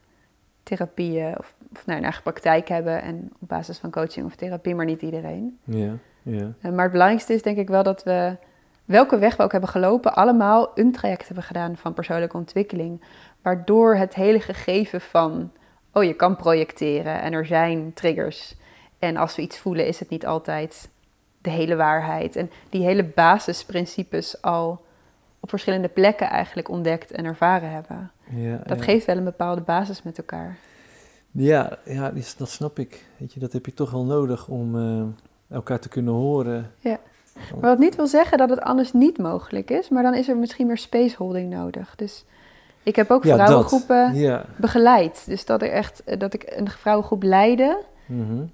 therapieën 0.63 1.37
of, 1.37 1.55
of 1.73 1.85
nou, 1.85 1.97
een 1.97 2.03
eigen 2.03 2.23
praktijk 2.23 2.67
hebben. 2.67 3.01
En 3.01 3.31
op 3.39 3.47
basis 3.47 3.77
van 3.77 3.91
coaching 3.91 4.25
of 4.25 4.35
therapie, 4.35 4.75
maar 4.75 4.85
niet 4.85 5.01
iedereen. 5.01 5.59
Ja, 5.63 5.93
ja. 6.21 6.53
Uh, 6.61 6.71
maar 6.71 6.83
het 6.83 6.91
belangrijkste 6.91 7.33
is 7.33 7.41
denk 7.41 7.57
ik 7.57 7.67
wel 7.67 7.83
dat 7.83 8.03
we, 8.03 8.35
welke 8.85 9.17
weg 9.17 9.35
we 9.35 9.43
ook 9.43 9.51
hebben 9.51 9.69
gelopen, 9.69 10.15
allemaal 10.15 10.71
een 10.75 10.91
traject 10.91 11.25
hebben 11.25 11.43
gedaan 11.43 11.77
van 11.77 11.93
persoonlijke 11.93 12.37
ontwikkeling. 12.37 13.01
Waardoor 13.41 13.95
het 13.95 14.15
hele 14.15 14.39
gegeven 14.39 15.01
van, 15.01 15.51
oh 15.93 16.03
je 16.03 16.13
kan 16.13 16.35
projecteren 16.35 17.21
en 17.21 17.33
er 17.33 17.45
zijn 17.45 17.93
triggers. 17.93 18.55
En 18.99 19.17
als 19.17 19.35
we 19.35 19.41
iets 19.41 19.57
voelen 19.57 19.87
is 19.87 19.99
het 19.99 20.09
niet 20.09 20.25
altijd 20.25 20.89
de 21.41 21.49
hele 21.49 21.75
waarheid. 21.75 22.35
En 22.35 22.51
die 22.69 22.83
hele 22.83 23.03
basisprincipes 23.03 24.41
al 24.41 24.85
op 25.39 25.49
verschillende 25.49 25.87
plekken 25.87 26.29
eigenlijk 26.29 26.69
ontdekt 26.69 27.11
en 27.11 27.25
ervaren 27.25 27.71
hebben. 27.71 28.11
Ja, 28.29 28.61
dat 28.65 28.81
geeft 28.81 29.05
wel 29.05 29.17
een 29.17 29.23
bepaalde 29.23 29.61
basis 29.61 30.03
met 30.03 30.17
elkaar. 30.17 30.57
Ja, 31.43 31.77
ja 31.85 32.11
dat 32.37 32.49
snap 32.49 32.79
ik. 32.79 33.05
Weet 33.17 33.33
je, 33.33 33.39
dat 33.39 33.53
heb 33.53 33.65
je 33.65 33.73
toch 33.73 33.91
wel 33.91 34.03
nodig 34.03 34.47
om 34.47 34.75
uh, 34.75 35.03
elkaar 35.49 35.79
te 35.79 35.89
kunnen 35.89 36.13
horen. 36.13 36.71
Ja. 36.79 36.99
Maar 37.51 37.69
wat 37.69 37.79
niet 37.79 37.95
wil 37.95 38.07
zeggen 38.07 38.37
dat 38.37 38.49
het 38.49 38.59
anders 38.61 38.93
niet 38.93 39.17
mogelijk 39.17 39.69
is, 39.69 39.89
maar 39.89 40.03
dan 40.03 40.13
is 40.13 40.29
er 40.29 40.37
misschien 40.37 40.67
meer 40.67 40.77
spaceholding 40.77 41.49
nodig. 41.49 41.95
Dus 41.95 42.25
ik 42.83 42.95
heb 42.95 43.11
ook 43.11 43.23
vrouwengroepen 43.23 44.15
ja. 44.15 44.45
begeleid. 44.55 45.23
Dus 45.25 45.45
dat, 45.45 45.61
er 45.61 45.71
echt, 45.71 46.19
dat 46.19 46.33
ik 46.33 46.53
een 46.55 46.69
vrouwengroep 46.69 47.23
leidde. 47.23 47.83
Mm 48.05 48.51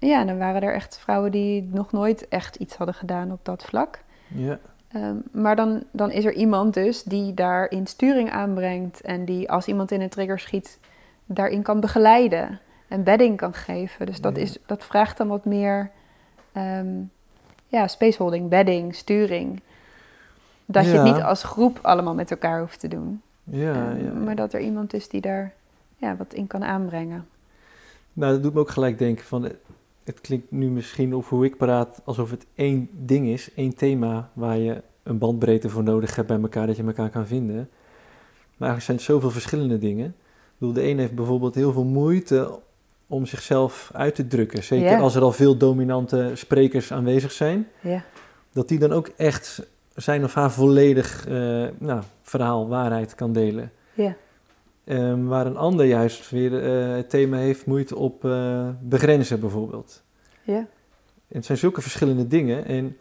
ja, 0.00 0.24
dan 0.24 0.38
waren 0.38 0.62
er 0.62 0.74
echt 0.74 0.98
vrouwen 0.98 1.30
die 1.30 1.68
nog 1.72 1.92
nooit 1.92 2.28
echt 2.28 2.56
iets 2.56 2.76
hadden 2.76 2.94
gedaan 2.94 3.32
op 3.32 3.38
dat 3.42 3.64
vlak. 3.64 3.98
Ja. 4.28 4.58
Ehm, 4.88 5.16
maar 5.32 5.56
dan, 5.56 5.82
dan 5.90 6.10
is 6.10 6.24
er 6.24 6.32
iemand 6.32 6.74
dus 6.74 7.02
die 7.02 7.34
daarin 7.34 7.86
sturing 7.86 8.30
aanbrengt 8.30 9.00
en 9.00 9.24
die 9.24 9.50
als 9.50 9.66
iemand 9.66 9.90
in 9.90 10.00
een 10.00 10.08
trigger 10.08 10.38
schiet, 10.38 10.78
daarin 11.34 11.62
kan 11.62 11.80
begeleiden 11.80 12.60
en 12.88 13.04
bedding 13.04 13.36
kan 13.36 13.54
geven. 13.54 14.06
Dus 14.06 14.20
dat, 14.20 14.36
is, 14.36 14.58
dat 14.66 14.84
vraagt 14.84 15.16
dan 15.16 15.28
wat 15.28 15.44
meer 15.44 15.90
um, 16.56 17.10
ja, 17.66 17.88
spaceholding, 17.88 18.48
bedding, 18.48 18.94
sturing. 18.94 19.60
Dat 20.66 20.84
je 20.84 20.90
het 20.90 21.14
niet 21.14 21.22
als 21.22 21.42
groep 21.42 21.78
allemaal 21.82 22.14
met 22.14 22.30
elkaar 22.30 22.60
hoeft 22.60 22.80
te 22.80 22.88
doen. 22.88 23.22
Ja, 23.44 23.72
ehm, 23.72 24.04
ja, 24.04 24.12
Maar 24.12 24.36
dat 24.36 24.52
er 24.52 24.60
iemand 24.60 24.94
is 24.94 25.08
die 25.08 25.20
daar 25.20 25.52
ja, 25.96 26.16
wat 26.16 26.34
in 26.34 26.46
kan 26.46 26.64
aanbrengen. 26.64 27.26
Nou, 28.12 28.32
dat 28.32 28.42
doet 28.42 28.54
me 28.54 28.60
ook 28.60 28.70
gelijk 28.70 28.98
denken 28.98 29.24
van 29.24 29.50
het 30.04 30.20
klinkt 30.20 30.50
nu 30.50 30.68
misschien 30.68 31.14
of 31.14 31.28
hoe 31.28 31.44
ik 31.44 31.56
praat 31.56 32.00
alsof 32.04 32.30
het 32.30 32.46
één 32.54 32.88
ding 32.92 33.26
is, 33.26 33.54
één 33.54 33.74
thema 33.74 34.30
waar 34.32 34.58
je 34.58 34.82
een 35.02 35.18
bandbreedte 35.18 35.68
voor 35.68 35.82
nodig 35.82 36.16
hebt 36.16 36.28
bij 36.28 36.40
elkaar, 36.40 36.66
dat 36.66 36.76
je 36.76 36.84
elkaar 36.84 37.10
kan 37.10 37.26
vinden. 37.26 37.56
Maar 38.56 38.68
eigenlijk 38.68 38.82
zijn 38.82 38.96
het 38.96 39.06
zoveel 39.06 39.30
verschillende 39.30 39.78
dingen. 39.78 40.14
Bedoel, 40.60 40.74
de 40.74 40.88
een 40.88 40.98
heeft 40.98 41.14
bijvoorbeeld 41.14 41.54
heel 41.54 41.72
veel 41.72 41.84
moeite 41.84 42.58
om 43.06 43.26
zichzelf 43.26 43.90
uit 43.92 44.14
te 44.14 44.26
drukken. 44.26 44.62
Zeker 44.62 45.00
als 45.00 45.14
er 45.14 45.22
al 45.22 45.32
veel 45.32 45.56
dominante 45.56 46.30
sprekers 46.34 46.92
aanwezig 46.92 47.32
zijn. 47.32 47.68
Ja. 47.80 48.04
Dat 48.52 48.68
die 48.68 48.78
dan 48.78 48.92
ook 48.92 49.08
echt 49.16 49.66
zijn 49.94 50.24
of 50.24 50.34
haar 50.34 50.52
volledig 50.52 51.28
uh, 51.28 51.68
nou, 51.78 52.02
verhaal, 52.22 52.68
waarheid 52.68 53.14
kan 53.14 53.32
delen. 53.32 53.72
Ja. 53.92 54.16
Um, 54.84 55.26
waar 55.26 55.46
een 55.46 55.56
ander 55.56 55.86
juist 55.86 56.30
weer 56.30 56.52
uh, 56.52 56.96
het 56.96 57.10
thema 57.10 57.36
heeft 57.36 57.66
moeite 57.66 57.96
op 57.96 58.24
uh, 58.24 58.68
begrenzen 58.80 59.40
bijvoorbeeld. 59.40 60.02
Ja. 60.42 60.58
En 61.28 61.36
het 61.36 61.44
zijn 61.44 61.58
zulke 61.58 61.80
verschillende 61.80 62.26
dingen. 62.26 62.64
En 62.64 62.96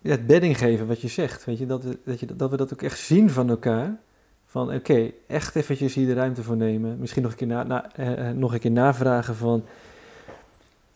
ja, 0.00 0.10
het 0.10 0.26
bedding 0.26 0.58
geven, 0.58 0.86
wat 0.86 1.00
je 1.00 1.08
zegt, 1.08 1.44
weet 1.44 1.58
je, 1.58 1.66
dat, 1.66 1.84
dat, 2.04 2.20
je, 2.20 2.36
dat 2.36 2.50
we 2.50 2.56
dat 2.56 2.72
ook 2.72 2.82
echt 2.82 2.98
zien 2.98 3.30
van 3.30 3.48
elkaar. 3.48 3.98
Van 4.50 4.74
oké, 4.74 5.10
echt 5.26 5.56
eventjes 5.56 5.94
hier 5.94 6.06
de 6.06 6.12
ruimte 6.12 6.42
voor 6.42 6.56
nemen. 6.56 6.96
Misschien 6.98 7.22
nog 7.22 7.30
een 7.30 7.36
keer, 7.36 7.46
na, 7.46 7.62
na 7.62 7.90
uh, 7.98 8.30
nog 8.30 8.52
een 8.52 8.58
keer 8.58 8.70
navragen 8.70 9.36
van... 9.36 9.64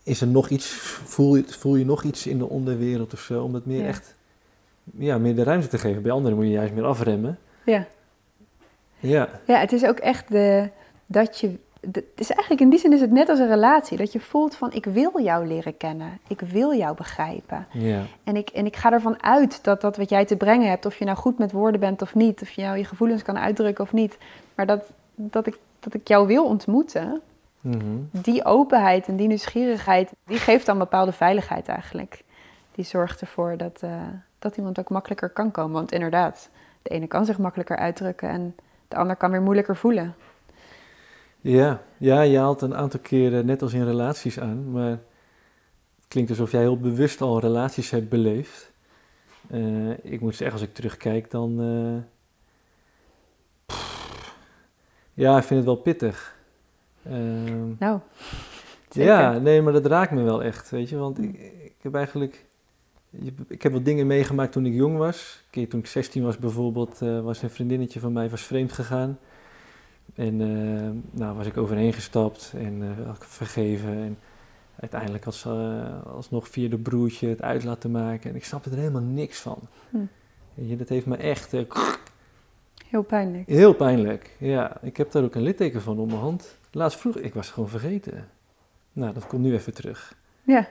Is 0.03 0.21
er 0.21 0.27
nog 0.27 0.49
iets, 0.49 0.67
voel 1.05 1.35
je, 1.35 1.43
voel 1.47 1.75
je 1.75 1.85
nog 1.85 2.03
iets 2.03 2.27
in 2.27 2.37
de 2.37 2.49
onderwereld 2.49 3.13
of 3.13 3.19
zo? 3.19 3.43
Om 3.43 3.53
het 3.53 3.65
meer 3.65 3.81
ja. 3.81 3.87
echt, 3.87 4.15
ja, 4.97 5.17
meer 5.17 5.35
de 5.35 5.43
ruimte 5.43 5.67
te 5.67 5.77
geven. 5.77 6.01
Bij 6.01 6.11
anderen 6.11 6.37
moet 6.37 6.47
je 6.47 6.51
juist 6.51 6.73
meer 6.73 6.85
afremmen. 6.85 7.39
Ja. 7.65 7.87
Ja. 8.99 9.29
Ja, 9.47 9.59
het 9.59 9.71
is 9.71 9.85
ook 9.85 9.97
echt 9.97 10.31
de, 10.31 10.69
dat 11.05 11.39
je. 11.39 11.57
Het 11.91 12.05
is 12.15 12.29
eigenlijk 12.29 12.61
in 12.61 12.69
die 12.69 12.79
zin 12.79 12.93
is 12.93 13.01
het 13.01 13.11
net 13.11 13.29
als 13.29 13.39
een 13.39 13.47
relatie. 13.47 13.97
Dat 13.97 14.11
je 14.11 14.19
voelt 14.19 14.55
van 14.55 14.73
ik 14.73 14.85
wil 14.85 15.21
jou 15.21 15.47
leren 15.47 15.77
kennen. 15.77 16.19
Ik 16.27 16.39
wil 16.39 16.73
jou 16.73 16.95
begrijpen. 16.95 17.67
En, 18.23 18.35
ik, 18.35 18.49
en 18.49 18.65
ik 18.65 18.75
ga 18.75 18.91
ervan 18.91 19.23
uit 19.23 19.63
dat 19.63 19.81
dat 19.81 19.97
wat 19.97 20.09
jij 20.09 20.25
te 20.25 20.35
brengen 20.35 20.69
hebt, 20.69 20.85
of 20.85 20.97
je 20.97 21.05
nou 21.05 21.17
goed 21.17 21.37
met 21.37 21.51
woorden 21.51 21.79
bent 21.79 22.01
of 22.01 22.15
niet, 22.15 22.41
of 22.41 22.49
je 22.49 22.61
nou 22.61 22.77
je 22.77 22.85
gevoelens 22.85 23.23
kan 23.23 23.37
uitdrukken 23.37 23.83
of 23.83 23.93
niet. 23.93 24.17
Maar 24.55 24.65
dat, 24.65 24.91
dat, 25.15 25.47
ik, 25.47 25.57
dat 25.79 25.93
ik 25.93 26.07
jou 26.07 26.27
wil 26.27 26.45
ontmoeten. 26.45 27.21
Mhm. 27.61 27.97
Die 28.11 28.45
openheid 28.45 29.07
en 29.07 29.15
die 29.15 29.27
nieuwsgierigheid, 29.27 30.11
die 30.25 30.37
geeft 30.37 30.65
dan 30.65 30.77
bepaalde 30.77 31.11
veiligheid 31.11 31.67
eigenlijk. 31.67 32.23
Die 32.71 32.85
zorgt 32.85 33.21
ervoor 33.21 33.57
dat, 33.57 33.79
eh, 33.81 33.91
dat 34.39 34.57
iemand 34.57 34.79
ook 34.79 34.89
makkelijker 34.89 35.29
kan 35.29 35.51
komen. 35.51 35.73
Want 35.73 35.91
inderdaad, 35.91 36.49
de 36.81 36.89
ene 36.89 37.07
kan 37.07 37.25
zich 37.25 37.37
makkelijker 37.37 37.77
uitdrukken 37.77 38.29
en 38.29 38.55
de 38.87 38.95
ander 38.95 39.15
kan 39.15 39.31
weer 39.31 39.41
moeilijker 39.41 39.75
voelen. 39.75 40.15
Ja, 41.45 41.83
ja, 41.97 42.21
je 42.21 42.37
haalt 42.37 42.61
een 42.61 42.75
aantal 42.75 42.99
keren 42.99 43.45
net 43.45 43.61
als 43.61 43.73
in 43.73 43.85
relaties 43.85 44.39
aan, 44.39 44.71
maar 44.71 44.89
het 44.89 46.07
klinkt 46.07 46.29
alsof 46.29 46.51
jij 46.51 46.61
heel 46.61 46.77
bewust 46.77 47.21
al 47.21 47.39
relaties 47.39 47.89
hebt 47.89 48.09
beleefd. 48.09 48.71
Eh, 49.49 49.89
ik 50.03 50.21
moet 50.21 50.35
zeggen, 50.35 50.59
als 50.59 50.67
ik 50.67 50.73
terugkijk, 50.73 51.31
dan. 51.31 51.55
pff, 53.65 54.35
ja, 55.13 55.37
ik 55.37 55.43
vind 55.43 55.59
het 55.59 55.69
wel 55.69 55.75
pittig. 55.75 56.35
Ehm, 57.03 57.73
Nou, 57.79 57.99
zeker. 58.89 59.11
ja, 59.11 59.37
nee, 59.37 59.61
maar 59.61 59.73
dat 59.73 59.85
raakt 59.85 60.11
me 60.11 60.23
wel 60.23 60.43
echt, 60.43 60.69
weet 60.69 60.89
je, 60.89 60.97
want 60.97 61.23
ik, 61.23 61.33
ik 61.63 61.75
heb 61.81 61.95
eigenlijk. 61.95 62.45
Ik 63.47 63.61
heb 63.61 63.71
wat 63.71 63.85
dingen 63.85 64.07
meegemaakt 64.07 64.51
toen 64.51 64.65
ik 64.65 64.73
jong 64.73 64.97
was. 64.97 65.41
Een 65.43 65.51
keer 65.51 65.69
toen 65.69 65.79
ik 65.79 65.87
16 65.87 66.23
was 66.23 66.37
bijvoorbeeld, 66.37 67.01
eh, 67.01 67.21
was 67.21 67.41
een 67.41 67.49
vriendinnetje 67.49 67.99
van 67.99 68.13
mij 68.13 68.29
was 68.29 68.41
vreemd 68.41 68.71
gegaan. 68.71 69.19
En 70.15 70.41
eh, 70.41 71.19
nou 71.19 71.35
was 71.37 71.45
ik 71.47 71.57
overheen 71.57 71.93
gestapt 71.93 72.53
en 72.57 72.81
eh, 72.81 73.05
had 73.05 73.15
ik 73.15 73.23
vergeven. 73.23 73.89
En 73.89 74.17
uiteindelijk 74.79 75.23
had 75.23 75.35
ze 75.35 75.49
eh, 75.49 76.13
alsnog 76.13 76.47
via 76.47 76.69
de 76.69 76.77
broertje 76.77 77.27
het 77.27 77.41
uit 77.41 77.63
laten 77.63 77.91
maken. 77.91 78.29
En 78.29 78.35
ik 78.35 78.45
snapte 78.45 78.69
er 78.69 78.77
helemaal 78.77 79.01
niks 79.01 79.39
van. 79.39 79.59
Hm. 79.89 79.97
Weet 80.53 80.69
je, 80.69 80.75
dat 80.75 80.89
heeft 80.89 81.05
me 81.05 81.17
echt 81.17 81.51
Heel 82.87 83.03
pijnlijk. 83.03 83.47
heel 83.49 83.73
pijnlijk. 83.73 84.35
Ja, 84.39 84.77
ik 84.81 84.97
heb 84.97 85.11
daar 85.11 85.23
ook 85.23 85.35
een 85.35 85.41
litteken 85.41 85.81
van 85.81 85.99
op 85.99 86.07
mijn 86.07 86.19
hand. 86.19 86.57
Laatst 86.71 86.99
vroeg, 86.99 87.17
ik 87.17 87.33
was 87.33 87.49
gewoon 87.49 87.69
vergeten. 87.69 88.27
Nou, 88.91 89.13
dat 89.13 89.27
komt 89.27 89.41
nu 89.41 89.53
even 89.53 89.73
terug. 89.73 90.15
Ja, 90.43 90.67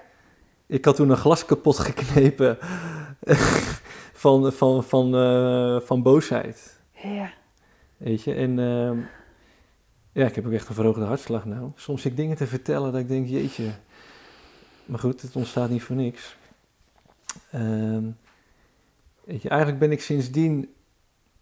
Ik 0.67 0.85
had 0.85 0.97
toen 0.97 1.11
een 1.11 1.17
glas 1.17 1.45
kapot 1.45 1.79
geknepen 1.79 2.59
van, 4.23 4.53
van, 4.53 4.85
van, 4.85 5.11
van 5.83 6.03
boosheid. 6.03 6.81
ja. 6.93 7.31
Weet 7.97 8.23
je, 8.23 8.35
en 8.35 8.59
ehm, 8.59 8.99
ja, 10.15 10.27
ik 10.27 10.35
heb 10.35 10.47
ook 10.47 10.53
echt 10.53 10.69
een 10.69 10.75
verhoogde 10.75 11.05
hartslag 11.05 11.45
nou. 11.45 11.71
Soms 11.75 12.03
zit 12.03 12.11
ik 12.11 12.17
dingen 12.17 12.37
te 12.37 12.47
vertellen 12.47 12.93
dat 12.93 13.01
ik 13.01 13.09
denk, 13.09 13.29
jeetje. 13.29 13.71
Maar 14.85 14.99
goed, 14.99 15.23
het 15.23 15.37
ontstaat 15.37 15.71
niet 15.71 15.83
voor 15.83 15.97
niks. 15.97 16.37
Ehm, 17.51 18.05
weet 19.25 19.43
je, 19.43 19.49
eigenlijk 19.49 19.81
ben 19.81 19.93
ik 19.93 20.01
sindsdien 20.03 20.75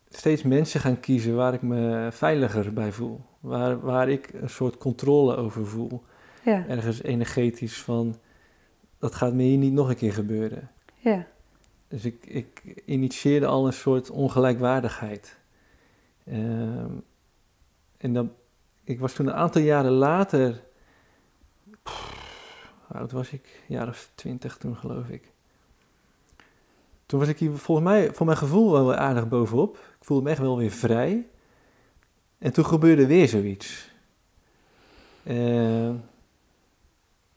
steeds 0.08 0.42
mensen 0.42 0.80
gaan 0.80 1.00
kiezen 1.00 1.36
waar 1.36 1.54
ik 1.54 1.62
me 1.62 2.08
veiliger 2.12 2.72
bij 2.72 2.92
voel. 2.92 3.20
Waar, 3.40 3.80
waar 3.80 4.08
ik 4.08 4.30
een 4.32 4.50
soort 4.50 4.78
controle 4.78 5.36
over 5.36 5.66
voel. 5.66 6.02
ja, 6.44 6.66
Ergens 6.68 7.02
energetisch 7.02 7.82
van, 7.82 8.16
dat 8.98 9.14
gaat 9.14 9.32
me 9.32 9.42
hier 9.42 9.58
niet 9.58 9.72
nog 9.72 9.88
een 9.88 9.96
keer 9.96 10.12
gebeuren. 10.12 10.70
ja. 10.96 11.26
Dus 11.88 12.04
ik, 12.04 12.26
ik 12.26 12.82
initieerde 12.84 13.46
al 13.46 13.66
een 13.66 13.72
soort 13.72 14.10
ongelijkwaardigheid. 14.10 15.38
Ehm, 16.24 16.90
en 17.96 18.12
dan, 18.12 18.32
ik 18.92 19.00
was 19.00 19.12
toen 19.12 19.26
een 19.26 19.34
aantal 19.34 19.62
jaren 19.62 19.90
later, 19.90 20.62
hoe 22.86 22.98
oud 22.98 23.12
was 23.12 23.30
ik? 23.30 23.62
Jaar 23.66 23.88
of 23.88 24.10
twintig 24.14 24.56
toen 24.56 24.76
geloof 24.76 25.08
ik. 25.08 25.30
Toen 27.06 27.20
was 27.20 27.28
ik 27.28 27.38
hier 27.38 27.52
volgens 27.52 27.86
mij, 27.86 28.12
voor 28.12 28.26
mijn 28.26 28.38
gevoel 28.38 28.72
wel 28.72 28.86
weer 28.86 28.96
aardig 28.96 29.28
bovenop. 29.28 29.76
Ik 29.76 30.04
voelde 30.04 30.22
me 30.24 30.30
echt 30.30 30.38
wel 30.38 30.56
weer 30.56 30.70
vrij. 30.70 31.26
En 32.38 32.52
toen 32.52 32.66
gebeurde 32.66 33.06
weer 33.06 33.28
zoiets. 33.28 33.90
Ehm, 35.24 35.94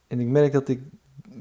en 0.08 0.20
ik 0.20 0.28
merk 0.28 0.52
dat 0.52 0.68
ik 0.68 0.82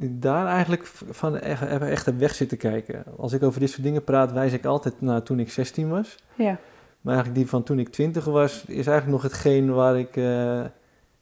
daar 0.01 0.47
eigenlijk 0.47 0.87
van 0.87 1.39
echt, 1.39 1.63
echt 1.63 2.07
heb 2.07 2.19
weg 2.19 2.35
zitten 2.35 2.59
kijken. 2.59 3.05
Als 3.17 3.33
ik 3.33 3.43
over 3.43 3.61
dit 3.61 3.71
soort 3.71 3.83
dingen 3.83 4.05
praat, 4.05 4.33
wijs 4.33 4.53
ik 4.53 4.65
altijd 4.65 5.01
naar 5.01 5.23
toen 5.23 5.41
ik 5.41 5.51
16 5.51 5.89
was. 5.89 6.17
ja. 6.35 6.59
Maar 7.05 7.15
eigenlijk 7.15 7.45
die 7.45 7.51
van 7.51 7.63
toen 7.63 7.79
ik 7.79 7.89
20 7.89 8.25
was, 8.25 8.65
is 8.65 8.87
eigenlijk 8.87 9.07
nog 9.07 9.23
hetgeen 9.23 9.75
waar 9.75 9.99
ik 9.99 10.17
eh, 10.17 10.65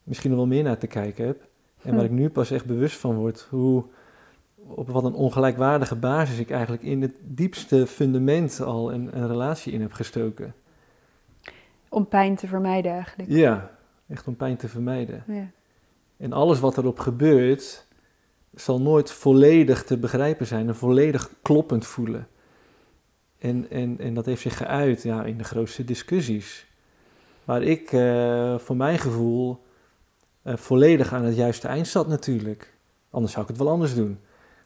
misschien 0.02 0.30
nog 0.30 0.38
wel 0.38 0.48
meer 0.48 0.62
naar 0.62 0.78
te 0.78 0.86
kijken 0.86 1.26
heb. 1.26 1.40
En 1.82 1.90
waar 1.90 2.04
Hm. 2.04 2.12
ik 2.12 2.18
nu 2.18 2.30
pas 2.30 2.50
echt 2.50 2.64
bewust 2.64 2.96
van 2.96 3.14
word. 3.14 3.46
Hoe, 3.50 3.84
op 4.56 4.88
wat 4.88 5.04
een 5.04 5.14
ongelijkwaardige 5.14 5.96
basis 5.96 6.38
ik 6.38 6.50
eigenlijk 6.50 6.82
in 6.82 7.02
het 7.02 7.12
diepste 7.20 7.86
fundament 7.86 8.60
al 8.60 8.92
een, 8.92 9.16
een 9.16 9.28
relatie 9.28 9.72
in 9.72 9.80
heb 9.80 9.92
gestoken. 9.92 10.54
Om 11.88 12.08
pijn 12.08 12.36
te 12.36 12.46
vermijden 12.46 12.92
eigenlijk. 12.92 13.30
Ja, 13.30 13.70
echt 14.08 14.26
om 14.26 14.36
pijn 14.36 14.56
te 14.56 14.68
vermijden. 14.68 15.24
Ja. 15.26 15.50
En 16.16 16.32
alles 16.32 16.60
wat 16.60 16.78
erop 16.78 16.98
gebeurt, 16.98 17.86
zal 18.54 18.80
nooit 18.80 19.10
volledig 19.10 19.84
te 19.84 19.98
begrijpen 19.98 20.46
zijn 20.46 20.68
en 20.68 20.76
volledig 20.76 21.30
kloppend 21.42 21.86
voelen. 21.86 22.26
En, 23.42 23.70
en, 23.70 23.98
en 23.98 24.14
dat 24.14 24.26
heeft 24.26 24.40
zich 24.40 24.56
geuit 24.56 25.02
ja, 25.02 25.24
in 25.24 25.38
de 25.38 25.44
grootste 25.44 25.84
discussies. 25.84 26.66
Waar 27.44 27.62
ik 27.62 27.92
eh, 27.92 28.58
voor 28.58 28.76
mijn 28.76 28.98
gevoel 28.98 29.62
eh, 30.42 30.56
volledig 30.56 31.12
aan 31.12 31.24
het 31.24 31.36
juiste 31.36 31.68
eind 31.68 31.88
zat 31.88 32.08
natuurlijk. 32.08 32.74
Anders 33.10 33.32
zou 33.32 33.44
ik 33.44 33.50
het 33.50 33.60
wel 33.60 33.70
anders 33.70 33.94
doen. 33.94 34.18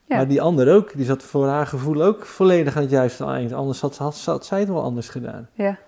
Ja. 0.05 0.17
Maar 0.17 0.29
die 0.29 0.41
ander 0.41 0.75
ook, 0.75 0.97
die 0.97 1.05
zat 1.05 1.23
voor 1.23 1.47
haar 1.47 1.67
gevoel 1.67 2.03
ook 2.03 2.25
volledig 2.25 2.77
aan 2.77 2.83
het 2.83 2.91
juiste 2.91 3.25
eind. 3.25 3.53
Anders 3.53 3.81
had, 3.81 3.97
had, 3.97 4.25
had 4.25 4.47
zij 4.47 4.59
het 4.59 4.69
wel 4.69 4.83
anders 4.83 5.09
gedaan. 5.09 5.49
Ja. 5.53 5.79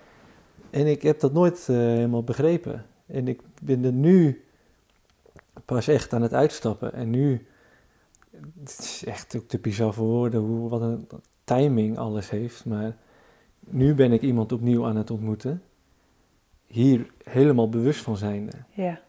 En 0.70 0.86
ik 0.86 1.02
heb 1.02 1.20
dat 1.20 1.32
nooit 1.32 1.66
eh, 1.68 1.76
helemaal 1.76 2.24
begrepen. 2.24 2.86
En 3.06 3.28
ik 3.28 3.40
ben 3.62 3.84
er 3.84 3.92
nu 3.92 4.44
pas 5.64 5.88
echt 5.88 6.12
aan 6.12 6.22
het 6.22 6.34
uitstappen. 6.34 6.92
En 6.92 7.10
nu, 7.10 7.46
het 8.60 8.78
is 8.78 9.04
echt 9.04 9.36
ook 9.36 9.48
te 9.48 9.58
bizar 9.58 9.94
voor 9.94 10.06
woorden 10.06 10.40
hoe, 10.40 10.68
wat 10.68 10.80
een 10.80 11.06
timing 11.48 11.98
alles 11.98 12.30
heeft. 12.30 12.64
Maar 12.64 12.96
nu 13.60 13.94
ben 13.94 14.12
ik 14.12 14.20
iemand 14.22 14.52
opnieuw 14.52 14.86
aan 14.86 14.96
het 14.96 15.10
ontmoeten. 15.10 15.62
Hier 16.66 17.06
helemaal 17.24 17.68
bewust 17.68 18.00
van 18.00 18.16
zijnde. 18.16 18.52
ja. 18.70 19.00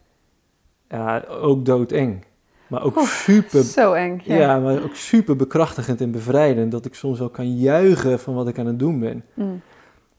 Ja, 0.89 1.23
ook 1.27 1.65
doodeng. 1.65 2.25
Maar 2.67 2.83
ook 2.83 2.99
super 2.99 3.63
Zo 3.63 3.93
eng. 3.93 4.21
Ja. 4.23 4.35
ja. 4.35 4.59
maar 4.59 4.83
ook 4.83 4.95
super 4.95 5.35
bekrachtigend 5.35 6.01
en 6.01 6.11
bevrijdend. 6.11 6.71
Dat 6.71 6.85
ik 6.85 6.93
soms 6.93 7.19
wel 7.19 7.29
kan 7.29 7.57
juichen 7.57 8.19
van 8.19 8.33
wat 8.33 8.47
ik 8.47 8.59
aan 8.59 8.65
het 8.65 8.79
doen 8.79 8.99
ben. 8.99 9.25
Mm. 9.33 9.61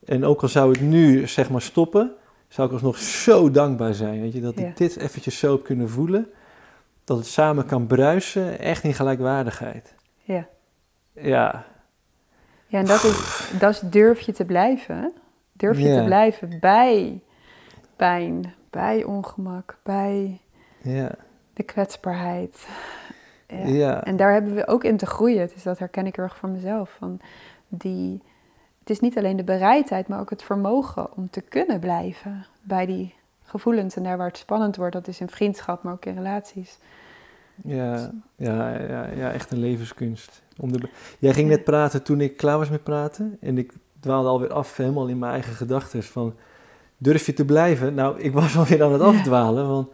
En 0.04 0.24
ook 0.24 0.42
al 0.42 0.48
zou 0.48 0.70
het 0.72 0.80
nu 0.80 1.26
zeg 1.26 1.50
maar 1.50 1.62
stoppen, 1.62 2.12
zou 2.48 2.66
ik 2.66 2.72
alsnog 2.72 2.98
zo 2.98 3.50
dankbaar 3.50 3.94
zijn. 3.94 4.20
Weet 4.20 4.32
je, 4.32 4.40
dat 4.40 4.58
Ja. 4.58 4.66
ik 4.66 4.76
dit 4.76 4.96
eventjes 4.96 5.38
zo 5.38 5.52
heb 5.52 5.64
kunnen 5.64 5.88
voelen. 5.88 6.28
Dat 7.04 7.16
het 7.16 7.26
samen 7.26 7.66
kan 7.66 7.86
bruisen, 7.86 8.58
echt 8.58 8.84
in 8.84 8.94
gelijkwaardigheid. 8.94 9.94
Ja. 10.22 10.48
Ja, 11.12 11.66
Ja, 12.70 12.78
en 12.78 12.86
dat 12.86 13.04
is, 13.04 13.50
dat 13.58 13.70
is 13.70 13.80
durf 13.80 14.20
je 14.20 14.32
te 14.32 14.44
blijven. 14.44 15.12
Durf 15.52 15.78
je 15.78 15.94
te 15.94 16.04
blijven 16.04 16.58
bij 16.60 17.20
pijn, 17.96 18.54
bij 18.70 19.04
ongemak, 19.04 19.78
bij 19.82 20.40
de 21.52 21.62
kwetsbaarheid. 21.62 22.66
Ja. 23.46 23.66
ja. 23.66 24.04
En 24.04 24.16
daar 24.16 24.32
hebben 24.32 24.54
we 24.54 24.66
ook 24.66 24.84
in 24.84 24.96
te 24.96 25.06
groeien. 25.06 25.48
Dus 25.54 25.62
dat 25.62 25.78
herken 25.78 26.06
ik 26.06 26.16
heel 26.16 26.24
erg 26.24 26.36
voor 26.36 26.48
mezelf. 26.48 26.96
Van 26.98 27.20
die, 27.68 28.22
het 28.78 28.90
is 28.90 29.00
niet 29.00 29.18
alleen 29.18 29.36
de 29.36 29.44
bereidheid, 29.44 30.08
maar 30.08 30.20
ook 30.20 30.30
het 30.30 30.42
vermogen 30.42 31.16
om 31.16 31.30
te 31.30 31.40
kunnen 31.40 31.80
blijven 31.80 32.46
bij 32.62 32.86
die 32.86 33.14
gevoelens. 33.42 33.96
En 33.96 34.02
daar 34.02 34.16
waar 34.16 34.26
het 34.26 34.36
spannend 34.36 34.76
wordt, 34.76 34.92
dat 34.92 35.08
is 35.08 35.20
in 35.20 35.28
vriendschap, 35.28 35.82
maar 35.82 35.92
ook 35.92 36.04
in 36.04 36.14
relaties. 36.14 36.78
Ja, 37.64 38.10
ja, 38.36 38.78
ja, 38.78 39.06
ja, 39.16 39.32
echt 39.32 39.50
een 39.50 39.58
levenskunst. 39.58 40.42
Om 40.56 40.72
de, 40.72 40.88
jij 41.18 41.32
ging 41.34 41.48
net 41.48 41.64
praten 41.64 42.02
toen 42.02 42.20
ik 42.20 42.36
klaar 42.36 42.58
was 42.58 42.70
met 42.70 42.82
praten. 42.82 43.36
En 43.40 43.58
ik 43.58 43.72
dwaalde 44.00 44.28
alweer 44.28 44.52
af, 44.52 44.76
helemaal 44.76 45.08
in 45.08 45.18
mijn 45.18 45.32
eigen 45.32 45.52
gedachten. 45.54 46.02
Van, 46.02 46.34
durf 46.98 47.26
je 47.26 47.32
te 47.32 47.44
blijven? 47.44 47.94
Nou, 47.94 48.20
ik 48.20 48.32
was 48.32 48.56
alweer 48.58 48.82
aan 48.82 48.92
het 48.92 49.02
afdwalen. 49.02 49.68
Want 49.68 49.88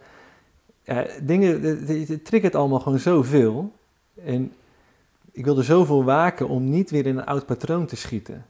ja, 0.83 1.05
dingen, 1.23 1.61
het- 1.61 1.87
het 1.87 2.07
het 2.07 2.25
triggert 2.25 2.55
allemaal 2.55 2.79
gewoon 2.79 2.99
zoveel. 2.99 3.71
En 4.23 4.51
ik 5.31 5.45
wilde 5.45 5.63
zoveel 5.63 6.03
waken 6.03 6.47
om 6.47 6.69
niet 6.69 6.89
weer 6.89 7.05
in 7.05 7.17
een 7.17 7.25
oud 7.25 7.45
patroon 7.45 7.85
te 7.85 7.95
schieten. 7.95 8.45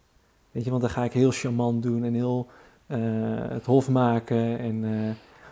Weet 0.52 0.64
je, 0.64 0.70
want 0.70 0.82
dan 0.82 0.92
ga 0.92 1.04
ik 1.04 1.12
heel 1.14 1.32
charmant 1.32 1.84
doen 1.84 2.04
en 2.04 2.14
heel 2.14 2.48
eh, 2.88 3.00
het 3.50 3.66
hof 3.66 3.90
maken. 3.90 4.60
En 4.60 4.84
eh, 4.84 5.10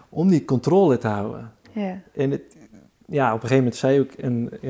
om 0.10 0.28
die 0.28 0.46
controle 0.46 0.98
te 0.98 1.08
houden. 1.08 1.52
Ja, 1.72 2.00
En 2.14 2.32
het, 2.32 2.56
ja, 3.06 3.27
op 3.27 3.34
een 3.34 3.48
gegeven 3.49 3.57
moment 3.57 3.76
zei 3.76 3.99
ook 3.99 4.11
een, 4.18 4.49
eh, 4.61 4.69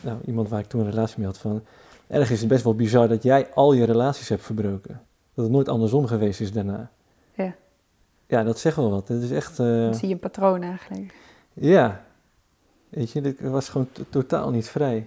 nou, 0.00 0.18
iemand 0.26 0.48
waar 0.48 0.60
ik 0.60 0.66
toen 0.66 0.80
een 0.80 0.90
relatie 0.90 1.18
mee 1.18 1.26
had 1.26 1.38
van... 1.38 1.62
Ergens 2.06 2.30
is 2.30 2.40
het 2.40 2.48
best 2.48 2.64
wel 2.64 2.74
bizar 2.74 3.08
dat 3.08 3.22
jij 3.22 3.48
al 3.54 3.72
je 3.72 3.84
relaties 3.84 4.28
hebt 4.28 4.42
verbroken. 4.42 5.00
Dat 5.34 5.44
het 5.44 5.54
nooit 5.54 5.68
andersom 5.68 6.06
geweest 6.06 6.40
is 6.40 6.52
daarna. 6.52 6.90
Ja. 7.34 7.54
Ja, 8.26 8.42
dat 8.42 8.58
zegt 8.58 8.76
wel 8.76 8.90
wat. 8.90 9.08
Het 9.08 9.22
is 9.22 9.30
echt... 9.30 9.56
dan 9.56 9.94
zie 9.94 10.08
je 10.08 10.14
een 10.14 10.20
patroon 10.20 10.62
eigenlijk. 10.62 11.14
ja. 11.52 12.04
Weet 12.88 13.10
je, 13.10 13.20
ik 13.20 13.40
was 13.40 13.68
gewoon 13.68 13.88
to- 13.92 14.02
totaal 14.08 14.50
niet 14.50 14.68
vrij. 14.68 15.06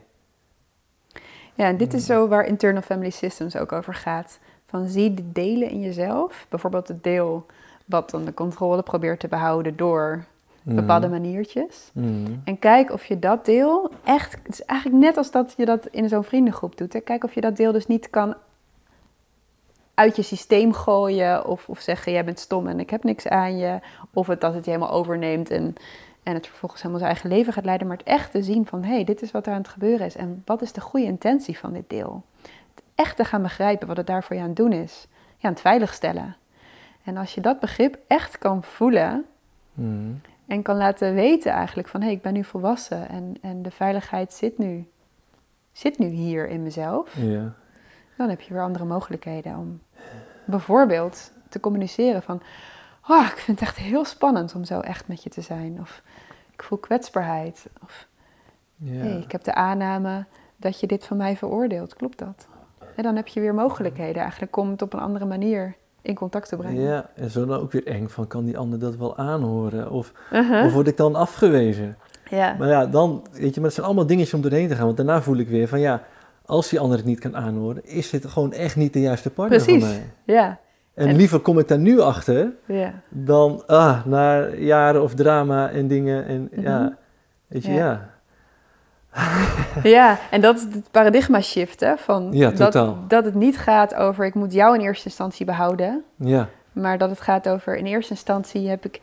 Ja, 1.56 1.68
en 1.68 1.78
dit 1.78 1.94
is 1.94 2.00
Mm. 2.02 2.06
zo 2.16 2.28
waar 2.28 2.46
Internal 2.46 2.82
Family 2.82 3.10
Systems 3.10 3.56
ook 3.58 3.72
over 3.72 3.94
gaat. 3.94 4.40
Van 4.66 4.88
zie 4.88 5.14
de 5.14 5.32
delen 5.32 5.70
in 5.70 5.82
jezelf. 5.82 6.46
Bijvoorbeeld 6.50 6.88
het 6.88 7.04
deel 7.04 7.46
wat 7.86 8.10
dan 8.10 8.26
de 8.26 8.34
controle 8.34 8.84
probeert 8.84 9.20
te 9.20 9.28
behouden 9.28 9.76
door. 9.76 10.26
Bepaalde 10.74 11.10
maniertjes. 11.10 11.90
Mhm. 11.94 12.32
En 12.44 12.60
kijk 12.60 12.92
of 12.92 13.06
je 13.06 13.20
dat 13.20 13.46
deel 13.46 13.92
echt, 14.04 14.32
het 14.44 14.54
is 14.54 14.66
eigenlijk 14.66 15.04
net 15.04 15.18
als 15.18 15.32
dat 15.32 15.54
je 15.58 15.66
dat 15.66 15.86
in 15.86 16.10
zo'n 16.10 16.24
vriendengroep 16.24 16.78
doet. 16.78 16.94
Hè? 16.94 17.00
Kijk 17.00 17.24
of 17.24 17.34
je 17.34 17.42
dat 17.42 17.58
deel 17.58 17.72
dus 17.72 17.88
niet 17.88 18.10
kan 18.10 18.36
uit 19.94 20.16
je 20.16 20.22
systeem 20.22 20.74
gooien 20.74 21.46
of, 21.46 21.70
of 21.70 21.80
zeggen 21.80 22.12
jij 22.12 22.26
bent 22.26 22.40
stom 22.40 22.68
en 22.68 22.80
ik 22.80 22.90
heb 22.90 23.04
niks 23.04 23.28
aan 23.28 23.58
je. 23.58 23.80
Of 24.14 24.28
het 24.28 24.42
dat 24.42 24.54
het 24.54 24.66
je 24.66 24.72
helemaal 24.72 24.94
overneemt 24.94 25.50
en, 25.50 25.76
en 26.24 26.34
het 26.34 26.48
vervolgens 26.48 26.82
helemaal 26.82 27.02
zijn 27.02 27.14
eigen 27.14 27.32
leven 27.32 27.54
gaat 27.54 27.66
leiden. 27.66 27.88
Maar 27.88 27.98
het 27.98 28.08
echt 28.08 28.32
te 28.32 28.44
zien 28.44 28.66
van 28.66 28.84
hé, 28.84 28.94
hey, 28.94 29.04
dit 29.04 29.22
is 29.22 29.32
wat 29.32 29.46
er 29.46 29.52
aan 29.52 29.60
het 29.60 29.68
gebeuren 29.68 30.06
is 30.06 30.16
en 30.16 30.42
wat 30.46 30.62
is 30.62 30.72
de 30.72 30.82
goede 30.82 31.06
intentie 31.06 31.58
van 31.58 31.74
dit 31.74 31.90
deel. 31.90 32.24
Het 32.76 32.84
echt 32.96 33.18
te 33.18 33.26
gaan 33.26 33.42
begrijpen 33.42 33.88
wat 33.88 33.98
het 33.98 34.08
daar 34.08 34.24
voor 34.24 34.36
je 34.36 34.42
aan 34.42 34.48
het 34.48 34.58
doen 34.58 34.74
is. 34.74 35.08
Ja, 35.38 35.48
aan 35.48 35.52
het 35.54 35.62
veiligstellen. 35.62 36.36
En 37.04 37.18
als 37.18 37.36
je 37.36 37.42
dat 37.42 37.60
begrip 37.60 37.98
echt 38.08 38.38
kan 38.38 38.64
voelen, 38.64 39.26
Mhm. 39.76 40.12
En 40.48 40.62
kan 40.62 40.78
laten 40.78 41.14
weten 41.14 41.52
eigenlijk 41.52 41.88
van 41.88 42.00
hé, 42.00 42.06
hey, 42.06 42.16
ik 42.16 42.22
ben 42.22 42.34
nu 42.34 42.44
volwassen 42.44 43.10
en, 43.10 43.38
en 43.42 43.62
de 43.62 43.72
veiligheid 43.72 44.34
zit 44.34 44.58
nu, 44.58 44.88
zit 45.72 45.98
nu 45.98 46.08
hier 46.08 46.48
in 46.48 46.64
mezelf. 46.64 47.18
Ja. 47.18 47.54
Dan 48.18 48.30
heb 48.30 48.42
je 48.42 48.54
weer 48.54 48.64
andere 48.64 48.86
mogelijkheden 48.86 49.58
om 49.58 49.82
bijvoorbeeld 50.46 51.32
te 51.50 51.60
communiceren 51.60 52.22
van 52.22 52.42
oh, 53.08 53.26
ik 53.32 53.38
vind 53.38 53.60
het 53.60 53.70
echt 53.70 53.78
heel 53.78 54.06
spannend 54.06 54.56
om 54.56 54.64
zo 54.64 54.80
echt 54.80 55.08
met 55.08 55.24
je 55.24 55.30
te 55.30 55.42
zijn. 55.42 55.80
Of 55.80 56.02
ik 56.52 56.64
voel 56.64 56.78
kwetsbaarheid. 56.78 57.66
Of 57.84 58.08
Ja. 58.76 59.02
hey, 59.02 59.18
ik 59.18 59.32
heb 59.32 59.44
de 59.44 59.54
aanname 59.54 60.26
dat 60.56 60.80
je 60.80 60.88
dit 60.88 61.06
van 61.06 61.18
mij 61.18 61.38
veroordeelt. 61.38 61.94
Klopt 61.94 62.18
dat? 62.18 62.48
En 62.96 63.04
dan 63.04 63.16
heb 63.16 63.28
je 63.28 63.40
weer 63.40 63.54
mogelijkheden 63.54 64.22
eigenlijk 64.22 64.56
om 64.56 64.70
het 64.70 64.82
op 64.82 64.94
een 64.94 65.00
andere 65.00 65.26
manier 65.26 65.76
in 66.06 66.16
contact 66.16 66.50
te 66.50 66.56
brengen. 66.56 66.82
Ja, 66.82 67.10
en 67.16 67.30
zo 67.30 67.46
dan 67.46 67.60
ook 67.60 67.72
weer 67.72 67.88
eng 67.88 68.08
van, 68.08 68.28
kan 68.28 68.46
die 68.46 68.58
ander 68.58 68.80
dat 68.80 68.96
wel 68.98 69.18
aanhoren? 69.18 69.92
Of, 69.92 70.12
Uh-huh. 70.34 70.66
of 70.66 70.74
word 70.74 70.88
ik 70.88 70.98
dan 70.98 71.16
afgewezen? 71.16 71.98
Ja. 72.30 72.56
Maar 72.60 72.68
ja, 72.68 72.86
dan, 72.86 73.24
weet 73.32 73.42
je, 73.54 73.56
maar 73.56 73.64
het 73.64 73.74
zijn 73.74 73.86
allemaal 73.86 74.06
dingetjes 74.06 74.34
om 74.34 74.42
doorheen 74.42 74.68
te 74.68 74.76
gaan. 74.76 74.86
Want 74.86 74.98
daarna 74.98 75.22
voel 75.22 75.38
ik 75.38 75.48
weer 75.50 75.68
van, 75.68 75.80
ja, 75.80 76.04
als 76.46 76.70
die 76.70 76.80
ander 76.80 76.98
het 76.98 77.06
niet 77.06 77.20
kan 77.20 77.36
aanhoren, 77.36 77.86
is 77.86 78.10
dit 78.10 78.26
gewoon 78.26 78.54
echt 78.54 78.76
niet 78.76 78.94
de 78.94 79.02
juiste 79.02 79.30
partner 79.30 79.64
Precies. 79.64 79.84
voor 79.84 79.94
mij. 79.94 80.36
Ja. 80.36 80.60
En, 80.94 81.08
En- 81.08 81.16
liever 81.16 81.40
kom 81.40 81.60
ik 81.60 81.68
daar 81.68 81.80
nu 81.80 82.00
achter, 82.00 82.52
Ja. 82.66 82.94
dan, 83.10 83.64
ah, 83.68 84.06
na 84.06 84.48
jaren 84.48 85.02
of 85.02 85.14
drama 85.14 85.70
en 85.70 85.88
dingen. 85.88 86.26
En 86.26 86.50
Mhm. 86.52 86.62
ja, 86.62 86.98
weet 87.48 87.64
je, 87.66 87.72
Ja. 87.72 87.78
ja. 87.78 88.10
Ja, 89.84 90.20
en 90.32 90.42
dat 90.42 90.56
is 90.58 90.64
het 90.64 90.92
paradigma 90.92 91.42
shift, 91.42 91.80
hè? 91.80 91.98
Van 91.98 92.28
Ja, 92.32 92.52
dat, 92.52 92.74
dat 93.08 93.26
het 93.26 93.34
niet 93.34 93.58
gaat 93.58 93.96
over 93.96 94.26
ik 94.26 94.34
moet 94.34 94.54
jou 94.54 94.76
in 94.76 94.82
eerste 94.82 95.06
instantie 95.06 95.46
behouden, 95.46 96.04
Ja, 96.16 96.50
maar 96.72 96.98
dat 96.98 97.10
het 97.10 97.22
gaat 97.22 97.50
over 97.50 97.78
in 97.78 97.86
eerste 97.86 98.12
instantie 98.12 98.70
heb 98.70 98.86
ik 98.86 99.02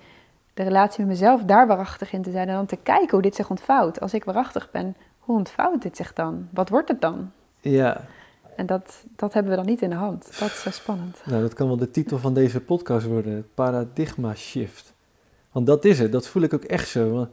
de 0.54 0.62
relatie 0.62 1.04
met 1.04 1.08
mezelf 1.08 1.42
daar 1.42 1.66
waarachtig 1.66 2.12
in 2.12 2.22
te 2.22 2.30
zijn 2.30 2.48
en 2.48 2.54
dan 2.54 2.66
te 2.66 2.78
kijken 2.82 3.10
hoe 3.10 3.22
dit 3.22 3.34
zich 3.34 3.50
ontvouwt. 3.50 4.00
Als 4.00 4.14
ik 4.14 4.24
waarachtig 4.24 4.70
ben, 4.70 4.96
hoe 5.18 5.36
ontvouwt 5.36 5.82
dit 5.82 5.96
zich 5.96 6.12
dan? 6.12 6.48
Wat 6.50 6.68
wordt 6.68 6.88
het 6.88 7.00
dan? 7.00 7.30
ja. 7.60 8.00
En 8.56 8.66
dat, 8.66 9.04
dat 9.16 9.32
hebben 9.32 9.50
we 9.50 9.58
dan 9.58 9.66
niet 9.66 9.82
in 9.82 9.90
de 9.90 9.96
hand. 9.96 10.38
Dat 10.38 10.48
is 10.48 10.60
zo 10.60 10.70
spannend. 10.70 11.22
Nou, 11.24 11.42
dat 11.42 11.54
kan 11.54 11.66
wel 11.66 11.76
de 11.76 11.90
titel 11.90 12.18
van 12.18 12.34
deze 12.34 12.60
podcast 12.60 13.06
worden, 13.06 13.34
het 13.34 13.54
paradigma 13.54 14.34
shift. 14.34 14.92
Want 15.52 15.66
dat 15.66 15.84
is 15.84 15.98
het, 15.98 16.12
dat 16.12 16.26
voel 16.26 16.42
ik 16.42 16.54
ook 16.54 16.64
echt 16.64 16.88
zo. 16.88 17.28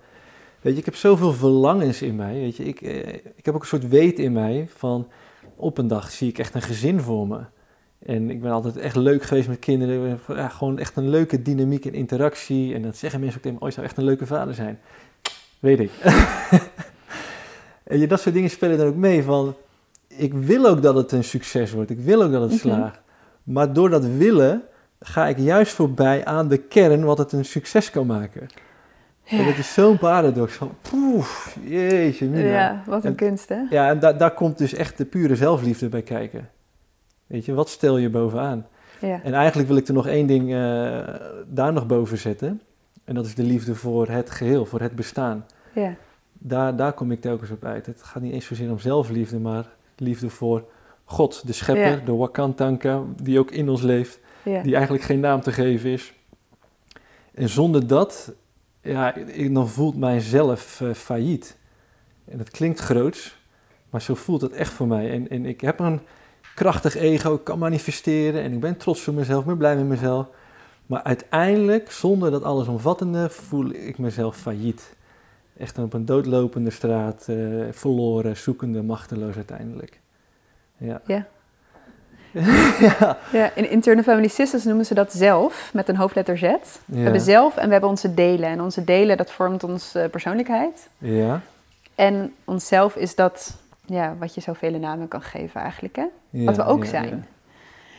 Weet 0.62 0.74
je, 0.74 0.80
ik 0.80 0.86
heb 0.86 0.96
zoveel 0.96 1.34
verlangens 1.34 2.02
in 2.02 2.16
mij, 2.16 2.34
weet 2.34 2.56
je. 2.58 2.64
Ik, 2.64 2.82
eh, 2.82 3.14
ik 3.14 3.46
heb 3.46 3.56
ook 3.56 3.62
een 3.62 3.68
soort 3.68 3.88
weet 3.88 4.20
in 4.20 4.32
mij 4.32 4.68
van, 4.76 5.08
op 5.56 5.78
een 5.78 5.88
dag 5.88 6.12
zie 6.12 6.30
ik 6.30 6.38
echt 6.38 6.54
een 6.56 6.62
gezin 6.62 7.00
voor 7.02 7.28
me. 7.28 7.40
En 8.06 8.30
ik 8.30 8.42
ben 8.42 8.52
altijd 8.52 8.78
echt 8.78 8.96
leuk 8.96 9.24
geweest 9.24 9.48
met 9.48 9.60
kinderen, 9.60 10.20
ja, 10.28 10.50
gewoon 10.50 10.80
echt 10.80 10.96
een 10.96 11.10
leuke 11.10 11.42
dynamiek 11.42 11.86
en 11.86 11.94
interactie. 11.94 12.74
En 12.74 12.82
dat 12.82 12.98
zeggen 12.98 13.20
mensen 13.20 13.38
ook 13.38 13.44
tegen 13.44 13.58
me, 13.58 13.64
oh, 13.64 13.70
je 13.70 13.74
zou 13.76 13.88
echt 13.88 13.98
een 13.98 14.04
leuke 14.04 14.26
vader 14.26 14.54
zijn. 14.54 14.80
Weet 15.60 15.80
ik. 15.80 15.92
en 17.84 18.00
je, 18.00 18.08
dat 18.08 18.20
soort 18.22 18.36
dingen 18.36 18.50
spelen 18.50 18.78
dan 18.78 18.88
ook 18.88 18.96
mee 18.96 19.24
van, 19.24 19.56
ik 20.08 20.34
wil 20.34 20.66
ook 20.66 20.82
dat 20.82 20.96
het 20.96 21.12
een 21.12 21.24
succes 21.24 21.72
wordt, 21.72 21.90
ik 21.90 22.00
wil 22.00 22.24
ook 22.24 22.32
dat 22.32 22.42
het 22.42 22.52
Mhm. 22.52 22.60
slaagt. 22.60 23.02
Maar 23.44 23.74
door 23.74 23.90
dat 23.90 24.06
willen 24.06 24.64
ga 25.00 25.28
ik 25.28 25.38
juist 25.38 25.74
voorbij 25.74 26.26
aan 26.26 26.48
de 26.48 26.58
kern 26.58 27.04
wat 27.04 27.18
het 27.18 27.32
een 27.32 27.46
succes 27.46 27.90
kan 27.92 28.06
maken. 28.06 28.48
En 29.30 29.46
dat 29.46 29.58
is 29.58 29.74
zo'n 29.74 29.98
paradox 29.98 30.54
van, 30.54 30.72
poef, 30.82 31.58
jeetje, 31.64 32.26
mina. 32.28 32.44
Ja, 32.48 32.52
Ja, 32.54 32.84
wat 32.86 33.04
een 33.04 33.10
En- 33.10 33.16
kunst, 33.16 33.50
hè? 33.50 33.78
en 33.88 34.00
da- 34.00 34.14
daar 34.14 34.34
komt 34.34 34.58
dus 34.58 34.74
echt 34.74 34.98
de 34.98 35.06
pure 35.06 35.36
zelfliefde 35.36 35.90
bij 35.90 36.02
kijken. 36.02 36.50
Weet 37.28 37.46
je, 37.46 37.54
wat 37.54 37.70
stel 37.70 37.98
je 37.98 38.10
bovenaan? 38.10 38.66
Ja. 39.02 39.20
En 39.24 39.34
eigenlijk 39.34 39.68
wil 39.68 39.78
ik 39.78 39.88
er 39.88 39.94
nog 39.94 40.08
één 40.08 40.28
ding 40.28 40.54
eh, 40.54 41.00
daar 41.48 41.74
nog 41.74 41.86
boven 41.86 42.18
zetten. 42.18 42.62
En 43.04 43.16
dat 43.16 43.26
is 43.26 43.36
de 43.36 43.44
liefde 43.44 43.76
voor 43.76 44.08
het 44.08 44.30
geheel, 44.30 44.66
voor 44.66 44.82
het 44.82 44.96
bestaan. 44.96 45.46
Ja. 45.74 45.94
Daar, 46.34 46.76
daar 46.76 46.94
kom 46.94 47.12
ik 47.12 47.22
telkens 47.22 47.50
op 47.52 47.66
uit. 47.66 47.86
Het 47.86 48.04
gaat 48.04 48.22
niet 48.22 48.34
eens 48.34 48.46
zozeer 48.46 48.70
om 48.72 48.80
zelfliefde, 48.80 49.40
maar 49.40 49.66
liefde 49.96 50.30
voor 50.30 50.64
God, 51.06 51.48
de 51.48 51.54
schepper, 51.54 51.90
Ja. 51.92 52.00
de 52.06 52.16
Wakantanka, 52.16 53.02
die 53.22 53.40
ook 53.40 53.52
in 53.52 53.70
ons 53.70 53.82
leeft 53.82 54.20
Ja. 54.44 54.62
die 54.62 54.74
eigenlijk 54.74 55.04
geen 55.04 55.20
naam 55.20 55.42
te 55.42 55.52
geven 55.52 55.90
is. 55.90 56.14
En 57.34 57.50
zonder 57.50 57.88
dat, 57.88 58.34
ja, 58.82 59.16
ik, 59.16 59.54
dan 59.54 59.70
voelt 59.70 59.98
mijzelf 59.98 60.82
eh, 60.82 60.94
failliet. 60.94 61.58
En 62.26 62.38
dat 62.38 62.50
klinkt 62.50 62.80
groots, 62.80 63.38
maar 63.90 64.02
zo 64.02 64.16
voelt 64.16 64.42
het 64.42 64.52
echt 64.52 64.74
voor 64.74 64.88
mij. 64.88 65.12
En, 65.12 65.30
en 65.30 65.46
ik 65.46 65.62
heb 65.62 65.80
een 65.80 66.02
krachtig 66.56 66.96
ego, 66.96 67.34
ik 67.34 67.44
kan 67.44 67.60
manifesteren 67.60 68.42
en 68.42 68.54
ik 68.54 68.60
ben 68.60 68.78
trots 68.78 69.08
op 69.08 69.16
mezelf, 69.16 69.46
ben 69.46 69.58
blij 69.58 69.76
met 69.76 69.86
mezelf. 69.86 70.28
Maar 70.86 71.04
uiteindelijk, 71.04 71.92
zonder 71.92 72.32
dat 72.32 72.44
allesomvattende, 72.44 73.30
voel 73.30 73.70
ik 73.70 73.98
mezelf 73.98 74.38
failliet. 74.38 74.96
Echt 75.58 75.78
op 75.78 75.94
een 75.94 76.06
doodlopende 76.06 76.70
straat, 76.70 77.28
eh, 77.28 77.36
verloren, 77.72 78.38
zoekende, 78.38 78.82
machteloos 78.82 79.36
uiteindelijk. 79.36 80.00
Ja. 80.78 81.02
Ja. 81.06 81.28
Ja. 82.80 83.18
Ja, 83.32 83.52
in 83.56 83.70
Internal 83.70 84.04
Family 84.04 84.28
Systems 84.28 84.64
noemen 84.64 84.86
ze 84.86 84.94
dat 84.94 85.14
zelf, 85.14 85.70
met 85.74 85.90
een 85.90 85.96
hoofdletter 85.96 86.38
Z. 86.38 86.42
We 86.86 87.00
hebben 87.00 87.22
zelf 87.22 87.58
en 87.58 87.66
we 87.66 87.72
hebben 87.72 87.90
onze 87.90 88.14
delen. 88.14 88.50
En 88.50 88.62
onze 88.62 88.84
delen, 88.84 89.18
dat 89.18 89.32
vormt 89.32 89.64
onze 89.64 90.08
persoonlijkheid. 90.12 90.90
Ja. 90.98 91.42
En 91.96 92.34
onszelf 92.46 92.96
is 92.96 93.16
dat, 93.16 93.58
ja, 93.86 94.16
wat 94.20 94.34
je 94.34 94.42
zoveel 94.42 94.80
namen 94.80 95.08
kan 95.08 95.22
geven 95.22 95.62
eigenlijk, 95.62 95.96
hè? 95.96 96.06
Ja, 96.30 96.46
wat 96.46 96.56
we 96.56 96.66
ook 96.66 96.86
zijn. 96.86 97.26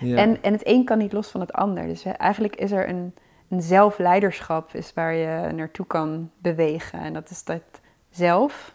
En, 0.01 0.43
en 0.43 0.53
het 0.53 0.67
een 0.67 0.85
kan 0.85 0.99
niet 0.99 1.13
los 1.13 1.29
van 1.29 1.41
het 1.41 1.53
ander. 1.53 1.87
Dus 1.87 2.03
we- 2.03 2.11
eigenlijk 2.11 2.57
is 2.57 2.71
er 2.71 2.89
een, 2.89 3.15
een 3.49 3.63
zelfleiderschap 3.63 4.75
is 4.75 4.93
waar 4.95 5.15
je 5.15 5.53
naartoe 5.53 5.87
kan 5.87 6.31
bewegen. 6.39 7.01
En 7.01 7.13
dat 7.13 7.31
is 7.31 7.45
dat 7.45 7.63
zelf, 8.11 8.75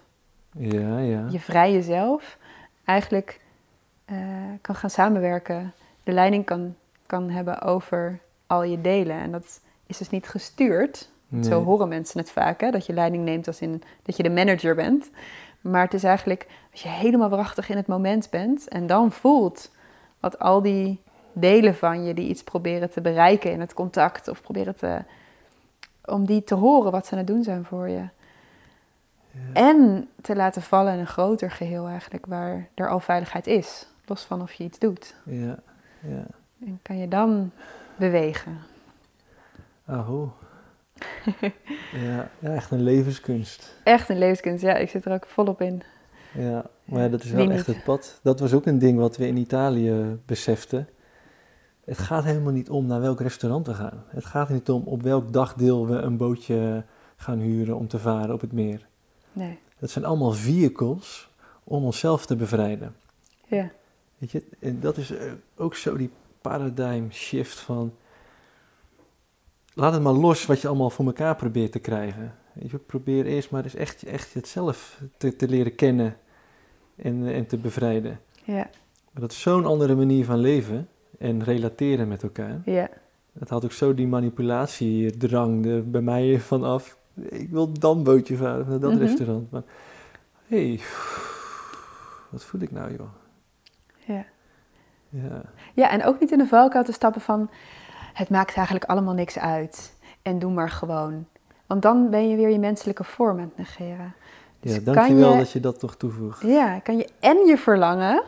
ja, 0.58 1.00
ja. 1.00 1.26
je 1.30 1.40
vrije 1.40 1.82
zelf, 1.82 2.38
eigenlijk 2.86 3.40
eh, 4.06 4.18
kan 4.62 4.76
gaan 4.76 4.90
samenwerken. 4.90 5.74
De 6.04 6.12
leiding 6.12 6.46
kan, 6.46 6.76
kan 7.06 7.30
hebben 7.30 7.62
over 7.62 8.20
al 8.48 8.64
je 8.64 8.82
delen. 8.82 9.20
En 9.20 9.32
dat 9.32 9.62
is 9.86 9.98
dus 9.98 10.10
niet 10.10 10.28
gestuurd. 10.28 11.10
Nee. 11.28 11.44
Zo 11.44 11.64
horen 11.64 11.88
mensen 11.88 12.20
het 12.20 12.32
vaak, 12.32 12.62
hè? 12.62 12.72
dat 12.72 12.86
je 12.86 12.94
leiding 12.94 13.24
neemt 13.24 13.48
als 13.48 13.62
in 13.62 13.84
dat 14.04 14.18
je 14.18 14.24
de 14.24 14.30
manager 14.30 14.76
bent. 14.76 15.10
Maar 15.62 15.84
het 15.84 15.94
is 15.94 16.04
eigenlijk 16.04 16.48
als 16.72 16.82
je 16.82 16.90
helemaal 16.90 17.30
waarachtig 17.30 17.70
in 17.70 17.78
het 17.78 17.88
moment 17.88 18.30
bent 18.30 18.68
en 18.68 18.88
dan 18.88 19.12
voelt 19.12 19.72
wat 20.20 20.40
al 20.40 20.62
die 20.62 21.02
delen 21.34 21.76
van 21.76 22.04
je 22.04 22.14
die 22.14 22.30
iets 22.30 22.44
proberen 22.44 22.90
te 22.90 23.02
bereiken 23.02 23.52
in 23.52 23.60
het 23.60 23.74
contact 23.74 24.28
of 24.28 24.42
proberen 24.42 24.76
te, 24.76 25.02
om 26.06 26.26
die 26.26 26.44
te 26.44 26.56
horen 26.56 26.92
wat 26.92 27.06
ze 27.06 27.12
aan 27.12 27.18
het 27.18 27.28
doen 27.28 27.44
zijn 27.44 27.66
voor 27.66 27.90
je. 27.90 28.04
En 29.54 30.10
te 30.22 30.36
laten 30.36 30.62
vallen 30.62 30.94
in 30.94 31.00
een 31.00 31.08
groter 31.08 31.52
geheel 31.52 31.88
eigenlijk, 31.88 32.26
waar 32.26 32.68
er 32.74 32.90
al 32.90 33.00
veiligheid 33.00 33.48
is, 33.48 33.88
los 34.10 34.22
van 34.24 34.42
of 34.42 34.54
je 34.54 34.64
iets 34.64 34.80
doet. 34.80 35.16
Ja, 35.26 35.60
ja. 36.02 36.26
En 36.66 36.80
kan 36.82 36.98
je 36.98 37.08
dan 37.08 37.52
bewegen. 37.96 38.58
Aho. 39.86 40.34
ja, 42.06 42.30
ja, 42.40 42.54
echt 42.54 42.72
een 42.72 42.84
levenskunst. 42.84 43.76
Echt 43.84 44.10
een 44.10 44.18
levenskunst, 44.18 44.64
ja, 44.64 44.76
ik 44.76 44.90
zit 44.90 45.06
er 45.06 45.14
ook 45.14 45.26
volop 45.26 45.62
in. 45.62 45.82
Ja, 46.34 46.66
maar 46.86 47.02
ja, 47.02 47.10
dat 47.10 47.24
is 47.24 47.32
wel 47.32 47.52
echt 47.52 47.68
het 47.68 47.84
pad. 47.84 48.20
Dat 48.24 48.40
was 48.40 48.54
ook 48.54 48.66
een 48.66 48.80
ding 48.80 49.00
wat 49.00 49.18
we 49.18 49.28
in 49.28 49.38
Italië 49.38 50.20
beseften. 50.26 50.90
Het 51.86 51.98
gaat 51.98 52.24
helemaal 52.24 52.52
niet 52.54 52.70
om 52.70 52.86
naar 52.86 53.02
welk 53.02 53.20
restaurant 53.22 53.68
we 53.68 53.74
gaan. 53.74 54.04
Het 54.08 54.26
gaat 54.26 54.50
niet 54.50 54.70
om 54.70 54.84
op 54.86 55.02
welk 55.02 55.34
dagdeel 55.34 55.88
we 55.88 55.96
een 55.98 56.18
bootje 56.18 56.84
gaan 57.16 57.40
huren 57.40 57.76
om 57.76 57.88
te 57.88 58.00
varen 58.00 58.34
op 58.34 58.42
het 58.42 58.52
meer. 58.52 58.88
Nee, 59.34 59.60
Dat 59.80 59.90
zijn 59.90 60.06
allemaal 60.06 60.32
vehicles 60.32 61.30
om 61.64 61.84
onszelf 61.84 62.26
te 62.26 62.36
bevrijden. 62.36 62.96
ja, 63.48 63.70
Weet 64.32 64.44
je, 64.44 64.44
en 64.60 64.80
dat 64.80 64.98
is 64.98 65.12
eh, 65.12 65.32
ook 65.56 65.76
zo 65.76 65.98
die 65.98 66.10
paradigm 66.42 67.10
shift 67.12 67.60
van... 67.60 67.94
Laat 69.74 69.94
het 69.94 70.02
maar 70.02 70.14
los 70.14 70.46
wat 70.46 70.62
je 70.62 70.68
allemaal 70.68 70.90
voor 70.90 71.06
elkaar 71.06 71.36
probeert 71.36 71.72
te 71.72 71.80
krijgen. 71.80 72.36
Weet 72.54 72.72
je, 72.72 72.78
probeer 72.78 73.26
eerst 73.26 73.52
maar 73.52 73.64
eens 73.64 73.76
echt, 73.76 74.04
echt 74.04 74.34
het 74.34 74.48
zelf 74.48 75.02
te, 75.18 75.36
te 75.36 75.48
leren 75.48 75.76
kennen 75.76 76.18
en, 76.96 77.28
eh, 77.28 77.36
en 77.38 77.48
te 77.48 77.58
bevrijden. 77.58 78.20
ja, 78.44 78.70
Maar 79.12 79.22
dat 79.22 79.32
is 79.32 79.42
zo'n 79.42 79.66
andere 79.66 79.96
manier 79.96 80.26
van 80.26 80.38
leven 80.38 80.88
en 81.20 81.44
relateren 81.44 82.08
met 82.08 82.24
elkaar. 82.24 82.62
ja, 82.66 82.90
Dat 83.34 83.50
haalt 83.50 83.64
ook 83.66 83.72
zo 83.72 83.94
die 83.94 84.08
manipulatiedrang 84.08 85.66
er 85.66 85.90
bij 85.90 86.02
mij 86.02 86.40
vanaf. 86.40 86.98
ik 87.30 87.50
wil 87.50 87.72
dan 87.80 88.04
bootje 88.04 88.38
varen 88.38 88.70
naar 88.70 88.80
dat 88.80 88.92
Mhm. 88.92 89.00
restaurant. 89.02 89.52
Maar 89.52 89.64
hé, 90.48 90.68
hey, 90.68 90.80
wat 92.32 92.44
voel 92.44 92.62
ik 92.62 92.72
nou 92.72 92.92
joh? 92.98 93.10
Ja. 94.06 94.24
Ja, 95.10 95.42
ja, 95.74 95.90
en 95.90 96.04
ook 96.06 96.20
niet 96.20 96.32
in 96.32 96.38
de 96.38 96.48
valkuil 96.48 96.84
te 96.84 96.92
stappen 96.92 97.22
van... 97.22 97.50
het 98.14 98.30
maakt 98.30 98.56
eigenlijk 98.56 98.86
allemaal 98.86 99.14
niks 99.14 99.40
uit. 99.40 99.96
En 100.22 100.40
doe 100.40 100.52
maar 100.52 100.70
gewoon. 100.70 101.28
Want 101.66 101.82
dan 101.82 102.10
ben 102.10 102.30
je 102.30 102.36
weer 102.36 102.50
je 102.50 102.60
menselijke 102.60 103.04
vorm 103.04 103.38
aan 103.40 103.52
het 103.56 103.58
negeren. 103.58 104.14
Dus 104.60 104.76
ja 104.76 104.80
dankjewel 104.94 105.32
je- 105.32 105.38
dat 105.38 105.52
je 105.52 105.60
dat 105.60 105.80
toch 105.80 105.96
toevoegt. 105.96 106.42
Ja, 106.42 106.80
kan 106.80 106.98
je 106.98 107.10
en 107.20 107.38
je 107.46 107.58
verlangen 107.58 108.24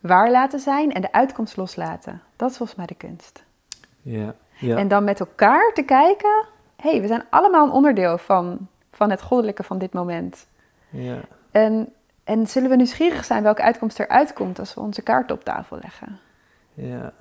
waar 0.00 0.30
laten 0.30 0.60
zijn 0.60 0.92
en 0.92 1.00
de 1.00 1.12
uitkomst 1.12 1.56
loslaten. 1.56 2.22
Dat 2.36 2.50
is 2.50 2.56
volgens 2.56 2.78
mij 2.78 2.86
de 2.86 2.94
kunst. 2.94 3.44
Ja, 4.02 4.34
ja, 4.58 4.76
En 4.76 4.88
dan 4.88 5.04
met 5.04 5.20
elkaar 5.20 5.72
te 5.74 5.82
kijken, 5.82 6.44
hé, 6.76 6.90
hey, 6.90 7.00
we 7.00 7.06
zijn 7.06 7.24
allemaal 7.30 7.64
een 7.66 7.72
onderdeel 7.72 8.18
van, 8.18 8.68
van 8.92 9.10
het 9.10 9.22
goddelijke 9.22 9.62
van 9.62 9.78
dit 9.78 9.92
moment. 9.92 10.46
ja, 10.90 11.20
En, 11.50 11.92
en 12.26 12.46
zullen 12.46 12.70
we 12.70 12.76
nieuwsgierig 12.76 13.24
zijn 13.24 13.42
welke 13.42 13.62
uitkomst 13.62 13.98
eruit 13.98 14.32
komt 14.32 14.58
als 14.58 14.74
we 14.74 14.80
onze 14.80 15.02
kaarten 15.02 15.36
op 15.36 15.44
tafel 15.44 15.78
leggen? 15.82 16.18
ja, 16.74 17.12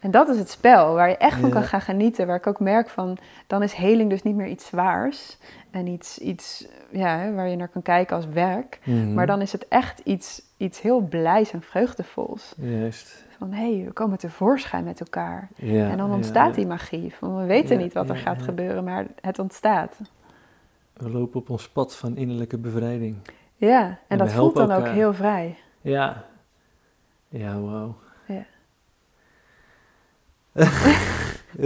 En 0.00 0.10
dat 0.10 0.28
is 0.28 0.38
het 0.38 0.50
spel 0.50 0.94
waar 0.94 1.08
je 1.08 1.16
echt 1.16 1.38
van 1.38 1.48
Ja. 1.48 1.54
kan 1.54 1.64
gaan 1.64 1.80
genieten. 1.80 2.26
Waar 2.26 2.36
ik 2.36 2.46
ook 2.46 2.60
merk 2.60 2.88
van, 2.88 3.18
dan 3.46 3.62
is 3.62 3.72
heling 3.72 4.10
dus 4.10 4.22
niet 4.22 4.34
meer 4.36 4.46
iets 4.46 4.66
zwaars. 4.66 5.38
En 5.70 5.86
iets, 5.86 6.18
iets 6.18 6.66
ja, 6.90 7.32
waar 7.32 7.48
je 7.48 7.56
naar 7.56 7.68
kan 7.68 7.82
kijken 7.82 8.16
als 8.16 8.26
werk. 8.26 8.78
Mhm. 8.84 9.14
Maar 9.14 9.26
dan 9.26 9.40
is 9.40 9.52
het 9.52 9.68
echt 9.68 9.98
iets, 9.98 10.42
iets 10.56 10.80
heel 10.80 11.00
blijs 11.00 11.52
en 11.52 11.62
vreugdevols. 11.62 12.54
Juist. 12.56 13.24
Van 13.38 13.52
hé, 13.52 13.76
hey, 13.76 13.84
we 13.84 13.92
komen 13.92 14.18
tevoorschijn 14.18 14.84
met 14.84 15.00
elkaar. 15.00 15.48
Ja, 15.56 15.90
en 15.90 15.96
dan 15.96 16.12
ontstaat 16.12 16.48
ja. 16.48 16.54
die 16.54 16.66
magie. 16.66 17.14
Van, 17.14 17.36
we 17.36 17.44
weten 17.44 17.78
niet 17.78 17.92
wat 17.92 18.08
er 18.08 18.16
gaat 18.16 18.42
gebeuren, 18.42 18.84
maar 18.84 19.06
het 19.20 19.38
ontstaat. 19.38 19.96
We 20.92 21.10
lopen 21.10 21.40
op 21.40 21.50
ons 21.50 21.68
pad 21.68 21.96
van 21.96 22.16
innerlijke 22.16 22.58
bevrijding. 22.58 23.16
Ja, 23.60 23.86
en, 23.88 23.98
En 24.08 24.18
dat 24.18 24.32
voelt 24.32 24.56
dan 24.56 24.72
ook 24.72 24.86
heel 24.86 25.14
vrij. 25.14 25.56
Ja. 25.80 26.24
Ja, 27.28 27.60
wauw. 27.60 27.96
Ja. 28.26 28.44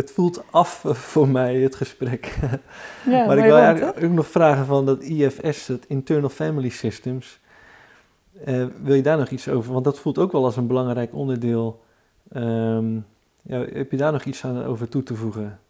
het 0.01 0.11
voelt 0.11 0.43
af 0.51 0.85
eh, 0.85 0.95
voor 0.95 1.29
mij, 1.29 1.55
het 1.55 1.75
gesprek. 1.75 2.35
Ja, 3.11 3.27
maar 3.27 3.39
ik 3.39 3.45
wil 3.45 3.57
eigenlijk 3.57 4.05
ook 4.05 4.11
nog 4.11 4.27
vragen 4.27 4.67
van 4.67 4.87
dat 4.87 5.03
IFS, 5.03 5.67
het 5.67 5.87
Internal 5.87 6.29
Family 6.29 6.69
Systems. 6.69 7.41
Eh, 8.45 8.67
wil 8.83 8.95
je 8.95 9.03
daar 9.03 9.19
nog 9.19 9.29
iets 9.29 9.49
over? 9.49 9.73
Want 9.73 9.85
dat 9.85 9.99
voelt 9.99 10.19
ook 10.19 10.33
wel 10.33 10.45
als 10.45 10.57
een 10.57 10.67
belangrijk 10.67 11.15
onderdeel. 11.15 11.83
Ehm, 12.33 12.95
ja, 13.43 13.65
heb 13.73 13.91
je 13.91 13.97
daar 13.97 14.13
nog 14.13 14.25
iets 14.25 14.45
aan 14.45 14.65
over 14.65 14.89
toe 14.89 15.03
te 15.03 15.15
voegen? 15.15 15.61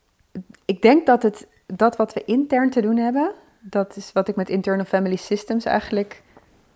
Ik 0.64 0.82
denk 0.82 1.06
dat 1.06 1.22
het, 1.22 1.46
dat 1.66 1.96
wat 1.96 2.12
we 2.12 2.24
intern 2.24 2.70
te 2.70 2.80
doen 2.80 2.96
hebben, 2.96 3.32
dat 3.66 3.96
is 3.96 4.12
wat 4.12 4.28
ik 4.28 4.36
met 4.36 4.48
Internal 4.48 4.84
Family 4.84 5.16
Systems 5.16 5.64
eigenlijk 5.64 6.22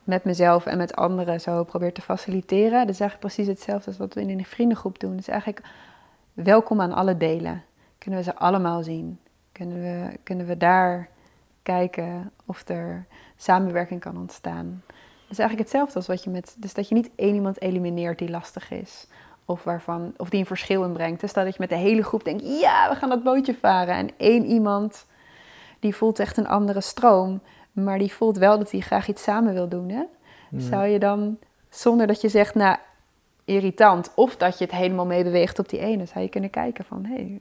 met 0.05 0.25
mezelf 0.25 0.67
en 0.67 0.79
met 0.79 0.97
anderen 0.97 1.41
zo 1.41 1.65
probeer 1.65 1.93
te 1.93 2.03
faciliteren. 2.03 2.87
Dat 2.87 2.95
is 2.95 3.01
eigenlijk 3.01 3.35
precies 3.35 3.47
hetzelfde 3.47 3.87
als 3.87 3.99
wat 3.99 4.15
we 4.15 4.21
in 4.21 4.39
een 4.39 4.45
vriendengroep 4.45 4.99
doen. 4.99 5.19
Is 5.19 5.29
eigenlijk 5.29 5.67
welkom 6.33 6.81
aan 6.81 6.93
alle 6.93 7.17
delen. 7.17 7.63
Kunnen 7.99 8.19
we 8.19 8.25
ze 8.25 8.37
allemaal 8.37 8.83
zien? 8.83 9.19
Kunnen 9.53 9.81
we, 9.81 10.19
kunnen 10.23 10.47
we 10.47 10.57
daar 10.57 11.09
kijken 11.63 12.33
of 12.47 12.69
er 12.69 13.07
samenwerking 13.37 14.01
kan 14.01 14.17
ontstaan? 14.17 14.83
Het 14.87 15.31
is 15.31 15.39
eigenlijk 15.39 15.69
hetzelfde 15.69 15.95
als 15.95 16.07
wat 16.07 16.25
je 16.25 16.31
met... 16.31 16.57
Dus 16.59 16.75
dat 16.75 16.89
je 16.89 16.95
niet 16.95 17.11
één 17.15 17.35
iemand 17.35 17.61
elimineert 17.61 18.19
die 18.19 18.31
lastig 18.31 18.71
is. 18.71 19.07
Of, 19.45 19.65
waarvan, 19.65 20.15
of 20.17 20.29
die 20.29 20.41
een 20.41 20.47
verschil 20.47 20.85
inbrengt. 20.85 21.21
Dus 21.21 21.33
dat 21.33 21.47
je 21.47 21.55
met 21.59 21.69
de 21.69 21.75
hele 21.75 22.03
groep 22.03 22.25
denkt, 22.25 22.61
ja, 22.61 22.89
we 22.89 22.95
gaan 22.95 23.09
dat 23.09 23.23
bootje 23.23 23.55
varen. 23.55 23.95
En 23.95 24.11
één 24.17 24.45
iemand, 24.47 25.07
die 25.79 25.95
voelt 25.95 26.19
echt 26.19 26.37
een 26.37 26.49
andere 26.49 26.81
stroom. 26.81 27.41
Maar 27.73 27.99
die 27.99 28.13
voelt 28.13 28.37
wel 28.37 28.59
dat 28.59 28.71
hij 28.71 28.81
graag 28.81 29.09
iets 29.09 29.23
samen 29.23 29.55
wil 29.55 29.69
doen. 29.69 29.89
Hè? 29.89 30.03
Zou 30.57 30.87
je 30.87 30.99
dan, 30.99 31.39
zonder 31.69 32.07
dat 32.07 32.21
je 32.21 32.29
zegt, 32.29 32.55
nou, 32.55 32.77
irritant. 33.45 34.13
Of 34.15 34.37
dat 34.37 34.59
je 34.59 34.65
het 34.65 34.75
helemaal 34.75 35.07
meebeweegt 35.07 35.59
op 35.59 35.69
die 35.69 35.81
ene. 35.81 36.07
Zou 36.07 36.21
je 36.21 36.31
kunnen 36.31 36.51
kijken 36.51 36.85
van, 36.85 37.05
hé, 37.05 37.15
hey, 37.15 37.41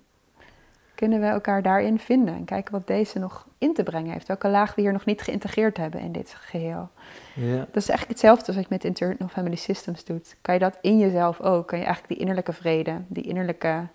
kunnen 0.95 1.19
we 1.19 1.25
elkaar 1.25 1.61
daarin 1.61 1.99
vinden? 1.99 2.35
En 2.35 2.45
kijken 2.45 2.71
wat 2.73 2.87
deze 2.87 3.19
nog 3.19 3.47
in 3.57 3.73
te 3.73 3.83
brengen 3.83 4.11
heeft. 4.11 4.27
Welke 4.27 4.47
laag 4.47 4.75
we 4.75 4.81
hier 4.81 4.91
nog 4.91 5.05
niet 5.05 5.21
geïntegreerd 5.21 5.77
hebben 5.77 6.01
in 6.01 6.11
dit 6.11 6.35
geheel. 6.39 6.89
Ja, 7.35 7.57
Dat 7.57 7.75
is 7.75 7.89
eigenlijk 7.89 8.07
hetzelfde 8.07 8.45
als 8.45 8.55
wat 8.55 8.63
je 8.63 8.73
met 8.73 8.83
Internal 8.83 9.27
Family 9.27 9.55
Systems 9.55 10.03
doet. 10.05 10.35
Kan 10.41 10.53
je 10.53 10.59
dat 10.59 10.77
in 10.81 10.97
jezelf 10.97 11.41
ook? 11.41 11.67
Kan 11.67 11.77
je 11.77 11.85
eigenlijk 11.85 12.13
die 12.13 12.21
innerlijke 12.21 12.53
vrede, 12.53 13.01
die 13.07 13.23
innerlijke 13.23 13.87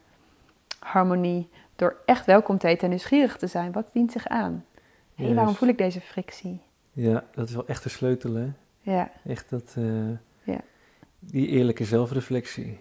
harmonie, 0.79 1.49
door 1.77 1.97
echt 2.07 2.27
welkom 2.27 2.59
te 2.59 2.67
heten 2.67 2.83
en 2.83 2.89
nieuwsgierig 2.89 3.37
te 3.37 3.47
zijn, 3.47 3.73
wat 3.73 3.91
dient 3.93 4.13
zich 4.13 4.27
aan? 4.29 4.65
Hé, 5.15 5.35
waarom 5.35 5.55
voel 5.55 5.69
ik 5.69 5.79
deze 5.79 6.01
frictie? 6.01 6.61
ja, 6.93 7.25
dat 7.35 7.49
is 7.49 7.55
wel 7.55 7.67
echt 7.67 7.83
de 7.83 7.89
sleutel, 7.89 8.35
hè? 8.35 8.47
Ja, 8.81 9.11
Echt 9.25 9.51
dat, 9.51 9.75
eh, 9.79 10.09
Ja. 10.43 10.61
die 11.19 11.47
eerlijke 11.47 11.85
zelfreflectie. 11.85 12.79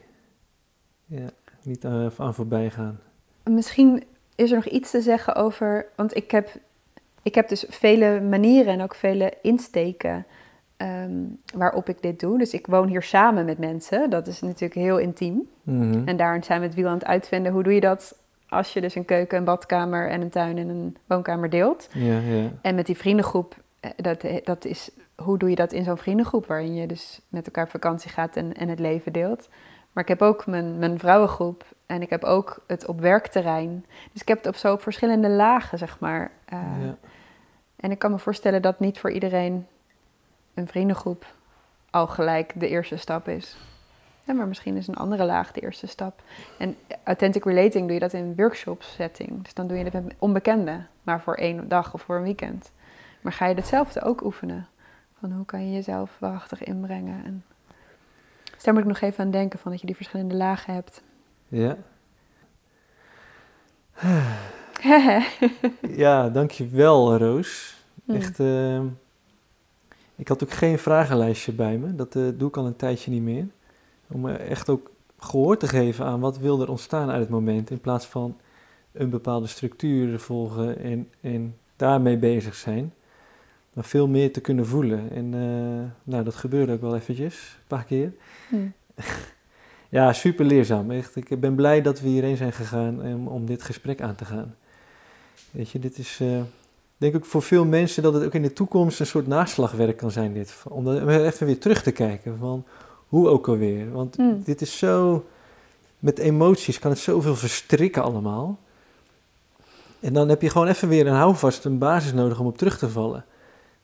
Ja, 1.05 1.29
niet 1.63 1.83
eh, 1.85 2.07
aan 2.17 2.33
voorbij 2.33 2.69
gaan. 2.69 2.99
misschien 3.43 4.03
is 4.35 4.49
er 4.49 4.55
nog 4.55 4.65
iets 4.67 4.91
te 4.91 5.01
zeggen 5.01 5.35
over, 5.35 5.85
want 5.95 6.15
ik 6.15 6.31
heb, 6.31 6.49
ik 7.21 7.35
heb 7.35 7.49
dus 7.49 7.65
vele 7.69 8.21
manieren 8.21 8.73
en 8.73 8.81
ook 8.81 8.95
vele 8.95 9.33
insteken 9.41 10.25
ehm, 10.77 11.23
waarop 11.55 11.89
ik 11.89 12.01
dit 12.01 12.19
doe. 12.19 12.37
Dus 12.37 12.53
ik 12.53 12.67
woon 12.67 12.87
hier 12.87 13.01
samen 13.03 13.45
met 13.45 13.57
mensen, 13.57 14.09
dat 14.09 14.27
is 14.27 14.41
natuurlijk 14.41 14.73
heel 14.73 14.97
intiem. 14.97 15.49
Mhm. 15.63 16.07
En 16.07 16.17
daarin 16.17 16.43
zijn 16.43 16.59
we 16.59 16.65
het 16.65 16.75
wiel 16.75 16.87
aan 16.87 16.93
het 16.93 17.05
uitvinden. 17.05 17.51
Hoe 17.51 17.63
doe 17.63 17.73
je 17.73 17.79
dat 17.81 18.15
als 18.51 18.73
je 18.73 18.81
dus 18.81 18.95
een 18.95 19.05
keuken, 19.05 19.37
een 19.37 19.43
badkamer 19.43 20.09
en 20.09 20.21
een 20.21 20.29
tuin 20.29 20.57
en 20.57 20.69
een 20.69 20.97
woonkamer 21.07 21.49
deelt? 21.49 21.89
Ja, 21.93 22.19
ja. 22.19 22.51
En 22.61 22.75
met 22.75 22.85
die 22.85 22.97
vriendengroep, 22.97 23.55
eh, 23.79 23.91
dat, 23.95 24.25
dat 24.43 24.65
is, 24.65 24.91
hoe 25.15 25.37
doe 25.37 25.49
je 25.49 25.55
dat 25.55 25.71
in 25.71 25.83
zo'n 25.83 25.97
vriendengroep 25.97 26.45
waarin 26.45 26.75
je 26.75 26.87
dus 26.87 27.21
met 27.29 27.45
elkaar 27.45 27.63
op 27.63 27.69
vakantie 27.69 28.11
gaat 28.11 28.35
en, 28.35 28.53
en 28.53 28.67
het 28.67 28.79
leven 28.79 29.13
deelt? 29.13 29.49
Maar 29.91 30.03
ik 30.03 30.09
heb 30.09 30.21
ook 30.21 30.45
mijn, 30.45 30.77
mijn 30.77 30.99
vrouwengroep 30.99 31.65
en 31.85 32.01
ik 32.01 32.09
heb 32.09 32.23
ook 32.23 32.63
het 32.67 32.85
op 32.85 32.99
werkterrein. 32.99 33.85
Dus 34.11 34.21
ik 34.21 34.27
heb 34.27 34.37
het 34.37 34.47
op 34.47 34.55
zo 34.55 34.73
op 34.73 34.81
verschillende 34.81 35.29
lagen, 35.29 35.77
zeg 35.77 35.99
maar. 35.99 36.31
Eh, 36.45 36.59
ja. 36.59 36.97
En 37.75 37.91
ik 37.91 37.99
kan 37.99 38.11
me 38.11 38.19
voorstellen 38.19 38.61
dat 38.61 38.79
niet 38.79 38.99
voor 38.99 39.11
iedereen 39.11 39.67
een 40.53 40.67
vriendengroep 40.67 41.25
al 41.89 42.07
gelijk 42.07 42.59
de 42.59 42.67
eerste 42.67 42.97
stap 42.97 43.27
is. 43.27 43.57
Ja, 44.25 44.33
maar 44.33 44.47
misschien 44.47 44.77
is 44.77 44.87
een 44.87 44.95
andere 44.95 45.25
laag 45.25 45.51
de 45.51 45.61
eerste 45.61 45.87
stap. 45.87 46.21
En 46.57 46.75
authentic 47.03 47.45
relating 47.45 47.83
doe 47.85 47.93
je 47.93 47.99
dat 47.99 48.13
in 48.13 48.23
een 48.23 48.35
workshop 48.35 48.83
setting. 48.83 49.43
Dus 49.43 49.53
dan 49.53 49.67
doe 49.67 49.77
je 49.77 49.83
het 49.83 49.93
met 49.93 50.15
onbekenden, 50.19 50.87
maar 51.03 51.21
voor 51.21 51.35
één 51.35 51.67
dag 51.67 51.93
of 51.93 52.01
voor 52.01 52.15
een 52.15 52.23
weekend. 52.23 52.71
Maar 53.21 53.33
ga 53.33 53.45
je 53.47 53.55
hetzelfde 53.55 54.01
ook 54.01 54.23
oefenen? 54.23 54.67
Van 55.19 55.31
hoe 55.31 55.45
kan 55.45 55.65
je 55.65 55.73
jezelf 55.73 56.17
waarachtig 56.19 56.63
inbrengen? 56.63 57.25
En... 57.25 57.43
Dus 58.53 58.63
daar 58.63 58.73
moet 58.73 58.83
ik 58.83 58.89
nog 58.89 59.01
even 59.01 59.23
aan 59.23 59.31
denken, 59.31 59.59
van 59.59 59.71
dat 59.71 59.79
je 59.79 59.85
die 59.87 59.95
verschillende 59.95 60.35
lagen 60.35 60.73
hebt. 60.73 61.01
ja. 64.81 65.23
Ja, 65.95 66.29
dankjewel 66.29 67.17
Roos. 67.17 67.75
Hmm. 68.05 68.15
Echt, 68.15 68.39
eh, 68.39 68.79
ik 70.15 70.27
had 70.27 70.43
ook 70.43 70.51
geen 70.51 70.79
vragenlijstje 70.79 71.51
bij 71.51 71.77
me. 71.77 71.95
Dat 71.95 72.15
eh, 72.15 72.23
doe 72.33 72.47
ik 72.47 72.57
al 72.57 72.65
een 72.65 72.75
tijdje 72.75 73.11
niet 73.11 73.21
meer. 73.21 73.47
Om 74.11 74.27
echt 74.27 74.69
ook 74.69 74.91
gehoor 75.19 75.57
te 75.57 75.67
geven 75.67 76.05
aan 76.05 76.19
wat 76.19 76.37
wil 76.37 76.61
er 76.61 76.69
ontstaan 76.69 77.09
uit 77.09 77.19
het 77.19 77.29
moment. 77.29 77.69
In 77.69 77.81
plaats 77.81 78.05
van 78.05 78.37
een 78.91 79.09
bepaalde 79.09 79.47
structuur 79.47 80.19
volgen 80.19 80.79
en, 80.79 81.09
en 81.21 81.57
daarmee 81.75 82.17
bezig 82.17 82.55
zijn. 82.55 82.93
Maar 83.73 83.83
veel 83.83 84.07
meer 84.07 84.33
te 84.33 84.41
kunnen 84.41 84.65
voelen. 84.65 85.11
En 85.11 85.33
eh, 85.33 86.11
nou, 86.11 86.23
dat 86.23 86.35
gebeurde 86.35 86.73
ook 86.73 86.81
wel 86.81 86.95
eventjes, 86.95 87.55
een 87.57 87.67
paar 87.67 87.85
keer. 87.85 88.13
Hmm. 88.49 88.73
Ja, 89.89 90.13
super 90.13 90.45
leerzaam. 90.45 90.91
Echt. 90.91 91.15
Ik 91.15 91.39
ben 91.39 91.55
blij 91.55 91.81
dat 91.81 92.01
we 92.01 92.07
hierheen 92.07 92.37
zijn 92.37 92.53
gegaan 92.53 93.01
om, 93.01 93.27
om 93.27 93.45
dit 93.45 93.61
gesprek 93.61 94.01
aan 94.01 94.15
te 94.15 94.25
gaan. 94.25 94.55
Weet 95.51 95.69
je, 95.69 95.79
dit 95.79 95.97
is, 95.97 96.19
ik 96.21 96.45
denk 96.97 97.15
ook 97.15 97.25
voor 97.25 97.41
veel 97.41 97.65
mensen 97.65 98.03
dat 98.03 98.13
het 98.13 98.23
ook 98.23 98.33
in 98.33 98.41
de 98.41 98.53
toekomst 98.53 98.99
een 98.99 99.05
soort 99.05 99.27
naslagwerk 99.27 99.97
kan 99.97 100.11
zijn. 100.11 100.33
Dit. 100.33 100.63
Om 100.69 101.07
even 101.07 101.45
weer 101.45 101.59
terug 101.59 101.83
te 101.83 101.91
kijken 101.91 102.37
van 102.37 102.65
hoe 103.11 103.27
ook 103.27 103.47
alweer. 103.47 103.91
Want 103.91 104.15
Hmm. 104.15 104.41
dit 104.43 104.61
is 104.61 104.77
zo, 104.77 105.25
met 105.99 106.17
emoties 106.19 106.79
kan 106.79 106.91
het 106.91 106.99
zoveel 106.99 107.35
verstrikken 107.35 108.03
allemaal. 108.03 108.59
En 109.99 110.13
dan 110.13 110.29
heb 110.29 110.41
je 110.41 110.49
gewoon 110.49 110.67
even 110.67 110.87
weer 110.87 111.07
een 111.07 111.13
houvast, 111.13 111.65
een 111.65 111.77
basis 111.77 112.13
nodig 112.13 112.39
om 112.39 112.45
op 112.45 112.57
terug 112.57 112.77
te 112.77 112.89
vallen. 112.89 113.25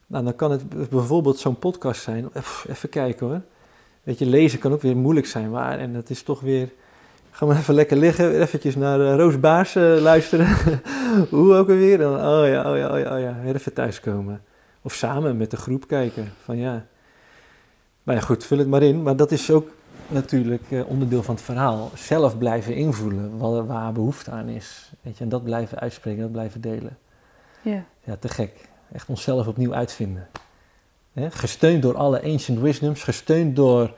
Nou, 0.07 0.23
dan 0.23 0.35
kan 0.35 0.51
het 0.51 0.89
bijvoorbeeld 0.89 1.37
zo'n 1.39 1.59
podcast 1.59 2.01
zijn. 2.01 2.29
Even, 2.67 2.89
kijken 2.89 3.27
hoor. 3.27 3.41
Weet 4.03 4.19
je, 4.19 4.25
lezen 4.25 4.59
kan 4.59 4.71
ook 4.71 4.81
weer 4.81 4.97
moeilijk 4.97 5.27
zijn. 5.27 5.49
Maar, 5.49 5.79
en 5.79 5.93
dat 5.93 6.09
is 6.09 6.23
toch 6.23 6.39
weer... 6.39 6.69
Ga 7.31 7.45
maar 7.45 7.57
even 7.57 7.73
lekker 7.73 7.97
liggen. 7.97 8.41
Eventjes 8.41 8.75
naar 8.75 9.01
eh, 9.01 9.15
Roos 9.15 9.39
Baars 9.39 9.75
eh, 9.75 9.97
luisteren. 9.99 10.47
Hoe 11.29 11.53
ook 11.53 11.69
alweer. 11.69 11.97
Dan, 11.97 12.13
oh 12.13 12.47
ja, 12.47 12.71
oh 12.71 12.77
ja, 12.77 12.91
oh 12.91 12.99
ja, 12.99 13.15
oh 13.15 13.19
ja. 13.19 13.53
Even 13.53 13.73
thuiskomen. 13.73 14.41
Of 14.81 14.93
samen 14.93 15.37
met 15.37 15.51
de 15.51 15.57
groep 15.57 15.87
kijken. 15.87 16.33
Van 16.43 16.57
ja. 16.57 16.85
Nou 18.07 18.19
ja, 18.19 18.25
goed, 18.25 18.43
vul 18.43 18.57
het 18.57 18.67
maar 18.67 18.83
in. 18.83 19.03
Maar 19.03 19.15
dat 19.15 19.31
is 19.31 19.51
ook 19.51 19.69
natuurlijk 20.07 20.63
eh, 20.71 20.89
onderdeel 20.89 21.23
van 21.23 21.35
het 21.35 21.43
verhaal. 21.43 21.91
Zelf 21.95 22.37
blijven 22.37 22.75
invoelen 22.75 23.37
wat, 23.37 23.65
waar 23.65 23.91
behoefte 23.91 24.31
aan 24.31 24.47
is. 24.47 24.91
Weet 25.01 25.17
je, 25.17 25.23
en 25.23 25.29
dat 25.29 25.43
blijven 25.43 25.79
uitspreken, 25.79 26.21
dat 26.21 26.31
blijven 26.31 26.61
delen. 26.61 26.97
Ja. 27.61 27.83
Ja, 28.03 28.15
te 28.19 28.27
gek. 28.27 28.69
Echt 28.91 29.09
onszelf 29.09 29.47
opnieuw 29.47 29.73
uitvinden. 29.73 30.27
Gesteund 31.15 31.81
door 31.81 31.97
alle 31.97 32.23
ancient 32.23 32.59
wisdoms, 32.59 33.03
gesteund 33.03 33.55
door 33.55 33.93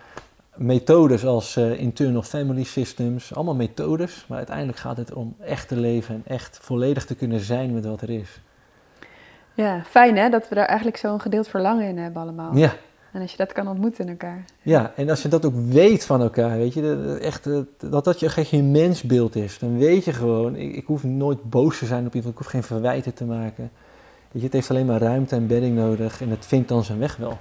methodes 0.55 1.25
als 1.25 1.55
eh, 1.55 1.79
internal 1.79 2.21
family 2.21 2.63
systems, 2.63 3.35
allemaal 3.35 3.55
methodes, 3.55 4.25
maar 4.27 4.37
uiteindelijk 4.37 4.77
gaat 4.77 4.97
het 4.97 5.13
om 5.13 5.35
echt 5.39 5.67
te 5.67 5.75
leven 5.75 6.15
en 6.15 6.23
echt 6.25 6.59
volledig 6.61 7.05
te 7.05 7.15
kunnen 7.15 7.39
zijn 7.39 7.73
met 7.73 7.85
wat 7.85 8.01
er 8.01 8.09
is. 8.09 8.41
ja, 9.53 9.83
fijn 9.83 10.17
hè, 10.17 10.29
dat 10.29 10.49
we 10.49 10.55
daar 10.55 10.65
eigenlijk 10.65 10.97
zo'n 10.97 11.21
gedeeld 11.21 11.47
verlangen 11.47 11.87
in 11.87 11.97
hebben 11.97 12.21
allemaal. 12.21 12.57
Ja, 12.57 12.73
En 13.11 13.21
als 13.21 13.31
je 13.31 13.37
dat 13.37 13.51
kan 13.53 13.67
ontmoeten 13.67 14.03
in 14.05 14.09
elkaar. 14.09 14.45
ja, 14.61 14.91
en 14.95 15.09
als 15.09 15.21
je 15.21 15.27
dat 15.27 15.45
ook 15.45 15.53
weet 15.55 16.05
van 16.05 16.21
elkaar, 16.21 16.57
weet 16.57 16.73
je, 16.73 16.81
dat- 16.81 17.03
dat 17.07 17.17
echt, 17.17 17.43
dat 17.77 18.03
dat 18.03 18.19
je 18.19 18.47
je 18.51 18.63
mensbeeld 18.63 19.35
is, 19.35 19.59
dan 19.59 19.77
weet 19.77 20.05
je 20.05 20.13
gewoon, 20.13 20.55
ik, 20.55 20.75
ik 20.75 20.85
hoef 20.85 21.03
nooit 21.03 21.49
boos 21.49 21.77
te 21.77 21.85
zijn 21.85 22.05
op 22.05 22.15
iemand, 22.15 22.33
ik 22.33 22.39
hoef 22.39 22.47
geen 22.51 22.63
verwijten 22.63 23.13
te 23.13 23.25
maken. 23.25 23.71
Weet 24.31 24.41
je, 24.41 24.43
het 24.43 24.53
heeft 24.53 24.69
alleen 24.69 24.85
maar 24.85 25.01
ruimte 25.01 25.35
en 25.35 25.47
bedding 25.47 25.75
nodig 25.75 26.21
en 26.21 26.29
het 26.29 26.45
vindt 26.45 26.67
dan 26.69 26.83
zijn 26.83 26.99
weg 26.99 27.15
wel. 27.15 27.37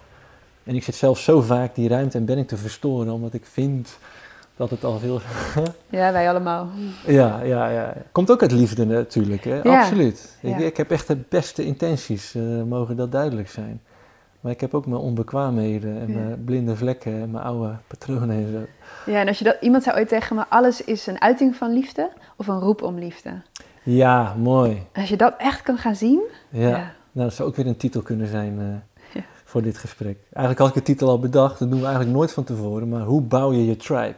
En 0.64 0.74
ik 0.74 0.82
zit 0.82 0.94
zelf 0.94 1.18
zo 1.18 1.40
vaak 1.40 1.74
die 1.74 1.88
ruimte 1.88 2.18
en 2.18 2.24
bedding 2.24 2.48
te 2.48 2.56
verstoren, 2.56 3.12
omdat 3.12 3.34
ik 3.34 3.44
vind 3.46 3.98
dat 4.56 4.70
het 4.70 4.84
al 4.84 4.98
veel 4.98 5.20
Ja, 5.90 6.12
wij 6.12 6.28
allemaal. 6.28 6.68
Ja, 7.06 7.42
ja, 7.42 7.68
ja. 7.68 7.94
Komt 8.12 8.30
ook 8.30 8.42
uit 8.42 8.52
liefde 8.52 8.86
natuurlijk, 8.86 9.44
hè? 9.44 9.60
Ja. 9.62 9.80
Absoluut. 9.80 10.36
Ik, 10.42 10.58
Ja. 10.58 10.64
ik 10.66 10.76
heb 10.76 10.90
echt 10.90 11.06
de 11.06 11.16
beste 11.28 11.64
intenties, 11.64 12.34
eh, 12.34 12.42
mogen 12.62 12.96
dat 12.96 13.12
duidelijk 13.12 13.48
zijn. 13.48 13.80
Maar 14.48 14.56
ik 14.56 14.62
heb 14.62 14.74
ook 14.74 14.86
mijn 14.86 15.00
onbekwaamheden 15.00 16.00
en 16.00 16.08
Ja. 16.12 16.18
mijn 16.18 16.44
blinde 16.44 16.76
vlekken 16.76 17.12
en 17.20 17.30
mijn 17.30 17.44
oude 17.44 17.76
patronen 17.86 18.30
en 18.30 18.52
zo. 18.52 18.58
Ja, 19.10 19.20
en 19.20 19.28
als 19.28 19.38
je 19.38 19.44
dat, 19.44 19.56
iemand 19.60 19.82
zou 19.82 19.96
ooit 19.96 20.08
zeggen, 20.08 20.36
maar 20.36 20.46
alles 20.48 20.84
is 20.84 21.06
een 21.06 21.20
uiting 21.20 21.56
van 21.56 21.72
liefde 21.72 22.10
of 22.36 22.46
een 22.46 22.60
roep 22.60 22.82
om 22.82 22.98
liefde. 22.98 23.30
Ja, 23.82 24.34
mooi. 24.34 24.82
Als 24.94 25.08
je 25.08 25.16
dat 25.16 25.34
echt 25.38 25.62
kan 25.62 25.78
gaan 25.78 25.96
zien, 25.96 26.20
Ja. 26.48 26.68
ja. 26.68 26.76
Nou, 27.12 27.28
dat 27.28 27.34
zou 27.34 27.48
ook 27.48 27.56
weer 27.56 27.66
een 27.66 27.76
titel 27.76 28.02
kunnen 28.02 28.26
zijn 28.26 28.58
eh, 28.58 28.66
Ja. 29.14 29.26
voor 29.44 29.62
dit 29.62 29.78
gesprek. 29.78 30.18
Eigenlijk 30.32 30.58
had 30.58 30.68
ik 30.68 30.74
de 30.74 30.82
titel 30.92 31.08
al 31.08 31.18
bedacht, 31.18 31.58
dat 31.58 31.70
doen 31.70 31.78
we 31.80 31.84
eigenlijk 31.86 32.16
nooit 32.16 32.32
van 32.32 32.44
tevoren, 32.44 32.88
maar 32.88 33.02
hoe 33.02 33.20
bouw 33.22 33.52
je 33.52 33.66
je 33.66 33.76
tribe? 33.76 34.16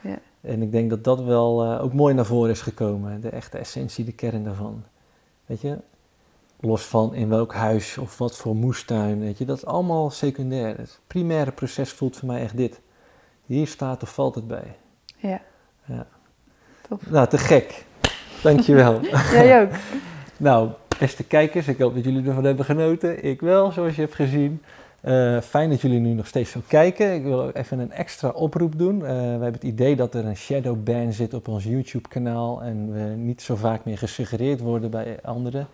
Ja. 0.00 0.18
En 0.40 0.62
ik 0.62 0.72
denk 0.72 0.90
dat 0.90 1.04
dat 1.04 1.20
wel 1.22 1.64
eh, 1.64 1.84
ook 1.84 1.92
mooi 1.92 2.14
naar 2.14 2.26
voren 2.26 2.50
is 2.50 2.60
gekomen, 2.60 3.20
de 3.20 3.28
echte 3.28 3.58
essentie, 3.58 4.04
de 4.04 4.12
kern 4.12 4.44
daarvan. 4.44 4.82
Weet 5.46 5.60
je, 5.60 5.76
los 6.60 6.84
van 6.84 7.14
in 7.14 7.28
welk 7.28 7.54
huis 7.54 7.98
of 7.98 8.18
wat 8.18 8.36
voor 8.36 8.56
moestuin, 8.56 9.20
weet 9.20 9.38
je, 9.38 9.44
dat 9.44 9.56
is 9.56 9.66
allemaal 9.66 10.10
secundair. 10.10 10.76
Het 10.76 11.00
primaire 11.06 11.52
proces 11.52 11.90
voelt 11.90 12.16
voor 12.16 12.28
mij 12.28 12.40
echt 12.40 12.56
dit. 12.56 12.80
Hier 13.46 13.66
staat 13.66 14.02
of 14.02 14.14
valt 14.14 14.34
het 14.34 14.46
bij. 14.46 14.76
ja. 15.16 15.40
Ja. 15.84 16.06
Tof. 16.88 17.10
Nou, 17.10 17.28
te 17.28 17.38
gek. 17.38 17.84
Dankjewel. 18.42 19.00
Jij 19.32 19.62
ook. 19.62 19.70
Nou, 20.38 20.70
beste 20.98 21.24
kijkers, 21.24 21.68
ik 21.68 21.78
hoop 21.78 21.94
dat 21.94 22.04
jullie 22.04 22.26
ervan 22.26 22.44
hebben 22.44 22.64
genoten. 22.64 23.24
Ik 23.24 23.40
wel, 23.40 23.72
zoals 23.72 23.94
je 23.94 24.00
hebt 24.00 24.14
gezien. 24.14 24.62
Eh, 25.00 25.40
fijn 25.40 25.70
dat 25.70 25.80
jullie 25.80 25.98
nu 26.00 26.12
nog 26.12 26.26
steeds 26.26 26.50
zo 26.50 26.60
kijken. 26.66 27.14
Ik 27.14 27.22
wil 27.22 27.50
even 27.50 27.78
een 27.78 27.92
extra 27.92 28.28
oproep 28.28 28.78
doen. 28.78 29.04
Eh, 29.04 29.08
we 29.12 29.14
hebben 29.14 29.52
het 29.52 29.62
idee 29.62 29.96
dat 29.96 30.14
er 30.14 30.24
een 30.24 30.36
shadow 30.36 30.82
ban 30.84 31.12
zit 31.12 31.34
op 31.34 31.48
ons 31.48 31.64
YouTube-kanaal 31.64 32.62
en 32.62 32.92
we 32.92 33.00
niet 33.00 33.42
zo 33.42 33.56
vaak 33.56 33.84
meer 33.84 33.98
gesuggereerd 33.98 34.60
worden 34.60 34.90
bij 34.90 35.18
anderen. 35.22 35.66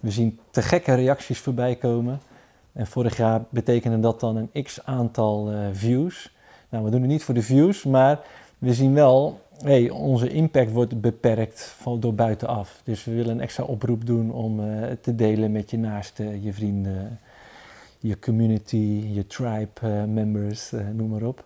We 0.00 0.10
zien 0.10 0.38
te 0.50 0.62
gekke 0.62 0.94
reacties 0.94 1.38
voorbij 1.38 1.76
komen. 1.76 2.20
En 2.72 2.86
vorig 2.86 3.16
jaar 3.16 3.42
betekende 3.50 4.00
dat 4.00 4.20
dan 4.20 4.36
een 4.36 4.62
x 4.62 4.84
aantal 4.84 5.50
eh, 5.50 5.58
views. 5.72 6.34
Nou, 6.68 6.84
we 6.84 6.90
doen 6.90 7.00
het 7.00 7.10
niet 7.10 7.24
voor 7.24 7.34
de 7.34 7.42
views, 7.42 7.84
maar 7.84 8.20
we 8.58 8.74
zien 8.74 8.94
wel, 8.94 9.40
hey, 9.62 9.90
onze 9.90 10.28
impact 10.28 10.72
wordt 10.72 11.00
beperkt 11.00 11.74
van, 11.78 12.00
door 12.00 12.14
buitenaf. 12.14 12.80
Dus 12.84 13.04
we 13.04 13.14
willen 13.14 13.34
een 13.34 13.40
extra 13.40 13.64
oproep 13.64 14.06
doen 14.06 14.32
om 14.32 14.58
het 14.60 15.02
te 15.02 15.14
delen 15.14 15.52
met 15.52 15.70
je 15.70 15.78
naasten, 15.78 16.42
je 16.42 16.52
vrienden, 16.52 17.18
je 17.98 18.18
community, 18.18 19.10
je 19.12 19.26
tribe 19.26 19.80
eh, 19.82 20.04
members, 20.04 20.72
noem 20.92 21.08
maar 21.08 21.22
op. 21.22 21.44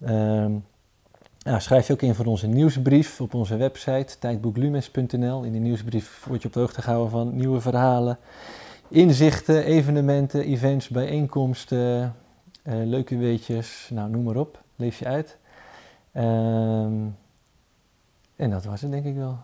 Ehm, 0.00 0.52
nou, 1.44 1.60
schrijf 1.60 1.86
je 1.86 1.92
ook 1.92 2.02
in 2.02 2.14
voor 2.14 2.24
onze 2.24 2.46
nieuwsbrief 2.46 3.20
op 3.20 3.34
onze 3.34 3.56
website 3.56 4.18
tijdboeklumens.nl. 4.18 5.42
In 5.42 5.52
die 5.52 5.60
nieuwsbrief 5.60 6.24
word 6.24 6.42
je 6.42 6.48
op 6.48 6.54
de 6.54 6.60
hoogte 6.60 6.82
gehouden 6.82 7.10
van 7.10 7.36
nieuwe 7.36 7.60
verhalen, 7.60 8.18
inzichten, 8.88 9.64
evenementen, 9.64 10.44
events, 10.44 10.88
bijeenkomsten, 10.88 12.14
eh, 12.62 12.74
leuke 12.84 13.16
weetjes, 13.16 13.88
nou 13.92 14.10
noem 14.10 14.22
maar 14.22 14.36
op. 14.36 14.62
Leef 14.76 14.98
je 14.98 15.04
uit. 15.04 15.38
Ehm, 16.12 16.92
en 18.36 18.50
dat 18.50 18.64
was 18.64 18.80
het 18.80 18.90
denk 18.90 19.04
ik 19.04 19.14
wel. 19.14 19.38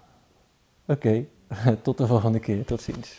Oké, 0.86 1.24
tot 1.82 1.98
de 1.98 2.06
volgende 2.06 2.38
keer. 2.38 2.64
Tot 2.64 2.80
ziens. 2.80 3.18